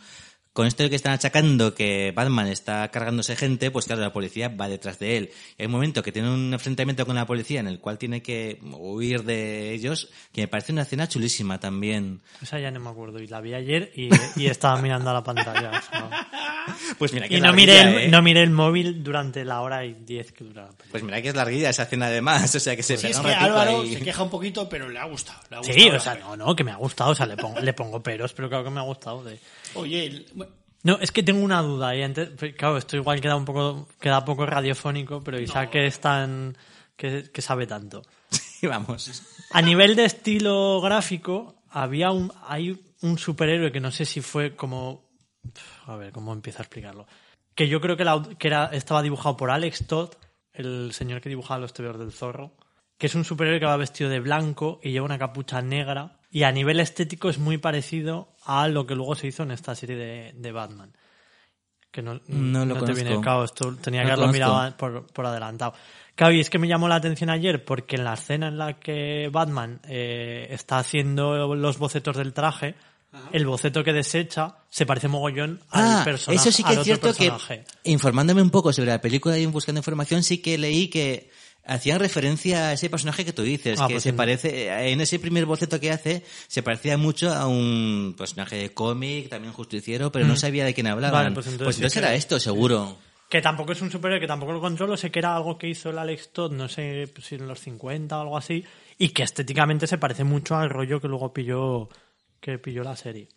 con 0.54 0.66
esto 0.66 0.82
de 0.84 0.88
que 0.90 0.96
están 0.96 1.12
achacando 1.12 1.74
que 1.74 2.12
Batman 2.14 2.46
está 2.46 2.88
cargándose 2.90 3.36
gente, 3.36 3.70
pues 3.70 3.84
claro, 3.84 4.00
la 4.00 4.12
policía 4.12 4.48
va 4.48 4.68
detrás 4.68 4.98
de 4.98 5.18
él. 5.18 5.30
Y 5.58 5.62
hay 5.62 5.66
un 5.66 5.72
momento 5.72 6.02
que 6.02 6.12
tiene 6.12 6.30
un 6.30 6.54
enfrentamiento 6.54 7.04
con 7.04 7.16
la 7.16 7.26
policía 7.26 7.60
en 7.60 7.66
el 7.66 7.80
cual 7.80 7.98
tiene 7.98 8.22
que 8.22 8.58
huir 8.62 9.24
de 9.24 9.72
ellos, 9.74 10.08
que 10.32 10.40
me 10.42 10.48
parece 10.48 10.72
una 10.72 10.82
escena 10.82 11.06
chulísima 11.08 11.60
también. 11.60 12.20
Esa 12.40 12.58
ya 12.60 12.70
no 12.70 12.80
me 12.80 12.88
acuerdo. 12.88 13.18
Y 13.18 13.26
la 13.26 13.40
vi 13.42 13.52
ayer 13.52 13.92
y, 13.94 14.08
y 14.36 14.46
estaba 14.46 14.80
mirando 14.80 15.10
a 15.10 15.12
la 15.12 15.22
pantalla. 15.24 15.70
o 15.70 15.82
sea. 15.82 16.28
Pues 16.98 17.12
mira 17.12 17.28
que 17.28 17.34
y 17.34 17.36
es 17.36 17.42
no 17.42 17.52
miré, 17.52 17.80
el, 17.82 17.98
¿eh? 17.98 18.08
no 18.08 18.22
miré 18.22 18.42
el 18.42 18.48
móvil 18.50 19.04
durante 19.04 19.44
la 19.44 19.60
hora 19.60 19.84
y 19.84 19.92
diez 19.92 20.32
que 20.32 20.44
dura 20.44 20.62
la 20.62 20.68
película. 20.68 20.90
Pues 20.92 21.02
mira 21.02 21.20
que 21.20 21.28
es 21.28 21.34
larguilla 21.34 21.68
esa 21.68 21.82
escena 21.82 22.06
además, 22.06 22.54
o 22.54 22.58
sea 22.60 22.74
que 22.74 22.82
se 22.82 22.96
Sí, 22.96 23.08
es 23.08 23.20
que 23.20 23.32
Álvaro 23.34 23.82
ahí. 23.82 23.92
se 23.94 24.00
queja 24.00 24.22
un 24.22 24.30
poquito, 24.30 24.66
pero 24.66 24.88
le 24.88 24.98
ha 24.98 25.04
gustado. 25.04 25.40
le 25.50 25.56
ha 25.56 25.62
Sí, 25.62 25.72
gustado 25.72 25.90
o 25.90 25.92
la 25.92 26.00
sea, 26.00 26.14
no, 26.14 26.36
no, 26.38 26.56
que 26.56 26.64
me 26.64 26.70
ha 26.70 26.76
gustado. 26.76 27.10
O 27.10 27.14
sea, 27.14 27.26
le 27.26 27.36
pongo, 27.36 27.60
le 27.60 27.74
pongo 27.74 28.02
peros, 28.02 28.32
pero 28.32 28.48
claro 28.48 28.64
que 28.64 28.70
me 28.70 28.80
ha 28.80 28.84
gustado. 28.84 29.22
De... 29.24 29.38
Oye, 29.74 30.06
el- 30.06 30.26
No, 30.82 30.98
es 31.00 31.10
que 31.12 31.22
tengo 31.22 31.42
una 31.44 31.62
duda 31.62 31.88
ahí. 31.88 32.02
Antes, 32.02 32.30
pues, 32.38 32.54
claro, 32.54 32.76
esto 32.76 32.96
igual 32.96 33.20
queda 33.20 33.36
un 33.36 33.44
poco, 33.44 33.88
queda 34.00 34.24
poco 34.24 34.44
radiofónico, 34.46 35.22
pero 35.22 35.40
Isaac 35.40 35.70
que 35.70 35.86
es 35.86 35.98
tan, 36.00 36.56
que, 36.96 37.30
que 37.32 37.42
sabe 37.42 37.66
tanto. 37.66 38.02
Y 38.62 38.66
vamos. 38.66 39.22
A 39.50 39.60
nivel 39.62 39.94
de 39.96 40.04
estilo 40.06 40.80
gráfico, 40.80 41.56
había 41.70 42.10
un, 42.10 42.32
hay 42.46 42.80
un 43.02 43.18
superhéroe 43.18 43.70
que 43.72 43.80
no 43.80 43.90
sé 43.90 44.04
si 44.06 44.20
fue 44.20 44.56
como, 44.56 45.04
a 45.86 45.96
ver, 45.96 46.12
cómo 46.12 46.32
empiezo 46.32 46.58
a 46.60 46.62
explicarlo. 46.62 47.06
Que 47.54 47.68
yo 47.68 47.80
creo 47.80 47.96
que, 47.96 48.04
la- 48.04 48.22
que 48.38 48.48
era, 48.48 48.66
estaba 48.72 49.02
dibujado 49.02 49.36
por 49.36 49.50
Alex 49.50 49.86
Todd, 49.86 50.10
el 50.52 50.92
señor 50.92 51.20
que 51.20 51.28
dibujaba 51.28 51.60
los 51.60 51.72
tebeos 51.72 51.98
del 51.98 52.12
zorro, 52.12 52.56
que 52.98 53.06
es 53.06 53.14
un 53.14 53.24
superhéroe 53.24 53.60
que 53.60 53.66
va 53.66 53.76
vestido 53.76 54.08
de 54.08 54.20
blanco 54.20 54.80
y 54.82 54.90
lleva 54.92 55.04
una 55.06 55.18
capucha 55.18 55.60
negra. 55.62 56.18
Y 56.30 56.42
a 56.44 56.52
nivel 56.52 56.80
estético 56.80 57.28
es 57.28 57.38
muy 57.38 57.58
parecido 57.58 58.33
a 58.46 58.68
lo 58.68 58.86
que 58.86 58.94
luego 58.94 59.14
se 59.14 59.26
hizo 59.28 59.42
en 59.42 59.50
esta 59.52 59.74
serie 59.74 59.96
de, 59.96 60.32
de 60.34 60.52
Batman. 60.52 60.92
Que 61.90 62.02
no, 62.02 62.20
No 62.26 62.64
lo 62.66 62.74
te 62.84 62.92
viene 62.92 63.10
conozco. 63.10 63.20
claro, 63.22 63.44
esto 63.44 63.76
tenía 63.76 64.02
No 64.02 64.10
que 64.10 64.16
lo 64.16 64.22
haberlo 64.24 64.32
mirado 64.32 64.76
por, 64.76 65.06
por 65.06 65.26
adelantado. 65.26 65.74
Y 66.32 66.40
es 66.40 66.50
que 66.50 66.58
me 66.58 66.66
llamó 66.68 66.88
la 66.88 66.96
atención 66.96 67.30
ayer 67.30 67.64
porque 67.64 67.96
en 67.96 68.04
la 68.04 68.14
escena 68.14 68.48
en 68.48 68.58
la 68.58 68.78
que 68.80 69.28
Batman 69.32 69.80
eh, 69.88 70.46
está 70.50 70.78
haciendo 70.78 71.54
los 71.54 71.78
bocetos 71.78 72.16
del 72.16 72.32
traje, 72.32 72.74
el 73.32 73.46
boceto 73.46 73.84
que 73.84 73.92
desecha 73.92 74.56
se 74.68 74.86
parece 74.86 75.06
mogollón 75.06 75.60
al 75.70 76.00
Ah, 76.00 76.02
personaje. 76.04 76.40
eso 76.48 76.50
sí 76.56 76.62
que 76.64 76.70
al 76.70 76.74
es 76.74 76.78
otro 76.80 76.84
cierto 76.84 77.12
que, 77.14 77.30
personaje. 77.30 77.64
informándome 77.84 78.42
un 78.42 78.50
poco 78.50 78.72
sobre 78.72 78.90
la 78.90 79.00
película 79.00 79.38
y 79.38 79.46
buscando 79.46 79.78
información, 79.78 80.24
sí 80.24 80.38
que 80.38 80.58
leí 80.58 80.88
que 80.88 81.30
hacían 81.66 81.98
referencia 82.00 82.68
a 82.68 82.72
ese 82.74 82.90
personaje 82.90 83.24
que 83.24 83.32
tú 83.32 83.42
dices, 83.42 83.80
Ah, 83.80 83.86
que 83.88 83.94
pues 83.94 84.02
se 84.02 84.12
parece, 84.12 84.68
en 84.92 85.00
ese 85.00 85.18
primer 85.18 85.46
boceto 85.46 85.80
que 85.80 85.90
hace, 85.90 86.22
se 86.46 86.62
parecía 86.62 86.96
mucho 86.98 87.32
a 87.32 87.46
un 87.46 88.14
personaje 88.18 88.56
de 88.56 88.70
cómic, 88.74 89.28
también 89.28 89.52
justiciero, 89.52 90.12
pero 90.12 90.26
no 90.26 90.34
Mm. 90.34 90.38
sabía 90.38 90.64
de 90.64 90.74
quién 90.74 90.86
hablaban. 90.86 91.22
Vale, 91.24 91.34
pues 91.34 91.46
entonces 91.46 91.92
sí 91.92 91.98
que- 91.98 92.04
era 92.04 92.14
esto, 92.14 92.38
seguro. 92.38 92.98
Que 93.30 93.40
tampoco 93.40 93.72
es 93.72 93.80
un 93.80 93.90
superhéroe, 93.90 94.20
que 94.20 94.26
tampoco 94.28 94.52
lo 94.52 94.60
controlo. 94.60 94.96
Sé 94.96 95.10
que 95.10 95.18
era 95.18 95.34
algo 95.34 95.56
que 95.58 95.66
hizo 95.68 95.90
el 95.90 95.98
Alex 95.98 96.30
Todd, 96.32 96.52
no 96.52 96.68
sé 96.68 97.08
pues, 97.12 97.26
si 97.26 97.34
en 97.36 97.48
los 97.48 97.58
50 97.58 98.18
o 98.18 98.20
algo 98.20 98.36
así. 98.36 98.64
Y 98.98 99.08
que 99.08 99.22
estéticamente 99.24 99.86
se 99.86 99.98
parece 99.98 100.22
mucho 100.22 100.54
al 100.56 100.70
rollo 100.70 101.00
que 101.00 101.08
luego 101.08 101.32
pilló, 101.32 101.88
que 102.40 102.58
pilló 102.58 102.84
la 102.84 102.94
serie. 102.94 103.28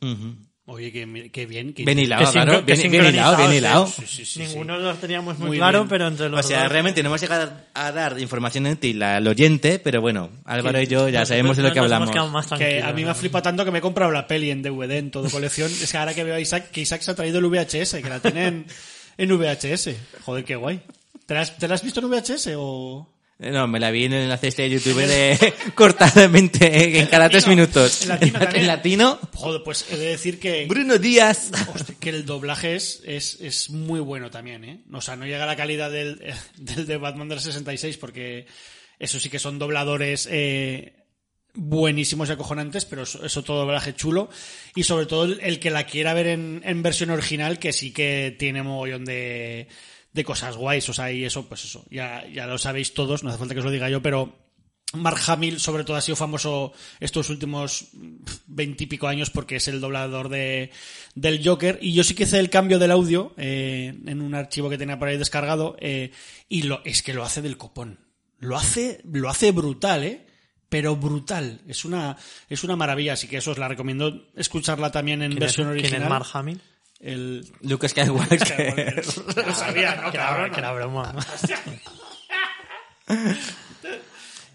Oye, 0.69 0.91
qué, 0.91 1.29
qué 1.31 1.45
bien. 1.45 1.71
qué- 1.73 1.85
Bien 1.85 1.97
hilado, 1.97 2.25
Que 2.25 2.31
claro, 2.33 2.61
bien, 2.63 2.91
bien 2.91 3.05
hilado, 3.05 3.37
bien 3.37 3.53
hilado. 3.53 3.87
sí. 3.87 4.01
Sí, 4.05 4.07
sí, 4.17 4.25
sí, 4.25 4.39
Ninguno 4.41 4.77
lo 4.77 4.93
teníamos 4.95 5.39
muy, 5.39 5.47
Muy 5.47 5.57
claro, 5.59 5.79
bien. 5.79 5.89
pero 5.89 6.07
entre 6.07 6.27
los 6.27 6.45
O 6.45 6.47
sea, 6.47 6.63
dos- 6.63 6.71
realmente 6.73 7.01
no 7.01 7.07
hemos 7.07 7.21
llegado 7.21 7.49
a 7.73 7.91
dar 7.93 8.19
información 8.19 8.65
útil 8.65 9.01
al 9.01 9.25
oyente, 9.25 9.79
pero 9.79 10.01
bueno, 10.01 10.29
Álvaro 10.43 10.81
y 10.81 10.87
yo 10.87 11.07
ya 11.07 11.25
sabemos 11.25 11.55
de 11.55 11.63
lo 11.63 11.71
que 11.71 11.79
hablamos. 11.79 12.13
más 12.33 12.47
Que 12.57 12.81
a 12.83 12.91
mí 12.91 13.05
me 13.05 13.11
ha 13.11 13.15
flipado 13.15 13.43
tanto 13.43 13.63
que 13.63 13.71
me 13.71 13.77
he 13.77 13.81
comprado 13.81 14.11
la 14.11 14.27
peli 14.27 14.51
en 14.51 14.61
DVD, 14.61 14.97
en 14.97 15.09
todo 15.09 15.29
colección. 15.29 15.71
Es 15.71 15.89
que 15.89 15.97
ahora 15.97 16.13
que 16.13 16.25
veo 16.25 16.35
a 16.35 16.39
Isaac, 16.41 16.69
que 16.69 16.81
Isaac 16.81 17.01
se 17.01 17.11
ha 17.11 17.15
traído 17.15 17.39
el 17.39 17.45
VHS, 17.45 18.01
que 18.01 18.09
la 18.09 18.19
tienen 18.19 18.65
en 19.17 19.29
VHS. 19.37 19.95
Joder, 20.25 20.43
qué 20.43 20.57
guay. 20.57 20.81
¿Te 21.25 21.33
la 21.33 21.41
has, 21.41 21.57
te 21.57 21.67
la 21.69 21.75
has 21.75 21.81
visto 21.83 22.01
en 22.01 22.09
VHS 22.09 22.49
o...? 22.57 23.07
Eh, 23.39 23.51
No, 23.51 23.67
me 23.67 23.79
la 23.79 23.91
vi 23.91 24.05
en 24.05 24.13
el 24.13 24.23
enlace 24.23 24.47
este 24.47 24.63
de 24.63 24.69
YouTube 24.71 25.05
de 25.05 25.53
cortadamente 25.75 26.99
en 26.99 27.07
cada 27.07 27.29
tres 27.29 27.47
minutos. 27.47 28.03
En 28.03 28.09
latino 28.09 28.37
En 28.39 28.45
también. 28.45 28.67
latino, 28.67 29.19
Joder, 29.33 29.61
pues 29.63 29.85
he 29.91 29.97
de 29.97 30.05
decir 30.07 30.39
que... 30.39 30.65
Bruno 30.67 30.97
Díaz. 30.97 31.51
Hostia, 31.73 31.95
que 31.99 32.09
el 32.09 32.25
doblaje 32.25 32.75
es, 32.75 33.01
es, 33.05 33.39
es 33.41 33.69
muy 33.69 33.99
bueno 33.99 34.31
también, 34.31 34.63
¿eh? 34.63 34.83
O 34.91 35.01
sea, 35.01 35.15
no 35.15 35.25
llega 35.25 35.43
a 35.43 35.47
la 35.47 35.55
calidad 35.55 35.91
del, 35.91 36.19
del 36.57 36.85
de 36.87 36.97
Batman 36.97 37.29
del 37.29 37.39
66 37.39 37.97
porque 37.97 38.47
eso 38.99 39.19
sí 39.19 39.29
que 39.29 39.37
son 39.39 39.59
dobladores 39.59 40.27
eh, 40.31 40.95
buenísimos 41.53 42.29
y 42.29 42.31
acojonantes, 42.31 42.85
pero 42.85 43.03
eso, 43.03 43.23
eso 43.23 43.43
todo 43.43 43.59
doblaje 43.59 43.93
chulo. 43.93 44.29
Y 44.75 44.83
sobre 44.83 45.05
todo 45.05 45.25
el, 45.25 45.39
el 45.41 45.59
que 45.59 45.69
la 45.69 45.85
quiera 45.85 46.13
ver 46.15 46.27
en, 46.27 46.61
en 46.65 46.81
versión 46.81 47.11
original, 47.11 47.59
que 47.59 47.73
sí 47.73 47.91
que 47.93 48.35
tiene 48.37 48.63
mogollón 48.63 49.05
de, 49.05 49.67
de 50.17 50.25
cosas 50.25 50.57
guays. 50.57 50.89
O 50.89 50.93
sea, 50.93 51.09
y 51.13 51.23
eso, 51.23 51.47
pues 51.47 51.63
eso, 51.63 51.85
ya, 51.89 52.25
ya 52.27 52.45
lo 52.47 52.57
sabéis 52.57 52.93
todos, 52.93 53.23
no 53.23 53.29
hace 53.29 53.39
falta 53.39 53.53
que 53.53 53.59
os 53.61 53.65
lo 53.65 53.71
diga 53.71 53.89
yo, 53.89 54.01
pero 54.01 54.35
Mark 54.93 55.19
Hamill, 55.27 55.59
sobre 55.59 55.83
todo, 55.83 55.97
ha 55.97 56.01
sido 56.01 56.15
famoso 56.15 56.71
estos 57.01 57.29
últimos 57.29 57.89
veintipico 58.47 59.07
años 59.07 59.29
porque 59.29 59.57
es 59.57 59.67
el 59.67 59.81
doblador 59.81 60.29
de, 60.29 60.71
del 61.15 61.45
Joker. 61.45 61.77
Y 61.81 61.93
yo 61.93 62.03
sí 62.03 62.15
que 62.15 62.23
hice 62.23 62.39
el 62.39 62.49
cambio 62.49 62.79
del 62.79 62.91
audio 62.91 63.33
eh, 63.37 63.93
en 64.05 64.21
un 64.21 64.33
archivo 64.35 64.69
que 64.69 64.77
tenía 64.77 64.97
por 64.99 65.07
ahí 65.09 65.17
descargado. 65.17 65.75
eh, 65.79 66.11
y 66.49 66.63
lo, 66.63 66.81
es 66.85 67.03
que 67.03 67.13
lo 67.13 67.23
hace 67.23 67.41
del 67.41 67.57
copón. 67.57 67.99
Lo 68.39 68.55
hace, 68.55 69.01
lo 69.03 69.29
hace 69.29 69.51
brutal, 69.51 70.03
¿eh? 70.03 70.25
Pero 70.69 70.95
brutal. 70.95 71.61
Es 71.67 71.83
una, 71.85 72.15
es 72.49 72.63
una 72.63 72.75
maravilla. 72.75 73.13
Así 73.13 73.27
que 73.27 73.37
eso 73.37 73.51
os 73.51 73.57
la 73.57 73.67
recomiendo 73.67 74.29
escucharla 74.35 74.91
también 74.91 75.21
en 75.21 75.31
¿Quién 75.31 75.43
es- 75.43 75.47
versión 75.47 75.67
quién 75.67 75.79
original. 75.79 76.03
es 76.03 76.09
Mark 76.09 76.27
Hamill? 76.33 76.61
El... 76.99 77.47
Lucas 77.61 77.91
Skywalker. 77.91 79.03
Lo 79.35 79.53
sabía, 79.53 79.95
¿no, 79.95 80.11
que, 80.11 80.17
era, 80.17 80.49
que 80.51 80.59
era 80.59 80.71
broma. 80.73 81.15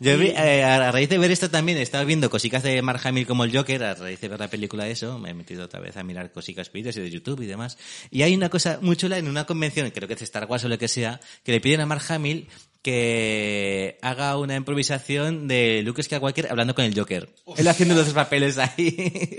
Yo 0.02 0.18
vi, 0.18 0.30
eh, 0.30 0.64
a 0.64 0.90
raíz 0.90 1.08
de 1.08 1.16
ver 1.16 1.30
esto 1.30 1.48
también, 1.48 1.78
he 1.78 1.82
estado 1.82 2.04
viendo 2.04 2.28
cositas 2.28 2.64
de 2.64 2.82
Mark 2.82 3.00
Hamill 3.04 3.24
como 3.24 3.44
el 3.44 3.56
Joker, 3.56 3.84
a 3.84 3.94
raíz 3.94 4.20
de 4.20 4.26
ver 4.26 4.40
la 4.40 4.48
película 4.48 4.88
eso, 4.88 5.16
me 5.16 5.30
he 5.30 5.34
metido 5.34 5.64
otra 5.64 5.78
vez 5.78 5.96
a 5.96 6.02
mirar 6.02 6.32
cositas 6.32 6.72
vídeos 6.72 6.96
y 6.96 7.00
de 7.02 7.08
YouTube 7.08 7.40
y 7.42 7.46
demás. 7.46 7.78
Y 8.10 8.22
hay 8.22 8.34
una 8.34 8.48
cosa 8.48 8.80
muy 8.82 8.96
chula 8.96 9.18
en 9.18 9.28
una 9.28 9.46
convención, 9.46 9.88
creo 9.90 10.08
que 10.08 10.14
es 10.14 10.22
Star 10.22 10.46
Wars 10.46 10.64
o 10.64 10.68
lo 10.68 10.76
que 10.76 10.88
sea, 10.88 11.20
que 11.44 11.52
le 11.52 11.60
piden 11.60 11.82
a 11.82 11.86
Mark 11.86 12.02
Hamill 12.08 12.48
que 12.82 13.98
haga 14.02 14.36
una 14.36 14.56
improvisación 14.56 15.48
de 15.48 15.82
Luke 15.84 16.02
Skywalker 16.02 16.48
hablando 16.50 16.74
con 16.74 16.84
el 16.84 16.94
Joker. 16.98 17.28
Él 17.56 17.68
haciendo 17.68 17.94
los 17.94 18.10
papeles 18.10 18.58
ahí. 18.58 18.92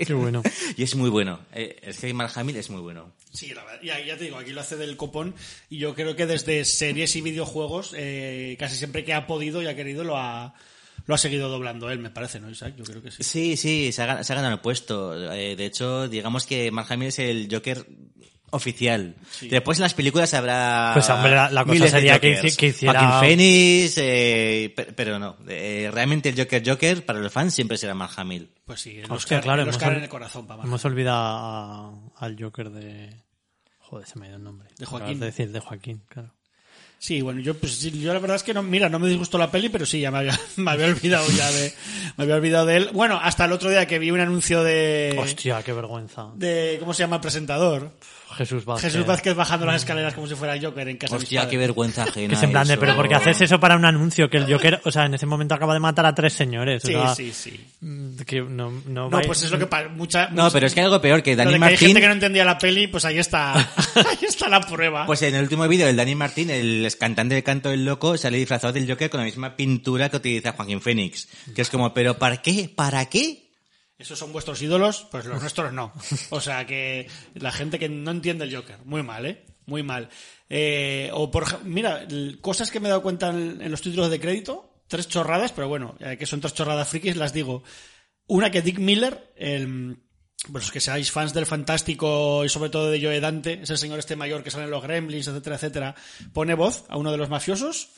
Qué 0.06 0.14
bueno. 0.14 0.42
y 0.76 0.82
es 0.82 0.94
muy 0.96 1.10
bueno. 1.10 1.40
Eh, 1.52 1.76
Es 1.82 1.98
que 2.00 2.12
Mark 2.14 2.32
Hamill 2.34 2.56
es 2.56 2.70
muy 2.70 2.80
bueno. 2.80 3.12
Sí, 3.32 3.52
la 3.54 3.64
verdad, 3.64 3.80
ya, 3.82 4.04
ya 4.04 4.16
te 4.16 4.24
digo, 4.24 4.36
aquí 4.38 4.50
lo 4.52 4.60
hace 4.60 4.76
del 4.76 4.96
copón 4.96 5.34
y 5.68 5.78
yo 5.78 5.94
creo 5.94 6.16
que 6.16 6.26
desde 6.26 6.64
series 6.64 7.14
y 7.16 7.20
videojuegos 7.20 7.92
eh, 7.96 8.56
casi 8.58 8.76
siempre 8.76 9.04
que 9.04 9.12
ha 9.12 9.26
podido 9.26 9.62
y 9.62 9.66
ha 9.66 9.74
querido 9.76 10.04
lo 10.04 10.16
ha, 10.16 10.54
lo 11.06 11.14
ha 11.14 11.18
seguido 11.18 11.48
doblando 11.48 11.90
él, 11.90 11.98
me 11.98 12.10
parece, 12.10 12.38
¿no, 12.40 12.48
Isaac? 12.50 12.74
Yo 12.78 12.84
creo 12.84 13.02
que 13.02 13.10
sí. 13.10 13.22
Sí, 13.24 13.56
sí, 13.56 13.92
se 13.92 14.02
ha, 14.02 14.06
gan- 14.06 14.22
se 14.22 14.32
ha 14.32 14.36
ganado 14.36 14.54
el 14.54 14.60
puesto. 14.60 15.32
Eh, 15.34 15.56
de 15.56 15.66
hecho, 15.66 16.08
digamos 16.08 16.46
que 16.46 16.70
Mark 16.70 16.86
Hamill 16.90 17.08
es 17.08 17.18
el 17.18 17.48
Joker 17.50 17.84
oficial. 18.54 19.14
Después 19.42 19.78
en 19.78 19.82
las 19.82 19.94
películas 19.94 20.32
habrá 20.34 20.90
Pues, 20.94 21.08
hombre, 21.10 21.32
la- 21.32 21.50
la 21.50 21.64
cosa 21.64 21.88
sería 21.88 22.18
que 22.20 22.40
que 22.56 22.66
hiciera- 22.68 23.00
Joaquin 23.00 23.20
Phoenix, 23.28 23.94
eh, 23.98 24.72
pe- 24.74 24.92
pero 24.94 25.18
no. 25.18 25.36
Eh, 25.48 25.90
realmente 25.92 26.28
el 26.30 26.36
Joker 26.38 26.62
Joker 26.66 27.04
para 27.04 27.18
los 27.18 27.32
fans 27.32 27.54
siempre 27.54 27.76
será 27.76 27.94
Mark 27.94 28.12
Hamill. 28.16 28.50
Pues 28.64 28.80
sí, 28.80 28.98
el 28.98 29.10
Oscar, 29.10 29.42
claro, 29.42 29.62
el 29.62 29.68
hemos, 29.68 29.76
Oscar 29.76 29.92
ol- 29.92 29.96
en 29.98 30.02
el 30.04 30.08
corazón, 30.08 30.46
para 30.46 30.62
hemos 30.62 30.84
olvidado 30.84 31.18
a- 31.18 31.92
al 32.18 32.36
Joker 32.40 32.70
de... 32.70 33.22
Joder, 33.80 34.06
se 34.06 34.18
me 34.18 34.26
ha 34.26 34.28
ido 34.30 34.38
el 34.38 34.44
nombre. 34.44 34.68
De 34.78 34.86
Joaquín. 34.86 35.20
De 35.20 35.26
decir, 35.26 35.50
de 35.52 35.60
Joaquín, 35.60 36.02
claro. 36.08 36.32
Sí, 36.98 37.20
bueno, 37.20 37.40
yo 37.40 37.52
pues 37.58 37.74
sí, 37.74 37.90
yo 38.00 38.14
la 38.14 38.18
verdad 38.18 38.36
es 38.36 38.42
que 38.42 38.54
no, 38.54 38.62
mira, 38.62 38.88
no 38.88 38.98
me 38.98 39.08
disgustó 39.08 39.36
la 39.36 39.50
peli, 39.50 39.68
pero 39.68 39.84
sí, 39.84 40.00
ya 40.00 40.10
me 40.10 40.18
había, 40.18 40.40
me 40.56 40.70
había 40.70 40.86
olvidado 40.86 41.26
ya 41.32 41.50
de, 41.50 41.74
me 42.16 42.24
había 42.24 42.36
olvidado 42.36 42.64
de 42.64 42.76
él. 42.78 42.90
Bueno, 42.94 43.20
hasta 43.22 43.44
el 43.44 43.52
otro 43.52 43.68
día 43.68 43.86
que 43.86 43.98
vi 43.98 44.10
un 44.10 44.20
anuncio 44.20 44.64
de, 44.64 45.14
Hostia, 45.18 45.62
qué 45.62 45.74
vergüenza. 45.74 46.28
de, 46.34 46.78
¿cómo 46.80 46.94
se 46.94 47.02
llama 47.02 47.16
el 47.16 47.20
presentador? 47.22 47.92
Jesús 48.34 48.64
Vázquez. 48.64 48.92
Jesús 48.92 49.06
Vázquez 49.06 49.34
bajando 49.34 49.66
las 49.66 49.76
escaleras 49.76 50.14
como 50.14 50.26
si 50.26 50.34
fuera 50.34 50.54
el 50.54 50.64
Joker 50.64 50.88
en 50.88 50.96
casa 50.96 51.14
de 51.14 51.18
mis 51.18 51.24
Hostia, 51.24 51.40
qué 51.42 51.46
padres. 51.46 51.60
vergüenza 51.60 52.02
ajena. 52.04 52.28
Que 52.28 52.34
es 52.34 52.42
en 52.42 52.50
plan 52.50 52.66
de, 52.66 52.74
eso. 52.74 52.80
pero 52.80 52.96
porque 52.96 53.14
haces 53.14 53.40
eso 53.40 53.58
para 53.60 53.76
un 53.76 53.84
anuncio, 53.84 54.28
que 54.28 54.36
el 54.38 54.52
Joker, 54.52 54.80
o 54.84 54.90
sea, 54.90 55.06
en 55.06 55.14
ese 55.14 55.26
momento 55.26 55.54
acaba 55.54 55.74
de 55.74 55.80
matar 55.80 56.06
a 56.06 56.14
tres 56.14 56.32
señores. 56.32 56.84
o 56.84 56.86
Sí, 56.86 56.92
sea, 56.92 57.14
sí, 57.14 57.32
sí. 57.32 57.60
mm, 57.80 58.16
Que 58.26 58.40
no, 58.42 58.70
no, 58.86 59.08
No, 59.10 59.20
pues 59.22 59.42
es 59.42 59.50
lo 59.50 59.58
que 59.58 59.68
mucha, 59.90 60.28
No, 60.30 60.50
pero 60.50 60.66
es 60.66 60.74
que 60.74 60.80
hay 60.80 60.84
algo 60.86 61.00
peor, 61.00 61.22
que 61.22 61.36
Dani 61.36 61.52
de 61.52 61.58
que 61.58 61.64
hay 61.64 61.70
Martín... 61.72 61.88
gente 61.88 62.00
que 62.00 62.06
no 62.06 62.12
entendía 62.14 62.44
la 62.44 62.58
peli, 62.58 62.86
pues 62.88 63.04
ahí 63.04 63.18
está, 63.18 63.54
ahí 63.94 64.18
está 64.28 64.48
la 64.48 64.60
prueba. 64.60 65.06
Pues 65.06 65.22
en 65.22 65.34
el 65.34 65.42
último 65.42 65.66
vídeo 65.68 65.86
del 65.86 65.96
Dani 65.96 66.14
Martín, 66.14 66.50
el 66.50 66.88
cantante 66.98 67.34
del 67.34 67.44
canto 67.44 67.70
del 67.70 67.84
loco, 67.84 68.16
sale 68.16 68.38
disfrazado 68.38 68.72
del 68.72 68.88
Joker 68.88 69.10
con 69.10 69.20
la 69.20 69.26
misma 69.26 69.56
pintura 69.56 70.08
que 70.08 70.16
utiliza 70.16 70.52
Joaquín 70.52 70.80
Phoenix. 70.80 71.28
Que 71.54 71.62
es 71.62 71.70
como, 71.70 71.92
¿pero 71.94 72.18
para 72.18 72.38
qué? 72.38 72.70
¿Para 72.74 73.04
qué? 73.06 73.43
¿Esos 73.98 74.18
son 74.18 74.32
vuestros 74.32 74.60
ídolos? 74.60 75.06
Pues 75.10 75.24
los 75.26 75.40
nuestros 75.42 75.72
no. 75.72 75.92
O 76.30 76.40
sea 76.40 76.66
que 76.66 77.08
la 77.34 77.52
gente 77.52 77.78
que 77.78 77.88
no 77.88 78.10
entiende 78.10 78.44
el 78.44 78.54
Joker, 78.54 78.78
muy 78.84 79.02
mal, 79.02 79.26
¿eh? 79.26 79.44
Muy 79.66 79.82
mal. 79.82 80.08
Eh, 80.48 81.10
o 81.12 81.30
por 81.30 81.64
mira, 81.64 82.06
cosas 82.40 82.70
que 82.70 82.80
me 82.80 82.88
he 82.88 82.90
dado 82.90 83.02
cuenta 83.02 83.30
en, 83.30 83.70
los 83.70 83.80
títulos 83.80 84.10
de 84.10 84.20
crédito, 84.20 84.82
tres 84.88 85.08
chorradas, 85.08 85.52
pero 85.52 85.68
bueno, 85.68 85.96
que 86.18 86.26
son 86.26 86.40
tres 86.40 86.54
chorradas 86.54 86.88
frikis, 86.88 87.16
las 87.16 87.32
digo. 87.32 87.62
Una 88.26 88.50
que 88.50 88.62
Dick 88.62 88.78
Miller, 88.78 89.32
el, 89.36 89.98
pues 90.50 90.64
los 90.64 90.72
que 90.72 90.80
seáis 90.80 91.10
fans 91.10 91.32
del 91.32 91.46
fantástico 91.46 92.44
y 92.44 92.48
sobre 92.48 92.70
todo 92.70 92.90
de 92.90 93.00
Joe 93.00 93.20
Dante, 93.20 93.60
es 93.62 93.70
el 93.70 93.78
señor 93.78 93.98
este 93.98 94.16
mayor 94.16 94.42
que 94.42 94.50
sale 94.50 94.64
en 94.64 94.70
los 94.70 94.82
Gremlins, 94.82 95.28
etcétera, 95.28 95.56
etcétera, 95.56 95.94
pone 96.32 96.54
voz 96.54 96.84
a 96.88 96.98
uno 96.98 97.10
de 97.10 97.18
los 97.18 97.30
mafiosos. 97.30 97.88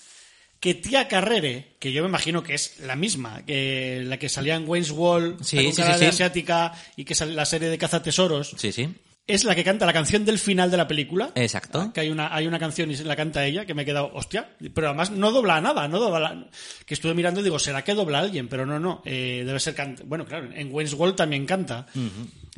Que 0.60 0.74
Tía 0.74 1.06
Carrere, 1.06 1.76
que 1.78 1.92
yo 1.92 2.02
me 2.02 2.08
imagino 2.08 2.42
que 2.42 2.54
es 2.54 2.80
la 2.80 2.96
misma, 2.96 3.44
que 3.44 4.02
la 4.04 4.18
que 4.18 4.28
salía 4.28 4.54
en 4.56 4.66
Wayne's 4.68 4.90
Wall, 4.90 5.36
Sí, 5.42 5.70
sí, 5.72 5.82
asiática 5.82 6.72
y 6.96 7.04
que 7.04 7.14
sale 7.14 7.34
la 7.34 7.44
serie 7.44 7.68
de 7.68 7.76
cazatesoros, 7.78 8.54
Sí, 8.56 8.72
sí. 8.72 8.88
es 9.26 9.44
la 9.44 9.54
que 9.54 9.62
canta 9.64 9.84
la 9.86 9.92
canción 9.92 10.24
del 10.24 10.38
final 10.38 10.70
de 10.70 10.76
la 10.78 10.88
película. 10.88 11.30
Exacto. 11.34 11.92
Que 11.92 12.00
hay 12.00 12.08
una, 12.08 12.34
hay 12.34 12.46
una 12.46 12.58
canción 12.58 12.90
y 12.90 12.96
se 12.96 13.04
la 13.04 13.16
canta 13.16 13.44
ella, 13.44 13.66
que 13.66 13.74
me 13.74 13.82
he 13.82 13.84
quedado, 13.84 14.10
hostia, 14.14 14.56
pero 14.72 14.88
además 14.88 15.10
no 15.10 15.30
dobla 15.30 15.60
nada, 15.60 15.88
no 15.88 15.98
dobla, 16.00 16.48
que 16.86 16.94
estuve 16.94 17.12
mirando 17.14 17.40
y 17.40 17.44
digo, 17.44 17.58
¿será 17.58 17.84
que 17.84 17.94
dobla 17.94 18.20
alguien? 18.20 18.48
Pero 18.48 18.64
no, 18.64 18.80
no, 18.80 19.02
eh, 19.04 19.42
debe 19.44 19.60
ser 19.60 19.74
canta, 19.74 20.04
bueno, 20.06 20.24
claro, 20.24 20.48
en 20.54 20.72
Wayne's 20.72 20.94
World 20.94 21.16
también 21.16 21.44
canta. 21.44 21.86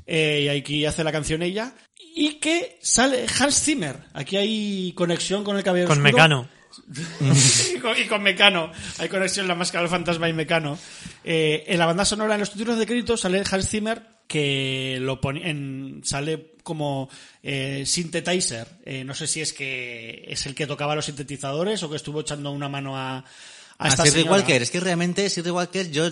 Eh, 0.07 0.43
y 0.45 0.49
aquí 0.49 0.87
hace 0.87 1.05
la 1.05 1.13
canción 1.13 1.43
ella. 1.43 1.75
Y 2.15 2.35
que 2.35 2.79
sale 2.81 3.27
Hans 3.39 3.61
Zimmer. 3.63 3.97
Aquí 4.15 4.37
hay 4.37 4.93
conexión 4.95 5.45
con 5.45 5.57
el 5.57 5.63
cabello 5.63 5.87
Con 5.87 5.99
oscuro. 5.99 6.13
Mecano. 6.13 6.49
Y, 7.75 7.79
con, 7.81 7.99
y 7.99 8.07
con 8.07 8.23
Mecano. 8.23 8.71
Hay 8.99 9.09
conexión 9.09 9.49
la 9.49 9.55
máscara 9.55 9.83
del 9.83 9.91
fantasma 9.91 10.29
y 10.29 10.33
Mecano. 10.33 10.79
Eh, 11.25 11.65
en 11.67 11.79
la 11.79 11.87
banda 11.87 12.05
sonora, 12.05 12.35
en 12.35 12.41
los 12.41 12.53
títulos 12.53 12.79
de 12.79 12.87
crédito, 12.87 13.17
sale 13.17 13.43
Hans 13.51 13.69
Zimmer 13.69 14.19
que 14.29 14.99
lo 15.01 15.21
pone 15.21 15.49
en, 15.49 16.03
sale 16.05 16.53
como 16.63 17.09
eh, 17.43 17.85
synthetizer. 17.87 18.69
Eh, 18.85 19.03
no 19.03 19.15
sé 19.15 19.27
si 19.27 19.41
es 19.41 19.53
que 19.53 20.27
es 20.29 20.45
el 20.47 20.55
que 20.55 20.67
tocaba 20.67 20.95
los 20.95 21.07
sintetizadores 21.07 21.83
o 21.83 21.91
que 21.91 21.97
estuvo 21.97 22.21
echando 22.21 22.51
una 22.53 22.69
mano 22.69 22.97
a, 22.97 23.19
a 23.19 23.25
A 23.79 23.89
esta 23.89 24.05
Siri 24.05 24.21
señora. 24.21 24.33
Walker, 24.33 24.63
es 24.63 24.71
que 24.71 24.81
realmente 24.81 25.31
Siri 25.31 25.51
Walker, 25.51 25.91
yo, 25.91 26.11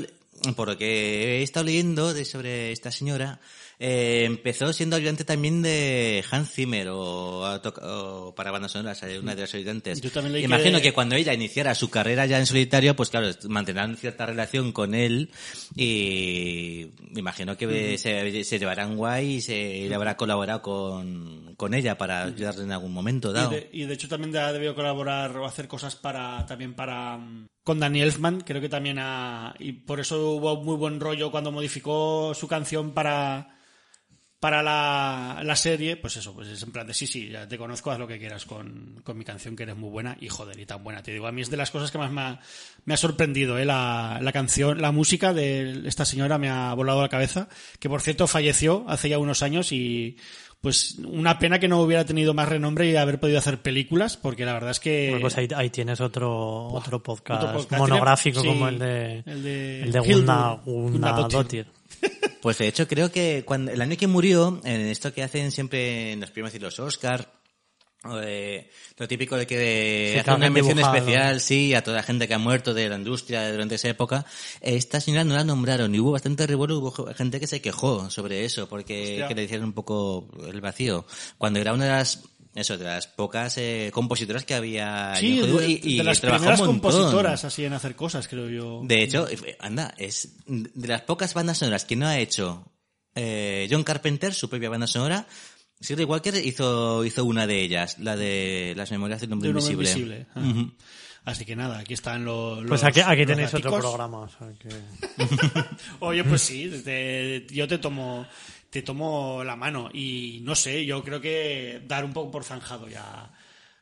por 0.56 0.68
lo 0.68 0.78
que 0.78 1.40
he 1.40 1.42
estado 1.42 1.66
leyendo 1.66 2.14
de 2.14 2.24
sobre 2.24 2.72
esta 2.72 2.90
señora, 2.90 3.38
eh, 3.78 4.24
empezó 4.24 4.72
siendo 4.72 4.96
ayudante 4.96 5.24
también 5.24 5.60
de 5.62 6.24
Hans 6.30 6.50
Zimmer 6.52 6.88
o, 6.90 8.32
para 8.36 8.50
bandas 8.50 8.72
sonoras, 8.72 9.02
eh, 9.02 9.18
una 9.18 9.34
de 9.34 9.42
las 9.42 9.54
ayudantes. 9.54 10.00
Yo 10.00 10.10
también 10.10 10.42
Imagino 10.44 10.78
que- 10.78 10.84
que... 10.84 10.92
cuando 10.92 11.14
ella 11.14 11.34
iniciara 11.34 11.74
su 11.74 11.90
carrera 11.90 12.26
ya 12.26 12.38
en 12.38 12.46
solitario, 12.46 12.96
pues 12.96 13.10
claro, 13.10 13.28
mantendrán 13.48 13.96
cierta 13.96 14.26
relación 14.26 14.72
con 14.72 14.94
él 14.94 15.30
y 15.96 16.90
me 17.12 17.20
imagino 17.20 17.56
que 17.56 17.98
se, 17.98 18.44
se 18.44 18.58
llevarán 18.58 18.96
guay 18.96 19.34
y 19.36 19.40
se 19.40 19.56
y 19.86 19.92
habrá 19.92 20.16
colaborado 20.16 20.62
con, 20.62 21.54
con 21.56 21.74
ella 21.74 21.98
para 21.98 22.24
ayudarle 22.24 22.64
en 22.64 22.72
algún 22.72 22.92
momento 22.92 23.30
Y 23.30 23.34
dado. 23.34 23.50
de, 23.50 23.68
y 23.72 23.84
de 23.84 23.94
hecho 23.94 24.08
también 24.08 24.36
ha 24.36 24.52
debido 24.52 24.74
colaborar 24.74 25.36
o 25.36 25.46
hacer 25.46 25.68
cosas 25.68 25.96
para 25.96 26.44
también 26.46 26.74
para 26.74 27.16
mm, 27.18 27.46
con 27.64 27.80
Danny 27.80 28.00
Elfman, 28.00 28.40
creo 28.42 28.60
que 28.60 28.68
también 28.68 28.98
ha, 29.00 29.54
y 29.58 29.72
por 29.72 29.98
eso 30.00 30.30
hubo 30.32 30.62
muy 30.62 30.76
buen 30.76 31.00
rollo 31.00 31.30
cuando 31.30 31.50
modificó 31.50 32.32
su 32.34 32.46
canción 32.46 32.92
para 32.92 33.56
para 34.46 34.62
la, 34.62 35.40
la 35.42 35.56
serie, 35.56 35.96
pues 35.96 36.18
eso, 36.18 36.32
pues 36.32 36.46
es 36.46 36.62
en 36.62 36.70
plan 36.70 36.86
de 36.86 36.94
sí, 36.94 37.08
sí, 37.08 37.28
ya 37.30 37.48
te 37.48 37.58
conozco, 37.58 37.90
haz 37.90 37.98
lo 37.98 38.06
que 38.06 38.16
quieras 38.16 38.44
con, 38.44 39.00
con 39.02 39.18
mi 39.18 39.24
canción 39.24 39.56
que 39.56 39.64
eres 39.64 39.76
muy 39.76 39.90
buena 39.90 40.16
y 40.20 40.28
joder, 40.28 40.56
y 40.60 40.64
tan 40.64 40.84
buena. 40.84 41.02
Te 41.02 41.10
digo, 41.10 41.26
a 41.26 41.32
mí 41.32 41.42
es 41.42 41.50
de 41.50 41.56
las 41.56 41.72
cosas 41.72 41.90
que 41.90 41.98
más 41.98 42.12
me 42.12 42.20
ha, 42.20 42.40
me 42.84 42.94
ha 42.94 42.96
sorprendido, 42.96 43.58
¿eh? 43.58 43.64
la, 43.64 44.20
la 44.22 44.30
canción, 44.30 44.80
la 44.80 44.92
música 44.92 45.32
de 45.32 45.82
esta 45.88 46.04
señora 46.04 46.38
me 46.38 46.48
ha 46.48 46.72
volado 46.74 47.02
la 47.02 47.08
cabeza, 47.08 47.48
que 47.80 47.88
por 47.88 48.02
cierto 48.02 48.28
falleció 48.28 48.84
hace 48.86 49.08
ya 49.08 49.18
unos 49.18 49.42
años 49.42 49.72
y 49.72 50.16
pues 50.60 50.96
una 51.04 51.40
pena 51.40 51.58
que 51.58 51.66
no 51.66 51.80
hubiera 51.80 52.04
tenido 52.04 52.32
más 52.32 52.48
renombre 52.48 52.88
y 52.88 52.94
haber 52.94 53.18
podido 53.18 53.40
hacer 53.40 53.62
películas, 53.62 54.16
porque 54.16 54.44
la 54.44 54.52
verdad 54.52 54.70
es 54.70 54.78
que... 54.78 55.08
Bueno, 55.10 55.22
pues 55.22 55.36
ahí, 55.38 55.48
ahí 55.56 55.70
tienes 55.70 56.00
otro, 56.00 56.68
otro 56.68 57.02
podcast, 57.02 57.42
otro 57.42 57.58
podcast. 57.58 57.80
monográfico 57.80 58.44
como 58.44 58.68
el 58.68 58.78
de, 58.78 59.24
el 59.26 59.42
de 59.42 59.82
el 59.82 59.90
de 59.90 59.98
Hildur, 60.06 60.60
Gunda 60.64 61.12
Dottir. 61.28 61.66
Pues 62.42 62.58
de 62.58 62.68
hecho 62.68 62.86
creo 62.86 63.10
que 63.10 63.42
cuando 63.44 63.72
el 63.72 63.80
año 63.80 63.96
que 63.96 64.06
murió, 64.06 64.60
en 64.64 64.82
esto 64.82 65.12
que 65.12 65.22
hacen 65.22 65.50
siempre 65.50 66.12
en 66.12 66.20
los 66.20 66.30
premios 66.30 66.54
y 66.54 66.60
los 66.60 66.78
Oscar, 66.78 67.28
eh, 68.22 68.70
lo 68.96 69.08
típico 69.08 69.36
de 69.36 69.46
que 69.46 70.22
Sí, 70.24 70.30
una 70.30 70.50
mención 70.50 70.76
dibujado. 70.76 70.96
especial, 70.96 71.40
sí, 71.40 71.74
a 71.74 71.82
toda 71.82 71.96
la 71.96 72.02
gente 72.02 72.28
que 72.28 72.34
ha 72.34 72.38
muerto 72.38 72.72
de 72.72 72.88
la 72.88 72.96
industria 72.96 73.50
durante 73.50 73.74
esa 73.74 73.88
época, 73.88 74.24
esta 74.60 75.00
señora 75.00 75.24
no 75.24 75.34
la 75.34 75.44
nombraron 75.44 75.94
y 75.94 75.98
hubo 75.98 76.12
bastante 76.12 76.46
revuelo, 76.46 76.78
hubo 76.78 76.92
gente 77.14 77.40
que 77.40 77.46
se 77.46 77.60
quejó 77.60 78.08
sobre 78.10 78.44
eso, 78.44 78.68
porque 78.68 79.24
que 79.26 79.34
le 79.34 79.44
hicieron 79.44 79.66
un 79.66 79.72
poco 79.72 80.28
el 80.48 80.60
vacío. 80.60 81.04
Cuando 81.38 81.58
era 81.58 81.72
una 81.72 81.84
de 81.84 81.90
las 81.90 82.22
eso, 82.56 82.76
de 82.78 82.84
las 82.84 83.06
pocas 83.06 83.56
eh, 83.58 83.90
compositoras 83.92 84.44
que 84.44 84.54
había 84.54 85.14
Sí, 85.16 85.38
de, 85.38 85.68
y, 85.68 85.80
y 85.82 85.98
de 85.98 86.04
las 86.04 86.20
primeras 86.20 86.60
compositoras 86.60 87.44
así 87.44 87.64
en 87.64 87.72
hacer 87.74 87.94
cosas, 87.94 88.26
creo 88.28 88.48
yo. 88.48 88.80
De 88.84 89.02
hecho, 89.02 89.28
eh, 89.28 89.56
anda, 89.60 89.94
es 89.98 90.36
de 90.46 90.88
las 90.88 91.02
pocas 91.02 91.34
bandas 91.34 91.58
sonoras 91.58 91.84
que 91.84 91.96
no 91.96 92.06
ha 92.06 92.18
hecho 92.18 92.64
eh, 93.14 93.68
John 93.70 93.84
Carpenter, 93.84 94.34
su 94.34 94.48
propia 94.50 94.68
banda 94.70 94.86
sonora. 94.86 95.26
Shirley 95.80 96.06
Walker 96.06 96.34
hizo, 96.44 97.04
hizo 97.04 97.24
una 97.24 97.46
de 97.46 97.60
ellas, 97.62 97.98
la 97.98 98.16
de 98.16 98.72
Las 98.76 98.90
Memorias 98.90 99.20
del 99.20 99.32
Hombre 99.34 99.52
de 99.52 99.58
Invisible. 99.58 99.90
invisible. 99.90 100.26
Ah. 100.34 100.64
Así 101.26 101.44
que 101.44 101.56
nada, 101.56 101.80
aquí 101.80 101.92
están 101.92 102.24
los. 102.24 102.58
Pues 102.60 102.70
los- 102.70 102.84
aquí, 102.84 103.00
aquí 103.00 103.22
los 103.24 103.26
tenéis 103.26 103.52
otro 103.52 103.76
programa. 103.78 104.18
o 104.20 104.28
sea 104.28 104.48
que- 104.58 104.68
Oye, 106.00 106.24
pues 106.24 106.40
sí, 106.42 106.70
te- 106.84 107.46
yo 107.50 107.66
te 107.66 107.78
tomo, 107.78 108.26
te 108.76 108.82
tomo 108.82 109.42
la 109.42 109.56
mano 109.56 109.88
y 109.92 110.40
no 110.42 110.54
sé, 110.54 110.84
yo 110.84 111.02
creo 111.02 111.18
que 111.18 111.80
dar 111.86 112.04
un 112.04 112.12
poco 112.12 112.30
por 112.30 112.44
zanjado 112.44 112.86
ya, 112.88 113.30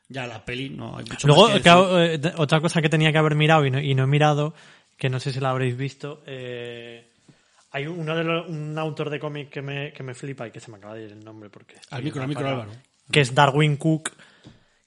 ya 0.07 0.25
la 0.25 0.45
peli, 0.45 0.69
no 0.69 0.97
hay 0.97 1.03
mucho 1.03 1.27
Luego, 1.27 1.43
más 1.43 1.51
que 1.51 1.57
decir. 1.59 1.63
claro, 1.63 2.03
eh, 2.03 2.33
otra 2.37 2.61
cosa 2.61 2.81
que 2.81 2.87
tenía 2.87 3.11
que 3.11 3.17
haber 3.17 3.35
mirado 3.35 3.65
y 3.65 3.71
no, 3.71 3.79
y 3.81 3.93
no 3.93 4.03
he 4.03 4.07
mirado, 4.07 4.53
que 4.97 5.09
no 5.09 5.19
sé 5.19 5.33
si 5.33 5.41
la 5.41 5.49
habréis 5.49 5.75
visto, 5.75 6.23
eh, 6.25 7.11
hay 7.71 7.87
uno 7.87 8.15
de 8.15 8.23
los- 8.23 8.47
un 8.47 8.77
autor 8.79 9.09
de 9.09 9.19
cómic 9.19 9.49
que 9.49 9.61
me, 9.61 9.91
que 9.91 10.01
me 10.01 10.13
flipa 10.13 10.47
y 10.47 10.51
que 10.51 10.61
se 10.61 10.71
me 10.71 10.77
acaba 10.77 10.93
de 10.95 11.03
ir 11.07 11.11
el 11.11 11.25
nombre 11.25 11.49
porque... 11.49 11.75
Al 11.89 12.01
micro, 12.03 12.21
al 12.21 12.29
micro, 12.29 12.47
Álvaro. 12.47 12.71
Que 13.11 13.19
es 13.19 13.35
Darwin 13.35 13.75
Cook, 13.75 14.11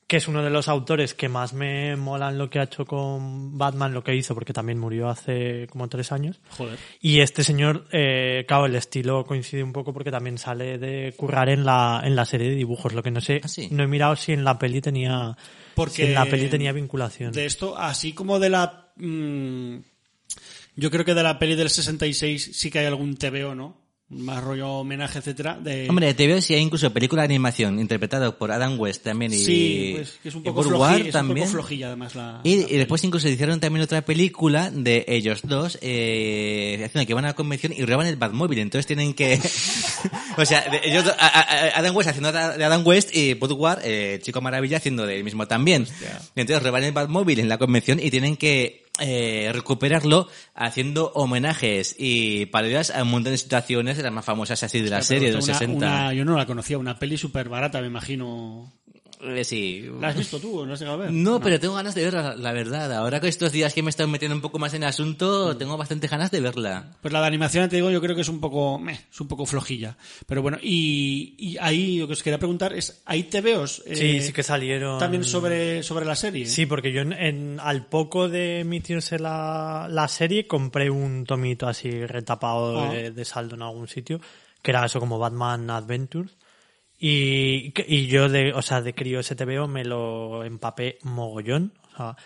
que 0.08 0.16
es 0.16 0.26
uno 0.26 0.42
de 0.42 0.48
los 0.48 0.68
autores 0.68 1.12
que 1.12 1.28
más 1.28 1.52
me 1.52 1.94
molan 1.94 2.38
lo 2.38 2.48
que 2.48 2.58
ha 2.58 2.62
hecho 2.62 2.86
con 2.86 3.58
Batman, 3.58 3.92
lo 3.92 4.02
que 4.02 4.16
hizo, 4.16 4.34
porque 4.34 4.54
también 4.54 4.78
murió 4.78 5.10
hace 5.10 5.66
como 5.68 5.86
tres 5.86 6.12
años. 6.12 6.40
Joder. 6.56 6.78
Y 7.02 7.20
este 7.20 7.44
señor, 7.44 7.86
eh, 7.92 8.46
claro, 8.48 8.64
el 8.64 8.74
estilo 8.74 9.26
coincide 9.26 9.62
un 9.62 9.74
poco 9.74 9.92
porque 9.92 10.10
también 10.10 10.38
sale 10.38 10.78
de 10.78 11.12
currar 11.14 11.50
en 11.50 11.66
la, 11.66 12.00
en 12.02 12.16
la 12.16 12.24
serie 12.24 12.48
de 12.48 12.54
dibujos. 12.54 12.94
Lo 12.94 13.02
que 13.02 13.10
no 13.10 13.20
sé, 13.20 13.42
no 13.70 13.82
he 13.82 13.86
mirado 13.86 14.16
si 14.16 14.32
en 14.32 14.44
la 14.44 14.58
peli 14.58 14.80
tenía, 14.80 15.36
Porque 15.74 15.96
si 15.96 16.02
en 16.04 16.14
la 16.14 16.24
peli 16.24 16.48
tenía 16.48 16.72
vinculación. 16.72 17.32
De 17.32 17.44
esto, 17.44 17.76
así 17.76 18.14
como 18.14 18.38
de 18.38 18.48
la. 18.48 18.92
mm, 18.96 19.76
yo 20.74 20.90
creo 20.90 21.04
que 21.04 21.12
de 21.12 21.22
la 21.22 21.38
peli 21.38 21.54
del 21.54 21.68
66 21.68 22.52
sí 22.54 22.70
que 22.70 22.78
hay 22.78 22.86
algún 22.86 23.18
TVO, 23.18 23.54
¿no? 23.54 23.87
Más 24.10 24.42
rollo 24.42 24.70
homenaje, 24.70 25.18
etcétera. 25.18 25.58
De... 25.62 25.86
Hombre, 25.90 26.14
te 26.14 26.26
veo 26.26 26.40
si 26.40 26.54
hay 26.54 26.62
incluso 26.62 26.90
película 26.94 27.22
de 27.22 27.26
animación 27.26 27.78
interpretado 27.78 28.38
por 28.38 28.50
Adam 28.50 28.80
West 28.80 29.02
también 29.02 29.34
y, 29.34 29.38
sí, 29.38 29.92
pues 29.96 30.18
que 30.22 30.30
es 30.30 30.34
un 30.34 30.42
poco, 30.44 30.62
Paul 30.62 30.72
floji- 30.74 30.78
Ward 30.80 31.00
es 31.00 31.04
un 31.06 31.10
también. 31.12 31.38
poco 31.46 31.50
flojilla, 31.52 31.86
además. 31.88 32.14
La, 32.14 32.40
Y, 32.42 32.52
y 32.54 32.76
después 32.78 33.04
incluso 33.04 33.28
hicieron 33.28 33.60
también 33.60 33.82
otra 33.84 34.00
película 34.00 34.70
de 34.70 35.04
ellos 35.08 35.40
dos, 35.44 35.78
eh, 35.82 36.82
haciendo 36.86 37.06
que 37.06 37.12
van 37.12 37.26
a 37.26 37.28
la 37.28 37.34
convención 37.34 37.74
y 37.76 37.84
roban 37.84 38.06
el 38.06 38.16
Batmóvil. 38.16 38.60
Entonces 38.60 38.86
tienen 38.86 39.12
que... 39.12 39.38
o 40.38 40.44
sea, 40.46 40.62
de- 40.70 40.80
ellos 40.84 41.04
dos- 41.04 41.14
a- 41.18 41.26
a- 41.40 41.78
Adam 41.78 41.94
West 41.94 42.08
haciendo 42.08 42.32
de 42.32 42.64
Adam 42.64 42.86
West 42.86 43.14
y 43.14 43.34
Paul 43.34 43.52
Ward, 43.52 43.80
eh, 43.84 44.20
Chico 44.22 44.40
Maravilla, 44.40 44.78
haciendo 44.78 45.06
de 45.06 45.18
él 45.18 45.24
mismo 45.24 45.46
también. 45.46 45.86
Entonces 46.34 46.62
roban 46.62 46.82
el 46.82 46.92
Batmóvil 46.92 47.40
en 47.40 47.50
la 47.50 47.58
convención 47.58 48.00
y 48.02 48.10
tienen 48.10 48.38
que 48.38 48.87
eh, 49.00 49.50
recuperarlo 49.52 50.28
haciendo 50.54 51.12
homenajes 51.14 51.94
y 51.98 52.46
parodias 52.46 52.90
a 52.90 53.02
un 53.02 53.10
montón 53.10 53.32
de 53.32 53.38
situaciones 53.38 53.96
de 53.96 54.02
las 54.02 54.12
más 54.12 54.24
famosas 54.24 54.62
así 54.62 54.80
de 54.80 54.90
la 54.90 54.98
Hostia, 54.98 55.16
serie 55.16 55.28
de 55.30 55.36
los 55.36 55.44
una- 55.44 55.54
60. 55.54 55.86
una- 55.86 56.14
yo 56.14 56.24
no 56.24 56.36
la 56.36 56.46
conocía, 56.46 56.78
una 56.78 56.98
peli 56.98 57.16
súper 57.16 57.48
barata, 57.48 57.80
me 57.80 57.86
imagino. 57.86 58.72
Eh, 59.20 59.42
sí. 59.44 59.84
¿La 60.00 60.08
has 60.08 60.16
visto 60.16 60.38
tú 60.38 60.60
o 60.60 60.66
no 60.66 60.74
has 60.74 60.78
llegado 60.80 60.98
a 60.98 61.04
ver? 61.06 61.12
No, 61.12 61.40
pero 61.40 61.58
tengo 61.58 61.74
ganas 61.74 61.94
de 61.94 62.04
verla, 62.04 62.36
la 62.36 62.52
verdad. 62.52 62.92
Ahora 62.92 63.20
que 63.20 63.26
estos 63.28 63.50
días 63.50 63.74
que 63.74 63.82
me 63.82 63.88
he 63.88 63.90
estado 63.90 64.08
metiendo 64.08 64.34
un 64.34 64.40
poco 64.40 64.58
más 64.60 64.74
en 64.74 64.82
el 64.84 64.88
asunto, 64.88 65.56
tengo 65.56 65.76
bastante 65.76 66.06
ganas 66.06 66.30
de 66.30 66.40
verla. 66.40 66.96
Pues 67.02 67.12
la 67.12 67.20
de 67.20 67.26
animación, 67.26 67.68
te 67.68 67.76
digo, 67.76 67.90
yo 67.90 68.00
creo 68.00 68.14
que 68.14 68.22
es 68.22 68.28
un 68.28 68.40
poco, 68.40 68.78
meh, 68.78 69.00
es 69.10 69.20
un 69.20 69.26
poco 69.26 69.44
flojilla. 69.44 69.96
Pero 70.26 70.40
bueno, 70.42 70.58
y, 70.62 71.34
y 71.38 71.56
ahí 71.60 71.98
lo 71.98 72.06
que 72.06 72.12
os 72.12 72.22
quería 72.22 72.38
preguntar 72.38 72.72
es, 72.72 73.02
¿hay 73.06 73.24
TVOs? 73.24 73.82
eh, 73.86 73.96
Sí, 73.96 74.20
sí 74.20 74.32
que 74.32 74.42
salieron. 74.42 74.98
También 74.98 75.24
sobre, 75.24 75.82
sobre 75.82 76.04
la 76.06 76.14
serie. 76.14 76.46
Sí, 76.46 76.66
porque 76.66 76.92
yo 76.92 77.00
en, 77.00 77.12
en- 77.12 77.60
al 77.60 77.86
poco 77.86 78.28
de 78.28 78.60
emitirse 78.60 79.18
la, 79.18 79.88
la 79.90 80.06
serie 80.08 80.46
compré 80.46 80.90
un 80.90 81.24
tomito 81.24 81.66
así 81.66 81.90
retapado 82.06 82.80
Ah. 82.84 82.92
de, 82.92 83.10
de 83.10 83.24
saldo 83.24 83.56
en 83.56 83.62
algún 83.62 83.88
sitio, 83.88 84.20
que 84.62 84.70
era 84.70 84.84
eso 84.86 85.00
como 85.00 85.18
Batman 85.18 85.70
Adventures. 85.70 86.36
Y, 86.98 87.72
y 87.86 88.06
yo 88.08 88.28
de, 88.28 88.52
o 88.52 88.62
sea, 88.62 88.82
de 88.82 88.94
crío 88.94 89.20
ese 89.20 89.36
TVO 89.36 89.68
me 89.68 89.84
lo 89.84 90.44
empapé 90.44 90.98
mogollón. 91.02 91.72
O 91.94 91.96
sea, 91.96 92.16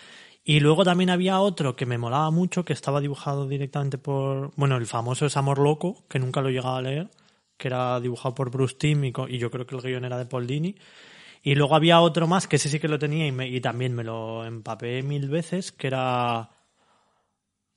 y 0.44 0.60
luego 0.60 0.84
también 0.84 1.10
había 1.10 1.40
otro 1.40 1.76
que 1.76 1.86
me 1.86 1.98
molaba 1.98 2.30
mucho, 2.30 2.64
que 2.64 2.72
estaba 2.72 3.00
dibujado 3.00 3.46
directamente 3.48 3.98
por, 3.98 4.52
bueno, 4.56 4.76
el 4.76 4.86
famoso 4.86 5.26
es 5.26 5.36
Amor 5.36 5.58
Loco, 5.58 6.04
que 6.08 6.18
nunca 6.18 6.40
lo 6.40 6.48
he 6.48 6.52
llegado 6.52 6.76
a 6.76 6.82
leer, 6.82 7.10
que 7.58 7.68
era 7.68 8.00
dibujado 8.00 8.34
por 8.34 8.50
Bruce 8.50 8.76
Timm 8.76 9.04
y 9.04 9.38
yo 9.38 9.50
creo 9.50 9.66
que 9.66 9.76
el 9.76 9.82
guion 9.82 10.04
era 10.04 10.18
de 10.18 10.26
Paul 10.26 10.46
Dini. 10.46 10.74
Y 11.42 11.54
luego 11.56 11.74
había 11.76 12.00
otro 12.00 12.26
más, 12.26 12.46
que 12.48 12.56
ese 12.56 12.68
sí 12.68 12.80
que 12.80 12.88
lo 12.88 12.98
tenía 12.98 13.26
y, 13.26 13.32
me- 13.32 13.48
y 13.48 13.60
también 13.60 13.94
me 13.94 14.04
lo 14.04 14.44
empapé 14.44 15.02
mil 15.02 15.28
veces, 15.28 15.72
que 15.72 15.88
era... 15.88 16.50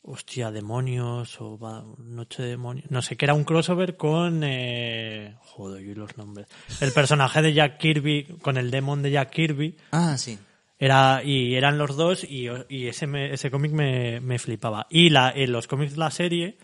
Hostia, 0.08 0.52
demonios 0.52 1.42
o 1.42 1.58
va- 1.58 1.84
Noche 1.98 2.44
de 2.44 2.50
demonios. 2.50 2.92
No 2.92 3.02
sé, 3.02 3.18
que 3.18 3.26
era 3.26 3.34
un 3.34 3.44
crossover 3.44 3.98
con... 3.98 4.42
Eh... 4.44 5.36
Joder, 5.42 5.84
y 5.84 5.96
los 5.96 6.16
nombres. 6.18 6.48
El 6.80 6.92
personaje 6.92 7.42
de 7.42 7.54
Jack 7.54 7.78
Kirby, 7.80 8.26
con 8.42 8.58
el 8.58 8.70
demon 8.70 9.02
de 9.02 9.10
Jack 9.12 9.32
Kirby. 9.32 9.76
Ah, 9.92 10.16
sí. 10.18 10.38
Era, 10.78 11.24
y 11.24 11.56
eran 11.56 11.78
los 11.80 11.96
dos 11.96 12.24
y, 12.24 12.48
y 12.70 12.88
ese, 12.88 13.08
me- 13.08 13.34
ese 13.34 13.50
cómic 13.50 13.72
me, 13.72 14.20
me 14.20 14.38
flipaba. 14.38 14.86
Y 14.92 15.10
la, 15.10 15.32
en 15.36 15.52
los 15.52 15.68
cómics 15.68 15.94
de 15.94 15.98
la 16.00 16.12
serie 16.12 16.58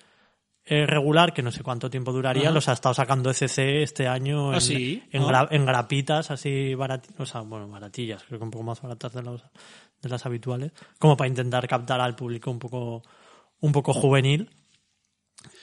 eh, 0.65 0.85
regular, 0.85 1.34
que 1.34 1.41
no 1.41 1.51
sé 1.51 1.63
cuánto 1.63 1.89
tiempo 1.89 2.11
duraría, 2.11 2.43
Ajá. 2.43 2.51
los 2.51 2.68
ha 2.69 2.73
estado 2.73 2.93
sacando 2.93 3.31
ECC 3.31 3.57
este 3.81 4.07
año 4.07 4.51
¿Ah, 4.51 4.55
en, 4.55 4.61
sí? 4.61 5.03
en, 5.11 5.23
gra- 5.23 5.47
en 5.49 5.65
grapitas 5.65 6.30
así 6.30 6.76
baratillas, 6.76 7.19
o 7.19 7.26
sea, 7.26 7.41
bueno, 7.41 7.68
baratillas, 7.68 8.22
creo 8.23 8.38
que 8.38 8.43
un 8.45 8.51
poco 8.51 8.65
más 8.65 8.80
baratas 8.81 9.13
de, 9.13 9.23
los, 9.23 9.41
de 10.01 10.09
las 10.09 10.23
habituales, 10.27 10.72
como 10.99 11.18
para 11.18 11.27
intentar 11.30 11.68
captar 11.68 11.99
al 12.01 12.15
público 12.15 12.51
un 12.51 12.59
poco, 12.59 13.01
un 13.61 13.71
poco 13.71 13.93
juvenil. 13.93 14.49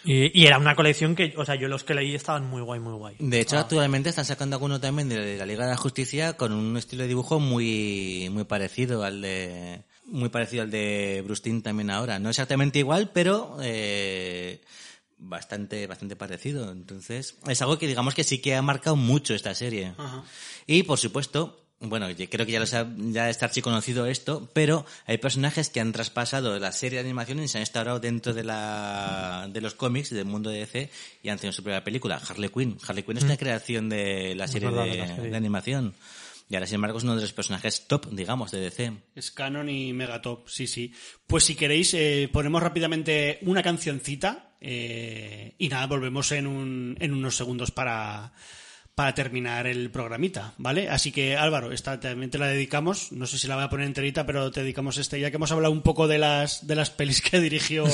Y, 0.04 0.40
y 0.40 0.46
era 0.46 0.58
una 0.58 0.74
colección 0.74 1.14
que, 1.14 1.34
o 1.36 1.44
sea, 1.44 1.56
yo 1.56 1.68
los 1.68 1.84
que 1.84 1.92
leí 1.94 2.14
estaban 2.14 2.46
muy 2.48 2.62
guay, 2.62 2.80
muy 2.80 2.94
guay. 2.94 3.16
De 3.18 3.40
hecho, 3.40 3.56
Ah. 3.56 3.60
actualmente 3.60 4.08
están 4.08 4.24
sacando 4.24 4.56
alguno 4.56 4.80
también 4.80 5.08
de 5.08 5.36
la 5.36 5.44
Liga 5.44 5.64
de 5.64 5.70
la 5.72 5.76
Justicia 5.76 6.36
con 6.36 6.52
un 6.52 6.76
estilo 6.76 7.02
de 7.02 7.08
dibujo 7.08 7.38
muy, 7.40 8.28
muy 8.32 8.44
parecido 8.44 9.04
al 9.04 9.20
de, 9.20 9.82
muy 10.06 10.30
parecido 10.30 10.62
al 10.62 10.70
de 10.70 11.20
Bruce 11.24 11.42
Timm 11.42 11.60
también 11.62 11.90
ahora. 11.90 12.18
No 12.18 12.30
exactamente 12.30 12.78
igual, 12.78 13.10
pero, 13.12 13.58
eh, 13.60 14.60
bastante, 15.18 15.86
bastante 15.86 16.16
parecido. 16.16 16.70
Entonces, 16.72 17.36
es 17.46 17.60
algo 17.62 17.78
que 17.78 17.86
digamos 17.88 18.14
que 18.14 18.24
sí 18.24 18.38
que 18.40 18.54
ha 18.54 18.62
marcado 18.62 18.96
mucho 18.96 19.34
esta 19.34 19.54
serie. 19.54 19.92
Ajá. 19.98 20.24
Y 20.66 20.84
por 20.84 20.98
supuesto, 20.98 21.67
bueno, 21.80 22.10
yo 22.10 22.28
creo 22.28 22.44
que 22.44 22.52
ya 22.52 22.60
lo 22.60 22.66
sabe, 22.66 22.90
ya 23.12 23.30
está 23.30 23.46
archiconocido 23.46 24.06
esto, 24.06 24.50
pero 24.52 24.84
hay 25.06 25.18
personajes 25.18 25.70
que 25.70 25.80
han 25.80 25.92
traspasado 25.92 26.58
la 26.58 26.72
serie 26.72 26.98
de 26.98 27.04
animación 27.04 27.40
y 27.42 27.48
se 27.48 27.58
han 27.58 27.62
instaurado 27.62 28.00
dentro 28.00 28.34
de 28.34 28.42
la 28.44 29.48
de 29.52 29.60
los 29.60 29.74
cómics 29.74 30.10
del 30.10 30.24
mundo 30.24 30.50
de 30.50 30.58
DC 30.60 30.90
y 31.22 31.28
han 31.28 31.38
tenido 31.38 31.52
su 31.52 31.62
propia 31.62 31.84
película, 31.84 32.20
Harley 32.28 32.50
Quinn. 32.50 32.78
Harley 32.86 33.04
Quinn 33.04 33.18
es 33.18 33.24
una 33.24 33.34
Mm. 33.34 33.38
creación 33.38 33.88
de 33.88 34.34
la 34.34 34.48
serie 34.48 34.70
de, 34.70 34.74
de 34.90 34.96
la 34.96 35.06
serie. 35.06 35.30
de 35.30 35.36
animación. 35.36 35.94
Y 36.50 36.54
ahora, 36.54 36.66
sin 36.66 36.76
embargo, 36.76 36.96
es 36.96 37.04
uno 37.04 37.14
de 37.14 37.20
los 37.20 37.32
personajes 37.34 37.86
top, 37.86 38.06
digamos, 38.10 38.50
de 38.50 38.60
DC. 38.60 38.92
Es 39.14 39.30
canon 39.30 39.68
y 39.68 39.92
megatop, 39.92 40.48
sí, 40.48 40.66
sí. 40.66 40.92
Pues 41.26 41.44
si 41.44 41.54
queréis, 41.54 41.92
eh, 41.92 42.30
ponemos 42.32 42.62
rápidamente 42.62 43.38
una 43.42 43.62
cancioncita 43.62 44.56
eh, 44.60 45.54
y 45.58 45.68
nada, 45.68 45.86
volvemos 45.86 46.32
en, 46.32 46.46
un, 46.46 46.96
en 47.00 47.12
unos 47.12 47.36
segundos 47.36 47.70
para, 47.70 48.32
para 48.98 49.14
terminar 49.14 49.68
el 49.68 49.92
programita, 49.92 50.54
¿vale? 50.58 50.88
Así 50.88 51.12
que 51.12 51.36
Álvaro, 51.36 51.70
esta 51.70 52.00
también 52.00 52.32
te 52.32 52.38
la 52.38 52.48
dedicamos, 52.48 53.12
no 53.12 53.26
sé 53.26 53.38
si 53.38 53.46
la 53.46 53.54
voy 53.54 53.62
a 53.62 53.68
poner 53.70 53.86
enterita, 53.86 54.26
pero 54.26 54.50
te 54.50 54.62
dedicamos 54.62 54.98
este, 54.98 55.20
ya 55.20 55.30
que 55.30 55.36
hemos 55.36 55.52
hablado 55.52 55.72
un 55.72 55.82
poco 55.82 56.08
de 56.08 56.18
las, 56.18 56.66
de 56.66 56.74
las 56.74 56.90
pelis 56.90 57.20
que 57.22 57.38
dirigió 57.48 57.84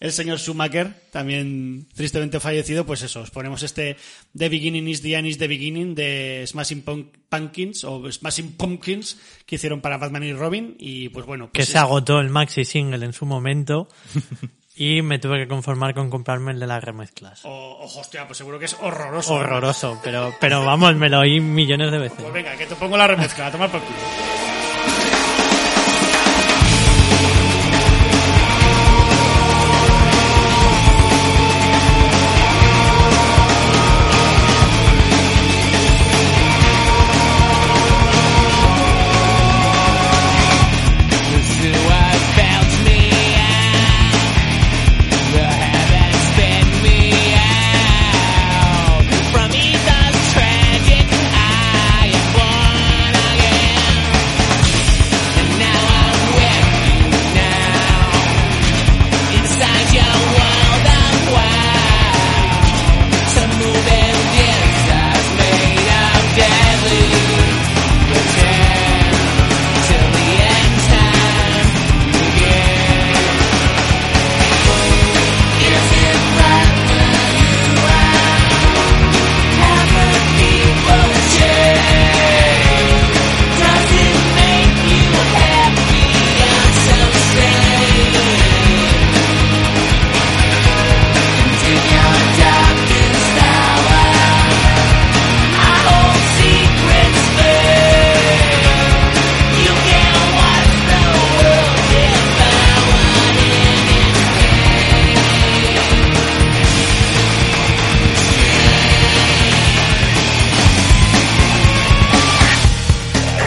el 0.00 0.12
señor 0.12 0.38
Schumacher, 0.38 0.94
también 1.10 1.88
tristemente 1.94 2.40
fallecido, 2.40 2.86
pues 2.86 3.02
eso, 3.02 3.20
os 3.20 3.30
ponemos 3.30 3.62
este 3.62 3.98
The 4.34 4.48
Beginning 4.48 4.88
is 4.88 5.02
the 5.02 5.14
End 5.14 5.26
is 5.28 5.36
the 5.36 5.46
Beginning 5.46 5.94
de 5.94 6.42
Smashing 6.46 6.80
Punk- 6.84 7.18
Pumpkins 7.28 7.84
o 7.84 8.10
Smashing 8.10 8.52
Pumpkins 8.52 9.18
que 9.44 9.56
hicieron 9.56 9.82
para 9.82 9.98
Batman 9.98 10.22
y 10.24 10.32
Robin 10.32 10.74
y 10.78 11.10
pues 11.10 11.26
bueno, 11.26 11.50
que 11.52 11.58
pues 11.58 11.68
se 11.68 11.76
agotó 11.76 12.18
el 12.18 12.30
maxi 12.30 12.64
single 12.64 13.04
en 13.04 13.12
su 13.12 13.26
momento 13.26 13.90
y 14.76 15.02
me 15.02 15.18
tuve 15.18 15.38
que 15.38 15.48
conformar 15.48 15.94
con 15.94 16.10
comprarme 16.10 16.52
el 16.52 16.60
de 16.60 16.66
las 16.66 16.82
remezclas. 16.82 17.44
O, 17.44 17.78
ojo, 17.80 18.00
hostia, 18.00 18.26
pues 18.26 18.38
seguro 18.38 18.58
que 18.58 18.64
es 18.64 18.76
horroroso. 18.80 19.34
Horroroso, 19.34 20.00
pero, 20.02 20.34
pero 20.40 20.64
vamos, 20.64 20.94
me 20.96 21.08
lo 21.08 21.20
oí 21.20 21.40
millones 21.40 21.92
de 21.92 21.98
veces. 21.98 22.18
Pues 22.20 22.32
venga, 22.32 22.56
que 22.56 22.66
te 22.66 22.74
pongo 22.74 22.96
la 22.96 23.06
remezcla, 23.06 23.46
a 23.46 23.52
tomar 23.52 23.70
por 23.70 23.80
culo. 23.80 23.96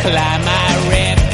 Climb 0.07 0.45
my 0.45 0.89
rib 0.89 1.26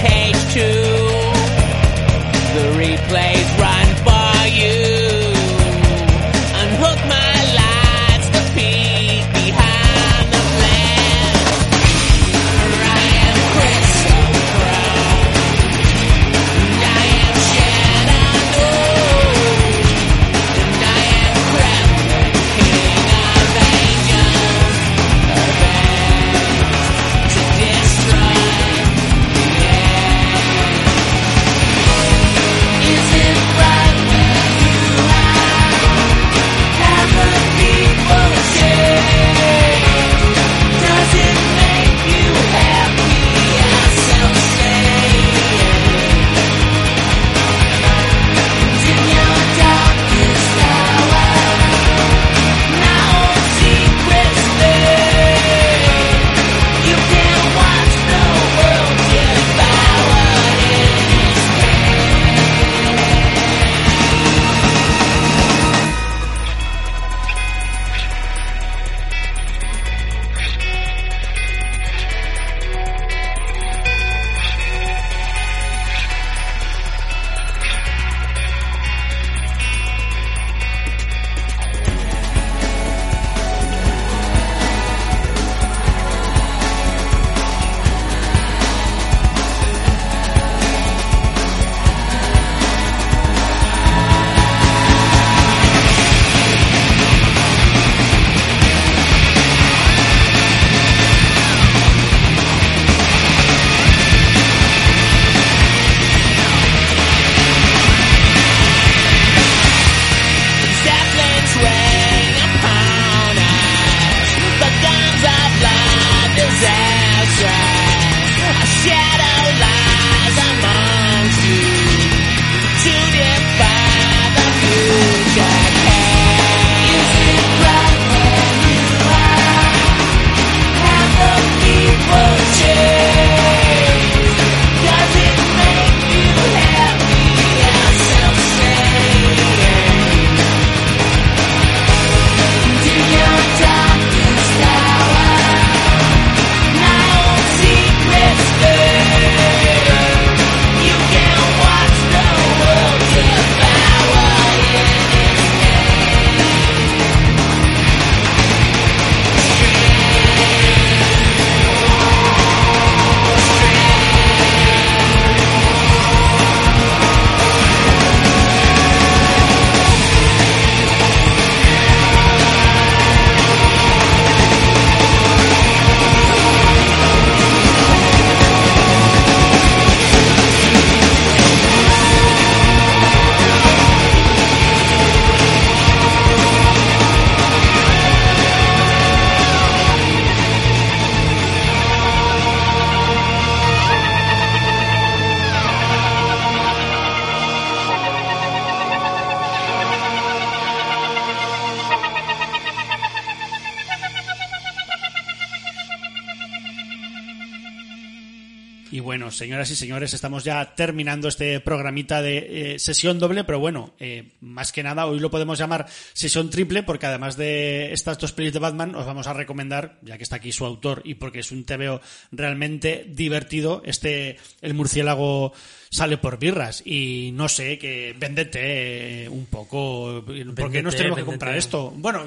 señoras 209.66 209.72
y 209.72 209.76
señores, 209.76 210.14
estamos 210.14 210.44
ya 210.44 210.76
terminando 210.76 211.28
este 211.30 211.60
programita 211.62 212.22
de 212.22 212.74
eh, 212.74 212.80
sesión 212.80 213.18
doble, 213.20 213.44
pero 213.46 213.60
bueno, 213.60 213.94
eh, 213.98 214.34
más 214.42 214.72
que 214.72 214.84
nada 214.84 215.06
hoy 215.06 215.20
lo 215.20 215.32
podemos 215.32 215.58
llamar 215.58 215.86
sesión 216.14 216.50
triple 216.50 216.84
porque 216.84 217.06
además 217.06 217.38
de 217.38 217.94
estas 217.94 218.18
dos 218.18 218.34
pelis 218.34 218.52
de 218.52 218.60
Batman 218.60 218.94
os 218.96 219.06
vamos 219.06 219.28
a 219.28 219.34
recomendar, 219.34 220.00
ya 220.02 220.18
que 220.18 220.24
está 220.24 220.38
aquí 220.38 220.52
su 220.52 220.66
autor 220.66 221.02
y 221.06 221.16
porque 221.16 221.40
es 221.40 221.52
un 221.52 221.64
TVO 221.64 222.02
realmente 222.32 223.06
divertido, 223.08 223.82
este 223.86 224.38
El 224.62 224.74
murciélago 224.74 225.54
sale 225.90 226.18
por 226.18 226.40
birras 226.40 226.82
y 226.86 227.32
no 227.34 227.48
sé, 227.48 227.78
que 227.78 228.16
véndete 228.20 229.24
eh, 229.24 229.30
un 229.30 229.46
poco, 229.46 230.26
¿por 230.56 230.72
qué 230.72 230.84
nos 230.84 230.96
tenemos 230.96 231.20
que 231.20 231.26
comprar 231.26 231.56
esto? 231.56 231.94
Bueno, 231.96 232.26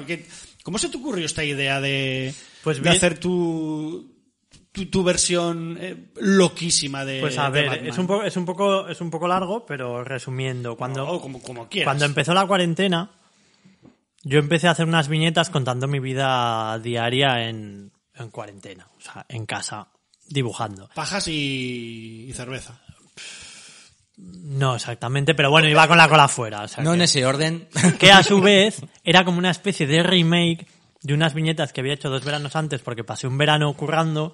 ¿cómo 0.63 0.79
se 0.79 0.89
te 0.89 0.97
ocurrió 0.97 1.25
esta 1.25 1.43
idea 1.43 1.79
de, 1.81 2.33
Pues 2.63 2.81
de 2.81 2.89
hacer 2.89 3.19
tu, 3.19 4.16
tu, 4.77 4.85
tu 4.85 5.03
versión 5.03 5.77
eh, 5.81 6.05
loquísima 6.21 7.03
de 7.03 7.19
Pues 7.21 7.37
a 7.37 7.45
de 7.45 7.61
ver, 7.61 7.69
Batman? 7.69 7.87
es 7.87 7.97
un, 7.97 8.07
poco, 8.07 8.23
es, 8.23 8.37
un 8.37 8.45
poco, 8.45 8.87
es 8.87 9.01
un 9.01 9.09
poco 9.11 9.27
largo, 9.27 9.65
pero 9.65 10.03
resumiendo, 10.03 10.75
cuando, 10.77 11.05
No, 11.05 11.19
como, 11.19 11.41
como 11.41 11.67
quieras. 11.67 11.87
cuando 11.87 12.05
empezó 12.05 12.33
la 12.33 12.45
cuarentena, 12.47 13.11
yo 14.23 14.39
empecé 14.39 14.67
a 14.67 14.71
hacer 14.71 14.85
unas 14.85 15.07
viñetas 15.07 15.49
contando 15.49 15.87
mi 15.87 15.99
vida 15.99 16.77
diaria 16.79 17.47
en, 17.49 17.91
en 18.15 18.29
cuarentena, 18.29 18.87
o 18.97 19.01
sea, 19.01 19.25
en 19.29 19.45
casa, 19.45 19.87
dibujando. 20.29 20.89
Pajas 20.95 21.27
y, 21.27 22.25
y 22.29 22.33
cerveza. 22.33 22.79
No 24.17 24.75
exactamente, 24.75 25.35
pero 25.35 25.51
bueno, 25.51 25.69
iba 25.69 25.87
con 25.87 25.97
la 25.97 26.09
cola 26.09 26.27
fuera. 26.27 26.63
o 26.63 26.67
sea 26.67 26.83
No 26.83 26.91
que- 26.91 26.95
en 26.95 27.01
ese 27.03 27.25
orden. 27.25 27.67
que 27.99 28.11
a 28.11 28.23
su 28.23 28.41
vez 28.41 28.81
era 29.03 29.23
como 29.23 29.37
una 29.37 29.51
especie 29.51 29.85
de 29.85 30.01
remake 30.01 30.65
de 31.03 31.13
unas 31.13 31.35
viñetas 31.35 31.71
que 31.71 31.81
había 31.81 31.93
hecho 31.93 32.09
dos 32.09 32.25
veranos 32.25 32.55
antes 32.55 32.81
porque 32.81 33.03
pasé 33.03 33.27
un 33.27 33.37
verano 33.37 33.71
currando 33.73 34.33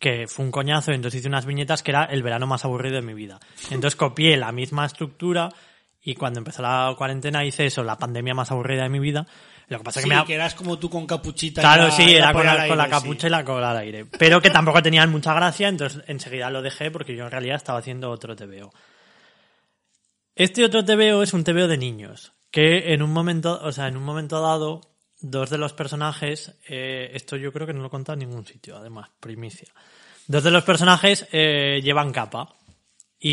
que 0.00 0.26
fue 0.26 0.44
un 0.44 0.50
coñazo 0.50 0.90
y 0.90 0.96
entonces 0.96 1.20
hice 1.20 1.28
unas 1.28 1.46
viñetas 1.46 1.84
que 1.84 1.92
era 1.92 2.06
el 2.06 2.22
verano 2.24 2.48
más 2.48 2.64
aburrido 2.64 2.96
de 2.96 3.02
mi 3.02 3.14
vida. 3.14 3.38
Entonces 3.70 3.94
copié 3.94 4.36
la 4.36 4.50
misma 4.50 4.84
estructura 4.86 5.50
y 6.02 6.14
cuando 6.14 6.38
empezó 6.40 6.62
la 6.62 6.92
cuarentena 6.98 7.44
hice 7.44 7.66
eso, 7.66 7.84
la 7.84 7.96
pandemia 7.98 8.34
más 8.34 8.50
aburrida 8.50 8.82
de 8.82 8.88
mi 8.88 8.98
vida. 8.98 9.26
Lo 9.68 9.78
que 9.78 9.84
pasa 9.84 10.00
es 10.00 10.04
Sí, 10.04 10.10
que 10.10 10.16
me 10.16 10.24
que 10.24 10.34
eras 10.34 10.54
como 10.56 10.78
tú 10.80 10.90
con 10.90 11.06
capuchita. 11.06 11.60
y 11.60 11.62
Claro, 11.62 11.84
la- 11.84 11.90
sí, 11.92 12.02
y 12.02 12.14
era 12.16 12.32
con 12.32 12.44
la, 12.44 12.66
con 12.66 12.76
la 12.78 12.84
sí. 12.86 12.90
capucha 12.90 13.26
y 13.28 13.30
la 13.30 13.44
cola 13.44 13.70
al 13.70 13.76
aire. 13.76 14.06
Pero 14.18 14.40
que 14.40 14.50
tampoco 14.50 14.82
tenían 14.82 15.10
mucha 15.12 15.32
gracia, 15.34 15.68
entonces 15.68 16.02
enseguida 16.08 16.50
lo 16.50 16.62
dejé 16.62 16.90
porque 16.90 17.14
yo 17.14 17.26
en 17.26 17.30
realidad 17.30 17.56
estaba 17.56 17.78
haciendo 17.78 18.10
otro 18.10 18.34
TVO. 18.34 18.72
Este 20.34 20.64
otro 20.64 20.84
TVO 20.84 21.22
es 21.22 21.32
un 21.34 21.44
TVO 21.44 21.68
de 21.68 21.76
niños, 21.76 22.32
que 22.50 22.94
en 22.94 23.02
un 23.02 23.12
momento, 23.12 23.60
o 23.62 23.72
sea, 23.72 23.88
en 23.88 23.96
un 23.96 24.02
momento 24.02 24.40
dado, 24.40 24.80
dos 25.20 25.50
de 25.50 25.58
los 25.58 25.72
personajes, 25.74 26.54
eh, 26.68 27.10
esto 27.14 27.36
yo 27.36 27.52
creo 27.52 27.66
que 27.66 27.74
no 27.74 27.80
lo 27.80 27.88
he 27.88 27.90
contado 27.90 28.14
en 28.20 28.26
ningún 28.28 28.46
sitio, 28.46 28.76
además, 28.76 29.10
primicia. 29.20 29.68
Dos 30.30 30.44
de 30.44 30.50
los 30.52 30.62
personajes 30.62 31.26
eh, 31.32 31.80
llevan 31.82 32.12
capa. 32.12 32.54
Y, 33.18 33.32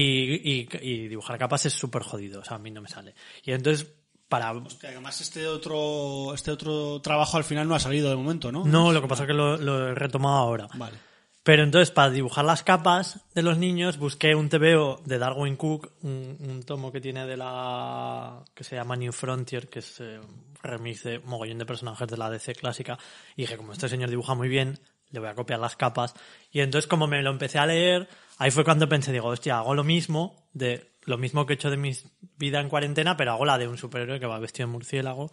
y- 0.52 0.68
y 0.82 1.08
dibujar 1.08 1.38
capas 1.38 1.66
es 1.68 1.74
súper 1.74 2.02
jodido, 2.02 2.42
o 2.42 2.44
sea, 2.44 2.56
a 2.56 2.60
mí 2.60 2.72
no 2.72 2.82
me 2.82 2.90
sale. 2.90 3.14
Y 3.44 3.52
entonces, 3.52 3.88
para... 4.28 4.50
Además 4.50 5.22
este 5.22 5.48
otro, 5.48 6.34
este 6.34 6.52
otro 6.52 7.00
trabajo 7.02 7.38
al 7.38 7.44
final 7.46 7.68
no 7.68 7.76
ha 7.76 7.80
salido 7.80 8.10
de 8.10 8.16
momento, 8.16 8.52
¿no? 8.52 8.66
No, 8.66 8.92
lo 8.92 9.02
que 9.02 9.08
pasa 9.08 9.24
es 9.24 9.28
que 9.28 9.34
lo, 9.34 9.56
lo 9.58 9.90
he 9.90 9.96
retomado 9.96 10.38
ahora. 10.38 10.68
Vale. 10.74 10.98
Pero 11.44 11.64
entonces, 11.64 11.92
para 11.92 12.10
dibujar 12.10 12.44
las 12.44 12.64
capas 12.64 13.22
de 13.34 13.44
los 13.44 13.58
niños, 13.58 13.98
busqué 13.98 14.36
un 14.36 14.50
TVO 14.50 15.00
de 15.06 15.18
Darwin 15.20 15.56
Cook, 15.56 15.92
un, 16.02 16.36
un 16.42 16.64
tomo 16.64 16.92
que 16.92 17.00
tiene 17.00 17.26
de 17.26 17.38
la. 17.38 18.44
que 18.54 18.66
se 18.66 18.76
llama 18.76 18.98
New 18.98 19.14
Frontier, 19.14 19.70
que 19.70 19.80
es 19.80 20.02
eh, 20.02 20.20
remix 20.62 21.04
de 21.04 21.20
mogollón 21.20 21.60
de 21.60 21.66
personajes 21.66 22.08
de 22.10 22.18
la 22.18 22.30
DC 22.30 22.54
clásica. 22.56 22.98
Y 23.38 23.44
dije, 23.44 23.56
como 23.56 23.72
este 23.72 23.88
señor 23.88 24.10
dibuja 24.10 24.34
muy 24.36 24.50
bien, 24.50 24.78
le 25.12 25.20
voy 25.20 25.30
a 25.30 25.36
copiar 25.36 25.60
las 25.60 25.76
capas. 25.76 26.14
Y 26.52 26.62
entonces, 26.62 26.88
como 26.88 27.08
me 27.08 27.22
lo 27.22 27.32
empecé 27.32 27.60
a 27.60 27.66
leer, 27.66 28.08
ahí 28.38 28.52
fue 28.52 28.64
cuando 28.64 28.90
pensé, 28.90 29.12
digo, 29.12 29.28
hostia, 29.28 29.58
hago 29.58 29.76
lo 29.76 29.84
mismo, 29.84 30.48
de 30.54 30.92
lo 31.04 31.18
mismo 31.18 31.46
que 31.46 31.54
he 31.54 31.56
hecho 31.56 31.70
de 31.70 31.78
mi 31.78 31.92
vida 32.38 32.60
en 32.60 32.70
cuarentena, 32.70 33.16
pero 33.16 33.32
hago 33.32 33.46
la 33.46 33.58
de 33.58 33.68
un 33.68 33.78
superhéroe 33.78 34.20
que 34.20 34.26
va 34.26 34.40
vestido 34.40 34.68
de 34.68 34.74
murciélago 34.74 35.30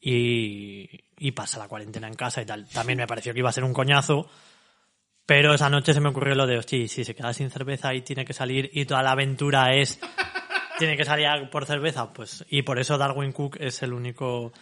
y, 0.00 0.88
y 1.18 1.32
pasa 1.32 1.58
la 1.58 1.68
cuarentena 1.68 2.06
en 2.06 2.14
casa 2.14 2.40
y 2.40 2.46
tal. 2.46 2.68
También 2.68 2.98
me 2.98 3.06
pareció 3.06 3.32
que 3.32 3.40
iba 3.40 3.48
a 3.48 3.52
ser 3.52 3.64
un 3.64 3.74
coñazo. 3.74 4.28
Pero 5.26 5.52
esa 5.52 5.68
noche 5.68 5.92
se 5.92 6.00
me 6.00 6.08
ocurrió 6.08 6.34
lo 6.34 6.46
de, 6.46 6.56
hostia, 6.56 6.88
si 6.88 7.04
se 7.04 7.14
queda 7.14 7.34
sin 7.34 7.50
cerveza 7.50 7.92
y 7.92 8.00
tiene 8.00 8.24
que 8.24 8.32
salir 8.32 8.70
y 8.72 8.86
toda 8.86 9.02
la 9.02 9.10
aventura 9.10 9.74
es, 9.74 10.00
tiene 10.78 10.96
que 10.96 11.04
salir 11.04 11.28
por 11.50 11.66
cerveza, 11.66 12.14
pues, 12.14 12.46
y 12.48 12.62
por 12.62 12.78
eso 12.78 12.96
Darwin 12.96 13.32
Cook 13.32 13.58
es 13.60 13.82
el 13.82 13.92
único, 13.92 14.54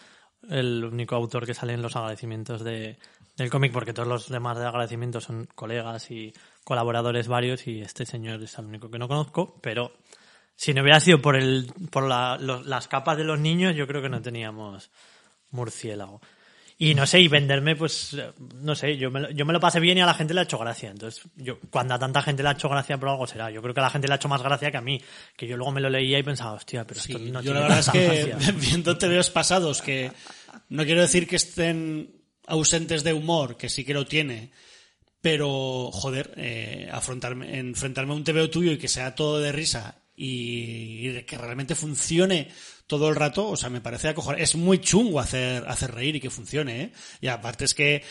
el 0.50 0.84
único 0.84 1.14
autor 1.14 1.46
que 1.46 1.54
sale 1.54 1.74
en 1.74 1.82
los 1.82 1.94
agradecimientos 1.94 2.64
de, 2.64 2.98
del 3.36 3.50
cómic, 3.50 3.72
porque 3.72 3.92
todos 3.92 4.08
los 4.08 4.28
demás 4.28 4.58
de 4.58 4.64
agradecimientos 4.66 5.24
son 5.24 5.46
colegas 5.54 6.10
y 6.10 6.32
colaboradores 6.64 7.28
varios 7.28 7.66
y 7.66 7.80
este 7.82 8.06
señor 8.06 8.42
es 8.42 8.56
el 8.58 8.64
único 8.66 8.90
que 8.90 8.98
no 8.98 9.08
conozco, 9.08 9.58
pero 9.62 9.92
si 10.54 10.72
no 10.72 10.82
hubiera 10.82 11.00
sido 11.00 11.20
por 11.20 11.36
el, 11.36 11.70
por 11.90 12.04
la- 12.04 12.38
las 12.38 12.88
capas 12.88 13.18
de 13.18 13.24
los 13.24 13.38
niños, 13.38 13.74
yo 13.76 13.86
creo 13.86 14.00
que 14.00 14.08
no 14.08 14.22
teníamos 14.22 14.90
murciélago. 15.50 16.20
Y 16.78 16.94
no 16.94 17.06
sé, 17.06 17.20
y 17.20 17.28
venderme, 17.28 17.74
pues, 17.74 18.14
no 18.56 18.74
sé, 18.74 18.98
yo 18.98 19.10
me, 19.10 19.20
lo, 19.20 19.30
yo 19.30 19.46
me 19.46 19.54
lo 19.54 19.60
pasé 19.60 19.80
bien 19.80 19.96
y 19.96 20.02
a 20.02 20.06
la 20.06 20.12
gente 20.12 20.34
le 20.34 20.40
ha 20.40 20.42
hecho 20.42 20.58
gracia. 20.58 20.90
Entonces, 20.90 21.22
yo, 21.36 21.58
cuando 21.70 21.94
a 21.94 21.98
tanta 21.98 22.20
gente 22.20 22.42
le 22.42 22.50
ha 22.50 22.52
hecho 22.52 22.68
gracia, 22.68 22.98
por 22.98 23.08
algo 23.08 23.26
será. 23.26 23.50
Yo 23.50 23.62
creo 23.62 23.72
que 23.72 23.80
a 23.80 23.84
la 23.84 23.88
gente 23.88 24.06
le 24.08 24.12
ha 24.12 24.16
hecho 24.16 24.28
más 24.28 24.42
gracia 24.42 24.70
que 24.70 24.76
a 24.76 24.82
mí. 24.82 25.00
Que 25.34 25.46
yo 25.46 25.56
luego 25.56 25.72
me 25.72 25.80
lo 25.80 25.88
leía 25.88 26.18
y 26.18 26.22
pensaba, 26.22 26.52
hostia, 26.52 26.86
pero 26.86 27.00
esto 27.00 27.18
no 27.18 27.40
Yo 27.40 27.52
tiene 27.52 27.60
la 27.60 27.60
verdad 27.62 27.78
es 27.78 27.88
que 27.88 28.26
gracia. 28.26 28.52
viendo 28.60 28.98
TVOs 28.98 29.30
pasados 29.30 29.80
que 29.80 30.12
no 30.68 30.84
quiero 30.84 31.00
decir 31.00 31.26
que 31.26 31.36
estén 31.36 32.10
ausentes 32.47 33.05
de 33.05 33.12
humor, 33.12 33.56
que 33.56 33.68
sí 33.68 33.85
que 33.85 33.94
lo 33.94 34.06
tiene, 34.06 34.51
pero 35.20 35.90
joder, 35.93 36.32
eh, 36.36 36.89
afrontarme, 36.93 37.59
enfrentarme 37.59 38.12
a 38.12 38.16
un 38.16 38.24
TVO 38.24 38.51
tuyo 38.51 38.73
y 38.73 38.78
que 38.78 38.89
sea 38.89 39.14
todo 39.14 39.40
de 39.40 39.52
risa 39.52 40.02
y, 40.16 41.23
que 41.23 41.36
realmente 41.36 41.74
funcione 41.74 42.48
todo 42.86 43.09
el 43.09 43.16
rato, 43.16 43.48
o 43.48 43.56
sea, 43.56 43.68
me 43.68 43.81
parece 43.81 44.09
acojonante. 44.09 44.44
Es 44.44 44.55
muy 44.55 44.78
chungo 44.78 45.20
hacer, 45.20 45.64
hacer 45.66 45.93
reír 45.93 46.16
y 46.16 46.20
que 46.20 46.31
funcione, 46.31 46.82
¿eh? 46.82 46.93
Y 47.20 47.27
aparte 47.27 47.64
es 47.64 47.74
que 47.74 48.02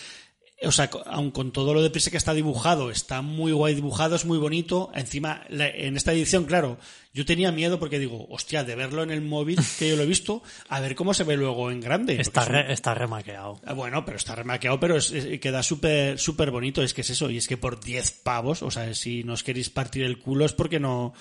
o 0.64 0.72
sea, 0.72 0.90
aun 1.08 1.32
con 1.32 1.52
todo 1.52 1.74
lo 1.74 1.82
deprisa 1.84 2.10
que 2.12 2.18
está 2.18 2.34
dibujado, 2.34 2.90
está 2.90 3.22
muy 3.22 3.52
guay 3.52 3.76
dibujado, 3.76 4.16
es 4.16 4.26
muy 4.26 4.38
bonito. 4.38 4.90
Encima, 4.96 5.44
en 5.50 5.98
esta 5.98 6.14
edición, 6.14 6.46
claro, 6.46 6.78
yo 7.14 7.26
tenía 7.26 7.52
miedo 7.52 7.78
porque 7.78 8.00
digo, 8.00 8.26
hostia, 8.30 8.64
de 8.64 8.76
verlo 8.76 9.04
en 9.04 9.12
el 9.12 9.22
móvil, 9.22 9.60
que 9.78 9.90
yo 9.90 9.96
lo 9.98 10.04
he 10.04 10.08
visto, 10.08 10.42
a 10.70 10.80
ver 10.80 10.96
cómo 10.96 11.14
se 11.14 11.24
ve 11.26 11.36
luego 11.38 11.72
en 11.72 11.82
grande. 11.82 12.20
Está, 12.22 12.46
re- 12.46 12.72
está 12.72 12.94
remaqueado. 12.94 13.60
Ah, 13.66 13.74
Bueno, 13.74 14.06
pero 14.06 14.18
está 14.18 14.34
remaqueado, 14.36 14.80
pero 14.80 14.96
es- 14.98 15.12
es- 15.12 15.40
queda 15.40 15.62
súper 15.62 16.18
súper 16.20 16.52
bonito. 16.52 16.82
Es 16.84 16.94
que 16.94 17.02
es 17.02 17.10
eso, 17.10 17.30
y 17.30 17.38
es 17.38 17.48
que 17.48 17.58
por 17.58 17.80
10 17.82 18.12
pavos, 18.12 18.64
o 18.64 18.72
sea, 18.72 18.94
si 18.94 19.24
no 19.24 19.34
os 19.34 19.44
queréis 19.44 19.70
partir 19.70 20.04
el 20.04 20.20
culo 20.20 20.46
es 20.46 20.54
porque 20.54 20.80
no 20.80 21.14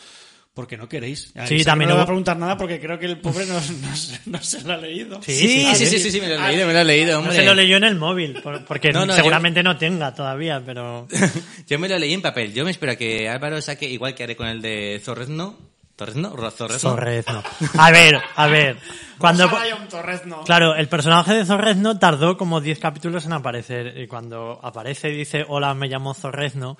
porque 0.54 0.76
no 0.76 0.88
queréis. 0.88 1.32
Sí, 1.46 1.64
también 1.64 1.88
no 1.88 1.96
voy 1.96 2.04
a 2.04 2.06
preguntar 2.06 2.36
nada 2.36 2.56
porque 2.56 2.80
creo 2.80 2.96
que 2.98 3.06
el 3.06 3.18
pobre 3.20 3.44
no, 3.46 3.54
no 3.82 3.96
se- 3.96 4.20
no 4.26 4.40
se 4.40 4.62
lo 4.62 4.72
ha 4.72 4.76
leído. 4.76 5.20
Sí, 5.22 5.32
sí, 5.34 5.74
sí, 5.74 5.86
sí, 5.86 5.98
sí, 5.98 6.10
sí, 6.12 6.20
me 6.20 6.28
lo 6.28 6.34
he 6.36 6.48
leído, 6.48 6.66
me 6.68 6.72
lo 6.72 6.78
he 6.80 6.84
leído, 6.84 7.12
No 7.14 7.18
hombre. 7.18 7.34
se 7.34 7.44
lo 7.44 7.54
leyó 7.54 7.76
en 7.76 7.84
el 7.84 7.96
móvil, 7.96 8.40
por- 8.40 8.64
porque 8.64 8.92
No, 8.92 9.04
no, 9.04 9.12
seguramente 9.14 9.62
no 9.64 9.76
tenga 9.76 10.14
todavía, 10.14 10.62
pero... 10.64 11.08
Yo 11.66 11.78
me 11.78 11.88
lo 11.88 11.98
leí 11.98 12.14
en 12.14 12.22
papel. 12.22 12.54
Yo 12.54 12.64
me 12.64 12.70
espero 12.70 12.92
a 12.92 12.96
que 12.96 13.28
Álvaro 13.28 13.60
saque, 13.60 13.88
igual 13.90 14.14
que 14.14 14.22
haré 14.22 14.36
con 14.36 14.46
el 14.46 14.62
de 14.62 15.00
Zorrezno. 15.04 15.58
¿Torrezno? 15.96 16.30
¿Zorrezno? 16.50 16.90
Zorrezno. 16.90 17.42
A 17.78 17.90
ver, 17.92 18.20
a 18.34 18.46
ver. 18.48 18.76
Cuando... 19.18 19.48
Torrezno. 19.88 20.42
Claro, 20.42 20.74
el 20.74 20.88
personaje 20.88 21.34
de 21.34 21.44
Zorrezno 21.44 22.00
tardó 22.00 22.36
como 22.36 22.60
10 22.60 22.80
capítulos 22.80 23.26
en 23.26 23.32
aparecer. 23.32 23.96
Y 23.98 24.08
cuando 24.08 24.58
aparece 24.60 25.10
y 25.10 25.16
dice, 25.16 25.44
hola, 25.46 25.72
me 25.74 25.86
llamo 25.86 26.12
Zorrezno, 26.12 26.76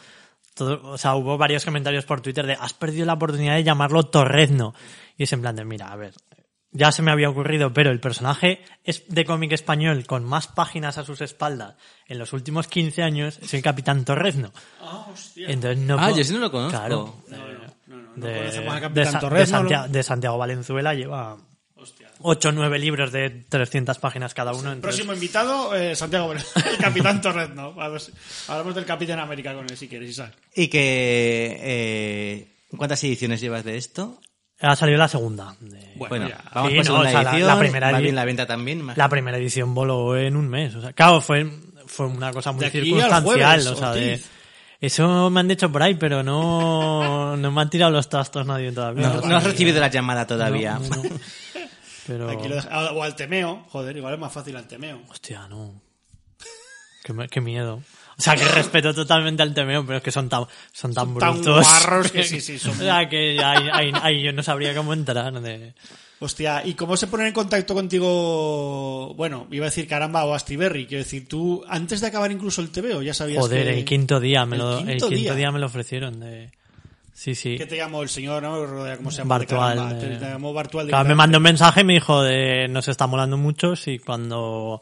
todo, 0.55 0.81
o 0.89 0.99
sea, 0.99 1.15
hubo 1.17 1.37
varios 1.37 1.65
comentarios 1.65 2.05
por 2.05 2.21
Twitter 2.21 2.47
de, 2.47 2.55
has 2.55 2.73
perdido 2.73 3.07
la 3.07 3.15
oportunidad 3.15 3.57
de 3.57 3.65
llamarlo 3.65 4.05
Torrezno. 4.05 4.75
Y 5.17 5.25
es 5.25 5.33
en 5.33 5.41
plan 5.41 5.57
de, 5.57 5.65
mira, 5.65 5.93
a 5.93 5.97
ver, 5.97 6.15
ya 6.77 6.91
se 6.91 7.03
me 7.03 7.13
había 7.13 7.31
ocurrido, 7.31 7.73
pero 7.73 7.91
el 7.91 8.01
personaje 8.01 8.65
es 8.83 9.05
de 9.09 9.25
cómic 9.25 9.53
español 9.53 10.07
con 10.07 10.25
más 10.25 10.49
páginas 10.49 10.99
a 10.99 11.05
sus 11.05 11.21
espaldas 11.21 11.77
en 12.09 12.19
los 12.19 12.33
últimos 12.33 12.67
15 12.67 13.03
años 13.03 13.39
es 13.41 13.55
el 13.55 13.63
Capitán 13.63 14.05
Torrezno. 14.05 14.53
Ah, 14.81 15.07
hostia. 15.13 15.49
Entonces 15.49 15.79
no 15.79 15.97
Ah, 15.99 16.11
yo 16.11 16.25
sí 16.25 16.35
no 16.35 16.41
lo 16.41 16.51
conozco. 16.51 16.77
Claro. 16.77 17.15
No, 17.29 17.37
no, 17.37 17.45
no, 17.87 18.03
no, 18.17 18.27
de, 18.27 18.39
conocemos 18.39 18.75
al 18.75 18.81
de 18.81 18.81
Capitán 18.81 19.13
de 19.13 19.21
Torrezno, 19.21 19.89
de 19.89 20.03
Santiago 20.03 20.39
Valenzuela 20.39 20.95
lleva 20.95 21.37
8 22.21 22.49
o 22.49 22.53
9 22.53 22.79
libros 22.79 23.13
de 23.13 23.31
300 23.49 23.99
páginas 23.99 24.35
cada 24.35 24.53
uno. 24.53 24.73
entonces- 24.73 24.81
Próximo 24.83 25.13
invitado, 25.15 25.75
eh, 25.75 25.95
Santiago, 25.97 26.33
el 26.33 26.43
Capitán 26.81 27.21
ver 27.89 28.01
si- 28.01 28.13
Hablamos 28.49 28.75
del 28.75 28.85
Capitán 28.85 29.19
América 29.19 29.55
con 29.55 29.65
él 29.69 29.77
si 29.77 29.89
quieres, 29.89 30.11
Isaac. 30.11 30.33
Y 30.55 30.69
que... 30.69 31.59
Eh, 31.61 32.49
¿Cuántas 32.77 33.03
ediciones 33.05 33.41
llevas 33.41 33.65
de 33.65 33.77
esto? 33.77 34.21
Ha 34.61 34.75
salido 34.77 34.99
la 34.99 35.09
segunda. 35.09 35.55
de- 35.61 35.93
Bueno, 35.97 36.29
ya. 36.29 36.43
vamos 36.55 36.71
Sí, 36.71 36.77
por 36.77 36.85
no, 36.87 36.91
segunda 36.93 37.09
o 37.09 37.13
sea, 37.13 37.23
la- 37.23 37.31
edición. 37.31 37.49
la 37.49 37.59
primera 37.59 37.93
va 37.93 37.99
edi- 37.99 38.03
bien 38.03 38.15
la 38.17 38.25
venta 38.25 38.47
también. 38.47 38.83
más- 38.83 38.97
La 38.97 39.09
primera 39.09 39.37
edición 39.39 39.75
voló 39.75 40.17
en 40.17 40.37
un 40.37 40.49
mes. 40.49 40.75
O 40.75 40.81
sea, 40.81 40.93
claro, 40.93 41.21
fue, 41.21 41.47
fue 41.87 42.07
una 42.07 42.33
cosa 42.33 42.53
muy 42.53 42.65
De 42.65 42.71
circunstancial. 42.71 43.23
jueves, 43.23 43.67
o 43.67 43.77
sea, 43.77 43.93
de- 43.93 44.21
eso 44.81 45.31
me 45.31 45.41
han 45.41 45.49
dicho 45.49 45.71
por 45.73 45.83
ahí, 45.83 45.95
pero 45.95 46.23
no, 46.23 47.37
no 47.39 47.53
me 47.53 47.61
han 47.61 47.71
tirado 47.71 47.91
los 47.93 48.09
trastos 48.09 48.47
nadie 48.47 48.73
todavía. 48.73 49.09
No, 49.09 49.21
no 49.23 49.37
has 49.37 49.45
recibido 49.45 49.81
la 49.81 49.89
llamada 49.89 50.27
todavía. 50.27 50.79
Pero, 52.07 52.29
Aquí 52.31 52.49
lo 52.49 52.57
deja- 52.57 52.93
O 52.93 53.03
al 53.03 53.17
temeo, 53.17 53.65
joder, 53.71 53.97
igual 53.97 54.15
es 54.15 54.21
más 54.21 54.33
fácil 54.33 54.57
al 54.57 54.67
temeo. 54.69 55.01
hostia, 55.11 55.47
no. 55.49 55.81
Qué, 57.03 57.13
me- 57.13 57.29
qué 57.29 57.41
miedo. 57.41 57.83
O 58.17 58.23
sea, 58.23 58.37
que 58.37 58.45
respeto 58.45 58.95
totalmente 58.95 59.43
al 59.43 59.53
TVO, 59.53 59.85
pero 59.85 59.97
es 59.99 60.03
que 60.03 60.13
son 60.13 60.29
tan, 60.29 60.47
son 60.73 60.95
tan 60.95 61.07
Son 61.07 61.19
tan 61.19 61.35
brutos. 61.35 61.65
guarros 61.67 62.13
que 62.13 62.23
sí, 62.25 62.41
sí, 62.41 62.59
son- 62.59 62.73
O 62.73 62.75
sea, 62.77 63.09
que 63.09 63.39
ahí, 63.43 63.69
ahí- 63.73 63.93
ahí 64.03 64.23
yo 64.23 64.33
no 64.33 64.43
sabría 64.43 64.75
cómo 64.75 64.93
entrar. 64.93 65.33
De... 65.43 65.75
Hostia, 66.21 66.65
¿y 66.65 66.75
cómo 66.75 66.97
se 66.97 67.09
ponen 67.09 67.27
en 67.29 67.33
contacto 67.35 67.75
contigo? 67.75 69.15
Bueno, 69.17 69.47
iba 69.51 69.67
a 69.67 69.69
decir 69.69 69.87
caramba 69.89 70.25
o 70.25 70.33
Astiberri, 70.35 70.87
quiero 70.87 71.03
decir, 71.05 71.29
tú 71.29 71.65
antes 71.69 72.01
de 72.01 72.07
acabar 72.07 72.31
incluso 72.31 72.61
el 72.63 72.71
TVO 72.71 73.03
ya 73.03 73.13
sabías 73.15 73.41
Joder, 73.41 73.67
que... 73.67 73.79
el 73.81 73.85
quinto 73.85 74.21
día 74.21 74.47
me 74.47 74.57
El 74.57 74.63
lo, 74.63 74.79
el 74.79 74.87
quinto 74.87 75.09
quinto 75.09 75.21
día. 75.21 75.35
día 75.35 75.51
me 75.53 75.59
lo 75.59 75.67
ofrecieron. 75.67 76.21
De... 76.21 76.53
Sí, 77.17 77.37
sí. 77.37 77.57
¿Qué 77.57 77.65
te 77.67 77.77
llamó 77.77 78.03
el 78.03 78.09
señor, 78.09 78.43
no? 78.43 78.97
¿Cómo 78.97 79.11
se 79.13 79.19
llama? 79.19 79.39
Bartual. 79.39 79.93
eh. 79.93 80.01
Te, 80.01 80.17
te 80.17 80.25
llamó 80.25 80.53
Bartual 80.53 80.87
de 80.87 80.91
Claro, 80.91 81.09
me 81.09 81.15
mandó 81.15 81.39
un 81.39 81.45
mensaje 81.45 81.83
y 81.83 81.85
me 81.85 81.95
dijo 81.95 82.23
de 82.23 82.67
nos 82.69 82.89
está 82.89 83.07
molando 83.07 83.37
mucho 83.37 83.77
si 83.77 84.01
cuando 84.01 84.81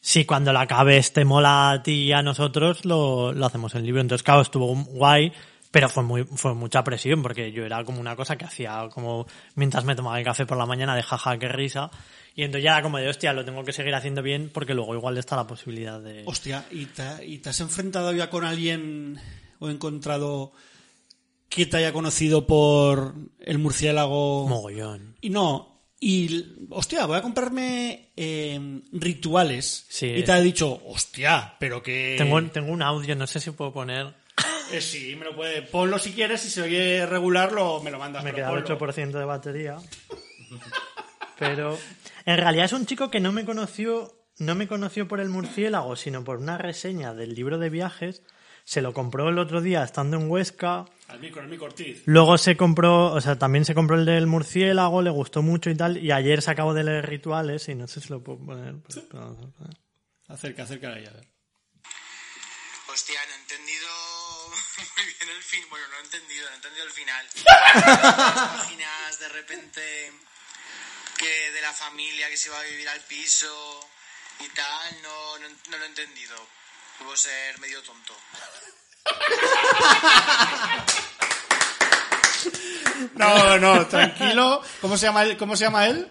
si 0.00 0.24
cuando 0.24 0.52
la 0.52 0.62
acabes 0.62 1.12
te 1.12 1.24
mola 1.26 1.72
a 1.72 1.82
ti 1.82 2.04
y 2.04 2.12
a 2.12 2.22
nosotros 2.22 2.86
lo, 2.86 3.32
lo 3.32 3.46
hacemos 3.46 3.74
en 3.74 3.84
libro. 3.84 4.00
Entonces, 4.00 4.22
claro, 4.22 4.40
estuvo 4.40 4.74
guay, 4.74 5.30
pero 5.70 5.90
fue 5.90 6.02
muy 6.02 6.24
fue 6.24 6.54
mucha 6.54 6.82
presión 6.82 7.22
porque 7.22 7.52
yo 7.52 7.66
era 7.66 7.84
como 7.84 8.00
una 8.00 8.16
cosa 8.16 8.36
que 8.36 8.46
hacía 8.46 8.88
como 8.90 9.26
mientras 9.54 9.84
me 9.84 9.94
tomaba 9.94 10.18
el 10.18 10.24
café 10.24 10.46
por 10.46 10.56
la 10.56 10.64
mañana 10.64 10.96
de 10.96 11.02
jaja, 11.02 11.38
qué 11.38 11.48
risa. 11.48 11.90
Y 12.34 12.44
entonces 12.44 12.64
ya 12.64 12.72
era 12.74 12.82
como 12.82 12.96
de 12.96 13.08
hostia, 13.08 13.34
lo 13.34 13.44
tengo 13.44 13.62
que 13.62 13.72
seguir 13.74 13.94
haciendo 13.94 14.22
bien 14.22 14.50
porque 14.54 14.72
luego 14.72 14.94
igual 14.94 15.18
está 15.18 15.36
la 15.36 15.46
posibilidad 15.46 16.00
de... 16.00 16.22
Hostia, 16.24 16.64
¿y 16.70 16.86
te, 16.86 17.26
¿y 17.26 17.38
te 17.38 17.50
has 17.50 17.60
enfrentado 17.60 18.12
ya 18.14 18.30
con 18.30 18.44
alguien 18.44 19.18
o 19.58 19.68
encontrado 19.68 20.52
que 21.48 21.66
te 21.66 21.76
haya 21.78 21.92
conocido 21.92 22.46
por 22.46 23.14
el 23.40 23.58
murciélago? 23.58 24.46
Mogollón. 24.48 25.16
Y 25.20 25.30
no, 25.30 25.78
y 26.00 26.68
hostia, 26.70 27.06
voy 27.06 27.18
a 27.18 27.22
comprarme 27.22 28.10
eh, 28.16 28.80
rituales. 28.92 29.86
Sí. 29.88 30.06
Y 30.06 30.22
te 30.22 30.32
ha 30.32 30.40
dicho, 30.40 30.80
hostia, 30.86 31.56
pero 31.58 31.82
que... 31.82 32.14
Tengo, 32.16 32.42
tengo 32.50 32.72
un 32.72 32.82
audio, 32.82 33.16
no 33.16 33.26
sé 33.26 33.40
si 33.40 33.50
puedo 33.50 33.72
poner. 33.72 34.14
Eh, 34.70 34.80
sí, 34.80 35.16
me 35.16 35.24
lo 35.24 35.34
puede. 35.34 35.62
Ponlo 35.62 35.98
si 35.98 36.12
quieres, 36.12 36.42
si 36.42 36.50
se 36.50 36.62
oye 36.62 37.06
regular, 37.06 37.52
lo, 37.52 37.80
me 37.82 37.90
lo 37.90 37.98
mandas. 37.98 38.22
Me 38.22 38.32
queda 38.32 38.52
el 38.52 38.62
ponlo. 38.62 38.78
8% 38.78 39.18
de 39.18 39.24
batería. 39.24 39.78
Pero 41.38 41.78
en 42.24 42.36
realidad 42.36 42.66
es 42.66 42.72
un 42.72 42.86
chico 42.86 43.10
que 43.10 43.20
no 43.20 43.32
me 43.32 43.44
conoció, 43.44 44.12
no 44.38 44.54
me 44.54 44.68
conoció 44.68 45.08
por 45.08 45.20
el 45.20 45.28
murciélago, 45.28 45.96
sino 45.96 46.22
por 46.22 46.38
una 46.38 46.58
reseña 46.58 47.14
del 47.14 47.34
libro 47.34 47.58
de 47.58 47.70
viajes. 47.70 48.22
Se 48.64 48.82
lo 48.82 48.92
compró 48.92 49.30
el 49.30 49.38
otro 49.38 49.62
día 49.62 49.82
estando 49.82 50.18
en 50.18 50.30
Huesca. 50.30 50.84
Al 51.08 51.20
micro, 51.20 51.40
al 51.40 51.48
micro 51.48 51.66
Ortiz. 51.66 52.02
Luego 52.04 52.36
se 52.38 52.56
compró, 52.56 53.12
o 53.12 53.20
sea, 53.20 53.38
también 53.38 53.64
se 53.64 53.74
compró 53.74 53.96
el 53.96 54.04
del 54.04 54.26
murciélago, 54.26 55.00
le 55.02 55.10
gustó 55.10 55.40
mucho 55.42 55.70
y 55.70 55.74
tal. 55.76 55.96
Y 55.96 56.12
ayer 56.12 56.42
se 56.42 56.50
acabó 56.50 56.74
de 56.74 56.84
leer 56.84 57.06
rituales 57.08 57.66
y 57.68 57.74
no 57.74 57.88
sé 57.88 58.00
si 58.00 58.08
lo 58.10 58.22
puedo 58.22 58.38
poner. 58.44 58.74
pero- 58.86 59.08
pero- 59.08 59.52
pero- 59.58 59.70
Acerca, 60.28 60.64
acerca 60.64 60.88
ahí, 60.92 61.06
a 61.06 61.10
ver. 61.10 61.26
Hostia, 62.92 63.18
no 63.28 63.34
he 63.34 63.40
entendido 63.40 63.88
muy 64.96 65.04
bien 65.06 65.36
el 65.36 65.42
fin. 65.42 65.64
Bueno, 65.70 65.86
no 65.88 65.96
he 65.96 66.04
entendido, 66.04 66.46
no 66.46 66.52
he 66.52 66.56
entendido 66.56 66.84
el 66.84 66.90
final. 66.92 67.26
Imaginas 68.54 69.18
de 69.20 69.28
repente 69.30 70.12
que 71.16 71.50
de 71.52 71.60
la 71.62 71.72
familia 71.72 72.28
que 72.28 72.36
se 72.36 72.50
va 72.50 72.60
a 72.60 72.64
vivir 72.64 72.88
al 72.88 73.00
piso 73.02 73.80
y 74.40 74.48
tal, 74.54 75.02
no, 75.02 75.38
no, 75.38 75.48
no 75.70 75.78
lo 75.78 75.84
he 75.84 75.88
entendido. 75.88 76.36
Puedo 76.98 77.16
ser 77.16 77.58
medio 77.60 77.82
tonto. 77.82 78.14
No, 83.14 83.58
no, 83.58 83.86
tranquilo. 83.86 84.62
¿Cómo 84.80 84.96
se 84.96 85.06
llama 85.06 85.22
él? 85.24 85.36
¿Cómo 85.36 85.56
se 85.56 85.64
llama 85.64 85.86
él? 85.86 86.08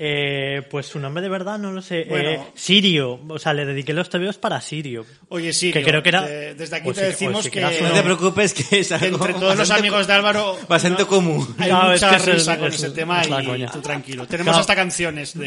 Eh, 0.00 0.62
pues 0.70 0.86
su 0.86 1.00
nombre 1.00 1.20
de 1.20 1.28
verdad 1.28 1.58
no 1.58 1.72
lo 1.72 1.82
sé. 1.82 2.06
Bueno. 2.08 2.28
Eh, 2.30 2.40
Sirio. 2.54 3.18
O 3.28 3.38
sea, 3.40 3.52
le 3.52 3.66
dediqué 3.66 3.92
los 3.92 4.08
tebeos 4.08 4.38
para 4.38 4.60
Sirio. 4.60 5.04
Oye, 5.28 5.52
Sirio, 5.52 5.74
Que 5.74 5.82
creo 5.82 6.04
que 6.04 6.08
era. 6.10 6.22
de- 6.22 6.54
desde 6.54 6.76
aquí 6.76 6.88
o 6.88 6.92
te 6.94 7.00
sí 7.00 7.06
decimos 7.06 7.44
sí 7.44 7.50
que- 7.50 7.60
No 7.60 7.68
te 7.70 8.02
preocupes 8.04 8.54
que 8.54 8.78
es 8.78 8.88
Que 8.88 8.94
algo 8.94 9.16
entre 9.16 9.34
todos 9.34 9.56
los 9.58 9.70
amigos 9.72 10.06
de 10.06 10.12
Álvaro 10.12 10.56
Bastante 10.68 11.02
no, 11.02 11.08
común. 11.08 11.52
hay 11.58 11.72
No, 11.72 11.92
es 11.92 12.00
mucha 12.00 12.10
que 12.10 12.16
es 12.22 12.26
el- 12.28 12.34
risa 12.34 12.58
con 12.58 12.68
es- 12.68 12.74
ese 12.76 12.90
tema 12.90 13.22
es 13.22 13.28
la 13.30 13.42
y 13.42 13.46
coña. 13.46 13.70
tú 13.72 13.80
tranquilo. 13.80 14.24
Tenemos 14.28 14.50
Claro. 14.52 14.60
hasta 14.60 14.76
canciones 14.76 15.36
de... 15.36 15.46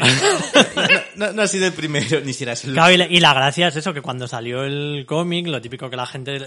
No, 1.16 1.32
no 1.32 1.42
ha 1.42 1.46
sido 1.48 1.66
el 1.66 1.72
primero, 1.72 2.20
ni 2.20 2.32
serás 2.34 2.62
el 2.64 2.72
Claro, 2.74 2.92
y, 2.92 2.96
la, 2.98 3.06
y 3.06 3.20
la 3.20 3.32
gracia 3.34 3.68
es 3.68 3.76
eso, 3.76 3.94
que 3.94 4.02
cuando 4.02 4.28
salió 4.28 4.64
el 4.64 5.04
cómic, 5.06 5.46
lo 5.46 5.60
típico 5.62 5.88
que 5.88 5.96
la 5.96 6.06
gente 6.06 6.38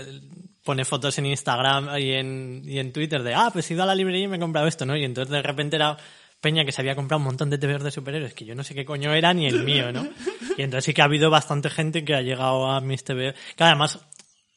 pone 0.63 0.85
fotos 0.85 1.17
en 1.19 1.27
Instagram 1.27 1.97
y 1.97 2.11
en, 2.13 2.61
y 2.65 2.79
en 2.79 2.91
Twitter 2.91 3.21
de, 3.23 3.33
ah, 3.33 3.49
pues 3.53 3.69
he 3.69 3.73
ido 3.73 3.83
a 3.83 3.85
la 3.85 3.95
librería 3.95 4.25
y 4.25 4.27
me 4.27 4.37
he 4.37 4.39
comprado 4.39 4.67
esto, 4.67 4.85
¿no? 4.85 4.95
Y 4.95 5.03
entonces 5.03 5.31
de 5.31 5.41
repente 5.41 5.75
era 5.75 5.97
Peña 6.45 6.63
que 6.63 6.71
se 6.71 6.79
había 6.81 6.95
comprado 6.95 7.17
un 7.17 7.23
montón 7.25 7.49
de 7.49 7.57
TVOs 7.57 7.81
de 7.81 7.89
superhéroes 7.89 8.35
que 8.35 8.45
yo 8.45 8.53
no 8.53 8.63
sé 8.63 8.75
qué 8.75 8.85
coño 8.85 9.11
era 9.15 9.33
ni 9.33 9.47
el 9.47 9.63
mío, 9.63 9.91
¿no? 9.91 10.07
Y 10.57 10.61
entonces 10.61 10.85
sí 10.85 10.93
que 10.93 11.01
ha 11.01 11.05
habido 11.05 11.31
bastante 11.31 11.71
gente 11.71 12.05
que 12.05 12.13
ha 12.13 12.21
llegado 12.21 12.69
a 12.69 12.81
mis 12.81 13.03
TVOs. 13.03 13.33
Que 13.55 13.63
además 13.63 13.99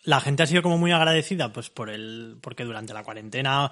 la 0.04 0.20
gente 0.20 0.42
ha 0.42 0.46
sido 0.46 0.60
como 0.62 0.76
muy 0.76 0.92
agradecida, 0.92 1.50
pues 1.50 1.70
por 1.70 1.88
el, 1.88 2.36
porque 2.42 2.64
durante 2.64 2.92
la 2.92 3.02
cuarentena 3.04 3.70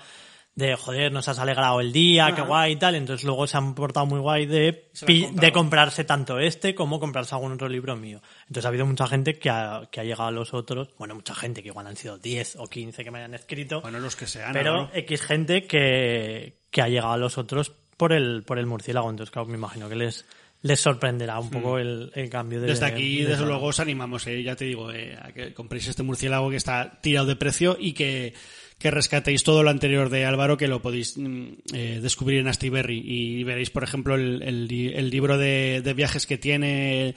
de 0.54 0.74
joder, 0.74 1.12
nos 1.12 1.28
has 1.28 1.38
alegrado 1.38 1.82
el 1.82 1.92
día, 1.92 2.28
qué 2.34 2.40
Ajá. 2.40 2.48
guay 2.48 2.72
y 2.72 2.76
tal. 2.76 2.94
Entonces 2.94 3.24
luego 3.26 3.46
se 3.46 3.58
han 3.58 3.74
portado 3.74 4.06
muy 4.06 4.20
guay 4.20 4.46
de, 4.46 4.88
de 5.06 5.52
comprarse 5.52 6.04
tanto 6.04 6.38
este 6.38 6.74
como 6.74 6.98
comprarse 6.98 7.34
algún 7.34 7.52
otro 7.52 7.68
libro 7.68 7.94
mío. 7.96 8.22
Entonces 8.48 8.64
ha 8.64 8.68
habido 8.68 8.86
mucha 8.86 9.06
gente 9.06 9.38
que 9.38 9.50
ha, 9.50 9.86
que 9.92 10.00
ha 10.00 10.04
llegado 10.04 10.28
a 10.28 10.32
los 10.32 10.54
otros, 10.54 10.88
bueno, 10.98 11.14
mucha 11.14 11.34
gente 11.34 11.62
que 11.62 11.68
igual 11.68 11.86
han 11.86 11.96
sido 11.96 12.16
10 12.16 12.56
o 12.56 12.66
15 12.66 13.04
que 13.04 13.10
me 13.10 13.18
hayan 13.18 13.34
escrito, 13.34 13.82
Bueno, 13.82 14.00
los 14.00 14.16
que 14.16 14.26
sean. 14.26 14.54
pero 14.54 14.70
Álvaro. 14.72 14.90
X 14.94 15.20
gente 15.20 15.66
que, 15.66 16.56
que 16.70 16.80
ha 16.80 16.88
llegado 16.88 17.12
a 17.12 17.18
los 17.18 17.36
otros 17.36 17.72
por 17.96 18.12
el, 18.12 18.42
por 18.44 18.58
el 18.58 18.66
murciélago. 18.66 19.10
Entonces, 19.10 19.30
claro, 19.32 19.48
me 19.48 19.56
imagino 19.56 19.88
que 19.88 19.96
les, 19.96 20.24
les 20.62 20.80
sorprenderá 20.80 21.38
un 21.38 21.50
poco 21.50 21.78
el, 21.78 22.10
el 22.14 22.28
cambio 22.30 22.60
de 22.60 22.66
Mm. 22.66 22.70
Desde 22.70 22.86
aquí, 22.86 23.18
de- 23.22 23.28
desde 23.28 23.42
de- 23.42 23.48
luego, 23.48 23.66
os 23.66 23.80
animamos, 23.80 24.26
eh, 24.26 24.42
ya 24.42 24.56
te 24.56 24.64
digo, 24.64 24.92
eh, 24.92 25.16
a 25.20 25.32
que 25.32 25.52
compréis 25.54 25.86
este 25.88 26.02
murciélago 26.02 26.50
que 26.50 26.56
está 26.56 26.98
tirado 27.00 27.26
de 27.26 27.36
precio 27.36 27.76
y 27.78 27.92
que, 27.92 28.34
que 28.78 28.90
rescatéis 28.90 29.42
todo 29.44 29.62
lo 29.62 29.70
anterior 29.70 30.10
de 30.10 30.24
Álvaro, 30.24 30.56
que 30.56 30.68
lo 30.68 30.82
podéis 30.82 31.16
mm, 31.16 31.46
eh, 31.74 32.00
descubrir 32.02 32.40
en 32.40 32.48
Astiberri. 32.48 33.00
Y 33.04 33.44
veréis, 33.44 33.70
por 33.70 33.84
ejemplo, 33.84 34.14
el, 34.14 34.42
el 34.42 34.70
el 34.94 35.10
libro 35.10 35.38
de, 35.38 35.80
de 35.82 35.94
viajes 35.94 36.26
que 36.26 36.38
tiene. 36.38 37.14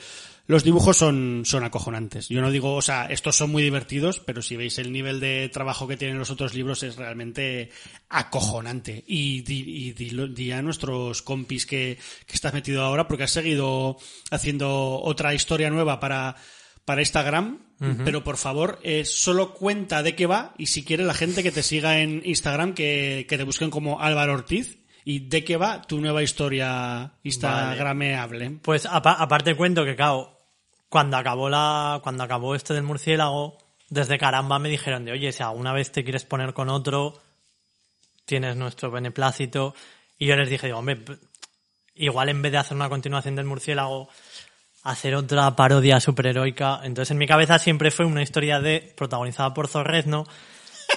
Los 0.50 0.64
dibujos 0.64 0.98
son, 0.98 1.44
son 1.46 1.64
acojonantes. 1.64 2.28
Yo 2.28 2.42
no 2.42 2.50
digo, 2.50 2.74
o 2.74 2.82
sea, 2.82 3.06
estos 3.06 3.36
son 3.36 3.52
muy 3.52 3.62
divertidos, 3.62 4.20
pero 4.20 4.42
si 4.42 4.56
veis 4.56 4.80
el 4.80 4.92
nivel 4.92 5.20
de 5.20 5.48
trabajo 5.54 5.88
que 5.88 5.96
tienen 5.96 6.18
los 6.18 6.32
otros 6.32 6.56
libros 6.56 6.82
es 6.82 6.96
realmente 6.96 7.70
acojonante. 8.10 9.04
Y 9.06 9.42
di, 9.44 9.64
y 9.68 9.94
dilo- 9.94 10.28
di 10.28 10.52
a 10.52 10.64
nuestros 10.64 11.22
compis 11.22 11.68
que, 11.68 12.00
que 12.26 12.34
estás 12.34 12.54
metido 12.56 12.82
ahora, 12.84 13.08
porque 13.08 13.26
has 13.26 13.32
seguido 13.32 13.98
haciendo 14.32 15.00
otra 15.04 15.36
historia 15.36 15.70
nueva 15.70 16.00
para, 16.00 16.36
para 16.84 17.02
Instagram, 17.02 17.60
pero 18.04 18.24
por 18.26 18.36
favor, 18.38 18.80
eh, 18.84 19.06
solo 19.06 19.54
cuenta 19.54 20.04
de 20.04 20.14
qué 20.16 20.26
va 20.26 20.54
y 20.58 20.66
si 20.66 20.84
quiere 20.84 21.04
la 21.06 21.14
gente 21.14 21.44
que 21.44 21.52
te 21.52 21.64
siga 21.64 22.00
en 22.02 22.22
Instagram, 22.26 22.74
que, 22.74 23.26
que 23.30 23.38
te 23.38 23.44
busquen 23.44 23.70
como 23.70 24.02
Álvaro 24.02 24.34
Ortiz. 24.34 24.80
¿Y 25.06 25.20
de 25.30 25.44
qué 25.46 25.56
va 25.58 25.82
tu 25.82 26.02
nueva 26.02 26.22
historia 26.24 27.14
instagrameable? 27.24 28.60
Pues 28.62 28.86
apa- 28.86 29.14
aparte 29.14 29.56
cuento 29.56 29.86
que, 29.86 29.96
claro, 29.96 30.38
cuando 30.90 31.18
acabó 31.18 31.50
la, 31.50 32.00
cuando 32.04 32.24
acabó 32.24 32.56
este 32.56 32.74
del 32.74 32.84
murciélago, 32.84 33.58
desde 33.90 34.18
caramba 34.18 34.60
me 34.60 34.70
dijeron 34.70 35.06
de, 35.06 35.12
oye, 35.12 35.32
si 35.32 35.44
alguna 35.44 35.74
vez 35.74 35.92
te 35.92 36.04
quieres 36.04 36.26
poner 36.26 36.54
con 36.54 36.70
otro, 36.70 37.22
tienes 38.26 38.56
nuestro 38.56 38.92
beneplácito. 38.92 39.74
Y 40.18 40.28
yo 40.28 40.36
les 40.36 40.50
dije, 40.50 40.68
digo, 40.68 40.80
hombre, 40.80 41.00
igual 41.96 42.30
en 42.30 42.42
vez 42.42 42.52
de 42.52 42.58
hacer 42.58 42.76
una 42.76 42.90
continuación 42.90 43.36
del 43.36 43.46
murciélago, 43.46 44.10
hacer 44.84 45.16
otra 45.16 45.56
parodia 45.56 46.00
superheroica. 46.00 46.82
Entonces 46.84 47.12
en 47.12 47.18
mi 47.18 47.28
cabeza 47.28 47.60
siempre 47.60 47.92
fue 47.92 48.06
una 48.06 48.24
historia 48.24 48.60
de, 48.60 48.94
protagonizada 48.96 49.54
por 49.54 49.68
Zorrezno, 49.68 50.26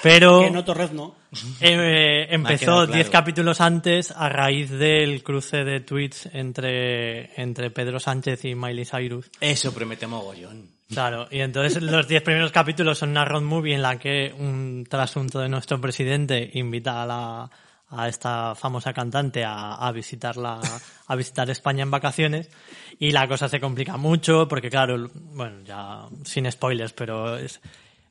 pero... 0.01 0.41
Que 0.41 0.51
no 0.51 0.63
Torrezno. 0.63 1.15
Eh, 1.61 1.75
Me 1.75 2.31
ha 2.31 2.35
empezó 2.35 2.65
quedado 2.65 2.87
10 2.87 3.09
claro. 3.09 3.11
capítulos 3.11 3.61
antes 3.61 4.11
a 4.11 4.29
raíz 4.29 4.69
del 4.69 5.23
cruce 5.23 5.63
de 5.63 5.79
tweets 5.79 6.29
entre, 6.31 7.41
entre 7.41 7.71
Pedro 7.71 7.99
Sánchez 7.99 8.45
y 8.45 8.53
Miley 8.55 8.85
Cyrus. 8.85 9.31
Eso 9.39 9.73
promete 9.73 10.05
mogollón. 10.05 10.69
Claro, 10.89 11.27
y 11.31 11.39
entonces 11.39 11.81
los 11.81 12.07
10 12.07 12.21
primeros 12.21 12.51
capítulos 12.51 12.99
son 12.99 13.09
una 13.09 13.25
road 13.25 13.41
movie 13.41 13.73
en 13.73 13.81
la 13.81 13.97
que 13.97 14.33
un 14.37 14.85
trasunto 14.87 15.39
de 15.39 15.49
nuestro 15.49 15.81
presidente 15.81 16.51
invita 16.53 17.01
a 17.01 17.05
la 17.07 17.49
a 17.95 18.07
esta 18.07 18.55
famosa 18.55 18.91
cantante 18.91 19.43
a, 19.43 19.75
a 19.75 19.91
visitarla 19.91 20.59
a 21.07 21.15
visitar 21.15 21.49
España 21.51 21.83
en 21.83 21.91
vacaciones 21.91 22.49
y 22.97 23.11
la 23.11 23.27
cosa 23.27 23.47
se 23.47 23.59
complica 23.59 23.97
mucho 23.97 24.47
porque 24.47 24.71
claro 24.71 25.09
bueno 25.13 25.61
ya 25.63 26.07
sin 26.23 26.51
spoilers 26.51 26.93
pero 26.93 27.37
es 27.37 27.61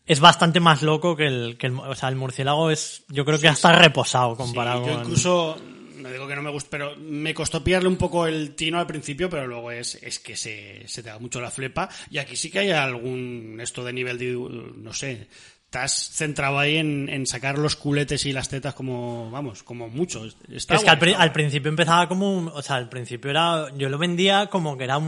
es 0.07 0.21
bastante 0.21 0.61
más 0.61 0.83
loco 0.83 1.17
que 1.17 1.27
el, 1.27 1.57
que 1.59 1.69
el 1.69 1.79
o 1.79 1.95
sea 1.95 2.09
el 2.09 2.17
murciélago 2.17 2.71
es 2.71 3.05
yo 3.09 3.25
creo 3.25 3.39
que 3.39 3.49
hasta 3.49 3.73
reposado 3.73 4.37
comparado 4.37 4.85
Sí, 4.85 4.91
yo 4.91 4.99
incluso, 5.01 5.57
no 5.99 6.11
digo 6.11 6.27
que 6.27 6.35
no 6.35 6.43
me 6.43 6.51
guste, 6.51 6.69
pero 6.71 6.97
me 6.97 7.33
costó 7.33 7.63
pillarle 7.63 7.89
un 7.89 7.97
poco 7.97 8.27
el 8.27 8.55
tino 8.55 8.79
al 8.79 8.87
principio, 8.87 9.31
pero 9.31 9.47
luego 9.47 9.71
es, 9.71 9.95
es 10.03 10.19
que 10.19 10.37
se, 10.37 10.83
se 10.87 11.03
te 11.03 11.09
da 11.09 11.19
mucho 11.19 11.41
la 11.41 11.51
flepa. 11.51 11.89
Y 12.11 12.19
aquí 12.19 12.37
sí 12.37 12.51
que 12.51 12.61
hay 12.61 12.71
algún, 12.73 13.59
esto 13.61 13.85
de 13.85 13.93
nivel 13.93 14.19
de, 14.19 14.33
no 14.33 14.93
sé, 14.93 15.29
estás 15.73 16.11
centrado 16.13 16.59
ahí 16.59 16.77
en, 16.77 17.09
en 17.09 17.27
sacar 17.27 17.57
los 17.57 17.77
culetes 17.77 18.27
y 18.27 18.33
las 18.35 18.51
tetas 18.51 18.75
como, 18.75 19.31
vamos, 19.31 19.63
como 19.63 19.89
mucho. 19.89 20.23
Está 20.51 20.75
es 20.75 20.85
que 20.85 20.91
al, 20.91 21.15
al 21.17 21.33
principio 21.33 21.71
empezaba 21.71 22.07
como 22.09 22.31
un, 22.31 22.49
o 22.49 22.61
sea, 22.61 22.77
al 22.77 22.91
principio 22.91 23.31
era, 23.31 23.69
yo 23.79 23.89
lo 23.89 23.97
vendía 23.97 24.49
como 24.49 24.77
que 24.77 24.85
era 24.85 24.99
un, 24.99 25.07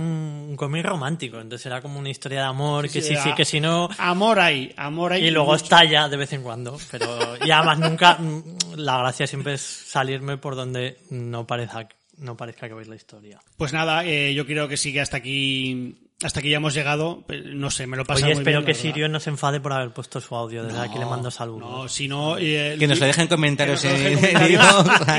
un 0.48 0.56
cómic 0.56 0.82
romántico, 0.86 1.38
entonces 1.38 1.66
era 1.66 1.82
como 1.82 1.98
una 1.98 2.08
historia 2.08 2.40
de 2.40 2.46
amor, 2.46 2.84
que 2.88 3.02
sí, 3.02 3.14
sí, 3.14 3.28
a- 3.28 3.34
que 3.34 3.44
si 3.44 3.60
no, 3.60 3.90
Amor 3.98 4.40
hay, 4.40 4.72
amor 4.78 5.12
hay. 5.12 5.26
y 5.26 5.30
luego 5.30 5.52
mucho. 5.52 5.64
estalla 5.64 6.08
de 6.08 6.16
vez 6.16 6.32
en 6.32 6.42
cuando, 6.42 6.78
pero 6.90 7.36
y 7.44 7.50
además 7.50 7.78
nunca, 7.80 8.14
mm, 8.18 8.42
la 8.76 8.96
gracia 9.00 9.26
siempre 9.26 9.52
es 9.54 9.60
salirme 9.60 10.38
por 10.38 10.56
donde 10.56 10.96
no 11.10 11.46
parezca, 11.46 11.86
no 12.16 12.38
parezca 12.38 12.68
que 12.68 12.74
veis 12.74 12.88
la 12.88 12.96
historia. 12.96 13.38
Pues 13.58 13.74
nada, 13.74 14.02
eh, 14.06 14.32
yo 14.32 14.46
creo 14.46 14.66
que 14.66 14.78
sí 14.78 14.94
que 14.94 15.02
hasta 15.02 15.18
aquí, 15.18 15.94
hasta 16.22 16.40
aquí 16.40 16.50
ya 16.50 16.56
hemos 16.58 16.74
llegado. 16.74 17.24
Eh, 17.28 17.42
No 17.54 17.70
sé, 17.70 17.86
me 17.86 17.96
lo 17.96 18.04
pasa 18.04 18.24
Oye, 18.24 18.34
muy 18.34 18.40
espero 18.42 18.60
bien, 18.60 18.66
que. 18.66 18.74
Sirio 18.74 19.08
no 19.08 19.20
se 19.20 19.30
enfade 19.30 19.60
por 19.60 19.72
haber 19.72 19.92
puesto 19.92 20.20
su 20.20 20.34
audio, 20.34 20.62
desde 20.64 20.78
aquí 20.80 20.98
le 20.98 21.06
mando 21.06 21.30
saludos. 21.30 21.60
No, 21.70 21.88
si 21.88 22.08
no... 22.08 22.36
eh, 22.38 22.76
Que 22.78 22.86
nos 22.86 23.00
lo 23.00 23.06
dejen 23.06 23.26
comentarios 23.28 23.80
que 23.82 23.88
lo 23.88 23.94
dejen 23.94 24.18
comentarios. 24.20 24.62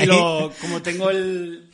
y 0.02 0.06
lo- 0.06 0.52
como 0.60 0.82
tengo 0.82 1.10
el... 1.10 1.70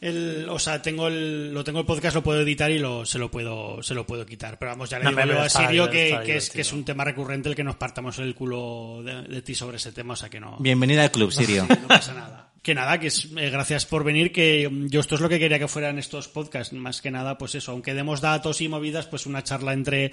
El, 0.00 0.46
o 0.48 0.60
sea, 0.60 0.80
tengo 0.80 1.08
el, 1.08 1.52
lo 1.52 1.64
tengo 1.64 1.80
el 1.80 1.84
podcast, 1.84 2.14
lo 2.14 2.22
puedo 2.22 2.40
editar 2.42 2.70
y 2.70 2.78
lo, 2.78 3.04
se 3.04 3.18
lo 3.18 3.32
puedo, 3.32 3.82
se 3.82 3.94
lo 3.94 4.06
puedo 4.06 4.24
quitar. 4.24 4.56
Pero 4.56 4.70
vamos, 4.70 4.88
ya 4.90 5.00
le 5.00 5.06
No, 5.06 5.10
digo 5.10 5.24
yo 5.24 5.40
a 5.40 5.48
Sirio 5.48 5.90
que, 5.90 6.20
que 6.24 6.36
es, 6.36 6.50
que 6.50 6.62
un 6.72 6.84
tema 6.84 7.02
recurrente 7.02 7.48
el 7.48 7.56
que 7.56 7.64
nos 7.64 7.74
partamos 7.74 8.16
el 8.20 8.32
culo 8.36 9.02
de, 9.02 9.22
de 9.22 9.42
ti 9.42 9.56
sobre 9.56 9.78
ese 9.78 9.90
tema, 9.90 10.12
o 10.12 10.16
sea 10.16 10.28
que 10.30 10.38
no. 10.38 10.56
Bienvenida 10.60 11.02
al 11.02 11.10
club, 11.10 11.32
Sirio. 11.32 11.66
No 11.68 11.88
pasa 11.88 12.14
nada. 12.14 12.47
Que 12.62 12.74
nada, 12.74 12.98
que 12.98 13.06
es, 13.06 13.28
eh, 13.36 13.50
gracias 13.50 13.86
por 13.86 14.04
venir, 14.04 14.32
que 14.32 14.68
mm, 14.68 14.88
yo 14.88 15.00
esto 15.00 15.14
es 15.14 15.20
lo 15.20 15.28
que 15.28 15.38
quería 15.38 15.58
que 15.58 15.68
fueran 15.68 15.98
estos 15.98 16.28
podcasts, 16.28 16.72
más 16.72 17.00
que 17.00 17.10
nada, 17.10 17.38
pues 17.38 17.54
eso, 17.54 17.72
aunque 17.72 17.94
demos 17.94 18.20
datos 18.20 18.60
y 18.60 18.68
movidas, 18.68 19.06
pues 19.06 19.26
una 19.26 19.44
charla 19.44 19.72
entre 19.72 20.12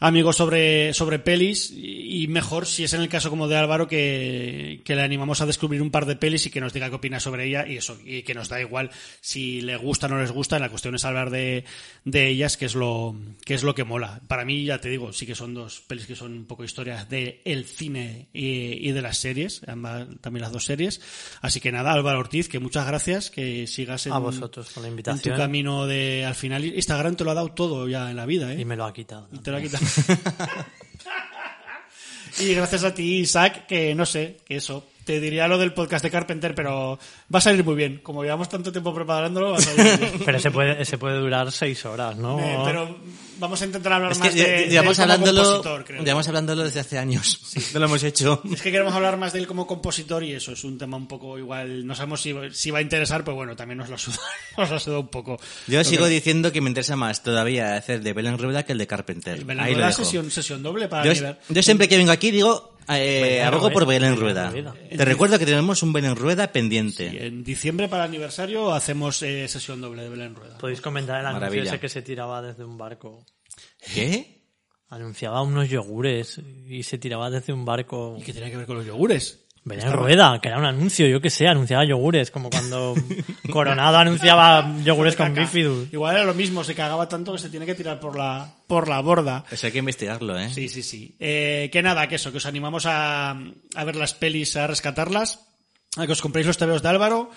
amigos 0.00 0.36
sobre, 0.36 0.92
sobre 0.94 1.18
pelis 1.18 1.72
y 1.74 2.26
mejor 2.28 2.66
si 2.66 2.84
es 2.84 2.92
en 2.92 3.00
el 3.00 3.08
caso 3.08 3.30
como 3.30 3.48
de 3.48 3.56
Álvaro 3.56 3.86
que, 3.88 4.80
que 4.84 4.96
le 4.96 5.02
animamos 5.02 5.40
a 5.40 5.46
descubrir 5.46 5.82
un 5.82 5.90
par 5.90 6.06
de 6.06 6.16
pelis 6.16 6.46
y 6.46 6.50
que 6.50 6.60
nos 6.60 6.72
diga 6.72 6.88
qué 6.88 6.96
opina 6.96 7.20
sobre 7.20 7.46
ella 7.46 7.66
y 7.66 7.76
eso, 7.76 7.98
y 8.04 8.22
que 8.22 8.34
nos 8.34 8.48
da 8.48 8.60
igual 8.60 8.90
si 9.20 9.60
le 9.60 9.76
gusta 9.76 10.06
o 10.06 10.10
no 10.10 10.20
les 10.20 10.30
gusta, 10.32 10.58
la 10.58 10.68
cuestión 10.68 10.94
es 10.94 11.04
hablar 11.04 11.30
de, 11.30 11.64
de 12.04 12.28
ellas, 12.28 12.56
que 12.56 12.66
es 12.66 12.74
lo, 12.74 13.14
que 13.44 13.54
es 13.54 13.62
lo 13.62 13.74
que 13.74 13.84
mola. 13.84 14.20
Para 14.28 14.44
mí, 14.44 14.64
ya 14.64 14.80
te 14.80 14.88
digo, 14.88 15.12
sí 15.12 15.26
que 15.26 15.34
son 15.34 15.54
dos 15.54 15.82
pelis 15.86 16.06
que 16.06 16.16
son 16.16 16.32
un 16.32 16.46
poco 16.46 16.64
historias 16.64 17.08
de 17.08 17.40
el 17.44 17.64
cine 17.64 18.28
y, 18.32 18.88
y 18.88 18.92
de 18.92 19.02
las 19.02 19.18
series, 19.18 19.62
ambas, 19.66 20.06
también 20.20 20.42
las 20.42 20.52
dos 20.52 20.64
series. 20.64 21.00
Así 21.40 21.60
que 21.60 21.72
nada, 21.72 21.92
Álvaro 21.92 22.18
Ortiz, 22.20 22.48
que 22.48 22.58
muchas 22.58 22.86
gracias, 22.86 23.30
que 23.30 23.66
sigas 23.66 24.06
en, 24.06 24.12
A 24.12 24.18
vosotros 24.18 24.70
por 24.72 24.82
la 24.82 24.88
en 24.88 24.94
tu 24.94 25.00
invitación. 25.00 25.36
camino 25.36 25.86
de 25.86 26.24
al 26.24 26.34
final. 26.34 26.64
Instagram 26.64 27.16
te 27.16 27.24
lo 27.24 27.30
ha 27.30 27.34
dado 27.34 27.48
todo 27.48 27.88
ya 27.88 28.10
en 28.10 28.16
la 28.16 28.26
vida, 28.26 28.52
¿eh? 28.52 28.60
Y 28.60 28.64
me 28.64 28.76
lo 28.76 28.84
ha 28.84 28.92
quitado. 28.92 29.28
Y 29.32 29.38
te 29.38 29.50
lo 29.50 29.58
ha 29.58 29.60
quitado. 29.60 29.84
y 32.40 32.54
gracias 32.54 32.84
a 32.84 32.94
ti, 32.94 33.20
Isaac, 33.20 33.66
que 33.66 33.94
no 33.94 34.06
sé, 34.06 34.38
que 34.44 34.56
eso. 34.56 34.86
Te 35.04 35.20
diría 35.20 35.46
lo 35.48 35.58
del 35.58 35.72
podcast 35.72 36.02
de 36.04 36.10
Carpenter, 36.10 36.54
pero 36.54 36.98
va 37.32 37.38
a 37.38 37.42
salir 37.42 37.62
muy 37.64 37.74
bien. 37.74 38.00
Como 38.02 38.22
llevamos 38.22 38.48
tanto 38.48 38.72
tiempo 38.72 38.94
preparándolo, 38.94 39.52
va 39.52 39.58
a 39.58 39.60
salir 39.60 39.84
muy 39.86 39.96
bien. 40.08 40.22
Pero 40.24 40.38
ese 40.38 40.50
puede, 40.50 40.80
ese 40.80 40.96
puede 40.98 41.18
durar 41.18 41.52
seis 41.52 41.84
horas, 41.84 42.16
¿no? 42.16 42.38
Eh, 42.40 42.58
pero 42.64 42.96
vamos 43.38 43.60
a 43.60 43.66
intentar 43.66 43.92
hablar 43.92 44.12
Es 44.12 44.18
más 44.18 44.30
que 44.30 44.34
de, 44.36 44.42
lle- 44.42 44.46
de 44.70 44.76
él 44.78 44.84
como 44.84 45.02
hablándolo, 45.02 45.42
compositor, 45.42 45.84
creo. 45.84 46.02
llevamos 46.04 46.28
hablándolo 46.28 46.64
desde 46.64 46.80
hace 46.80 46.98
años. 46.98 47.40
No 47.74 47.80
lo 47.80 47.86
hemos 47.86 48.02
hecho. 48.02 48.40
Es 48.50 48.62
que 48.62 48.70
queremos 48.72 48.94
hablar 48.94 49.16
más 49.18 49.32
de 49.34 49.40
él 49.40 49.46
como 49.46 49.66
compositor 49.66 50.24
y 50.24 50.32
eso 50.32 50.52
es 50.52 50.64
un 50.64 50.78
tema 50.78 50.96
un 50.96 51.06
poco 51.06 51.38
igual. 51.38 51.86
No 51.86 51.94
sabemos 51.94 52.22
si, 52.22 52.34
si 52.52 52.70
va 52.70 52.78
a 52.78 52.82
interesar, 52.82 53.24
pero 53.24 53.34
bueno, 53.36 53.54
también 53.56 53.78
nos 53.78 53.90
lo 53.90 53.98
suda, 53.98 54.18
nos 54.56 54.70
lo 54.70 54.78
suda 54.80 54.98
un 55.00 55.08
poco. 55.08 55.38
Yo 55.66 55.84
sigo 55.84 56.06
diciendo 56.06 56.50
que 56.52 56.60
me 56.60 56.70
interesa 56.70 56.96
más 56.96 57.22
todavía 57.22 57.74
hacer 57.76 58.00
de 58.02 58.12
Belén 58.14 58.38
Rueda 58.38 58.62
que 58.62 58.72
el 58.72 58.78
de 58.78 58.86
Carpenter. 58.86 59.36
El 59.38 59.44
Belén 59.44 59.74
Rueda, 59.74 59.92
sesión, 59.92 60.30
sesión 60.30 60.62
doble 60.62 60.88
para 60.88 61.12
Yo, 61.12 61.34
yo 61.48 61.62
siempre 61.62 61.88
que 61.88 61.96
vengo 61.98 62.12
aquí 62.12 62.30
digo, 62.30 62.73
eh, 62.88 63.22
Belén 63.22 63.44
abogo 63.46 63.70
por. 63.70 63.86
Belén 63.86 64.16
Rueda. 64.16 64.52
Te 64.52 65.04
recuerdo 65.04 65.38
que 65.38 65.46
tenemos 65.46 65.82
un 65.82 65.92
Belén 65.92 66.16
Rueda 66.16 66.52
pendiente. 66.52 67.26
En 67.26 67.44
diciembre 67.44 67.88
para 67.88 68.04
el 68.04 68.10
aniversario 68.10 68.72
hacemos 68.72 69.22
eh, 69.22 69.46
sesión 69.48 69.80
doble 69.80 70.02
de 70.02 70.08
Belén 70.08 70.34
Rueda. 70.34 70.58
Podéis 70.58 70.80
comentar 70.80 71.20
el 71.20 71.26
anuncio 71.26 71.62
ese 71.62 71.80
que 71.80 71.88
se 71.88 72.02
tiraba 72.02 72.42
desde 72.42 72.64
un 72.64 72.78
barco. 72.78 73.24
¿Qué? 73.92 74.42
Anunciaba 74.88 75.42
unos 75.42 75.68
yogures 75.68 76.40
y 76.68 76.82
se 76.82 76.98
tiraba 76.98 77.30
desde 77.30 77.52
un 77.52 77.64
barco. 77.64 78.16
¿Y 78.18 78.22
qué 78.22 78.32
tenía 78.32 78.50
que 78.50 78.58
ver 78.58 78.66
con 78.66 78.76
los 78.76 78.86
yogures? 78.86 79.43
Belén 79.64 79.92
Rueda, 79.92 80.38
que 80.42 80.48
era 80.48 80.58
un 80.58 80.66
anuncio, 80.66 81.06
yo 81.06 81.22
que 81.22 81.30
sé, 81.30 81.46
anunciaba 81.46 81.86
yogures, 81.86 82.30
como 82.30 82.50
cuando 82.50 82.94
Coronado 83.50 83.96
anunciaba 83.96 84.76
yogures 84.84 85.16
con 85.16 85.32
bifidus. 85.32 85.90
Igual 85.90 86.16
era 86.16 86.24
lo 86.24 86.34
mismo, 86.34 86.62
se 86.62 86.74
cagaba 86.74 87.08
tanto 87.08 87.32
que 87.32 87.38
se 87.38 87.48
tiene 87.48 87.64
que 87.64 87.74
tirar 87.74 87.98
por 87.98 88.16
la, 88.16 88.54
por 88.66 88.88
la 88.88 89.00
borda. 89.00 89.44
Eso 89.50 89.66
hay 89.66 89.72
que 89.72 89.78
investigarlo, 89.78 90.38
¿eh? 90.38 90.50
Sí, 90.52 90.68
sí, 90.68 90.82
sí. 90.82 91.16
Eh, 91.18 91.70
que 91.72 91.80
nada, 91.80 92.06
que 92.08 92.16
eso, 92.16 92.30
que 92.30 92.36
os 92.36 92.46
animamos 92.46 92.84
a, 92.84 93.30
a 93.30 93.84
ver 93.84 93.96
las 93.96 94.12
pelis, 94.12 94.54
a 94.56 94.66
rescatarlas, 94.66 95.40
a 95.96 96.04
que 96.04 96.12
os 96.12 96.20
compréis 96.20 96.46
los 96.46 96.58
TVOs 96.58 96.82
de 96.82 96.88
Álvaro 96.90 97.30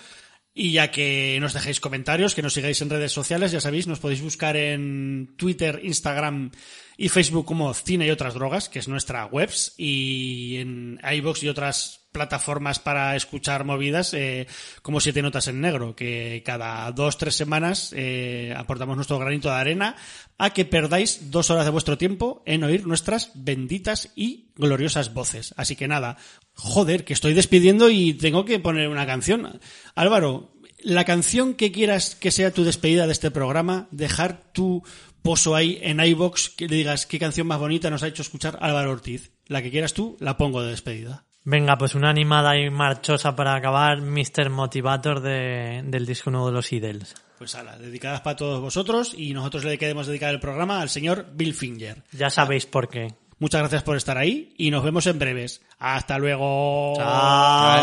y 0.58 0.72
ya 0.72 0.90
que 0.90 1.38
nos 1.40 1.54
dejéis 1.54 1.78
comentarios, 1.80 2.34
que 2.34 2.42
nos 2.42 2.52
sigáis 2.52 2.82
en 2.82 2.90
redes 2.90 3.12
sociales, 3.12 3.52
ya 3.52 3.60
sabéis, 3.60 3.86
nos 3.86 4.00
podéis 4.00 4.22
buscar 4.22 4.56
en 4.56 5.34
Twitter, 5.36 5.80
Instagram 5.84 6.50
y 6.96 7.08
Facebook 7.10 7.46
como 7.46 7.72
Cine 7.74 8.06
y 8.08 8.10
otras 8.10 8.34
drogas, 8.34 8.68
que 8.68 8.80
es 8.80 8.88
nuestra 8.88 9.24
webs, 9.26 9.74
y 9.76 10.56
en 10.56 11.00
iBox 11.00 11.44
y 11.44 11.48
otras 11.48 12.07
plataformas 12.18 12.80
para 12.80 13.14
escuchar 13.14 13.62
movidas 13.62 14.12
eh, 14.12 14.48
como 14.82 14.98
Siete 14.98 15.22
Notas 15.22 15.46
en 15.46 15.60
Negro, 15.60 15.94
que 15.94 16.42
cada 16.44 16.90
dos, 16.90 17.16
tres 17.16 17.36
semanas 17.36 17.94
eh, 17.96 18.52
aportamos 18.56 18.96
nuestro 18.96 19.20
granito 19.20 19.48
de 19.48 19.54
arena 19.54 19.94
a 20.36 20.50
que 20.50 20.64
perdáis 20.64 21.30
dos 21.30 21.50
horas 21.50 21.64
de 21.64 21.70
vuestro 21.70 21.96
tiempo 21.96 22.42
en 22.44 22.64
oír 22.64 22.88
nuestras 22.88 23.30
benditas 23.36 24.10
y 24.16 24.50
gloriosas 24.56 25.14
voces. 25.14 25.54
Así 25.56 25.76
que 25.76 25.86
nada, 25.86 26.16
joder, 26.54 27.04
que 27.04 27.12
estoy 27.12 27.34
despidiendo 27.34 27.88
y 27.88 28.14
tengo 28.14 28.44
que 28.44 28.58
poner 28.58 28.88
una 28.88 29.06
canción. 29.06 29.60
Álvaro, 29.94 30.50
la 30.82 31.04
canción 31.04 31.54
que 31.54 31.70
quieras 31.70 32.16
que 32.16 32.32
sea 32.32 32.52
tu 32.52 32.64
despedida 32.64 33.06
de 33.06 33.12
este 33.12 33.30
programa, 33.30 33.86
dejar 33.92 34.50
tu 34.52 34.82
pozo 35.22 35.54
ahí 35.54 35.78
en 35.82 36.00
iBox, 36.00 36.48
que 36.50 36.66
le 36.66 36.74
digas 36.74 37.06
qué 37.06 37.20
canción 37.20 37.46
más 37.46 37.60
bonita 37.60 37.90
nos 37.90 38.02
ha 38.02 38.08
hecho 38.08 38.22
escuchar 38.22 38.58
Álvaro 38.60 38.90
Ortiz. 38.90 39.30
La 39.46 39.62
que 39.62 39.70
quieras 39.70 39.94
tú, 39.94 40.16
la 40.18 40.36
pongo 40.36 40.62
de 40.62 40.70
despedida. 40.70 41.27
Venga, 41.50 41.78
pues 41.78 41.94
una 41.94 42.10
animada 42.10 42.58
y 42.58 42.68
marchosa 42.68 43.34
para 43.34 43.54
acabar, 43.54 44.02
Mr. 44.02 44.50
Motivator 44.50 45.20
de- 45.20 45.80
del 45.82 46.04
disco 46.04 46.30
nuevo 46.30 46.48
de 46.48 46.52
los 46.52 46.70
Idles. 46.72 47.14
Pues 47.38 47.54
ala, 47.54 47.78
dedicadas 47.78 48.20
para 48.20 48.36
todos 48.36 48.60
vosotros 48.60 49.14
y 49.16 49.32
nosotros 49.32 49.64
le 49.64 49.78
queremos 49.78 50.06
dedicar 50.06 50.28
el 50.34 50.40
programa 50.40 50.82
al 50.82 50.90
señor 50.90 51.26
Bill 51.32 51.54
Finger. 51.54 52.02
Ya 52.12 52.28
sabéis 52.28 52.66
por 52.66 52.88
qué. 52.90 53.14
Muchas 53.38 53.60
gracias 53.62 53.82
por 53.82 53.96
estar 53.96 54.18
ahí 54.18 54.52
y 54.58 54.70
nos 54.70 54.84
vemos 54.84 55.06
en 55.06 55.18
breves. 55.18 55.62
Hasta 55.78 56.18
luego. 56.18 56.92
Chao. 56.98 57.06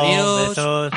Adiós. 0.03 0.49
Besos. 0.49 0.91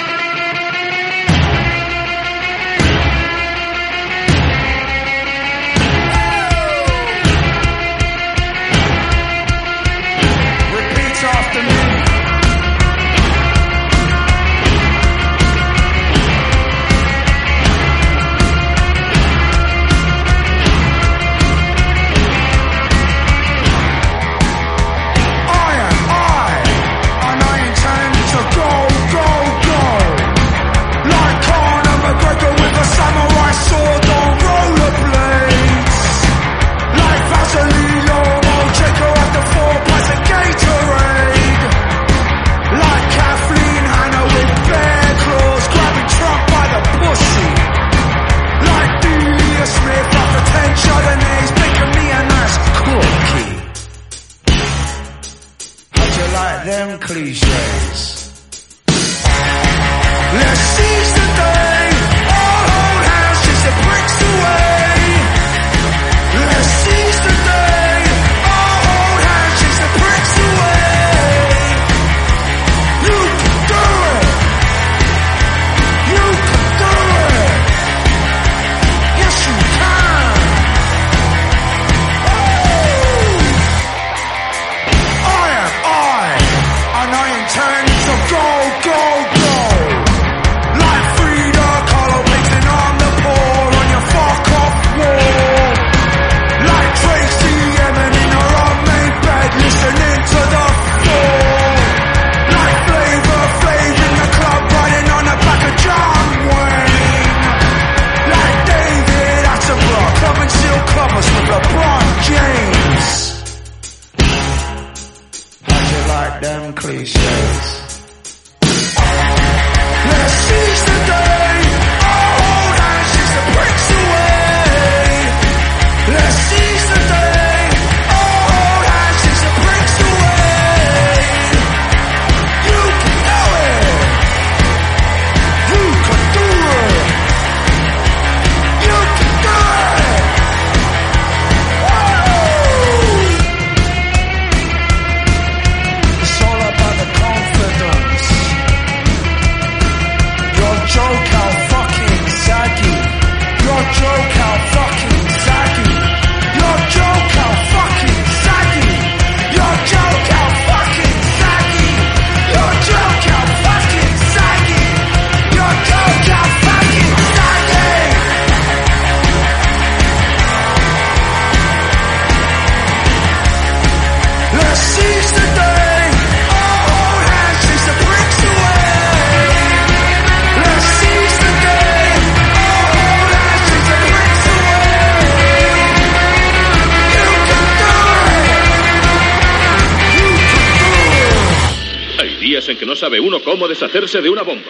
Cómo 193.49 193.66
deshacerse 193.66 194.20
de 194.20 194.29
una 194.29 194.43
bomba. 194.43 194.68